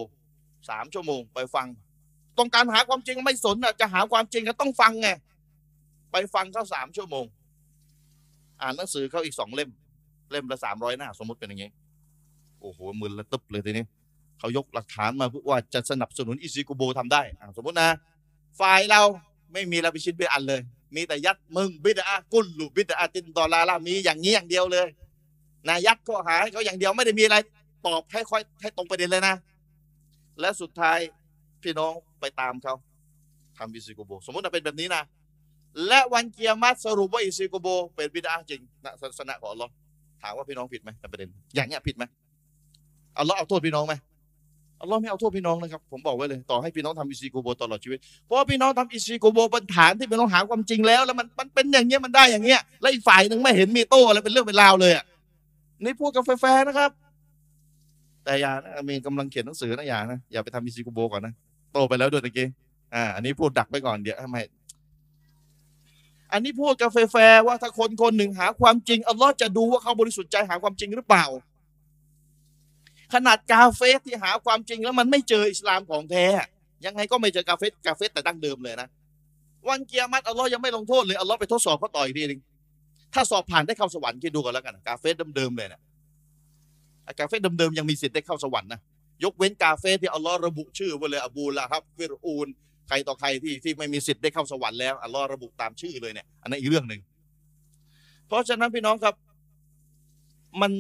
[0.70, 1.68] สามชั่วโมงไปฟัง
[2.38, 5.10] ต้องการหาความจริงไม่สนอะจะหาความจริงก็ต้องฟังไง
[6.12, 7.26] ไปฟังเขาสามชั่วโมง
[8.62, 9.70] อ่านหนังสือเขาอีกสองเล่ม
[10.32, 11.70] เล่มละสามร้อยหน้า สมมติเป็นอย่างงี้
[12.62, 13.86] โอ้โหมึนละตึบเลยทีนี้
[14.40, 17.22] เขายกหลักฐานมาเพื่อว่าจะสนับสนุนอิซิโกโบทำได้
[17.58, 17.90] สมมตินะ
[18.60, 19.02] ฝ่ายเรา
[19.54, 20.62] ไม่มีละพิชิตเบอันเลย
[20.96, 24.88] มีแต่ยัดมึงบิดากุลลูบิดาตินตอลาลามีอย่างนี้อย่างเดียวเลย
[25.68, 27.38] นะยัดข้อหาเขาอย่างเดียวไม่ได้มีอะไร
[27.88, 29.36] ตอบให้ค่อยให้ตรงประเด็นเลยนะ
[30.40, 30.98] และสุดท้าย
[31.64, 32.74] พี่น้องไปตามเขา
[33.58, 35.04] ทำอิซิโกโบ สมมติว่าเป็นแบบนี้นะ
[35.88, 39.72] และวันเกียรติสรุปว่าอิซิโกโบ เป็นบิดอะฮ์จริงนะศาสนาของอัลลอฮ์
[40.22, 42.04] ถามว่าพี่น้องผิดไหมในประเด็น อย่างเงี้ยผิดไหม
[43.18, 43.94] อัลลอฮ์เอาโทษพี่น้องไหม
[44.86, 55.06] อัลลอฮ์ไม่เอาโทษพี่น้องนะครับ ผมบอกไว้เลย ต่อให้พี่น้องทำอิซิโกโบตลอดชีวิต เพราะว่าพี่น้องทำอิซิโกโบบนฐานที่พี่น้องหาความจริงแล้ว แล้วมันมันเป็นอย่างเงี้ยมันได้อย่างเงี้ย แล้วอีกฝ่ายหนึ่งไม่เห็นมีโต้อะไรเป็นเรื่องเป็นราวเลยอะ
[55.84, 56.92] นี่พูดกับแฟร์นะครับ
[58.24, 61.34] แต่อย่านะมีกำลังเขียนหนังสือนะอย่านะอย่าไปทำอิซิโกโบก่อนนะ
[61.74, 62.48] โตไปแล้วด้วยตะกี้
[62.96, 64.38] อ่า อันนี้พูดดักไปก่อนเดี๋ยวทำไม
[66.32, 71.26] อันนี้พูดกับแฟร์ว่าถ้าคนคนหนึ่งหาความจริงอัลลอฮ์จะดูว่าเขาบริสุทธิ์ใจหาความจริงหรือเปล่า
[73.14, 76.26] ขนาดกาเฟรที่หาความจริงแล้วมันไม่เจออิสลามของแท้
[76.86, 78.88] ยังไงก็ไม่เจอกาเฟรกาเฟรแต่ดั้งเดิมเลยนะ
[79.68, 82.40] วันกิยามัตอัลลอฮ์ยังไม่ลงโทษเลยอัลลอฮ์ไปทดสอบเขาต่ออีกทีนึง
[83.14, 85.82] ถ้าสอบผ่านได้เข้าสวรรค์คิดดูกันแล้วกันกาเฟรเดิมๆเลยนะ
[87.20, 88.80] กาเฟรเดิมๆยังมีสิทธิ์ได้เข้าสวรรค์นะ
[89.24, 92.48] ยกเว้นกาเฟรที่อัลลอฮ์ระบุชื่อไว้เลยอบูละฮับฟิรอูน
[92.88, 97.02] ใครต่อใครที่ที่ไม่มีสิทธิ์ได้เข้าสวรรค์แล้วอัลลอฮ์ระบุตามชื่อเลยเนี่ยอันนั้นอีกเรื่องหนึ่ง
[98.28, 99.16] เพราะฉะนั้นพี่น้องครับ
[100.62, 100.72] มัน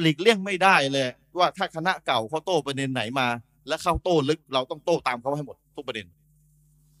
[0.00, 3.26] หลีกเลี่ยงไม่ได้เลย ว่าถ้าคณะเก่าเขาโต้ประเด็นไหนมา
[3.68, 6.06] แล้วเข้าโต้ลึกเราต้องโต้ตามเขาให้หมดทุกประเด็น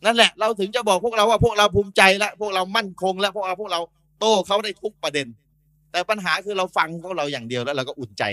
[0.04, 3.80] นั่นแหละเราถึงจะบอกพวกเราว่าพวกเราภูมิใจแล้วพวกเรามั่นคง แล้วพวกเราพวกเรา
[4.20, 5.26] โต้เขาได้ทุกประเด็น
[5.92, 8.24] แต่ปัญหาคือเราฟังพวกเราอย่างเดียวแล้วเราก็อุ่นใจ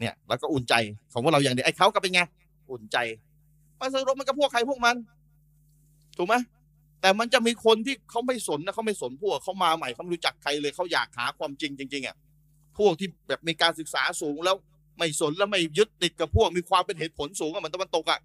[0.00, 0.74] เนี่ยเราก็อุ่นใจ
[1.12, 2.20] ของพวกเราอย่างเดียวไอ้เขาก็เป็นไง
[2.70, 2.96] อุ่นใจ
[3.80, 4.96] มันสรุปมันก็พวกใครพวกมัน
[6.16, 6.34] ถูกไหม
[7.00, 12.16] แต่มันจะมีคนที่เขาไม่สนนะเขาไม่สนพวกเขามาใหม่เขาไม่รู้จักใครเลยเขาอยากหาความจริงจริงๆอะ
[12.78, 14.56] พวกที่แบบมีการศึกษาสูงแล้ว
[14.98, 18.18] ไม่สนแล้วไม่ยึดติดกับพวกมีความเป็นเหตุผลสูงอะเหมือนตะวันตกอะ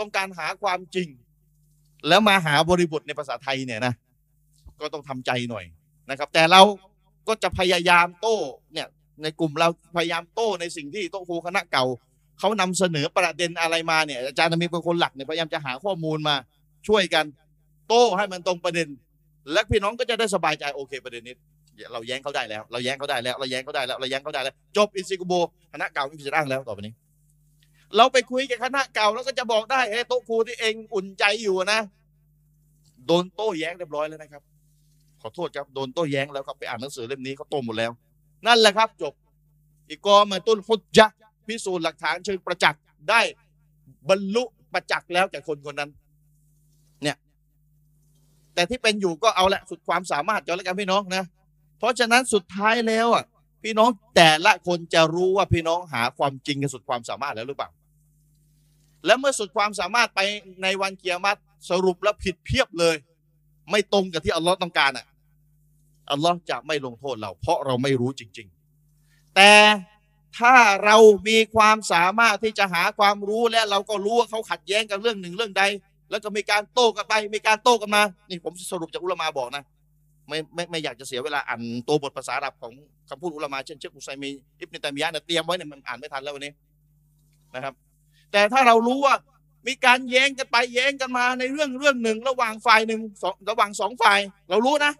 [0.00, 1.08] ต้องการหาความจริง
[2.08, 3.94] แล้วมาหาบริบทในภาษาไทยเนี่ยนะ
[4.80, 5.64] ก็ต้องทำใจหน่อย
[6.10, 6.62] นะครับ แต่เรา
[7.28, 8.36] ก็จะพยายามโต้
[8.72, 8.86] เนี่ย
[9.22, 11.84] ในกลุ่มเราพยายามโต้ในสิ่งที่โต๊ะครูคณะเก่า
[12.38, 16.36] เขานำเสนอประเด็นอะไรมาเนี่ยอาจารย์มีเป็นคนหลักเนี่ยพยายามจะหาข้อมูลมา
[16.88, 17.24] ช่วยกัน
[17.88, 18.88] โต้ให้มันตรงประเด็น
[19.52, 21.34] และพี่น้องก็จะได้สบายใจโอเคประเด็นนี้
[21.92, 25.34] เราแย้งเขาได้แล้ว เราแย้งเขาได้แล้ว เราแย้งเขาได้แล้ว เราแย้งเขาได้แล้ว จบอินซิกุโบ
[25.72, 26.94] คณะเก่าไม่มีจะอ้างแล้วต่อไปนี้
[27.96, 31.80] เราไปคุยกับคณะเก่าแล้วก็จะบอกได้เฮ้โต๊ะครูที่เองอุ่นใจอยู่นะ
[33.06, 34.42] โดนโต้แย้งเรียบร้อยแล้วนะครับ
[35.22, 37.90] ขอโทษครับโดนโต้แย้งแล้วครับไปอ่านหนังสือเล่มนี้เขาโต้หมดแล้ว
[38.46, 39.12] นั่นแหละครับ จบ
[39.88, 41.14] อีกกอมาต้นฮุจจ์
[41.46, 43.20] พิสูจน์หลักฐานเชิงประจักษ์ได้
[44.08, 45.90] บรรลุประจักษ์แล้วแก่คนคนนั้น
[47.02, 47.16] เนี่ย
[48.54, 51.24] แต่ที่เป็นอยู่ก็เอาละสุดความสามารถจอแล้วกันพี่น้องนะ
[51.78, 53.24] เพราะฉะนั้นสุดท้ายแล้วอะ
[53.62, 57.70] พี่น้องแต่ละคนจะรู้ว่าพี่น้องหาความจริงกันสุดความสามารถแล้วหรือเปล่า
[59.06, 60.20] และเมื่อสุดความสามารถไป
[60.62, 61.40] ในวันเกียรติ
[61.70, 62.96] สรุปแล้วผิดเพียบเลย
[63.70, 65.06] ไม่ตรงกับที่อัลลอฮ์ต้องการอะ
[66.10, 68.48] อัลลอฮ์จะไม่ลงโทษเรา เพราะเราไม่รู้จริง
[68.92, 69.52] ๆ แต่
[70.38, 70.54] ถ้า
[70.84, 70.96] เรา
[71.28, 75.62] มีความสามารถที่จะหาความรู้และเราก็รู้ว่าเขาขัดแย้งกันเรื่องหนึ่งเรื่องใด
[76.10, 79.64] แล้วก็มีการโต้กันไป มีการโต้กันมา นี่ผมสรุปจากอุลามาบอกนะ
[80.28, 82.72] ไม่ไม่ไม่อยากจะเสียเวลาอ่านตัวบทภาษาอาหรับของ
[83.08, 86.52] คำพูดอุลามาเช่นเชคอุซัยมีอิบนตัยมียะเนี่ยเตรียมไว้เนี่ยมันอ่านไม่ทันแล้ววันนี้
[87.54, 87.74] นะครับ
[88.32, 89.14] แต่ถ้าเรารู้ว่า
[89.66, 94.18] มีการแย้งกันไปแย้งกันมาในเรื่องเรื่องหนึ่งระหว่างฝ่ายหนึ่งสองระหว่างสองฝ่าย
[94.50, 94.92] เรารู้นะ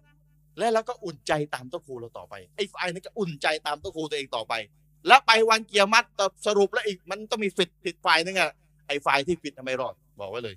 [0.58, 4.54] และเราก็อุ่นใจตามตัวครูเราต่อไปไอ้ฝ่ายนี้ก็อุ่นใจตามตัวครูตัวเองต่อไป
[5.06, 6.04] แล้วไปวันเกียร์มัด
[6.46, 8.50] สรุปแล้วอีกมันต้องมีผิดผิดฝ่ายนึงอะ
[8.86, 10.54] ไอ้ฝ่ายที่ผิดทำไมรอดบอกไว้เลย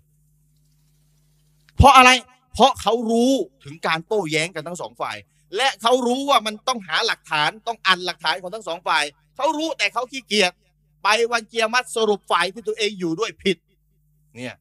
[1.78, 2.10] เพราะอะไร
[2.54, 3.32] เพราะเขารู้
[3.64, 5.18] ถึงการโต้แย้งกันทั้งสองฝ่าย
[5.56, 9.04] และเขารู้ว่ามันต้องหาหลักฐานต้องอันหลักฐานของทั้งสองฝ่าย
[9.36, 10.52] เขารู้แต่เขาขี้เกียจ
[11.04, 13.58] ไปวันเกียรมัดสรุปฝ่ายที่ตัวเองอยู่ด้วยผิด
[14.36, 14.56] เนี่ย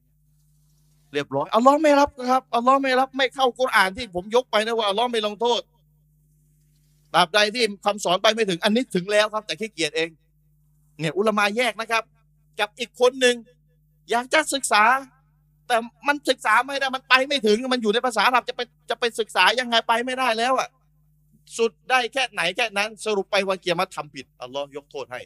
[1.13, 5.61] เรียบร้อยอัลลอฮ์ไม่รับนะครับอัลลอฮ์ไม่รับไม่เข้ากุรอานที่ผมยกไปนะว่าอัลลอฮ์ไม่ลงโทษ
[7.15, 10.09] ตราบใดที่คำสอนไปไม่ถึงอันนี้ถึงแล้วครับ แต่ขี้เกียจเอง
[11.01, 12.03] เนี่ยอุลามาแยกนะครับ
[12.61, 13.37] กับอีกคนหนึ่ง
[14.11, 14.83] อยากจะศึกษา
[15.69, 15.77] แต่
[16.09, 20.69] มันศึกษาไม่ได้มันไปไม่ถึงมันอยู่ในภาษาอาหรับจะไปจะไปศึกษายังไงไปไม่ได้แล้วอะ
[21.59, 25.21] สุดได้แค่ไหนแค่นั้นสรุปไปวันเกียรมาทำผิดอัลลอฮ์ยกโทษให้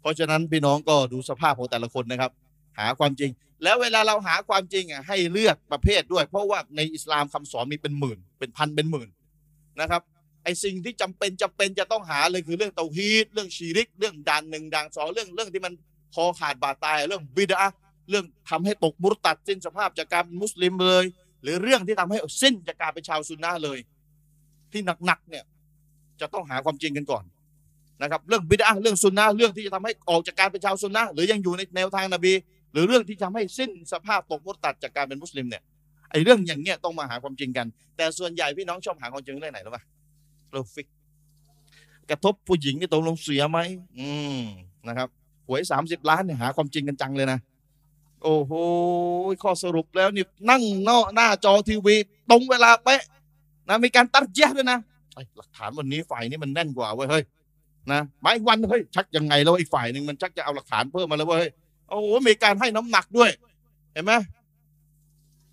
[0.00, 2.30] เพราะฉะนั้นพี่น้องก็ดูสภาพของแต่ละคนนะครับ
[2.78, 3.30] หาความจริง
[3.62, 9.08] แล้วเวลาเราหาความจริงอะให้เลือกประเภทด้วย เพราะว่าในอิสลามคำสอนมีเป็นหมื่น เป็นพันเป็นหมื่น
[9.80, 10.02] นะครับ
[10.44, 15.72] ไอสิ่งที่จำเป็นจำเป็นจะต้องหาเลยคือเรื่องเตาฮีดเรื่องชีริก เรื่องด่านหนึ่งด่านสองเรื่องเรื่องที่มัน
[16.14, 17.62] คอขาดบาดตายเรื่องบิดา
[18.10, 21.04] เรื่องทำให้ตกมุรตัดสิ้นสภาพจากการเป็นมุสลิมเลย
[21.42, 23.78] หรือเรื่องที่ทำให้สิ้นจากการเป็นชาวซุนนะเลย
[24.72, 25.44] ที่หนักๆเนี่ย
[26.20, 27.24] จะต้องหาความจริงกันก่อน
[28.02, 32.32] นะครับเรื่องบิดาเรื่องซุนนะเรื่องที่จะทำให้ออกจากการเป็นชาวซุนนะหรือยังอยู่ในแนวทางนบี
[32.72, 35.62] หรือเรื่องที่ทำให้สิ้นสภาพตกมุรตัดจากการเป็นมุสลิมเนี่ย
[36.10, 37.66] ไอ้เรื่องอย่างเนี้ยต้องมาหาความจริงกัน
[37.96, 39.82] แต่ส่วนใหญ่พี่น้องชอบหาความจริงเรื่องไหนหรือเปล่า
[40.48, 40.86] โปรฟิก
[42.10, 43.58] กระทบผู้หญิงนี่ตกลงเสียไหม
[43.98, 44.08] อื
[44.38, 44.42] ม
[44.88, 45.08] นะครับ
[45.46, 47.38] หวยสามสิบล้านเนี่ยหาความจริงกันจังเลยนะ
[48.22, 48.52] โอ้โห
[49.42, 51.94] ข้อสรุปแล้วนี่นั่งนอกหน้าจอทีวี
[52.30, 53.02] ตรงเวลาเป๊ะ
[53.68, 54.78] นะมีการตัดแยกด้วยนะ
[55.36, 57.24] หลักฐานวันนี้ฝ่ายนี้มันแน่นกว่าเว้ยเฮ้ย
[57.92, 61.46] นะมาอีกวันเฮ้ยชักยังไงแล้วอีกฝ่ายหนึ่งมันชักจะเอาหลักฐานเพิ่มมาแล้วเว้ย
[61.88, 63.30] โอ้โหมีการให้น้ำหนักด้วย
[63.92, 64.12] เห็นไหม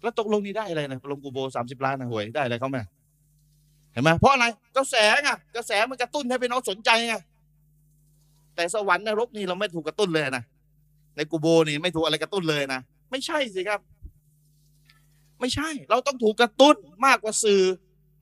[0.02, 2.78] แล้วตกลงนี่ได้อะไรนะลงกูโบสามสิบล้านนะหวยได้อะไรเขาไหม
[3.94, 4.46] เห็นไหมเพราะอะไร
[4.78, 7.16] กระแสไงกระแสมันกระตุ้นให้พี่น้องสนใจไง
[8.56, 10.44] แต่สวรรค์นรกนี่เราไม่ถูกกระตุ้นเลยนะ
[11.18, 12.82] ในกูโบนี่ไม่ถูกอะไรกระตุ้นเลยนะ
[13.12, 13.80] ไม่ใช่สิครับ
[15.40, 16.76] ไม่ใช่ เราต้องถูกกระตุ้น
[17.06, 17.64] มากกว่าสื่อ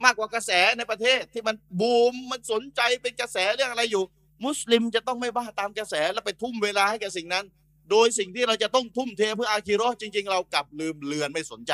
[0.03, 4.03] มากกว่ากระแสในประเทศ ที่มันบูมมันสนใจเป็นกระแสเรื่องอะไรอยู่
[4.45, 7.45] มุสลิมจะต้องไม่บ้าตามกระแสแล้วไปทุ่มเวลาให้กับสิ่งนั้น
[7.91, 11.73] โดยสิ่งที่เราจะต้องทุ่มเทเพื่ออาคีราะห์จริง ๆ เรากลับลืมเลือนไม่สนใจ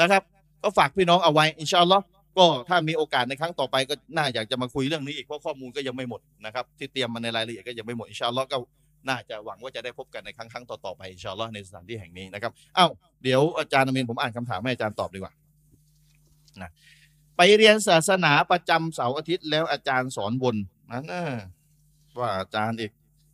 [0.00, 0.22] นะครับ
[0.62, 2.04] ก็ฝากพี่น้องเอาไว้อินชาอัลลอฮ์
[2.38, 8.56] ก็ถ้ามีโอกาสในครั้งต่อไปก็น่าอยากจะมาคุยเรื่องนี้อีกเพราะข้อมูลก็ยังไม่หมดนะครับ ที่เตรียมมาในรายละเอียดก็ยังไม่หมดอินชาอัลลอฮ์ก็
[9.08, 12.90] น่าจะหวังว่าจะได้พบกันในครั้งครั้งต่อๆไปอินชาอัลลอฮ์ในสถานที่แห่งนี้นะครับอ้าว
[13.22, 15.32] เดี๋ยวอาจารย์อามินผมอ่านคำถามให้อาจารย์ตอบดีกว่า
[16.62, 16.70] นะ
[17.36, 20.56] ไปเรียนศาสนาประจำเสาร์อาทิตย์แล้วอาจารย์สอนวน
[20.90, 21.22] นั่นนะ
[22.18, 22.90] ว่าอาจารย์อีก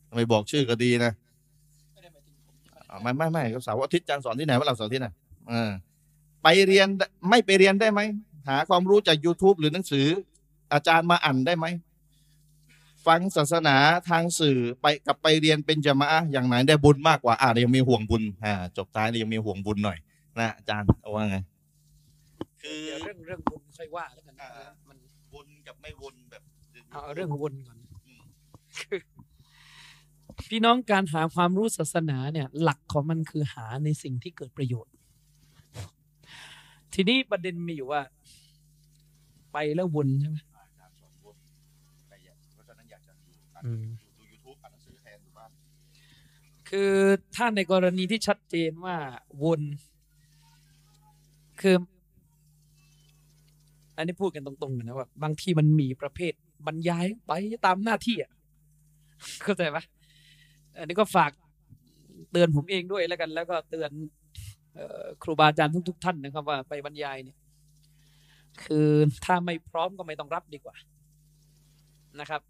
[0.09, 1.13] ทำไมบอกชื่อก็ดีนะ
[3.03, 5.15] ไม่ไม่ไม่ก็เสาร์อาทิตย์อาจารย์สอนที่ไหนว่าเราสอาทิตย์น่ะ
[5.49, 5.71] เออ
[6.43, 6.89] ไปเรียน
[7.31, 8.01] ไม่ไปเรียนได้ไหม
[8.49, 10.07] หาความรู้จาก YouTube หรือหนังสือ
[10.73, 11.67] อาจารย์มาอ่านได้ไหม
[13.07, 13.77] ฟังศาสนา
[14.11, 19.99] ทางสื่อไปกับไปเรียนเป็นจามะอะห์อย่างไหนได้บุญมากกว่า อ่ายังมีห่วงบุญอ่าจบท้ายนี่ยังมีห่วงบุญหน่อย
[20.39, 21.37] นะอาจารย์เอาว่าไง
[22.63, 24.49] คือเดี๋ยวเรื่องเรื่องบุญค่อยว่าแล้วกันอ่า
[24.89, 24.99] มัน
[25.33, 26.43] บุญกับไม่บุญแบบ
[26.91, 27.79] เอาเอาเรื่องบุญก่อน
[28.81, 29.01] คือ
[30.49, 34.95] พี่น้องการหาความรู้ศาสนาเนี่ย หลักของมันคือหาในสิ่งที่เกิดประโยชน์
[36.95, 38.03] ทีนี้ประเด็นมีอยู่ว่า
[39.53, 40.39] ไปแล้ววนใช่ไหม
[43.67, 43.85] ดูอ่านอืม
[44.19, 45.51] ดู YouTube อ่านหนังสือแทนอยู่บ้าน
[46.69, 46.93] คือ
[47.37, 48.97] ถ้าในกรณีที่ชัดเจนว่า
[49.43, 49.63] วน
[51.61, 51.77] คือ
[53.97, 56.33] อันนี้พูดกันตรงๆนะว่าบางทีมันมีประเภท
[56.67, 57.33] บรรยายไป
[57.67, 58.31] ตามหน้าที่อะ
[59.43, 59.85] เข้าใจปะ
[60.79, 61.33] อันนี้ก็ฝาก
[62.31, 63.91] เตือนผมเองด้วยแล้วกัน แล้วก็เตือน
[64.75, 67.39] เอ่อครูบาอาจารย์ทุก ๆ ท่านนะครับ ว่าไปบรรยายเนี่ย
[68.65, 68.89] คือ
[69.25, 70.77] ถ้าไม่พร้อมก็ไม่ต้องรับดีกว่า
[72.21, 72.41] นะครับ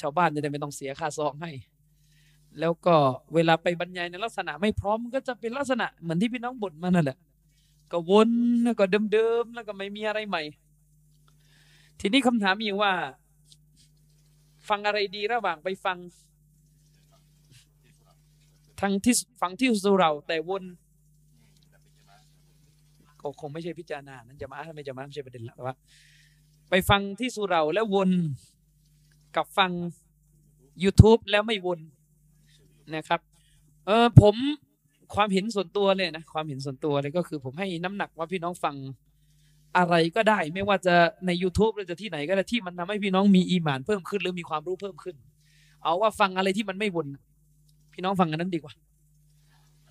[0.00, 1.50] ชาวบ้านจะได้ไม่ต้องเสียค่าซองให้
[2.60, 2.94] แล้วก็
[3.34, 7.18] เวลาไปบรรยายในลักษณะไม่พร้อมก็จะเป็นลักษณะเหมือนที่พี่น้องบ่นมานั่นแหละ
[7.92, 8.30] ก็วน
[8.64, 10.42] แล้วก็เดิมๆแล้วก็ไม่มีอะไรใหม่
[12.00, 12.92] ทีนี้คำถามมีอยู่ว่า
[14.68, 15.98] ฟังอะไรดีระหว่างไปฟัง
[18.80, 20.64] ทางที่ฟังที่สุเราแต่วน
[23.20, 25.76] ก็คงไม่ใช่พิจารณานั้นจะมาไม่จะมาไม่ใช่ประเด็นลักแต่ว่า
[26.70, 28.10] ไปฟังที่สุเราแล้ววน
[29.36, 29.70] กับฟัง
[30.82, 31.80] YouTube แล้วไม่วน
[32.96, 33.20] นะครับ
[33.86, 34.34] เออผม
[35.14, 38.76] ความเห็นส่วนตัวเลยนะความเห็นส่วนตัวเลยก็คือผมให้น้ำหนักว่าพี่น้องฟัง
[39.76, 40.94] อะไรก็ได้ ไม่ว่าจะ
[41.26, 45.16] ใน YouTube หรือจะที่ไหนก็ได้ที่มันทำให้พี่น้องมีอีหมานเพิ่มขึ้น หรือมีความรู้เพิ่มขึ้น
[45.82, 47.06] เอาว่าฟังอะไรที่มันไม่วน
[47.92, 48.74] พี่น้องฟังอันนั้นดีกว่า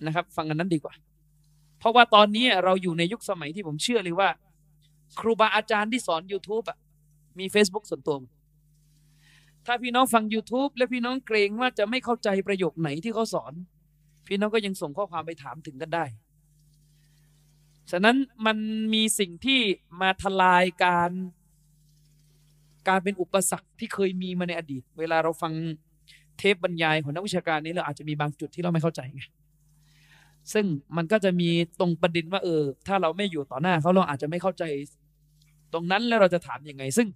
[0.06, 0.94] นะครับ ฟังอันนั้นดีกว่า
[1.78, 4.28] เพราะว่าตอนนี้เราอยู่ในยุคสมัยที่ผมเชื่อเลยว่า
[5.20, 6.78] ครูบาอาจารย์ที่สอน YouTube อะ
[7.38, 8.30] มี Facebook ส่วนตัวหมด
[9.66, 13.52] ถ้าพี่น้องฟัง YouTube และพี่น้องเกรงว่าจะไม่เข้าใจประโยคไหนที่เขาสอน
[14.26, 16.04] พี่น้องก็ยังส่งข้อความไปถามถึงกันได้
[17.90, 18.16] ฉะนั้น
[18.46, 18.56] มัน
[18.94, 19.60] มีสิ่งที่
[20.00, 21.10] มาทลายการ
[22.88, 25.52] การเป็นอุปสรรคที่เคยมีมาในอดีต เวลาเราฟัง
[26.38, 29.22] เทปบรรยายของนักวิชาการนี้เราอาจจะมีบางจุดที่เราไม่เข้าใจไง
[30.52, 30.66] ซึ่ง
[30.96, 31.48] มันก็จะมี
[31.80, 34.62] ตรงประเด็นว่าเออ ถ้าเราไม่อยู่ต่อหน้าเขาเราอาจจะไม่เข้าใจ
[35.72, 37.08] ตรงนั้นแล้วเราจะถามยังไง ซึ่ง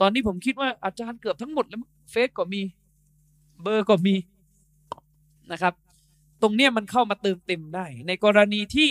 [0.00, 2.62] ตอนนี้ผมคิดว่าอาจารย์เกือบทั้งหมดแล้วเฟซก็มี
[3.62, 4.14] เบอร์ก็มี
[5.52, 5.74] นะครับ
[6.42, 8.90] ตรงเนี้ยมันเข้ามาเติมเต็มได้ ในกรณีที่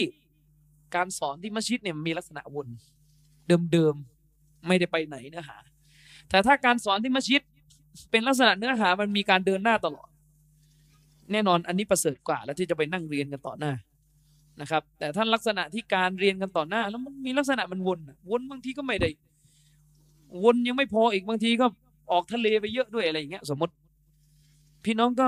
[0.96, 2.68] การสอนที่มัสยิดเนี่ยมีลักษณะวน
[3.72, 5.58] เดิมๆไม่ได้ไปไหนเนื้อหา
[6.30, 7.42] แต่ถ้าการสอนที่มัสยิด
[8.12, 10.10] เป็นลักษณะเนื้อหามันมีการเดินหน้าตลอด
[11.32, 13.74] แน่นอนอันนี้ประเสริฐกว่า แล้วที่จะไปนั่งเรียนกันต่อหน้า
[14.62, 18.00] นะครับ แต่ท่านลักษณะที่การเรียนกันต่อหน้า แล้วมันมีลักษณะมันวน
[18.30, 19.10] วนบางทีก็ไม่ได้
[20.44, 21.66] วนยังไม่พออีกบางทีก็
[22.12, 23.74] ออกทะเลไปเยอะด้วยอะไรอย่างเงี้ย สมมติ
[24.86, 25.28] พี่น้องก็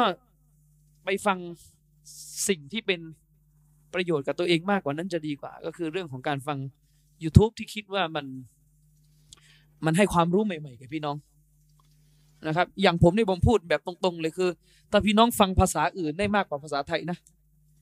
[1.06, 1.38] ไปฟัง
[2.48, 2.99] สิ่งที่เป็น
[3.94, 6.57] ประโยชน์กับตัวเองมากกว่านั้นจะดีกว่า ก็คือเรื่องของการฟัง
[7.23, 8.26] YouTube ที่คิดว่ามัน
[9.86, 11.15] มันให้ความรู้ใหม่ๆกับพี่น้อง
[12.48, 14.49] นะครับ อย่างผมนี่ผมพูดแบบตรง ๆ เลยคือ
[14.91, 17.18] ถ้าพี่น้องฟังภาษาอื่นได้มากกว่าภาษาไทยนะ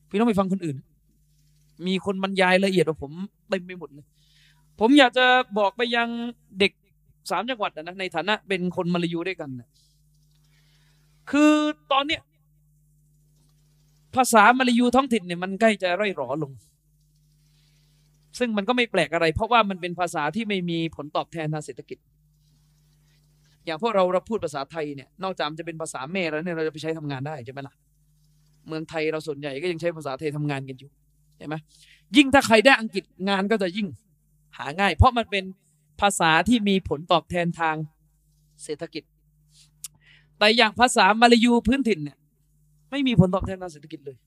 [0.09, 0.77] พี่น้องไปฟังคนอื่น
[1.87, 3.11] มีคนบรรยายละเอียดกว่าผม
[3.49, 4.05] เต็มไปหมดเลย
[4.79, 5.25] ผมอยากจะ
[5.57, 6.07] บอกไปยัง
[6.59, 6.71] เด็ก
[7.31, 9.67] สามจังหวัดนะในฐานะเป็นคนมาลายูด้วยกันนะ
[11.31, 11.53] คือ
[11.91, 12.21] ตอนเนี้ย
[14.15, 16.51] ภาษามาลายูท้องถิ่นเนี่ยมันใกล้จะร่อยหรอลง
[18.39, 21.97] ซึ่งมันก็ไม่แปลกอะไร เพราะว่ามันเป็นภาษาที่ไม่มีผลตอบแทนทางเศรษฐกิจ
[23.65, 27.75] อย่างพวกเราเราพูดภาษาไทยเนี่ยนอกจากมันจะเป็นภาษาแม่แล้วเนี่ยเราจะไปใช้ทำงานได้ใช่ไหมล่ะ
[28.67, 30.89] เมืองไทยเราส่วนใหญ่ก็ยังใช้ภาษาไทยทำงานกันอยู่
[31.37, 31.55] ใช่ไหม
[32.15, 33.87] ยิ่งถ้าใครได้อังกฤษงานก็จะยิ่ง
[34.57, 35.43] หาง่าย เพราะมันเป็น
[36.01, 37.75] ภาษาที่มีผลตอบแทนทาง
[38.63, 39.03] เศรษฐกิจ
[40.37, 42.17] แต่อย่างภาษามาลายูพื้นถิ่นเนี่ย
[42.91, 44.17] ไม่มีผลตอบแทนทางเศรษฐกิจเลย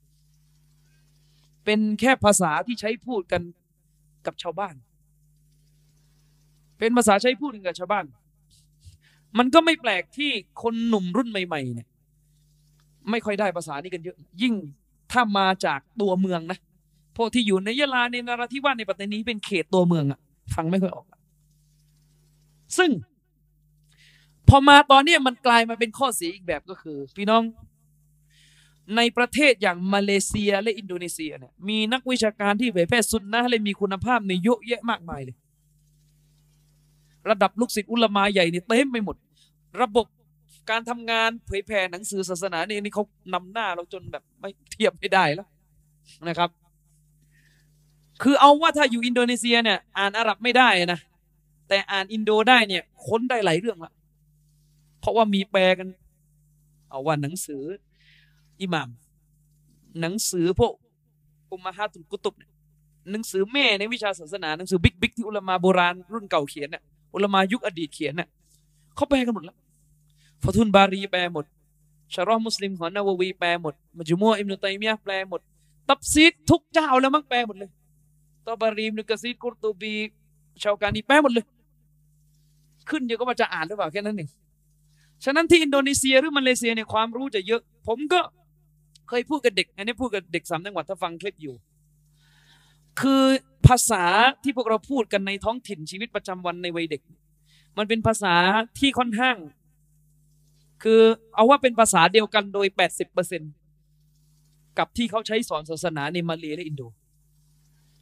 [1.64, 3.42] เป็นแค่ภาษาที่ใช้พูดกัน
[4.26, 4.74] กับชาวบ้าน
[6.78, 8.04] เป็นภาษาใช้พูดกันกับชาวบ้าน
[9.38, 10.30] มันก็ไม่แปลกที่
[10.62, 11.88] คนหนุ่มรุ่นใหม่ๆเนี่ย
[13.10, 14.54] ไม่ค่อยได้ภาษานี้กันเยอะ ยิ่ง
[15.12, 16.58] ถ้ามาจากตัวเมืองนะ
[17.16, 20.20] พวกที่อยู่ในยะลาในนราธิวาสในปัตตานีเป็นเขตตัวเมืองอะ
[20.54, 21.06] ฟังไม่ค่อยออก
[22.78, 22.90] ซึ่ง
[24.48, 27.42] พอมาตอนนี้มันกลายมาเป็นข้อเสียอีกแบบก็คือ พี่น้อง
[28.96, 35.36] ในประเทศอย่างมาเลเซียและอินโดนีเซียเนี่ยมีนักวิชาการที่เผยแพร่สุนนะและมีคุณภาพในเยอะแยะมากมายเลย
[37.30, 39.16] ระดับลูกศิษย์อุลมาใหญ่เนี่ยเต็มไปหมด
[39.82, 40.06] ระบบ
[40.70, 43.04] การทำงานเผยแผ่หนังสือศาสนาเนี่ยนี่เขา
[43.34, 45.48] นำหน้าเราจนแบบไม่เทียบไม่ได้แล้ว
[46.28, 46.50] นะครับ
[48.22, 51.00] คือเอาว่าถ้าอยู่อินโดนีเซียเนี่ยอ่านอาหรับไม่ได้นะ
[51.72, 53.92] แต่อ่านอินโดได้เนี่ยค้นได้หลายเรื่องละ
[55.00, 55.88] เพราะว่ามีแปลกัน
[56.90, 57.62] เอาว่าหนังสือ
[58.60, 58.88] อิหมาม
[60.00, 60.72] หนังสือพวก
[61.52, 62.50] อุมาฮาตุลกุตุบเนี่ย
[63.10, 66.82] หนังสือแม่ในวิชาศาสนาหนังสือ big big ที่อุลามาโบราณรุ่นเก่าเขียนเนี่ย
[67.14, 68.28] อุลามายุคอดีตเขียนเนี่ย
[68.96, 69.56] เขาแปลกันหมดแล้ว
[70.42, 71.44] ฟัตฮุลบารีแปลหมด
[72.14, 75.40] ชัรห์มุสลิมของนาวาวีแปลหมดมัจมุอะอิบนุตัยมียะแปลหมด
[75.88, 77.70] ตัฟซีรทุกเจ้าแล้วมั้งแปลหมดเลย
[78.46, 79.94] ตอบารีอิบนุกะซีรกุรตูบี
[80.62, 81.46] ชาวกานีแปลหมดเลย
[82.90, 84.28] ขึ้นอยู่ก็ว่าจะอ่านหรือเปล่าแค่นั้นเอง
[85.24, 88.20] ฉะนั้นที่อินโดนีเซียหรือมาเลเซียเนี่ยความรู้จะเยอะ ผมก็
[89.08, 91.54] เคยพูดกับเด็ก อันนี้พูดกับเด็กสามจังหวัดถ้าฟังคลิปอยู่
[93.00, 93.22] คือ
[93.66, 94.04] ภาษา
[94.42, 97.02] ที่พวกเราพูดกันในท้องถิ่นชีวิตประจำวันในวัยเด็ก
[97.78, 98.34] มันเป็นภาษา
[98.78, 99.36] ที่ค่อนข้าง
[100.82, 101.00] คือ
[101.34, 103.42] เอาว่าเป็นภาษาเดียวกันโดยแปดสิบเปอร์เซ็น
[104.78, 106.82] กับที่เขาใช้สอนศาสนาในมาเลและอินโด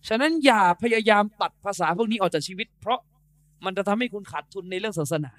[0.08, 3.00] ฉะนั้นอย่าพยายามตัดภาษาพวกนี้ออกจากชีวิต เพราะ
[3.64, 5.32] มันจะทำให้คุณขาดทุนในเรื่องศาสนา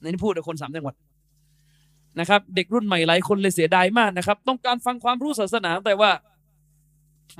[0.00, 0.94] ในนี้พูดกับคนสามจังหวัด
[2.20, 6.10] นะครับ เด็กรุ่นใหม่หลายคนเลยเสียดายมากนะครับ ต้องการฟังความรู้ศาสนาแต่ว่า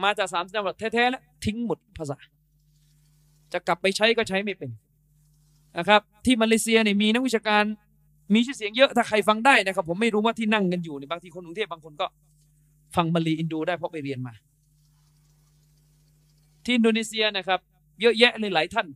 [0.04, 2.18] มาจากสามจังหวัดแท้ๆแล้วทิ้งหมดภาษา
[3.52, 4.70] จะกลับไปใช้ก็ใช้ไม่เป็น
[5.78, 7.64] นะครับ ที่มาเลเซียเนี่ยมีนักวิชาการ
[8.34, 12.06] มีชื่อเสียงเยอะถ้าใครฟังได้นะครับ ผมไม่รู้ว่าที่นั่งกันอยู่ในบางทีคนกรุงเทพบางคนก็
[12.96, 14.34] ฟังมาลีอินโดได้เพราะไปเรียนมา
[16.64, 17.60] ที่อินโดนีเซียนะครับ
[18.00, 18.86] เยอะแยะเลยหลายท่าน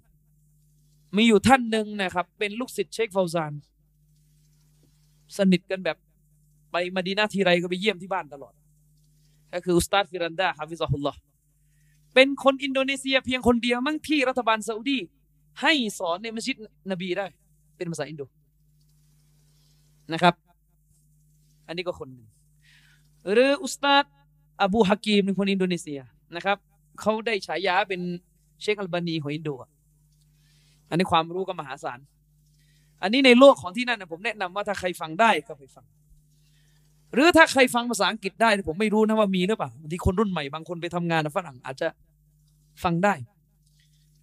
[1.16, 3.52] มีอยู่ท่านหนึ่งนะครับ เป็นลูกศิษย์เชคฟาวซาน
[5.36, 5.96] สนิทกันแบบ
[6.72, 8.54] ไปมาดีนะห์ทีไรก็ไปเยี่ยมที่บ้านตลอด
[9.52, 11.18] ก็คืออุสตาดฟิรันดาحفظه الله
[12.14, 14.98] เป็นคนอินโดนีเซียเพียงคนเดียวมั้งที่รัฐบาลซาอุดี
[15.60, 16.56] ให้สอนในมัสยิด
[16.90, 17.26] นบีได้
[17.76, 18.22] เป็นภาษาอินโด
[20.12, 20.34] นะครับ
[21.66, 22.28] อันนี้ก็คนหนึ่ง
[23.32, 24.04] หรืออุสตาด
[24.62, 26.00] อบูฮากีมเป็นคนอินโดนีเซีย
[26.36, 26.58] นะครับ
[27.00, 28.00] เขาได้ฉายาเป็น
[28.62, 29.66] เชคอัลบานีของอินโดอั
[30.88, 31.98] อันนี้ความรู้ก็มหาศาล
[33.02, 35.84] อันนี้ในโลกของที่นั่นนะผมแนะนำว่าถ้าใครฟังได้ก็ไปฟัง
[37.12, 41.88] หรือถ้าใครฟังภาษาอังกฤษได้ ผมไม่รู้นะว่ามีหรือเปล่าบางทีคนรุ่นใหม่บางคนไปทำงานฝรั่งอาจจะ
[42.82, 43.14] ฟังได้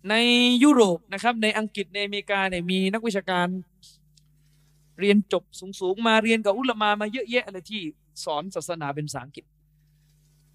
[0.10, 0.16] ใน
[0.64, 3.48] ยุโรปนะครับ ในอังกฤษในอเมริกาเนี่ยมีนักวิชาการ
[5.00, 5.44] เรียนจบ
[5.80, 7.82] สูงๆมาเรียนกับอุลมามาเยอะแยะอะไรที่
[8.26, 9.46] สอนศาสนาเป็นภาษาอังกฤษ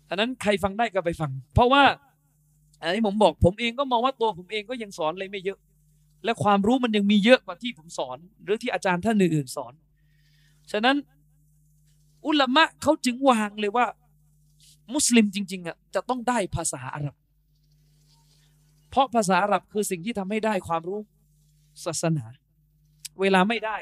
[0.09, 1.83] อันนั้นใครฟังได้ก็ไปฟัง เพราะว่า
[2.81, 5.59] อันนี้ผมบอกผมเองก็มองว่าตัวผมเองก็ยังสอนอะไรไม่เยอะ
[6.25, 9.73] และความรู้มันยังมีเยอะกว่าที่ผมสอน หรือที่อาจารย์ท่านอื่นๆสอน
[10.73, 10.97] ฉะนั้น
[12.27, 13.87] อุลามะเขาจึงวางเลยว่า
[14.95, 17.17] มุสลิมจริงๆอะจะต้องได้ภาษาอาหรับ
[18.91, 21.01] เพราะภาษาอาหรับคือสิ่งที่ทำให้ได้ความรู้
[21.85, 22.25] ศาสนา
[23.21, 23.79] เวลาไม่ได้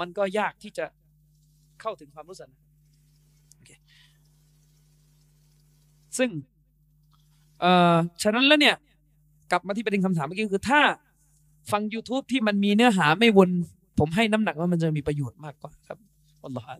[0.00, 0.86] มันก็ยากที่จะ
[1.80, 2.60] เข้าถึงความรู้ศาสนา
[6.18, 6.30] ซึ่ง
[7.60, 8.76] เอ่อฉะนั้นแล้วเนี่ย
[9.50, 10.80] กลับมาที่ประเด็นคำถามเมื่อกี้คือถ้า
[11.70, 13.50] ฟัง YouTube ที่มันมีเนื้อหาไม่วน
[13.98, 15.98] ผมให้น้ำหนักว่ามันจะมีประโยชน์มากกว่าครับ
[16.44, 16.70] อัลลอฮฺ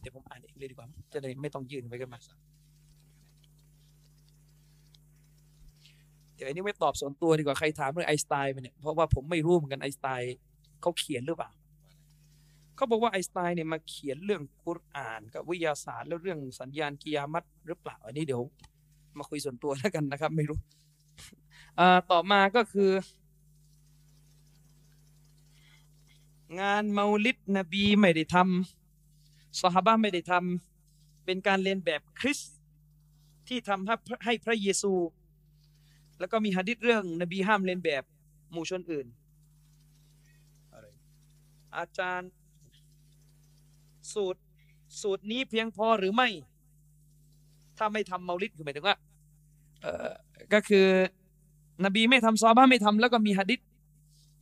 [0.00, 2.18] เดี๋ยวผมอ่านเองเลยดีกว่า จะได้ไม่ต้องยืนไปกันมา
[6.34, 10.34] เดี๋ยวอันนี้ไม่ตอบส่วนตัวดีกว่าใครถามเรื่องไอสไตน์ไปเนี่ยเพราะว่าผมไม่รู้เหมือนกันไอสไตน์
[10.80, 11.50] เขาเขียนหรือเปล่า
[12.76, 18.42] เขาบอกว่าไอสไตน์เนี่ยมาเขียนเรื่องกุรอานกับวิทยาศาสตร์แล้วเรื่องสัญญาณกิยามัตหรือเปล่าอันนี้เดี๋ยว
[19.18, 20.58] มาคุยส่วนตัวแล้วกันนะครับ ไม่รู้
[22.10, 22.90] ต่อมาก็คือ
[26.60, 32.38] งานเมาลิดนบีไม่ได้ทำสหบ้าไม่ได้ทำเป็นการเรียนแบบคริส
[33.48, 33.94] ที่ทำให้
[34.24, 34.92] ให้พระเยซู
[36.18, 38.02] แล้วก็มีหะดิษเรื่องนบีห้ามเรียนแบบ
[38.52, 39.06] หมู่ชนอื่น
[41.76, 42.30] อาจารย์
[44.12, 44.40] สูตร
[45.02, 46.28] สูตรนี้เพียงพอหรือไม่
[47.78, 48.96] ถ้าไม่ทำเมาลิดคือหมายถึงว่า
[50.52, 50.86] ก็คือ
[51.84, 53.60] นบีไม่ทำซอบ้าไม่ทำแล้วก็มีหะดิษ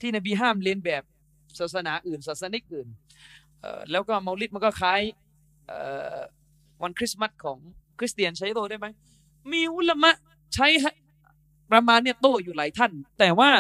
[0.01, 1.03] ที่นบีห้ามเรียนแบบ
[1.61, 2.89] ศาสนาอื่น ศาสนิกอื่น
[3.91, 5.01] แล้วก็เมาลิดมันก็คล้าย
[6.83, 7.59] วันคริสต์มาสของ
[7.99, 8.87] คริสเตียนใช้โตได้ไหม
[9.53, 10.17] มีอุลมะ
[10.55, 10.67] ใช้
[11.73, 13.51] ประมาณเนี่ยโตอยู่หลายท่าน แต่ว่า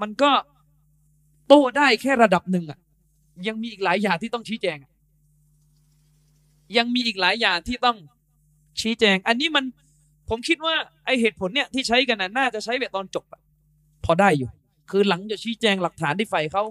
[0.00, 0.30] มันก็
[1.48, 2.78] โต้ได้แค่ระดับหนึ่งอะ
[3.46, 4.78] ยังมีอีกหลายอย่างที่ต้องชี้แจง
[6.76, 7.96] ยังมีอีกหลายอย่างที่ต้อง
[8.80, 9.64] ชี้แจง อันนี้มัน
[10.28, 13.24] ผมคิดว่าไอเหตุผลเนี่ยที่ใช้กันน่ะน่าจะใช้แบบตอนจบ
[14.04, 14.50] พอได้อยู่
[14.90, 16.64] คือหลังจะชี้แจงหลักฐานที่ฝ่ายเขา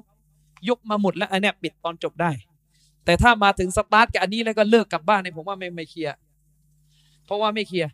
[0.70, 2.32] ยกมาหมดแล้วอันเนี้ยปิดตอนจบได้
[3.06, 6.16] แต่ถ้ามาถึงสตาร์ทกับอันนี้แล้วก็เลิกกลับบ้านเนี่ยผมว่าไม่ไม่เคลียร์
[7.26, 7.90] เพราะว่าไม่เคลียร์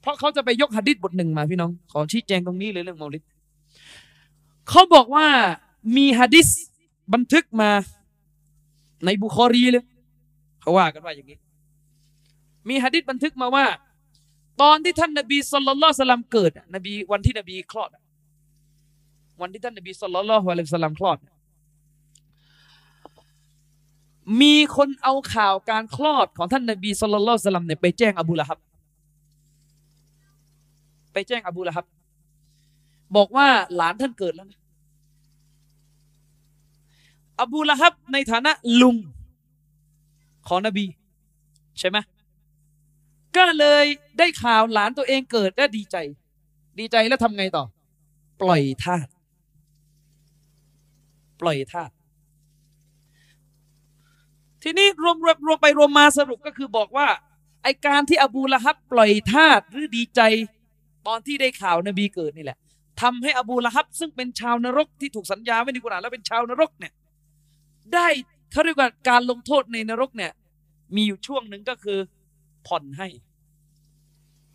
[0.00, 3.22] เพราะเขาจะไปยกหะดิษบทหนึ่งมาพี่น้อง ขอชี้แจงตรงนี้เลยเรื่องเมาลิด
[4.68, 5.26] เขาบอกว่า
[5.96, 6.48] มีหะดิษ
[7.14, 7.70] บันทึกมา
[9.04, 9.84] ในบุคอรีเลย
[10.60, 11.38] เขาว่ากันว่าอย่างนี้
[12.68, 13.66] มีหะดิษบันทึกมาว่า
[14.62, 17.90] ตอนที่ท่านนบีصلى الله عليه وسلمเกิดนบีวันที่นบีคลอด
[19.40, 21.18] วันที่ท่านนบีสุลต่านละฮ์อะลัยฮิสสลามคลอด
[24.40, 28.58] มีคนเอาข่าวการคลอดของท่านนบีสุลต่านสลัมเนี่ยไปแจ้งอบูละฮับ
[31.12, 31.86] ไปแจ้งอบูละฮับ
[33.16, 34.60] บอกว่าหลานท่านเกิดแล้วนะ
[37.40, 38.96] อบูละฮับในฐานะลุง
[40.48, 40.84] ของนบี
[41.78, 41.98] ใช่ไหม
[43.36, 43.84] ก็เลย
[44.18, 45.96] ได้ข่าวหลานตัวเองเกิดและดีใจ
[46.78, 47.64] ดีใจแล้วทำไงต่อ
[48.40, 49.06] ปล่อยทาส
[51.40, 51.90] ปล่อยทาส
[54.68, 57.08] ทีนี้รวมรวมรวมไปรวมมาสรุปก็คือบอกว่า
[57.62, 60.20] ไอการที่อบูละฮับปล่อยทาสหรือดีใจ
[61.06, 62.58] ตอนที่ได้ข่าวนบีเกิดนี่แหละ
[63.02, 66.92] ทำให้อบูละฮับ ซึ่งเป็นชาวนรกที่ถูกสัญญาไว้ในกุรอานแล้วเป็นชาวนรกเนี่ย
[67.94, 68.06] ได้
[68.52, 70.32] เขาเรียกว่าการลงโทษในนรกเนี่ย
[70.94, 71.98] มีอยู่ช่วงหนึ่งก็คือ
[72.66, 73.08] ผ่อนให้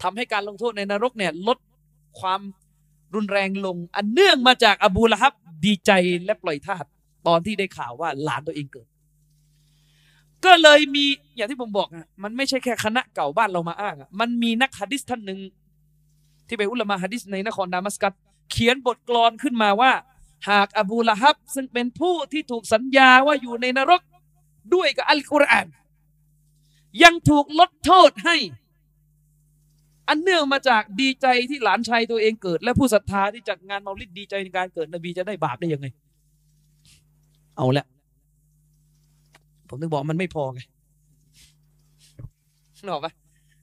[0.01, 1.57] ทำให้การลงโทษในนรกเนี่ยลด
[2.19, 2.41] ความ
[3.15, 5.33] รุนแรงลง อันเนื่องมาจากอบูละฮับ
[5.65, 5.91] ดีใจ
[6.25, 6.85] และปล่อยทาส
[7.27, 8.90] ตอนที่ได้ข่าวว่าหลานตัวเองเกิด
[10.45, 11.05] ก็เลยมี
[11.35, 15.39] อย่างที่ผมบอกอะมันไม่ใช่แค่คณะเก่าบ้านเรามาอ้างอะมันมีนักฮะดิษท่านหนึ่ง
[16.47, 18.13] ที่เป็นอุลามะฮะดิษในนครดามัสกัส
[18.51, 19.91] เขียนบทกลอนขึ้นมาว่า
[20.49, 24.01] หากอบูละฮับ ซึ่งเป็นผู้ที่ถูกสัญญาว่าอยู่ในนรก
[24.73, 25.67] ด้วยกับอัลกุรอาน
[27.03, 28.37] ยังถูกลดโทษให้
[30.09, 35.87] อันเนื่องมาจากดีใจที่หลานชายตัวเองเกิด และผู้ศรัทธาที่จัดงานเมาลิดดีใจในการเกิดนบีจะได้บาปได้ยังไง
[37.57, 37.85] เอาละ
[39.71, 40.61] ผมถึงบอกมันไม่พอไง
[42.83, 43.13] นึกออกปะ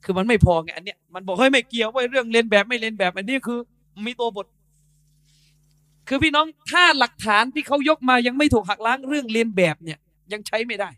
[0.05, 3.59] คือมันไม่พอไงอันเนี้ยมันบอกเฮ้ยไม่เกี่ยวว่าเรื่องเรียนแบบไม่เรียนแบบ อันนี้คือ
[4.07, 4.47] มีตัวบท
[6.09, 9.99] คือพี่น้องถ้าหลักฐานที่เขายกมายังไม่ถูกหักล้างเรื่องเรียนแบบเนี่ย
[10.33, 10.91] ยังใช้ไม่ได้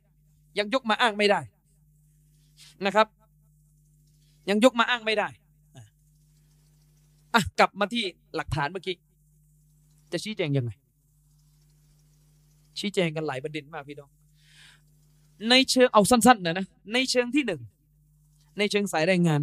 [0.59, 1.41] ยังยกมาอ้างไม่ได้
[2.87, 3.07] นะครับ
[4.51, 5.29] ยังยกมาอ้างไม่ได้
[7.35, 8.05] อะกลับมาที่
[8.37, 8.97] หลักฐานเมื่อกี้
[10.13, 10.71] จะชี้แจงยังไง
[12.79, 14.11] ชี้แจงกันหลายประเด็นมากพี่น้อง
[15.49, 17.61] ในเชิงเอาสั้นๆนะนะในเชิงที่หนึ่ง
[18.59, 19.41] ในเชิงสายแรงงาน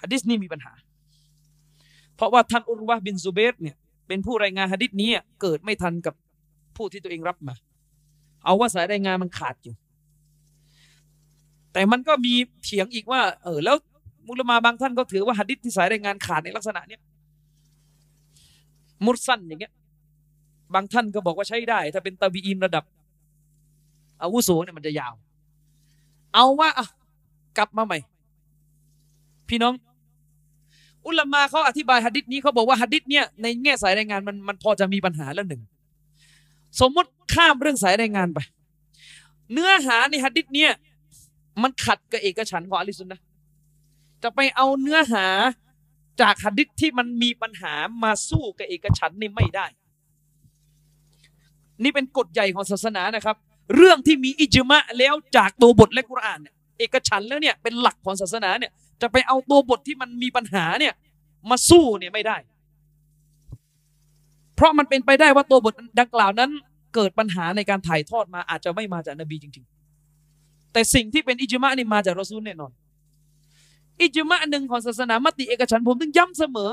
[0.00, 0.72] ฮะดิษนี้มีปัญหา
[2.16, 3.76] เพราะว่าท่านอุรวะบินซูเบตเนี่ย
[4.08, 6.14] เป็นผู้รายงานฮะดิษนี้เกิดไม่ทันกับ
[6.76, 7.54] ผู้ที่ตัวเองรับมา
[8.44, 9.74] เอาว่าสายรายงานมันขาดอยู่
[11.72, 13.76] แต่มันก็มีเถียงอีกว่า เออแล้ว
[14.26, 17.00] มุลมาบางท่านก็ถือว่าหะดิษที่สายรายงานขาดในลักษณะเนี้ย
[19.04, 19.72] มุดสั้นอย่างเงี้ย
[20.74, 22.84] บางท่านก็บอกว่าใช้ได้ ถ้าเป็นตาบีอินระดับ
[24.22, 25.14] อาวุโสเนี่ยมันจะยาว
[26.34, 26.86] เอาว่าอะ
[27.58, 27.98] กลับมาใหม่
[29.48, 29.74] พี่น้อง
[31.06, 35.62] อุลามาเขาอธิบายหะดิษนี้เขาบอกว่าหะดิษเนี่ยในแง่สายรายงานมันมันพอจะมีปัญหาแล้วหนึ่ง
[36.80, 38.38] สมมติข้ามเรื่องสายรายงานไป
[39.52, 40.72] เนื้อหาในหะดิษเนี่ย
[41.62, 43.20] มันขัดกับเอกฉันของอะลิสุนนะ
[44.22, 45.26] จะไปเอาเนื้อหา
[46.20, 49.66] จากหะดิษที่มันมีปัญหามาสู้กับเอกฉันนี่ไม่ได้
[51.82, 53.36] นี่เป็นกฎใหญ่ของศาสนานะครับ
[53.76, 58.72] เรื่องที่มีอิจมะแล้วจากตัวบทและกุรอานเนี่ยเอกฉันแล้วเนี่ยเป็นหลักของศาสนาเนี่ย
[59.02, 60.94] จะไปเอาตัวบทที่มันมีปัญหาเนี่ย
[61.50, 62.36] มาสู้เนี่ยไม่ได้
[64.56, 66.50] เพราะมันเป็นไปได้ว่าตัวบทดังกล่าวนั้น
[66.94, 69.66] เกิดปัญหาในการถ่ายทอดมาอาจจะไม่มาจากนบีจริง
[70.18, 72.72] ๆ แต่สิ่งที่เป็นอิจมะนี่มาจากรอซูลแน่นอน
[74.02, 76.70] อิจมะหนึ่งของศาสนามติเอกฉันผมถึงย้ำเสมอ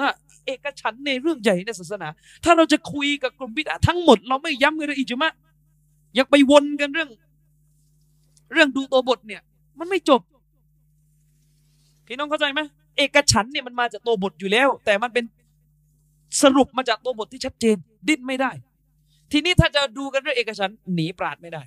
[0.47, 2.07] เอกฉันในเรื่องใหญ่ในศาสนา
[2.43, 5.31] ถ้าเราจะคุยกับกลุ่มบิดาทั้งหมด เราไม่ย้ำเรื่องอิจมะ
[6.17, 7.09] ยังไปวนกันเรื่อง
[8.53, 9.41] เรื่องดูตัวบทเนี่ย
[9.79, 10.21] มันไม่จบ
[12.05, 12.61] พี่น้องเข้าใจไหม
[12.97, 15.25] เอกฉันเนี่ยมันมาจากตัวบทอยู่แล้ว แต่มันเป็น
[16.41, 17.75] สรุปมาจากตัวบทที่ชัดเจน
[18.07, 18.51] ดิ้นไม่ได้
[19.31, 21.63] ทีนี้ถ้าจะดูกันเรื่องเอกฉันหนีปราดไม่ได้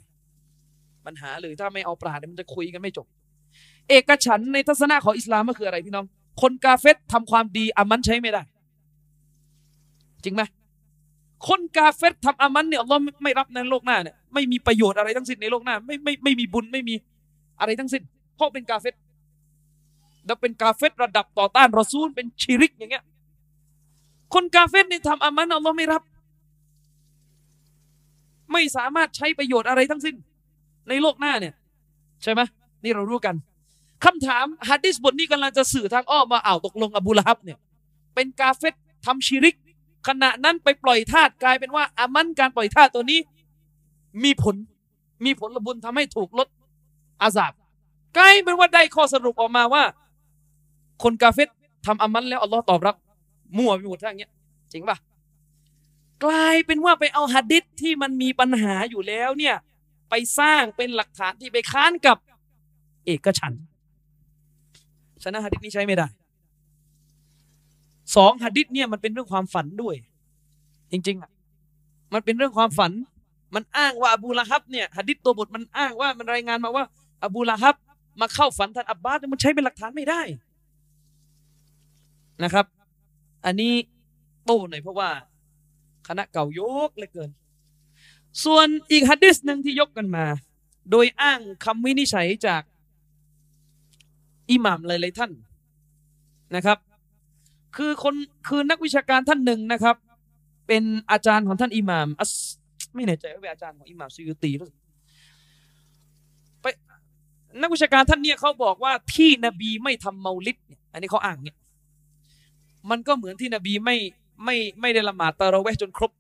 [1.07, 3.07] ปัญหาเลยถ้าไม่เอาปราดเนี่ยมันจะคุยกันไม่จบ
[3.91, 6.07] เอกฉันในทัศนะของอิสลามก็คืออะไรพี่น้อง
[6.41, 8.43] คนกาเฟตทำความดีอามันใช้ไม่ได้
[10.25, 10.43] จริงไหม
[11.47, 16.94] คนกาเฟตทำอามันเนี่ยอัลลอฮ์ไม่รับในโลกหน้าเนี่ยไม่มีประโยชน์อะไรทั้งสิ้นในโลกหน้า ไม่ไม่ไม่มีบุญไม่มี
[17.60, 18.02] อะไรทั้งสิ้น
[18.36, 18.94] เพราะเป็นกาเฟต
[20.26, 23.05] แล้วเป็นกาเฟตระดับต่อต้านรอซูลเป็นชิริกอย่างเงี้ย
[24.34, 26.02] คนกาเฟตเนี่ยทำอามันอัลลอฮ์ไม่รับ
[28.52, 30.17] ไม่สามารถใช้ประโยชน์อะไรทั้งสิ้น
[30.89, 31.55] ในโลกหน้าเนี่ย
[32.23, 32.41] ใช่ไหม
[32.84, 33.34] นี่เรารู้กัน
[34.05, 37.58] คำถามฮัดดิสบทนี้กำลังจะสื่อทางอ้อมมาอ้าวตกลงอบูละฮับเนี่ย
[38.15, 38.75] เป็นกาเฟต
[39.07, 39.55] ทำชิริก
[40.07, 43.20] ขณะนั้นไปปล่อยทาสกลายเป็นว่าอามันการปล่อยทาสตัวนี้
[44.25, 44.57] มีผล
[45.25, 46.49] มีผลบุญทำให้ถูกลด
[47.23, 47.52] อาซาบ
[48.18, 49.83] กลายเป็นว่าได้ข้อสรุปออกมาว่า
[51.02, 51.49] คนกาเฟต
[51.86, 52.97] ทำอามันแล้วอัลลอฮ์ตอบรับ
[53.57, 54.33] มั่วไปหมดทั้งเงี้ย
[54.73, 54.99] จริงปะ
[56.25, 59.57] กลายเป็นว่าไปเอาฮัดดิษที่มันมีปัญหาอยู่แล้วเนี่ย
[60.10, 62.17] ไปสร้างเป็นหลักฐานที่ไปค้านกับ
[63.07, 63.62] เอกฉันท์
[65.23, 66.07] ฉะนั้นฮัดดิษนี้ใช้ไม่ได้
[68.17, 69.97] สองฮัดดิษเนี่ยมันเป็นเรื่องความฝันด้วย
[70.91, 71.31] จริงๆอะ
[72.15, 72.93] มันเป็นเรื่องความฝัน
[73.55, 76.85] มันอ้างว่าอบูละฮับเนี่ยฮัดดิษตัวบทมันอ้างว่ามันรายงานมาว่า
[77.25, 77.77] อบูละฮับ
[78.20, 80.23] มาเข้าฝันท่านอับบาสมันใช้เป็นหลักฐานไม่ได้
[82.43, 82.67] นะครับ
[83.45, 83.73] อันนี้
[84.45, 85.11] โต้หน่อยเพราะว่า
[86.09, 87.31] คณะเก่ายกเลือเกิน
[88.45, 90.25] ส่วนอีกฮัดดิษหนึ่งที่ยกกันมา
[90.91, 92.62] โดยอ้างคำวินิจฉัยจาก
[94.51, 95.33] อิหม่ามหลายๆท่าน
[96.57, 96.78] นะครับ
[97.77, 98.15] คือคน
[98.49, 99.97] คือนักวิชาการท่านหนึ่งนะครับ
[100.67, 102.33] เป็นอาจารย์ของท่านอิหม่ามอัส
[102.95, 104.73] ไม่แน่ใจว่าเป็นอาจารย์ของอิหม่ามซุยุตีหรือ
[106.61, 106.67] ไป
[107.61, 111.57] นักวิชาการท่านเนี้ยเขาบอกว่าที่นบีไม่ทำเมาลิดเนี่ยอันนี้เขาอ้างเนี่ย
[112.91, 113.97] มันก็เหมือนที่นบีไม่
[114.45, 116.13] ไม่ไม่ได้ละหมาดตะเราะเวห์จนครบ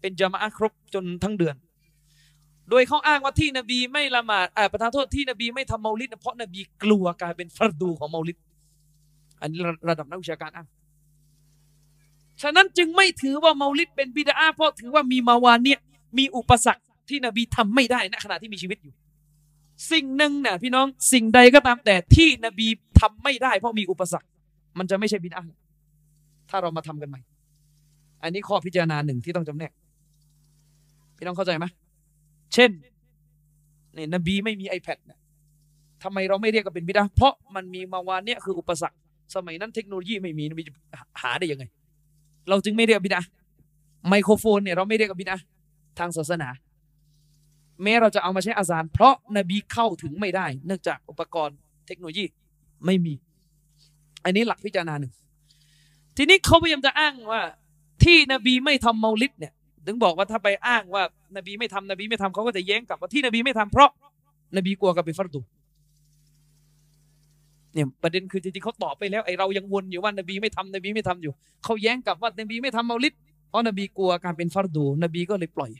[0.00, 1.56] เป็นจามะอะครบจนทั้งเดือน
[2.70, 8.36] โดยเขาอ้างว่าที่นบีไม่ละหมาดอ่าประทานโทษที่นบีไม่ทำเมาลิดเพราะนบีกลัวกลายเป็นฟัรดูของเมาลิด
[9.40, 10.66] อันนี้ระดับนักวิชาการอ้าง
[12.42, 15.78] ฉะนั้นจึงไม่ถือว่าเมาลิดเป็นบิดาเพราะถือว่ามีมาวานเนี่ย
[16.18, 18.94] มีอุปสรรคที่นบีทำไม่ได้ณขณะที่มีชีวิตอยู่
[19.92, 22.66] สิ่งหนึ่งเนี่ยพี่น้องสิ่งใดก็ตามแต่ที่นบี
[23.00, 24.28] ทำไม่ได้ เพราะมีอุปสรรค
[24.78, 25.42] มันจะไม่ใช่บิดา
[26.50, 27.20] ถ้าเรามาทำกันใหม่
[28.22, 29.72] อันนี้ข้อพิจารณาหนึ่งที่ต้องจำแนก
[31.16, 31.66] พี่น้องเข้าใจไหม
[32.54, 32.70] เช่น
[33.94, 35.18] เนี่ยนบีไม่มี iPad เนี่ย
[36.02, 38.96] ทำไมเราไม่เรียกว่าเป็นบิดาเพราะมันมีมาวานเนี่ยคืออุปสรรค
[39.34, 40.72] สมัยนั้นเทคโนโลยีไม่มีนบีจะ
[41.22, 41.64] หาได้ยังไง
[42.48, 43.20] เราจึงไม่เรียกบิดา
[44.08, 45.36] ไมโครโฟนเนี่ยเราไม่เรียกบิดา
[45.98, 46.48] ทางศาสนา
[47.82, 51.56] แม้เราจะเอามาใช้อาซาน เพราะนบีเข้าถึงไม่ได้ เนื่องจากอุปกรณ์
[51.86, 52.24] เทคโนโลยี
[52.86, 53.14] ไม่มี
[54.24, 55.12] อันนี้หลักพิจารณาหนึ่ง
[56.16, 57.42] ทีนี้เขาพยายามจะอ้างว่า
[58.04, 59.52] ที่นบีไม่ทำเมาลิดเนี่ย
[59.86, 61.02] ถึงบอกว่าถ้าไปอ้างว่า
[61.36, 63.90] นบีไม่ทำนบีไม่ทำเขาก็จะแย้งกลับว่าที่นบีไม่ทำเพราะ
[64.56, 65.40] นบีกลัวกับเป็นฟัรดู
[67.74, 71.32] เนี่ยประเด็นคือจริงๆเขาตอบไปแล้วไอเรายังวนอยู่ว่านบีไม่ทำนบีไม่ทำอยู่
[71.64, 73.14] เขาแย้งกลับว่านบีไม่ทำเมาลิด
[73.48, 75.70] เพราะนบีกลัวการเป็นฟัรดู นบีก็เลยปล่อย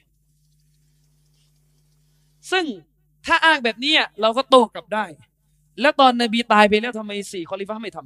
[2.53, 2.65] ซึ่ง
[3.27, 5.05] ถ้าอ้างแบบนี้เราก็โต้กลับได้
[5.81, 7.99] แล้วตอนนบีตายไปแล้วทำไมสี่คอลิฟ้าไม่ท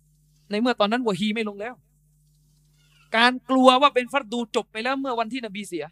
[0.00, 1.74] ำในเมื่อตอนนั้นวะฮีไม่ลงแล้ว
[3.16, 5.84] การกลัวว่าเป็นฟัรดูจบไปแล้วเมื่อวันที่นบีเสีย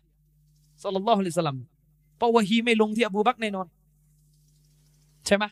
[0.82, 1.58] สัลลัลลอฮุอะลัยฮิสลัม
[2.16, 3.66] เพราะวะฮีไม่ลงที่อบูบักแน่นอน
[5.26, 5.44] ใช่ไหม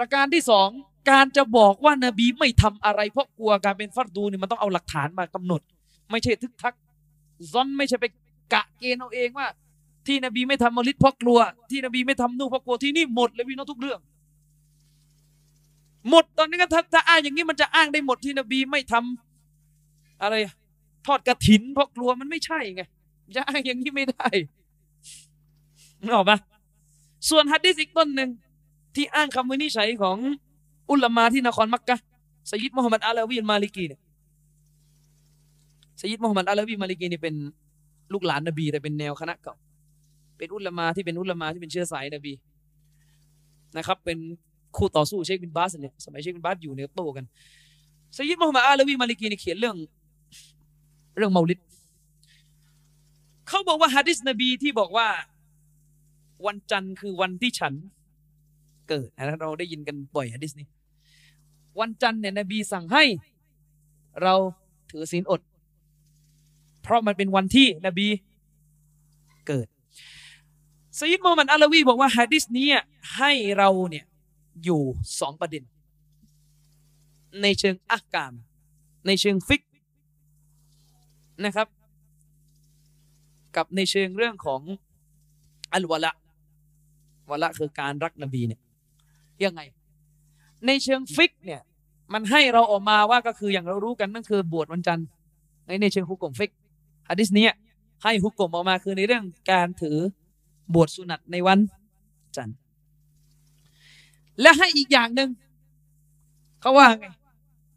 [0.00, 0.68] ประการที่สอง
[1.10, 5.60] การจะบอกว่านบีไม่ทำอะไรเพราะกลัวการเป็นฟัรดูเนี่ยมันต้องเอาหลักฐานมากำหนด
[6.10, 6.74] ไม่ใช่ทึกทัก
[7.52, 8.06] ซอนไม่ใช่ไป
[8.54, 9.46] กะเกณฑ์เอาเองว่า
[10.06, 11.38] ที่นบีไม่ทำมลิดเพราะกลัว
[11.70, 14.00] ที่นบีไม่ทำนู่นเพราะกลัวที่นี่หมดเลยพี่น้องทุกเรื่อง
[16.10, 20.34] หมดตอนนี้ก็ถ้าถ้าอ้างอย่างนี้มันจะอ้างได้หมดที่นบีไม่ทำอะไร
[21.06, 22.82] ทอดกระถินเพราะกลัวมันไม่ใช่ไง
[23.36, 24.26] จะอ้างอย่างนี้ไม่ได้
[26.02, 26.38] นึกออกปะ
[27.28, 28.30] ส่วนหะดิษอีกต้นหนึ่ง
[28.94, 30.16] ที่อ้างคำวินิจฉัยของ
[30.90, 31.96] อุลามาที่นครมักกะ
[32.50, 34.00] สยิดมุฮัมมัดอาลาวีมาลิกีเนี่ย
[36.00, 37.34] สยิดมุฮัมมัดอาลาวีมาลิกีนี่เป็น
[38.12, 39.54] ลูกหลานนบีแต่เป็นแนวคณะเก่า
[40.38, 42.32] เป็นอุลามาที่เป็นอุลามาที่เป็นเชื้อสายนบี
[43.76, 44.18] นะครับ เป็น
[44.76, 47.24] คู่ต่อสู้เชคบินบาสเนี่ยสมัยเชคบินบาสอยู่เนี่ยโต้กัน
[48.16, 49.76] สยิดมุฮัมมัดอาลาวีมาลิกีนี่เขียนเรื่อง
[51.16, 51.58] เรื่องเมาลิด
[53.48, 55.08] เขาบอกว่าหะดิษนบีที่บอกว่า
[56.46, 57.74] วันจันทร์คือวันที่ฉัน
[58.90, 60.66] เกิดนะเราได้ยินกันบ่อยหะดิษนี้
[61.80, 63.04] วันจันทร์เนี่ยนบีสั่งให้
[64.22, 64.34] เรา
[64.90, 65.40] ถือศีลอด
[66.82, 68.08] เพราะมันเป็นวันที่นบี
[69.46, 69.66] เกิด
[70.98, 72.68] ซยิดมูฮัมมัดอัลวีบอกว่าฮะดิษนี้
[73.16, 74.04] ให้เราเนี่ย
[74.64, 74.82] อยู่
[75.20, 75.62] สองประเด็น
[77.42, 78.32] ในเชิงอักกาม
[79.06, 79.62] ในเชิงฟิก
[81.44, 81.68] นะครับ
[83.56, 84.60] กับในเชิงเรื่องของ
[85.72, 86.12] อัลวะละ
[87.30, 88.60] วะละคือการรักนบีเนี่ย
[89.46, 89.60] ยังไง
[90.66, 91.60] ในเชิงฟิกเนี่ย
[92.12, 95.06] มันให้เราออกมาว่าก็คืออย่างเรารู้กันนั่นคือบวชวันจันทร์
[95.66, 96.50] ในในเชิงฮุกกลมฟิก
[97.10, 97.46] ฮะดิษนี้
[98.02, 99.96] ให้ฮุกกลมออกมาคือในเรื่องการถือ
[100.74, 101.58] บวชสุนัตในวัน
[102.36, 102.56] จันทร์
[104.40, 105.30] และให้อีกอย่างหนึ่ง
[106.60, 107.06] เขาว่าไง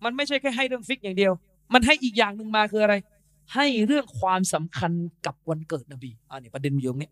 [0.04, 1.34] มันไม่ใช่แค่ให้เรื่องฟิกอย่างเดียว
[1.74, 2.96] มันให้อีกอย่างหนึ่งมาคืออะไร
[3.54, 4.92] ให้เรื่องความสำคัญ
[5.26, 7.12] กับวันเกิดนบีอ่านี่ประเด็นอยู่ตรงนี้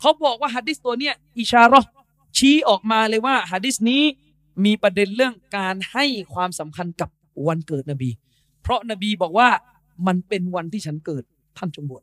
[0.00, 1.90] เขาบอกว่าฮะดิษตัวเนี้ยอิชาราะห์
[2.36, 4.02] ชี้ออกมาเลยว่าฮะดิษนี้
[4.64, 7.08] มีประเด็นเรื่องการให้ความสำคัญกับ
[7.46, 8.10] วันเกิดนบี
[8.62, 9.48] เพราะนบีบอกว่า
[10.06, 11.22] มันเป็นวันที่ฉันเกิด
[11.58, 12.02] ท่านจงบวช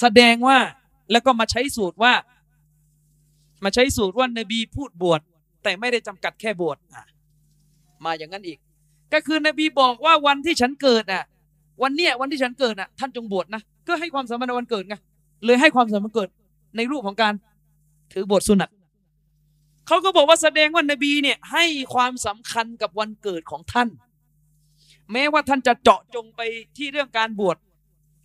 [0.00, 0.58] แสดงว่า
[1.12, 2.12] แล้วก็มาใช้สูตรว่า
[3.64, 5.20] มาใช้สูตรว่านบีพูดบวช
[5.62, 6.76] แต่ไม่ได้จำกัดแค่บวช
[8.04, 8.58] มาอย่างนั้นอีก
[9.12, 11.24] ก็คือนบีบอกว่าวันที่ฉันเกิดอะ
[11.82, 14.96] วันเนี้ยวันที่ฉันเกิดอะท่านจงบวชนะก็ให้ความสำคัญในวันเกิดไง
[15.44, 16.28] เลยให้ความสำคัญเกิด
[16.76, 17.34] ในรูปของการ
[18.12, 18.70] ถือบทสุนัต
[19.86, 21.64] เขาก็บอกว่าแสดงว่านบีเนี่ยให้
[21.94, 23.88] ความสำคัญกับวันเกิดของท่าน
[25.12, 26.40] แม้ว่าท่านจะเจาะจงไป
[26.76, 27.56] ที่เรื่องการบวช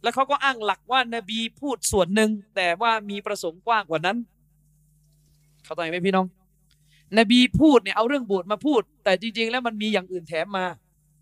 [0.04, 4.18] แล้วเขาก็อ้างหลักว่านบีพูดส่วนหนึ่งแต่ว่ามีประสงค์กว้างกว่านั้น
[5.64, 6.28] เข้าใจไหมพี่น้อง
[7.18, 10.66] นบีพูดเนี่ยเอาเรื่องบวชมาพูด แต่จริง ๆ แล้วมันมีอย่างอื่นแถมมา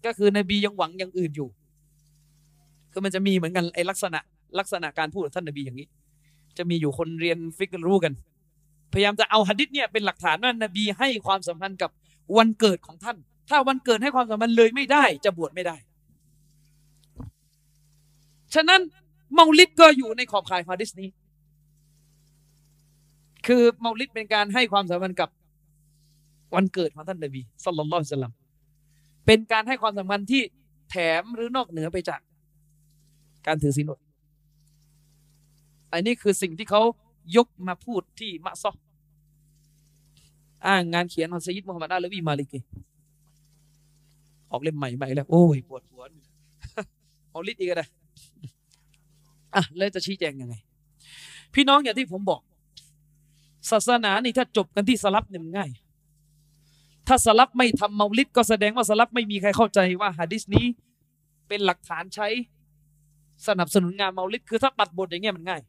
[0.06, 1.49] ก็คือนบียังหวังอย่างอื่นอยู่
[2.91, 4.19] คือมันจะมีเหมือนกันไอ้ลักษณะ
[4.59, 5.88] ลักษณะการพูดของท่านนบีอย่างนี้
[6.57, 8.14] จะมีอยู่คนเรียนฟิกรู้กัน
[8.94, 11.90] พยายามจะเอาหะดิษเนี่ยเป็นหลักฐานว่านบีให้ความสำคัญกับ
[12.38, 13.18] วันเกิดของท่าน
[13.50, 15.76] ถ้าวันเกิดให้ความสำคัญเลยไม่ได้จะบวชไม่ได้
[18.53, 18.82] ฉะนั้น
[19.34, 21.10] เมาลิดก็อยู่ในขอบข่ายฮะดิษนี้
[23.48, 25.30] คือเมาลิดเป็นการให้ความสำคัญกับ
[26.56, 28.34] วันเกิดของท่านนบีสัลลัลลอฮุอะลัยฮิวะซัลลัม
[29.26, 30.42] เป็นการให้ความสำคัญที่
[30.90, 32.20] แถมหรือนอกเหนือไปจาก
[33.48, 34.00] การถือศีลอด
[35.94, 36.82] อันนี้คือสิ่งที่เขา
[37.35, 38.72] ยกมาพูดที่มะซอ
[40.66, 42.60] อ้างงานเขียนของซยิดมุฮัมมัดอาลวีมาลิกี
[44.51, 46.03] ออกเล่มใหม่ใหม่แล้ว โอ้ยปวดหัว
[47.32, 47.90] เอาลิดอีกแล้ว
[49.56, 50.56] อะแล้วจะชี้แจงยังไง
[51.53, 52.42] พี่น้องอย่างที่ผมบอก
[53.72, 55.69] ศาสนานี่ถ้าจบกันที่สลับเนี่ยมันง่าย
[57.08, 60.66] ถ้าสลับไม่ทำเมาลิดก็แสดงว่าสลับไม่มีใครเข้าใจว่าฮะดิษนี้
[61.48, 62.27] เป็นหลักฐานใช้
[63.48, 65.61] สนับสนุนงานเมาลิดคือถ้าตัดบทอย่างเงี้ยมันง่าย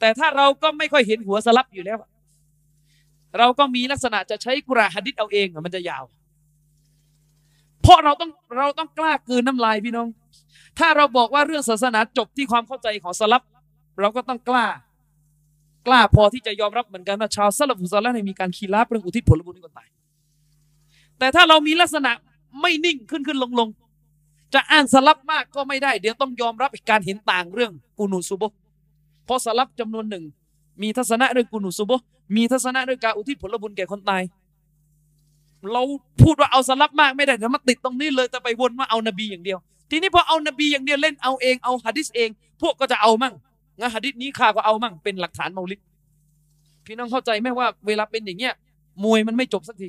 [0.00, 1.98] แต่ถ้าเราก็ไม่ค่อยเห็นหัวสลับอยู่แล้ว
[3.38, 6.04] เราก็มีลักษณะจะใช้กุรานฮะดิษเอาเองมันจะยาว
[7.82, 10.08] เพราะเราต้องเราต้องกล้ากืนน้ำลายพี่น้อง
[10.78, 13.42] ถ้าเราบอกว่าเรื่องศาสนาจบที่ความเข้าใจของสลับ
[14.00, 14.66] เราก็ต้องกล้า
[15.86, 19.88] กล้าพอที่จะยอมรับเหมือนกันว่าชาวซาลฟุซอลและมีการคีราบเรื่องอุทิศผลบุญให้คนตาย
[21.18, 22.12] แต่ถ้าเรามีลักษณะ
[22.60, 23.68] ไม่นิ่งขึ้นขึ้นลงลง
[24.54, 28.42] จะอ่านสลับมากก็ไม่ได้ เดี๋ยวต้องยอมรับการเห็นต่างเรื่องกูนูซุโบ
[29.28, 30.24] เพราะสลับจำนวนหนึ่ง
[30.82, 31.92] มีทัศนะเรื่องกูนูซุบ
[32.36, 34.22] มีทัศนะเรื่องการอุทิศผลบุญแก่คนตาย
[35.72, 35.82] เรา
[36.22, 39.58] พูดว่าเอาสลับมากไม่ได้เดี๋ยวมาติดตรงนี้เลยแต่ไปวนว่าเอานบีอย่างเดียว
[39.90, 43.34] ทีนี้พอเอานบีอย่างเดียวเล่นเอาเองเอาฮะดิษเอง พวกก็จะเอามั่ง
[43.78, 45.80] งั้นฮะดิษนี้ข้าก็เอามั่งเป็นหลักฐานเมาลิด
[46.86, 48.54] พี่น้องเข้าใจไหมว่าเวลาเป็นอย่างเงี้ย
[49.04, 49.88] มวยมันไม่จบสักที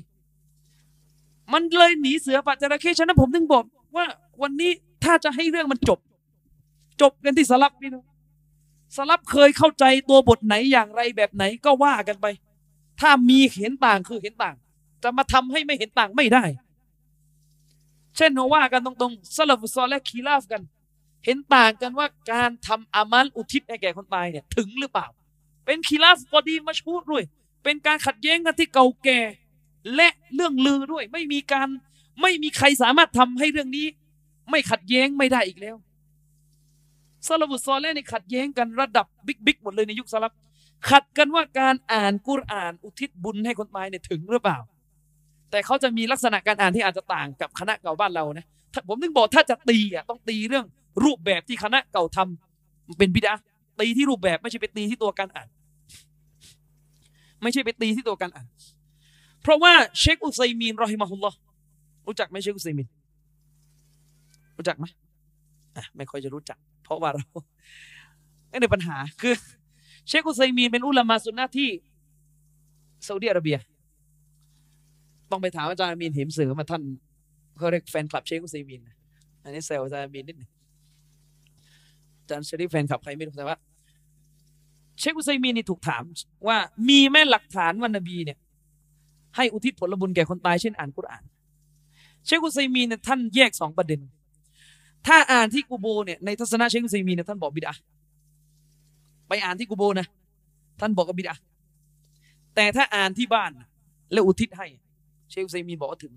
[1.54, 3.64] มันเลยหนีเสือปัจจระเข้ฉะนั้นผมถึงบอก
[3.96, 4.06] ว่า
[4.42, 4.72] วันนี้
[5.04, 6.00] ถ้าจะให้เรื่องมันจบ
[7.02, 8.04] จบกันที่สลับพี่น้อง
[8.96, 12.26] สลับเคยเข้าใจตัวบทไหนอย่างไรแบบไหนก็ว่ากันไป
[13.00, 14.56] ถ้ามีเห็นต่างคือเห็นต่าง
[15.04, 16.44] จะมาทำให้ไม่เห็นต่างไม่ได้
[18.18, 20.62] เช่นว่ากันตรงๆสลับซอและคีราฟกัน
[21.26, 25.08] เห็นต่างกันว่าการทำอามัลอุทิศให้แก่คนตายเนี่ยถึงหรือเปล่า
[25.66, 27.24] เป็นคีราฟกอดีมาชูดด้วย
[27.64, 29.20] เป็นการขัดแย้งกันที่เก่าแก่
[29.96, 31.68] และเรื่องลือด้วย ไม่มีการ
[32.22, 33.86] ไม่มีใครสามารถทำให้เรื่องนี้
[34.50, 35.76] ไม่ขัดแย้งไม่ได้อีกแล้ว
[37.28, 40.34] ซาลบุตซอลและนี่ขัดแย้งกันระดับบิ๊กบิ๊กหมดเลยในยุคสลับ
[40.90, 44.58] ขัดกันว่าการอ่านกุรอานอุทิศบุญให้คนตายเนี่ยถึงหรือเปล่า
[45.52, 48.46] แต่เขาจะมีลักษณะการอ่านที่อาจจะต่างกับคณะเก่าบ้านเรานะ
[48.88, 50.66] ผมถึงบอกถ้าจะตีอะต้องตีเรื่อง
[51.04, 53.34] รูปแบบที่คณะเก่าทำมันเป็นบิดา
[53.80, 55.48] ตีที่รูปแบบไม่ใช่ไปตีที่ตัวการอ่าน
[57.42, 58.48] ไม่ใช่ไปตีที่ตัวการอ่าน
[59.42, 61.38] เพราะว่าเชคอุซัยมีนรอฮิมาฮุลลอฮ์
[62.08, 62.88] รู้จักไหมเชคอุซัยมีน
[64.58, 64.86] รู้จักไหม
[65.78, 66.58] อะไม่ค่อยจะรู้จัก
[66.90, 67.26] เพราะว่าเรา
[68.50, 69.34] ไม่ได้ปัญหาคือ
[70.08, 71.70] เชคอุซัยมีนเป็นอุลามาสุนนะที่
[73.06, 73.58] ซาอุดิอาระเบีย
[75.32, 76.84] ต้องไปถามอาจารย์มีนหิมเสือมาท่าน
[77.58, 78.82] เขาเรียกแฟนคลับเชคอุซัยมีน
[79.44, 80.50] อันนี้แซวอาจารย์มีนนิดนึง
[82.22, 83.58] อาจารย์ชริฟแฟนคลับใครไม่รู้แต่ว่า
[85.00, 86.04] เชคอุซัยมีนนี่ถูกถาม
[86.48, 86.58] ว่า
[86.90, 88.38] มีแม่หลักฐานว่านบีเนี่ย
[89.36, 91.24] ให้อุทิศผลบุญแก่คนตายเช่นอ่านกุรอาน
[92.26, 94.00] เชคอุซัยมีนเนี่ยท่านแยกสองประเด็น
[95.08, 97.74] ถ้าอ่านที่กูโบเนี่ยในทัศนะเชคอุซัยมีเนี่ยท่านบอกบิดา
[99.28, 100.08] ไปอ่านที่กูโบนะ
[100.80, 101.36] ท่านบอกกับบิดา
[102.56, 103.52] แต่ถ้าอ่านที่บ้าน
[104.12, 104.68] แล้วอุทิศให้
[105.30, 106.14] เชคอุซัยมีบอกว่าถึง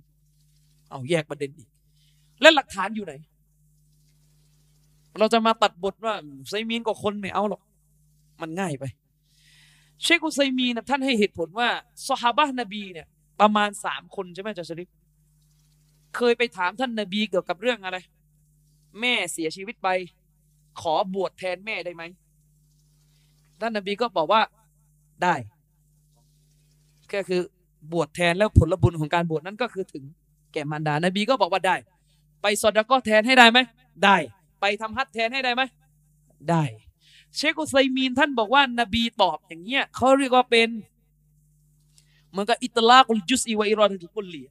[0.91, 1.69] เอาแยกประเด็นอีก
[2.41, 3.15] และหลักฐานอยู่ไหน
[5.19, 6.15] เราจะมาตัดบทว่า
[6.49, 7.63] ไซมีนก็คนไม่เอาหรอก
[8.41, 8.85] มันง่ายไป
[10.03, 11.69] เชคอุซัยมีนะท่านให้เหตุผลว่า
[12.07, 13.07] สฮาบะนบีเนี่ย
[13.41, 14.89] ประมาณสามคนใช่ไหมจารย์ชริฟ
[16.17, 17.97] เคยไปถามท่านนบีเกี่ยวกับเรื่องอะไร
[19.01, 19.89] แม่เสียชีวิตไป
[20.81, 22.03] ขอบวชแทนแม่ได้ไหม
[23.61, 24.43] ท่านนบีก็บอกว่า
[25.23, 25.35] ได้
[27.13, 27.43] ก็คือ
[27.93, 30.05] บวชแทนแล้วผลบุญของการบวชนั้นก็คือถึง
[30.53, 31.77] แก่มารดานบีก็บอกว่าได้
[32.43, 33.59] ไปสอดก็แทนให้ได้ไหม
[34.05, 34.17] ได้
[34.61, 35.63] ไปทำฮัทแทนให้ได้ไหม
[36.51, 36.63] ได้
[37.37, 40.69] เชคอุไซมีนท่านบอกว่านบีตอบอย่างเงี้ยเขาเรียกว่าเป็น
[42.31, 44.43] เหมือนกับอิตลากุลจุสอีวะอิรอดทุกุลลี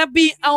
[0.00, 0.54] นบีเอา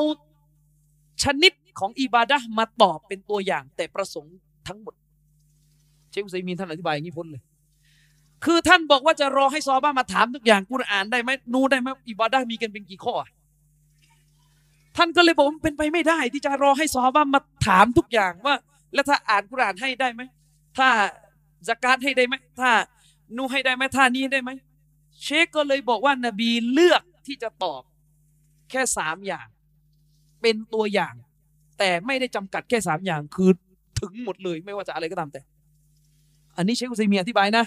[1.24, 4.36] ชนิด ของอิบาดะมาตอบเป็นตัวอย่าง แต่ประสงค์
[4.68, 4.94] ทั้งหมด
[6.12, 7.42] เชคอุไซมีนท่านอธิบายอย่างนี้พ้นเลย
[8.46, 13.16] คือท่านบอกว่าจะรอให้ซอบ้ามาถามทุกอย่างกุรอานได้ไหมนูได้ไหมอิบาดะมีกันเป็นกี่ข้อ
[14.98, 18.56] ท่านก็เลยบอกว่าเป็นไปไม่ได้ ที่จะรอให้ซอบ้ามาถามทุกอย่างว่า
[18.94, 20.22] แล้วถ้าอ่านกุรอานให้ได้ไหม
[20.78, 20.88] ถ้า
[21.68, 22.72] สกาดให้ได้ไหมถ้า
[23.38, 24.52] นูให้ได้ไหมท่านี้ได้ไหม
[25.24, 27.82] เชคก็เลยบอกว่านบีเลือกที่จะตอบ
[28.70, 29.48] แค่สามอย่าง
[30.42, 31.14] เป็นตัวอย่าง
[31.80, 33.50] แต่ไม่ได้จำกัดแค่สามอย่างคือ
[34.00, 35.42] ถึงหมดเลย ไม่ว่าจะอะไรก็ตามแต่
[36.58, 37.66] อันนี้เชคอุซัยมีนอธิบายนะ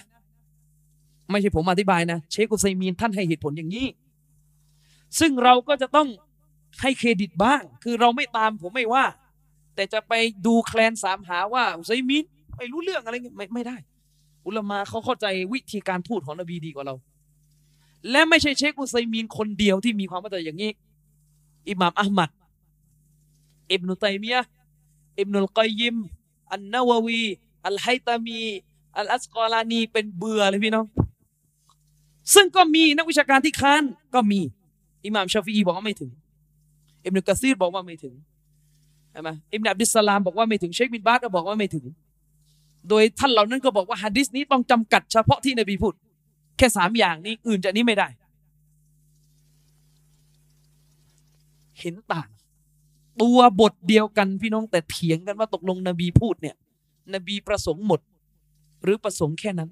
[1.31, 3.87] ไม่ใช่ผมอธิบายนะ เชคอุซัยมีนท่านให้เหตุผลอย่างนี้
[5.19, 6.07] ซึ่งเราก็จะต้อง
[6.81, 9.05] ให้เครดิตบ้าง คือเราไม่ตามผมไม่ว่า
[9.75, 10.13] แต่จะไป
[10.45, 12.25] ดูแคลนสามหาว่าอุซัยมีน
[12.57, 13.77] ไม่รู้เรื่องอะไรเงี้ยไม่ไม่ได้
[14.45, 16.95] อุลามาเขาเข้าใจวิธีการพูดของนบีดีกว่าเรา
[18.11, 20.71] และไม่ใช่เชคอุซัยมีนคนเดียวที่มีความเข้าใจอย่างนี้
[21.69, 22.29] อิหม่ามอัลมัด
[23.73, 24.41] อิบนุตัยมียะ
[25.19, 25.95] อิบนุลกอยยิม
[26.51, 27.23] อันนาววี
[27.65, 28.41] อัลไฮตามี
[28.97, 30.85] อัลอัสกอลานี เป็นเบื่อเลยพี่น้อง
[32.33, 34.39] ซึ่งก็มีนักวิชาการที่ค้านก็มี
[35.05, 36.11] อิหม่ามชาฟีอีบอกว่าไม่ถึง
[37.03, 38.13] อิบนุกะซีรบอกว่าไม่ถึง
[39.11, 41.85] ใช่ไหมอิบนุอับดิสลามบอกว่าไม่ถึง เชคบินบาสก็บอกว่าไม่ถึง
[42.89, 45.93] โดยท่านเหล่านั้นก็บอกว่าฮะดิษนี้ต้องจำกัดเฉพาะที่นบีพูด
[46.57, 48.07] แค่สามอย่างนี้อื่นจากนี้ไม่ได้
[51.79, 52.29] เห็นต่าง
[53.21, 56.55] ตัวบทเดียวกันพี่น้องแต่เถียงกันว่าตกลงนบีพูดเนี่ย
[57.13, 57.99] นบีประสงค์หมด
[58.83, 59.69] หรือประสงค์แค่นั้น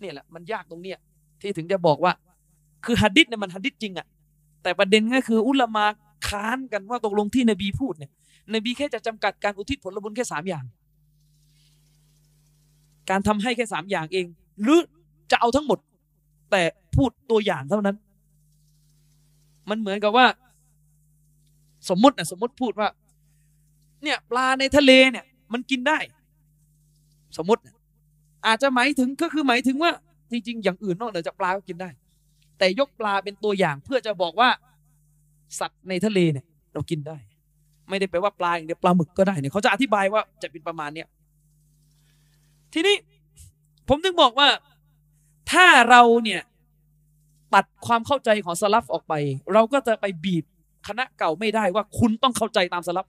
[0.00, 0.98] เนี่ยแหละมันยากตรงเนี้ย
[1.40, 2.12] ที่ถึงจะบอกว่า
[2.84, 4.06] คือฮัดดิษเนี่ยมันฮัดดิษจริงอะ
[4.62, 5.84] แต่ประเด็นก็คืออุลามา
[6.28, 8.10] ค้านกันว่าตกลงที่นบีพูดเนี่ย
[8.54, 10.64] นบีแค่จะจำกัดการอุทิศผลบุญแค่สามอย่าง
[13.10, 14.26] การทำให้แค่สามอย่างเอง
[14.62, 14.80] หรือ
[15.30, 15.78] จะเอาทั้งหมด
[16.50, 16.62] แต่
[16.94, 17.96] พูดตัวอย่างเท่านั้น
[19.70, 20.26] มันเหมือนกับว่า
[21.88, 22.88] สมมตินะสมมติพูดว่า
[24.02, 25.98] เนี่ยปลาในทะเลเนี่ย มันกินได้
[27.36, 27.74] สมมตินะ
[28.46, 29.92] อาจจะหมายถึงก็คือหมายถึงว่า
[30.30, 31.90] จริงๆ อย่างอื่นนอกเหนือจากปลาก็กินได้
[32.58, 34.50] แต่ยกปลาเป็นตัวอย่างเพื่อจะบอกว่า
[35.58, 37.16] สัตว์ในทะเลเนี่ย เรากินได้
[37.88, 41.08] ไม่ได้แปลว่าปลาอย่างเดียวปลาหมึกก็ได้เนี่ยเขาจะอธิบายว่าจะเป็นประมาณเนี้ย
[42.72, 42.96] ทีนี้
[43.88, 44.48] ผมถึงบอกว่า
[45.52, 46.42] ถ้าเราเนี่ย
[47.54, 49.14] ตัดความเข้าใจของสลับออกไป
[49.52, 50.44] เราก็จะไปบีบ
[50.88, 53.06] คณะเก่าไม่ได้ว่าคุณต้องเข้าใจตามสลับ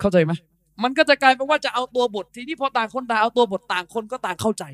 [0.00, 0.32] เข้าใจไหม
[0.82, 4.64] มันก็จะกลายเป็นว่าจะเอาตัวบททีนี้พอต่างคนต่างเอาตัวบทต่างคนก็ต่างเข้าใจ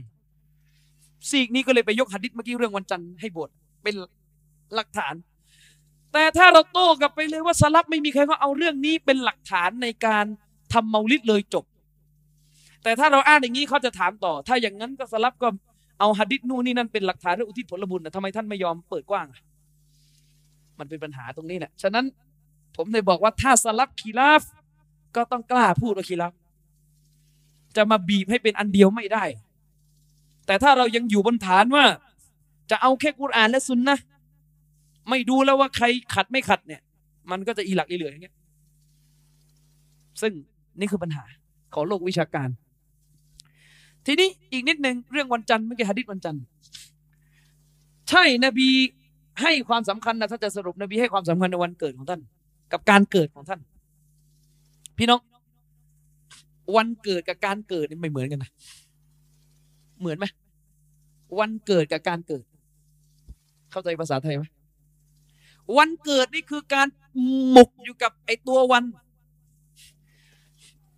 [1.30, 3.50] ซีกนี้ก็เลยไปยกหัดดิษเมื่อกี้เรื่องวันจันทร์ให้บท
[3.82, 3.94] เป็น
[4.74, 5.14] หลักฐาน
[6.12, 10.24] แต่ถ้าเราโต้กลับไปเลยว่าสลับไม่มีใครก็เอาเรื่องนี้เป็นหลักฐานในการ
[10.72, 11.64] ทำเมาลิดเลยจบ
[12.82, 15.48] แต่ถ้าเราอ้างอย่างนี้เขาจะถามต่อ ถ้าอย่างนั้นก็สลับก็
[16.00, 19.26] เอาหัดดิษนู่นนี่นั่นเป็นหลักฐานเรื่องอุทิศผลบุญนะทำไมท่านไม่ยอมเปิดกว้าง
[20.80, 22.04] มันเป็นปัญหาตรงนี้แหละฉะนั้น
[22.76, 24.42] ผมเลยบอกว่าถ้าสลับคีราฟ
[25.16, 26.32] ก็ต้องกล้าพูดว่าคีราฟ
[27.76, 29.24] จะมาบีบให้เป็นอันเดียวไม่ได้
[30.46, 31.84] แต่ถ้าเรายังอยู่บนฐานว่า
[32.70, 33.98] จะเอาแค่กุรอานและซุนนะ
[35.08, 35.84] ไม่ดูแล้วว่าใคร
[36.14, 36.80] ขัดไม่ขัดเนี่ย
[37.30, 38.36] มันก็จะอีหลักอีเหลืออย่างเงี้ย
[40.20, 40.32] ซึ่ง
[40.78, 41.24] นี่คือปัญหา
[41.74, 42.48] ของโลกวิชาการ
[44.06, 46.42] ทีนี้อีกนิดหนึ่งเรื่องวันจันทร์เมื่อกี้ฮะดิษวันจันทร์
[48.10, 48.68] ใช่นบี
[49.42, 52.20] ให้ความสำคัญนะถ้าจะสรุปนบีให้ความสำคัญในวันเกิดของท่าน
[52.72, 53.60] กับการเกิดของท่าน
[54.98, 55.20] พี่น้อง
[56.76, 58.50] วันเกิดกับการเกิดนี่ไม่เหมือนกันนะ
[60.00, 60.26] เหมือนไหม
[61.38, 62.44] วันเกิดกับการเกิด
[63.70, 64.44] เข้าใจภาษาไทยไหม
[65.78, 66.86] วันเกิดนี่คือการ
[67.50, 68.84] หมกอยู่กับไอตัววัน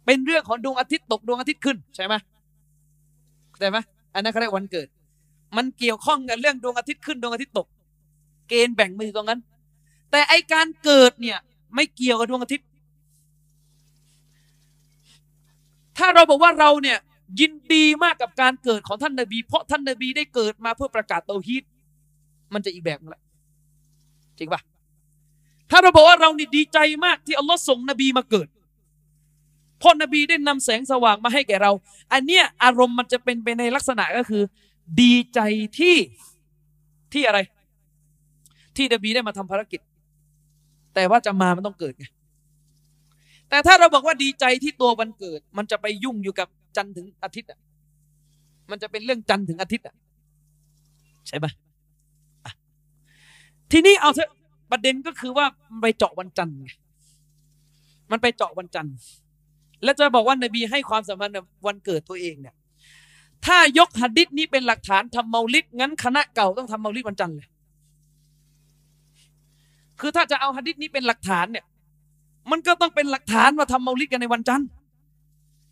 [0.06, 2.14] เป็นเรื่องของดวงอาทิตย์ตกดวงอาทิตย์ขึ้นใช่ไหม
[3.48, 3.78] เข้าใจไหม
[4.14, 4.88] อันนั้นเขาเรียกวันเกิด
[5.56, 7.66] มันเกี่ยวข้องกับเรื่องดวงอาทิตย์ขึ้นดวงอาทิตย์ตก
[8.48, 9.40] เกณฑ์แบ่งมาอยู่ตรงนั้น
[10.10, 11.38] แต่ไอการเกิดเนี่ย
[11.74, 12.68] ไม่เกี่ยวกับดวงอาทิตย์
[15.98, 16.98] ถ้าเราบอกว่าเราเนี่ย
[17.40, 21.64] ยินดีมากกับการเกิดของท่านนบี เพราะท่านนบีได้เกิดมาเพื่อประกาศเตาฮีด
[22.54, 23.22] มันจะอีกแบบนึงละ
[24.38, 24.60] จริงปะ
[25.70, 28.48] ถ้าเราบอกว่าเรานี่ดีใจมากที่อัลลอฮ์ส่งนบีมาเกิด
[29.78, 31.72] เพราะนบีได้นำแสงสว่างมาให้แก่เรา
[32.12, 34.42] อันเนี้ยอารมณ์มันจะเป็นไปในลักษณะก็คือ
[35.00, 35.40] ดีใจ
[35.78, 35.96] ที่
[37.12, 37.38] ที่อะไร
[38.76, 39.80] ที่นบีได้มาทำภารกิจ
[40.94, 42.06] แต่ว่าจะมามันต้องเกิดไง
[43.48, 47.58] แต่ถ้าเราบอกว่าดีใจที่ตัววันเกิด มันจะไปยุ่งอยู่กับจันทร์ถึงอาทิตย์อะ
[48.70, 49.94] มันจะเป็นเรื่องจันทร์ถึงอาทิตย์อะ
[51.28, 51.46] ใช่ไหม
[52.44, 52.52] อะ
[53.72, 54.30] ทีนี้เอาเถอะ
[54.70, 55.46] ประเด็นก็คือว่า
[55.82, 56.68] ไปเจาะวันจันทร์ไง
[58.10, 58.94] มันไปเจาะวันจันทร์
[59.84, 62.54] และจะบอกว่านบีให้ความสำคัญกับวันเกิดตัวเองเนี่ย
[63.46, 67.48] ถ้ายกหัดดิษนี้เป็นหลักฐานทำเมาลิดงั้นคณะเก่าต้องทำเมาลิดวันจันทร์เลย
[70.00, 71.64] คือถ้าจะเอาหัดดิษนี้เป็นหลักฐานเนี่ย
[72.50, 74.68] มันก็ต้องเป็นหลักฐานว่าทำเมาลิดกันในวันจันทร์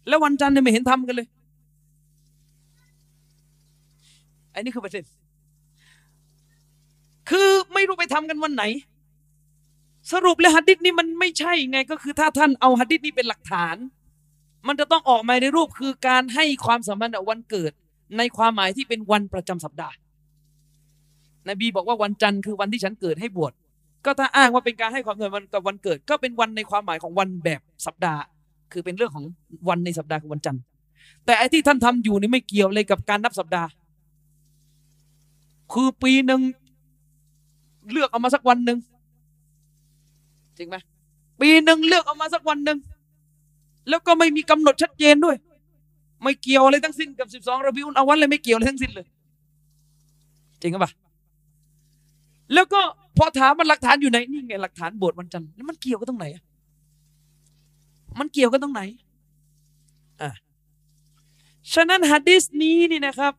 [0.08, 1.28] แล้ววันจันทร์เนี่ยไม่เห็นทำกันเลย
[4.55, 5.05] อันนี้คือประเด็น
[7.31, 8.65] คือไม่รู้ไปทำกันวันไหน
[10.12, 13.76] สรุปแล้วหัดดิษนี้มันไม่ใช่ไงก็คือถ้าท่านเอาหัดดิษนี้เป็นหลักฐาน
[14.66, 17.73] มันจะต้องออกมาในรูปคือการให้ความสำคัญกับวันเกิด
[18.18, 19.94] ในความหมายที่เป็นวันประจำสัปดาห์
[21.49, 23.52] นบีบอกว่าวันจันทร์คือวันที่ฉันเกิดให้บวช
[24.05, 28.20] ก็ถ้าอ้างว่าเป็นการให้ความสำคัญกับวันเกิด ก็เป็นวันในความหมายของวันแบบสัปดาห์
[28.73, 29.25] คือเป็นเรื่องของ
[29.69, 30.62] วันในสัปดาห์คือวันจันทร์
[31.25, 33.69] แต่ไอ้ที่ท่านทำอยู่นี่ไม่เกี่ยวเลยกับการนับสัปดาห์
[35.73, 36.41] คือปีหนึ่ง
[37.91, 38.79] เลือกเอามาสักวันหนึ่ง
[40.59, 40.77] จริงไหม
[41.41, 42.79] ปีหนึ่งเลือกเอามาสักวันหนึ่ง
[43.89, 45.37] แล้วก็ไม่มีกำหนดชัดเจนด้วย
[46.23, 49.07] ไม่เกี่ยวอะไรทั้งสิ้นกับสิบสองระบิอุนอาวันเลยไม่เกี่ยวอะไรทั้งสิ้นเลย
[50.61, 50.93] จริงหรือเปล่า
[52.55, 52.81] แล้วก็
[53.23, 56.44] พอถามมันหลักฐานอยู่ไหนนี่ไงหลักฐานบวชวันจันทร์แล้วมันเกี่ยวกันตรงไหนอะ
[58.18, 58.82] มันเกี่ยวกันตรงไหน
[60.20, 60.31] อะ
[61.74, 63.32] ฉะนั้นฮะดิษนี้นี่นะครับ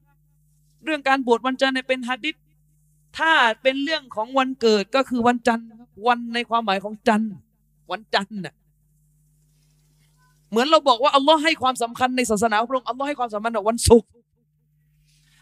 [0.83, 2.35] เรื่องการบวชวันจันทร์เนี่ยเป็นฮะดิษ
[3.17, 5.67] ถ้าเป็นเรื่องของวันเกิดก็คือวันจันทร์
[6.07, 7.31] วันในความหมายของจันทร์
[7.91, 8.53] วันจันทร์น่ะ
[10.49, 14.09] เหมือนเราบอกว่าอัลลอฮ์ให้ความสำคัญในศาสนาพระองค์อัลลอฮ์ให้ความสำคัญกับวันศุกร์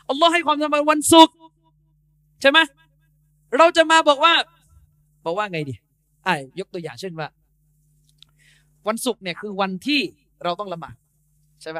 [0.09, 1.35] อัลลอฮ์ให้ความสำคัญวันศุกร์
[2.42, 2.59] ใช่ไหม
[3.58, 4.34] เราจะมาบอกว่า
[5.26, 5.76] บอกว่าไงดี
[6.26, 7.28] ไอ้ยกตัวอย่างเช่นว่า
[8.88, 10.02] วันศุกร์เนี่ยคือวันที่
[10.44, 10.95] เราต้องละหมาด
[11.61, 11.80] ใช่ไหม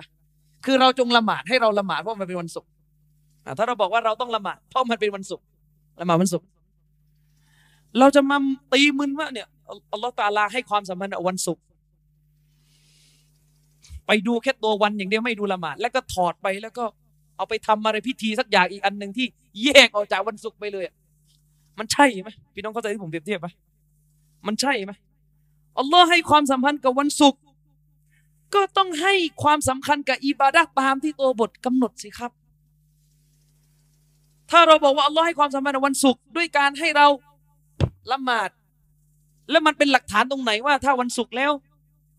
[0.66, 2.70] คือเราจงละหมาดให้เราละหมาดเพราะมันเป็นวันศุกร์
[3.58, 5.46] ถ้าเราบอกว่าเราต้องละหมาดเพราะมันเป็นวันศุกร์
[6.02, 6.48] ละหมาดวันศุกร์
[8.00, 8.38] เราจะมา
[8.74, 9.48] ตีมึนว่าเนี่ย
[9.92, 11.64] อัลลอฮ์ตาลาให้ความสำคัญกับวันศุกร์
[14.08, 16.86] ไปดูแค่ตัววันอย่างเดียวไม่ดูละหมาด แล้วก็ถอดไปแล้วก็
[17.38, 19.28] เอาไปทำอะไรพิธีสักอย่างอีกอันหนึ่งที่
[19.64, 20.86] แยกออกจากวันศุกร์ไปเลย
[21.80, 23.48] มันใช่ไหมพี่น้องเข้าใจที่ผมเปรียบเทียบไหม
[24.48, 24.94] มันใช่ไหม
[25.80, 27.42] อัลลอฮ์ให้ความสำคัญกับวันศุกร์
[28.54, 32.32] ก็ต้องให้ความสำคัญกับอิบาดะตามที่ตัวบทกำหนดสิครับ
[34.52, 37.08] ถ้าเราบอกว่าอัลลอฮ์ให้ความสำคัญกับวันศุกร์ด้วยการให้เรา
[38.12, 38.50] ละหมาด
[39.50, 41.52] แล้วมันเป็นหลักฐานตรงไหนว่า ถ้าวันศุกร์แล้ว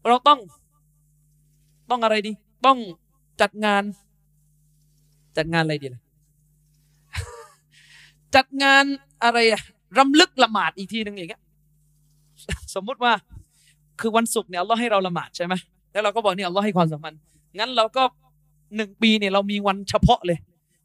[0.08, 0.40] เราต้อง
[1.90, 2.32] ต้องอะไรดี
[2.66, 2.78] ต้อง
[3.40, 3.82] จัดงาน
[5.36, 6.02] จัดงานอะไรดีล่ะ
[8.36, 8.84] จัดงาน
[9.24, 9.38] อะไร
[9.98, 11.42] รำลึกละหมาดอีกทีหนึ่งอย่างเงี้ย
[12.74, 13.12] สมมุติว่า
[14.00, 15.54] คือวันศุกร์เนี่ยเราให้เราละหมาดใช่ไหม
[15.92, 17.14] แล้วเราก็บอกเนี่ยเราให้ความสำคัญ
[17.58, 18.02] งั้นเราก็
[18.76, 20.38] หนึ่งปีเนี่ยเรามีวันเฉพาะเลย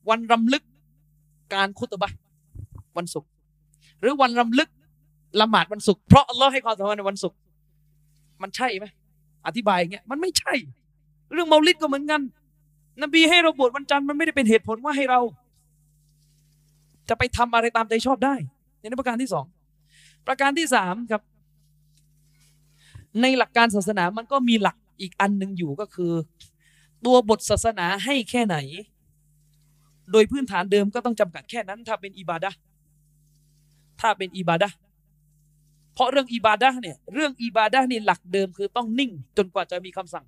[0.10, 0.64] วันรำลึก
[1.54, 2.10] การคุตบะ
[2.98, 3.30] วันศุกร์
[4.00, 4.70] หรือวันรำลึก
[5.42, 7.38] ละหมาดวันศุกร์เพราะเราให้ความสำคัญในวันศุกร์
[8.42, 8.86] มันใช่ไหม
[9.48, 10.54] อธิบายอย่างเงี้ยมันไม่ใช่
[11.34, 12.22] เรื่องเมาลิดก็เหมือนกัน
[13.02, 15.20] นบีให้เราบวชวันจันทร์มันไม่ได้เป็นเหตุผลว่าให้เรา
[17.10, 18.36] จะไปทำอะไรตามใจชอบได้
[18.80, 19.46] ในประการที่สอง
[20.28, 21.22] ประการที่สามครับ
[23.22, 26.14] ในหลักการศาสนามันก็มีหลักอีกอันหนึ่งอยู่ก็คือ
[27.06, 28.58] ตัวบทศาสนาให้แค่ไหน
[30.12, 32.52] โดยพื้นฐานเดิมก็ต้องจำกัดแค่นั้น ถ้าเป็นอิบาดะ
[34.02, 34.70] ถ้าเป็นอิบาดะ
[35.94, 40.26] เพราะเรื่องอิบาดะเนี่ยเรื่องอิบาดะนี่หลักเดิมคือต้องนิ่ง จนกว่าจะมีคำสั่ง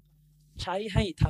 [0.61, 1.23] ใช้ให้ท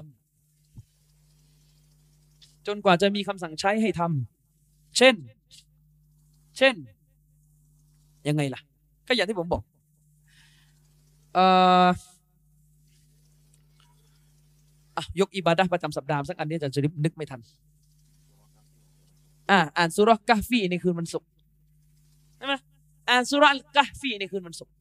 [0.92, 5.16] ำจนกว่าจะมีคำสั่งใช้ให้ทำเช่น
[6.58, 6.76] เช่น
[8.27, 8.61] ยังไงล่ะ
[9.08, 9.64] ก็อย่างที่ผมบอก
[11.34, 11.45] เอ่
[11.86, 11.88] อ
[15.19, 17.40] ยกอิบาดะประจำสัปดาห์สักอันนี้จะจะนึกไม่ทัน
[19.50, 21.30] อ่าอ่านสุรกะฟีในคืนวันศุกร์
[22.38, 22.53] ใช่ไหม
[23.10, 23.45] อ่านสุร
[23.76, 24.74] กะฟีในคืนวันศุกร์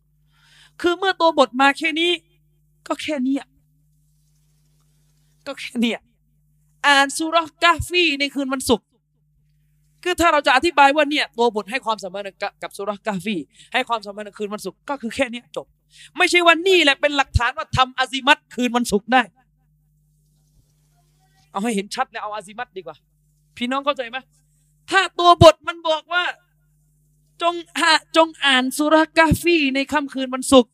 [0.81, 2.11] คือเมื่อตัวบทมาแค่นี้
[2.87, 3.37] ก็แค่นี้
[5.47, 5.93] ก็แค่นี้
[6.87, 8.87] อ่านสุรกะฟีในคืนวันศุกร์
[10.09, 12.23] คือถ้าเราจะอธิบายว่าเนี่ยตัวบทให้ความสำคัญ
[12.63, 13.37] กับสุรกะฟี
[13.73, 15.67] ให้ความสำคัญคืนวันศุกร์ก็คือแค่นี้จบ
[16.19, 19.23] ไม่ใช่วันนี้แหละเป็นหลักฐานว่าทำอาซิมัตคืนวันศุกร์ได้
[21.53, 22.97] เอาให้เห็นชัดเลยเอาอาซิมัตดีกว่า
[23.57, 24.19] พี่น้องเข้าใจไหม
[24.91, 26.25] ถ้าตัวบทมันบอกว่า
[27.43, 30.73] จงหาจงอ่านสุรกาฟีในค่ำคืนวันศุกร์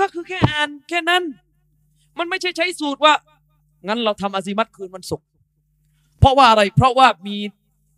[0.00, 1.22] ก็คือแค่อ่านแค่นั้น
[2.18, 3.14] มันไม่ใช่ใช้สูตรว่า
[3.86, 5.26] งั้นเราทำอาซิมัตคืนวันศุกร์
[6.20, 7.36] เพราะว่าอะไรเพราะว่ามี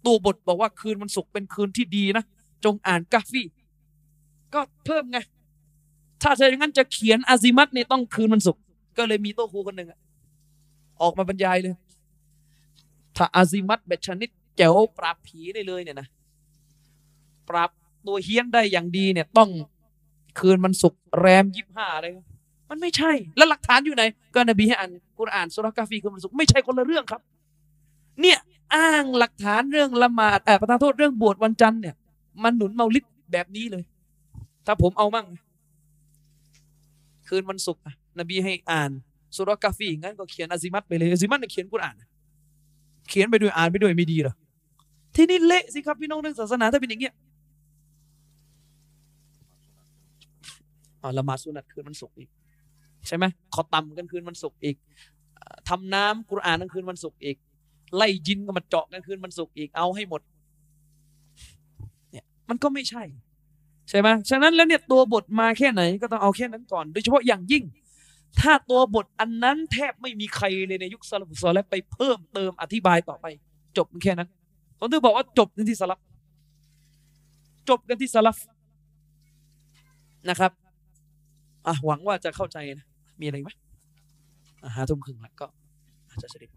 [0.07, 2.25] ตัวบทบอกว่าคืนวันศุกร์เป็นคืนที่ดีนะ
[2.65, 3.43] จงอ่านกาฟี
[4.55, 5.18] ก็เพิ่มไง
[6.23, 8.62] ถ้าจะอย่างนั้นจะเขียนอาซิมัตเนี่ยต้องคืนวันศุกร์
[8.99, 9.89] ก็เลยมีโต๊ะครูคนหนึ่ง
[11.02, 11.75] ออกมาบรรยายเลย
[13.17, 16.09] ถ้าอาซิมัตแบบชนิดแจ๋วปราบผีได้เลยเนี่ยนะ
[17.49, 17.70] ปราบ
[18.07, 19.51] ตัวเฮี้ยนได้อย่างดีเนี่ยต้อง
[20.39, 22.12] คืนมันศุกร์แรมยี่ห้าเลย
[22.70, 24.02] มันไม่ใช่ แล้วหลักฐานอยู่ไหน
[24.35, 27.20] ก็นบีให้อ่านกุรอ่านสุรากาฟีคืนวันศุกร์ไม่ใช่คนละเรื่องครับ
[28.20, 28.39] เนี่ย
[28.74, 31.94] อ้างหลักฐานเรื่องละหมาดเออประทานโทษเรื่องบวชวันจันทร์เนี่ย
[32.44, 33.84] มันหนุนเมาลิดแบบนี้เลย
[34.66, 35.26] ถ้าผมเอามั่ง
[37.28, 38.90] คืนวันศุกร์อะนบีให้อ่าน
[39.36, 41.94] สุรกาฟีงั้นก็เขียนอาซิมัตไปเลยอาซิมัตเนี่ยเขียนกุรอาน
[43.08, 44.34] เขียนไปด้วยอ่านไปด้วยไม่ดีหรอ
[45.16, 47.14] ที่นี่เละสิครับพี่น้องเรื่องศาสนาถ้าเป็นอย่างเงี้ย
[51.02, 52.28] อ่าละหมาดสุนัตคืนวันศุกร์อีก
[53.06, 53.24] ใช่ไหม
[53.55, 54.76] ขอต่ำกันคืนวันศุกร์อีก
[55.38, 57.36] อ่าทำน้ำกุรอานกันคืนวันศุกร์อีก
[57.97, 60.20] ไล่ยินก็มาเจาะกันคืนวันศุกร์อีกเอาให้หมด
[62.10, 63.02] เนี่ยมันก็ไม่ใช่
[63.89, 67.65] ใช่ไหมฉะนั้นแล้วเนี่ยตัวบทมาแค่ไหนก็ต้องเอาแค่นั้นก่อน โดยเฉพาะอย่างยิ่ง
[68.41, 73.26] ถ้าตัวบทอันนั้นแทบไม่มีใครเลยในยุคซาลฟุซอลและไปเพิ่มเติมอธิบายต่อไป
[73.76, 74.28] จบมันแค่นั้น
[74.78, 75.99] ผมถึงบอกว่าจบกันที่สลับ
[77.68, 78.36] จบกันที่สลับ
[80.28, 80.52] นะครับ
[81.67, 82.86] อะหวังว่าจะเข้าใจนะ
[83.20, 83.50] มีอะไรไหม
[84.62, 85.47] อะหาทุ่มครึ่งแล้วก็
[86.08, 86.50] อาจจะเสร็จ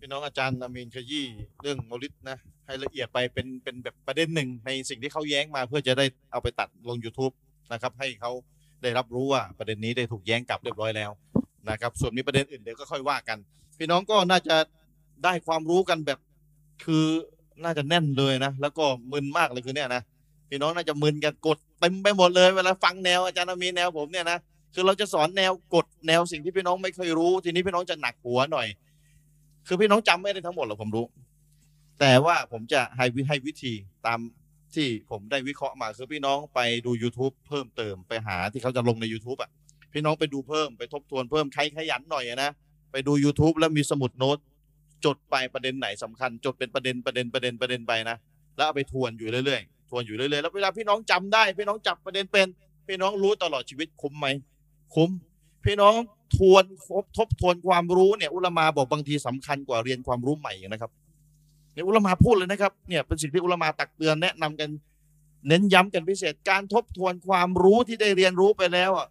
[0.00, 1.26] พี่น้องอาจารย์อามีนขยี้
[1.62, 7.32] เรื่องโมลิดนะให้ละเอียดไปเป็นเป็นแบบประเด็นหนึ่งในสิ่งที่เขาแย้งมาเพื่อจะได้เอาไปตัดลง YouTube
[7.72, 8.30] นะครับให้เขา
[8.82, 11.10] ได้รับรู้ว่าประเด็นนี้ได้ถูกแย้งกลับเรียบร้อยแล้ว
[11.68, 13.38] นะครับส่วนมีประเด็นอื่นเดี๋ยวก็ค่อยว่ากัน
[13.78, 14.56] พี่น้องก็น่าจะ
[15.24, 16.18] ได้ความรู้กันแบบ
[16.84, 17.04] คือ
[17.64, 20.02] น่าจะแน่นเลยนะแล้วก็มึนมากเลยคือเนี่ยนะ
[20.48, 24.38] พี่น้องน่าจะมึนกันกดเต็มไปหมดเลยเวลาฟังแนวอาจารย์อามีนแนวผมเนี่ยนะ
[24.74, 28.68] คือเราจะสอนแนวกดแนวสิ่งที่พี่น้องไม่เคยรู้ ทีนี้พี่น้องจะหนักหัวหน่อย
[29.66, 31.06] คือพี่น้องจำไม่ได้ทั้งหมดหรอกผมรู้
[32.00, 33.72] แต่ว่าผมจะให้วิให้วิธี
[34.06, 34.18] ตาม
[34.74, 39.50] ที่ผมได้วิเคราะห์มาคือพี่น้องไปดู YouTube เพิ่มเติมไปหาที่เขาจะลงใน YouTube อะ
[39.92, 42.50] พี่น้องไปดูเพิ่มไปทบทวนเพิ่มใครขยันหน่อยนะ
[42.92, 44.38] ไปดู YouTube แล้วมีสมุดโน้ต
[45.04, 48.16] จดไปประเด็นไหนสำคัญ จดเป็นประเด็นประเด็นประเด็นประเด็นไปนะ
[48.56, 52.46] แล้วเอาไปทวนอยู่เรื่อยๆทวนอยู่เรื่อยๆแล้วเวลาพี่น้องจำได้ พี่น้องจับประเด็นเป็น
[52.86, 54.26] พี่น้องรู้ตลอดชีวิตคุ้มไหม
[54.94, 55.10] คุ้ม
[55.64, 55.94] พี่น้อง
[56.36, 60.90] ทวนทบทบทวนความรู้เนี่ยอุลามาบอกบางทีสำคัญกว่าเรียนความรู้ใหม่อีกนะครับ
[61.72, 64.70] เนี่ยอุลามาพูดเลยนะครับเนี่ยเป็นสิ่งที่อุลามาตักเตือนแนะนำกัน
[65.48, 69.08] เน้นย้ำกันพิเศษการทบทวนความรู้ที่ได้เรียนรู้ไปแล้วอะ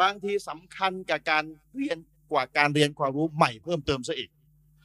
[0.00, 1.44] บางทีสำคัญกับการ
[1.76, 1.98] เรียน
[2.32, 4.30] กว่าการเรียนความรู้ใหม่เพิ่มเติมซะอีก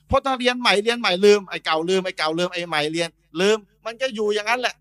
[0.08, 3.10] เพราะถ้าเรียนใหม่เรียนใหม่ลืมไอ้เก่าลืมไอ้เก่าลืมไอ้ใหม่เรียน
[3.40, 4.76] ลืม มันก็อยู่อย่างนั้นแหละ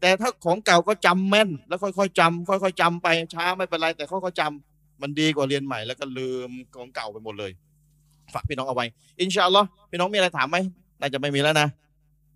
[0.00, 4.71] แต่ถ้าของเก่าก็จำแม่น แล้วค่อยๆจำค่อย ๆจำไปช้าไม่เป็นไรแต่ค่อยๆจำ
[5.02, 7.52] มันดีกว่าเรียนใหม่แล้วก็ลืมของเก่าไปหมดเลย
[8.34, 8.86] ฝากพี่น้องเอาไว้
[9.20, 10.56] إن شاء الله พี่น้องมีอะไรถามไหม
[11.00, 11.68] น่าจะไม่มีแล้วนะ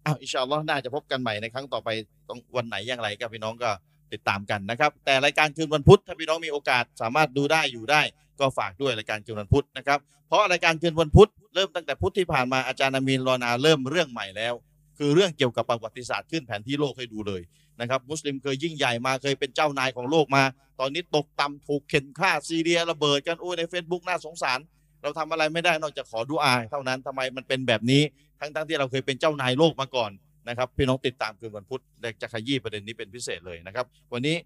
[0.06, 1.88] อ้าวإن شاء الله น่าจะพบกันใหม่ในครั้งต่อไป
[2.28, 3.70] ต้องวันไหนอย่างไรก็พี่น้องก็
[4.12, 8.00] ติดตามกันนะครับ แต่รายการคืนวันพุธถ้าพี่น้องมีโอกาสสามารถดูได้อยู่ได้
[8.40, 14.54] ก็ฝากด้วยรายการคืนวันพุธนะครับ เพราะรายการคืนวันพุธเริ่มตั้งแต่พุธที่ผ่านมาอาจารย์อามีนรอนาเริ่มเรื่องใหม่แล้ว
[14.98, 17.42] คือเรื่องเกี่ยวกับประวัติศาสตร์ขึ้นแผนที่โลกให้ดูเลย
[17.80, 20.42] นะครับมุสลิมเคยยิ่งใหญ่มาเคยเป็นเจ้านายของโลกมา
[20.80, 24.58] ตอนนี้ตกต่ำถูกเข่นฆ่าซีเรียระเบิดกันโอ้ยใน Facebook น่าสงสาร
[25.02, 28.02] เราทำอะไรไม่ได้นอกจากขอดุอาเท่านั้นทำไมมันเป็นแบบนี้
[28.40, 30.10] ทั้งๆที่เราเคยเป็นเจ้านายโลกมาก่อน
[30.48, 34.36] นะครับพี่น้องติดตามคืนวันพุธและจะขยี้ประเด็นนี้เป็นพิเศษเลยนะครับ วันนี้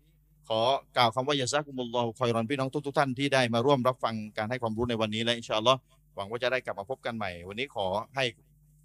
[0.48, 0.60] ขอ
[0.96, 5.78] กล่าวคำว่ายาซักุมุลลอฮุคอยรอนพี่น้องทุกๆท่านที่ได้มาร่วมรับฟังการให้ความรู้ในวันนี้และอินชาอัลลอฮ์
[6.16, 7.86] หวังว่าจะได้กลับมาพบกันใหม่ วันนี้ขอ
[8.16, 8.24] ให้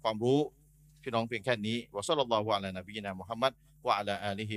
[0.02, 0.38] ความรู้
[1.02, 3.52] พี่น้องเพียงแค่นี้วะซัลลัลลอฮุอะลัยนบีนะมุฮัมมัด
[3.86, 4.56] วะอะลาอาลีฮิ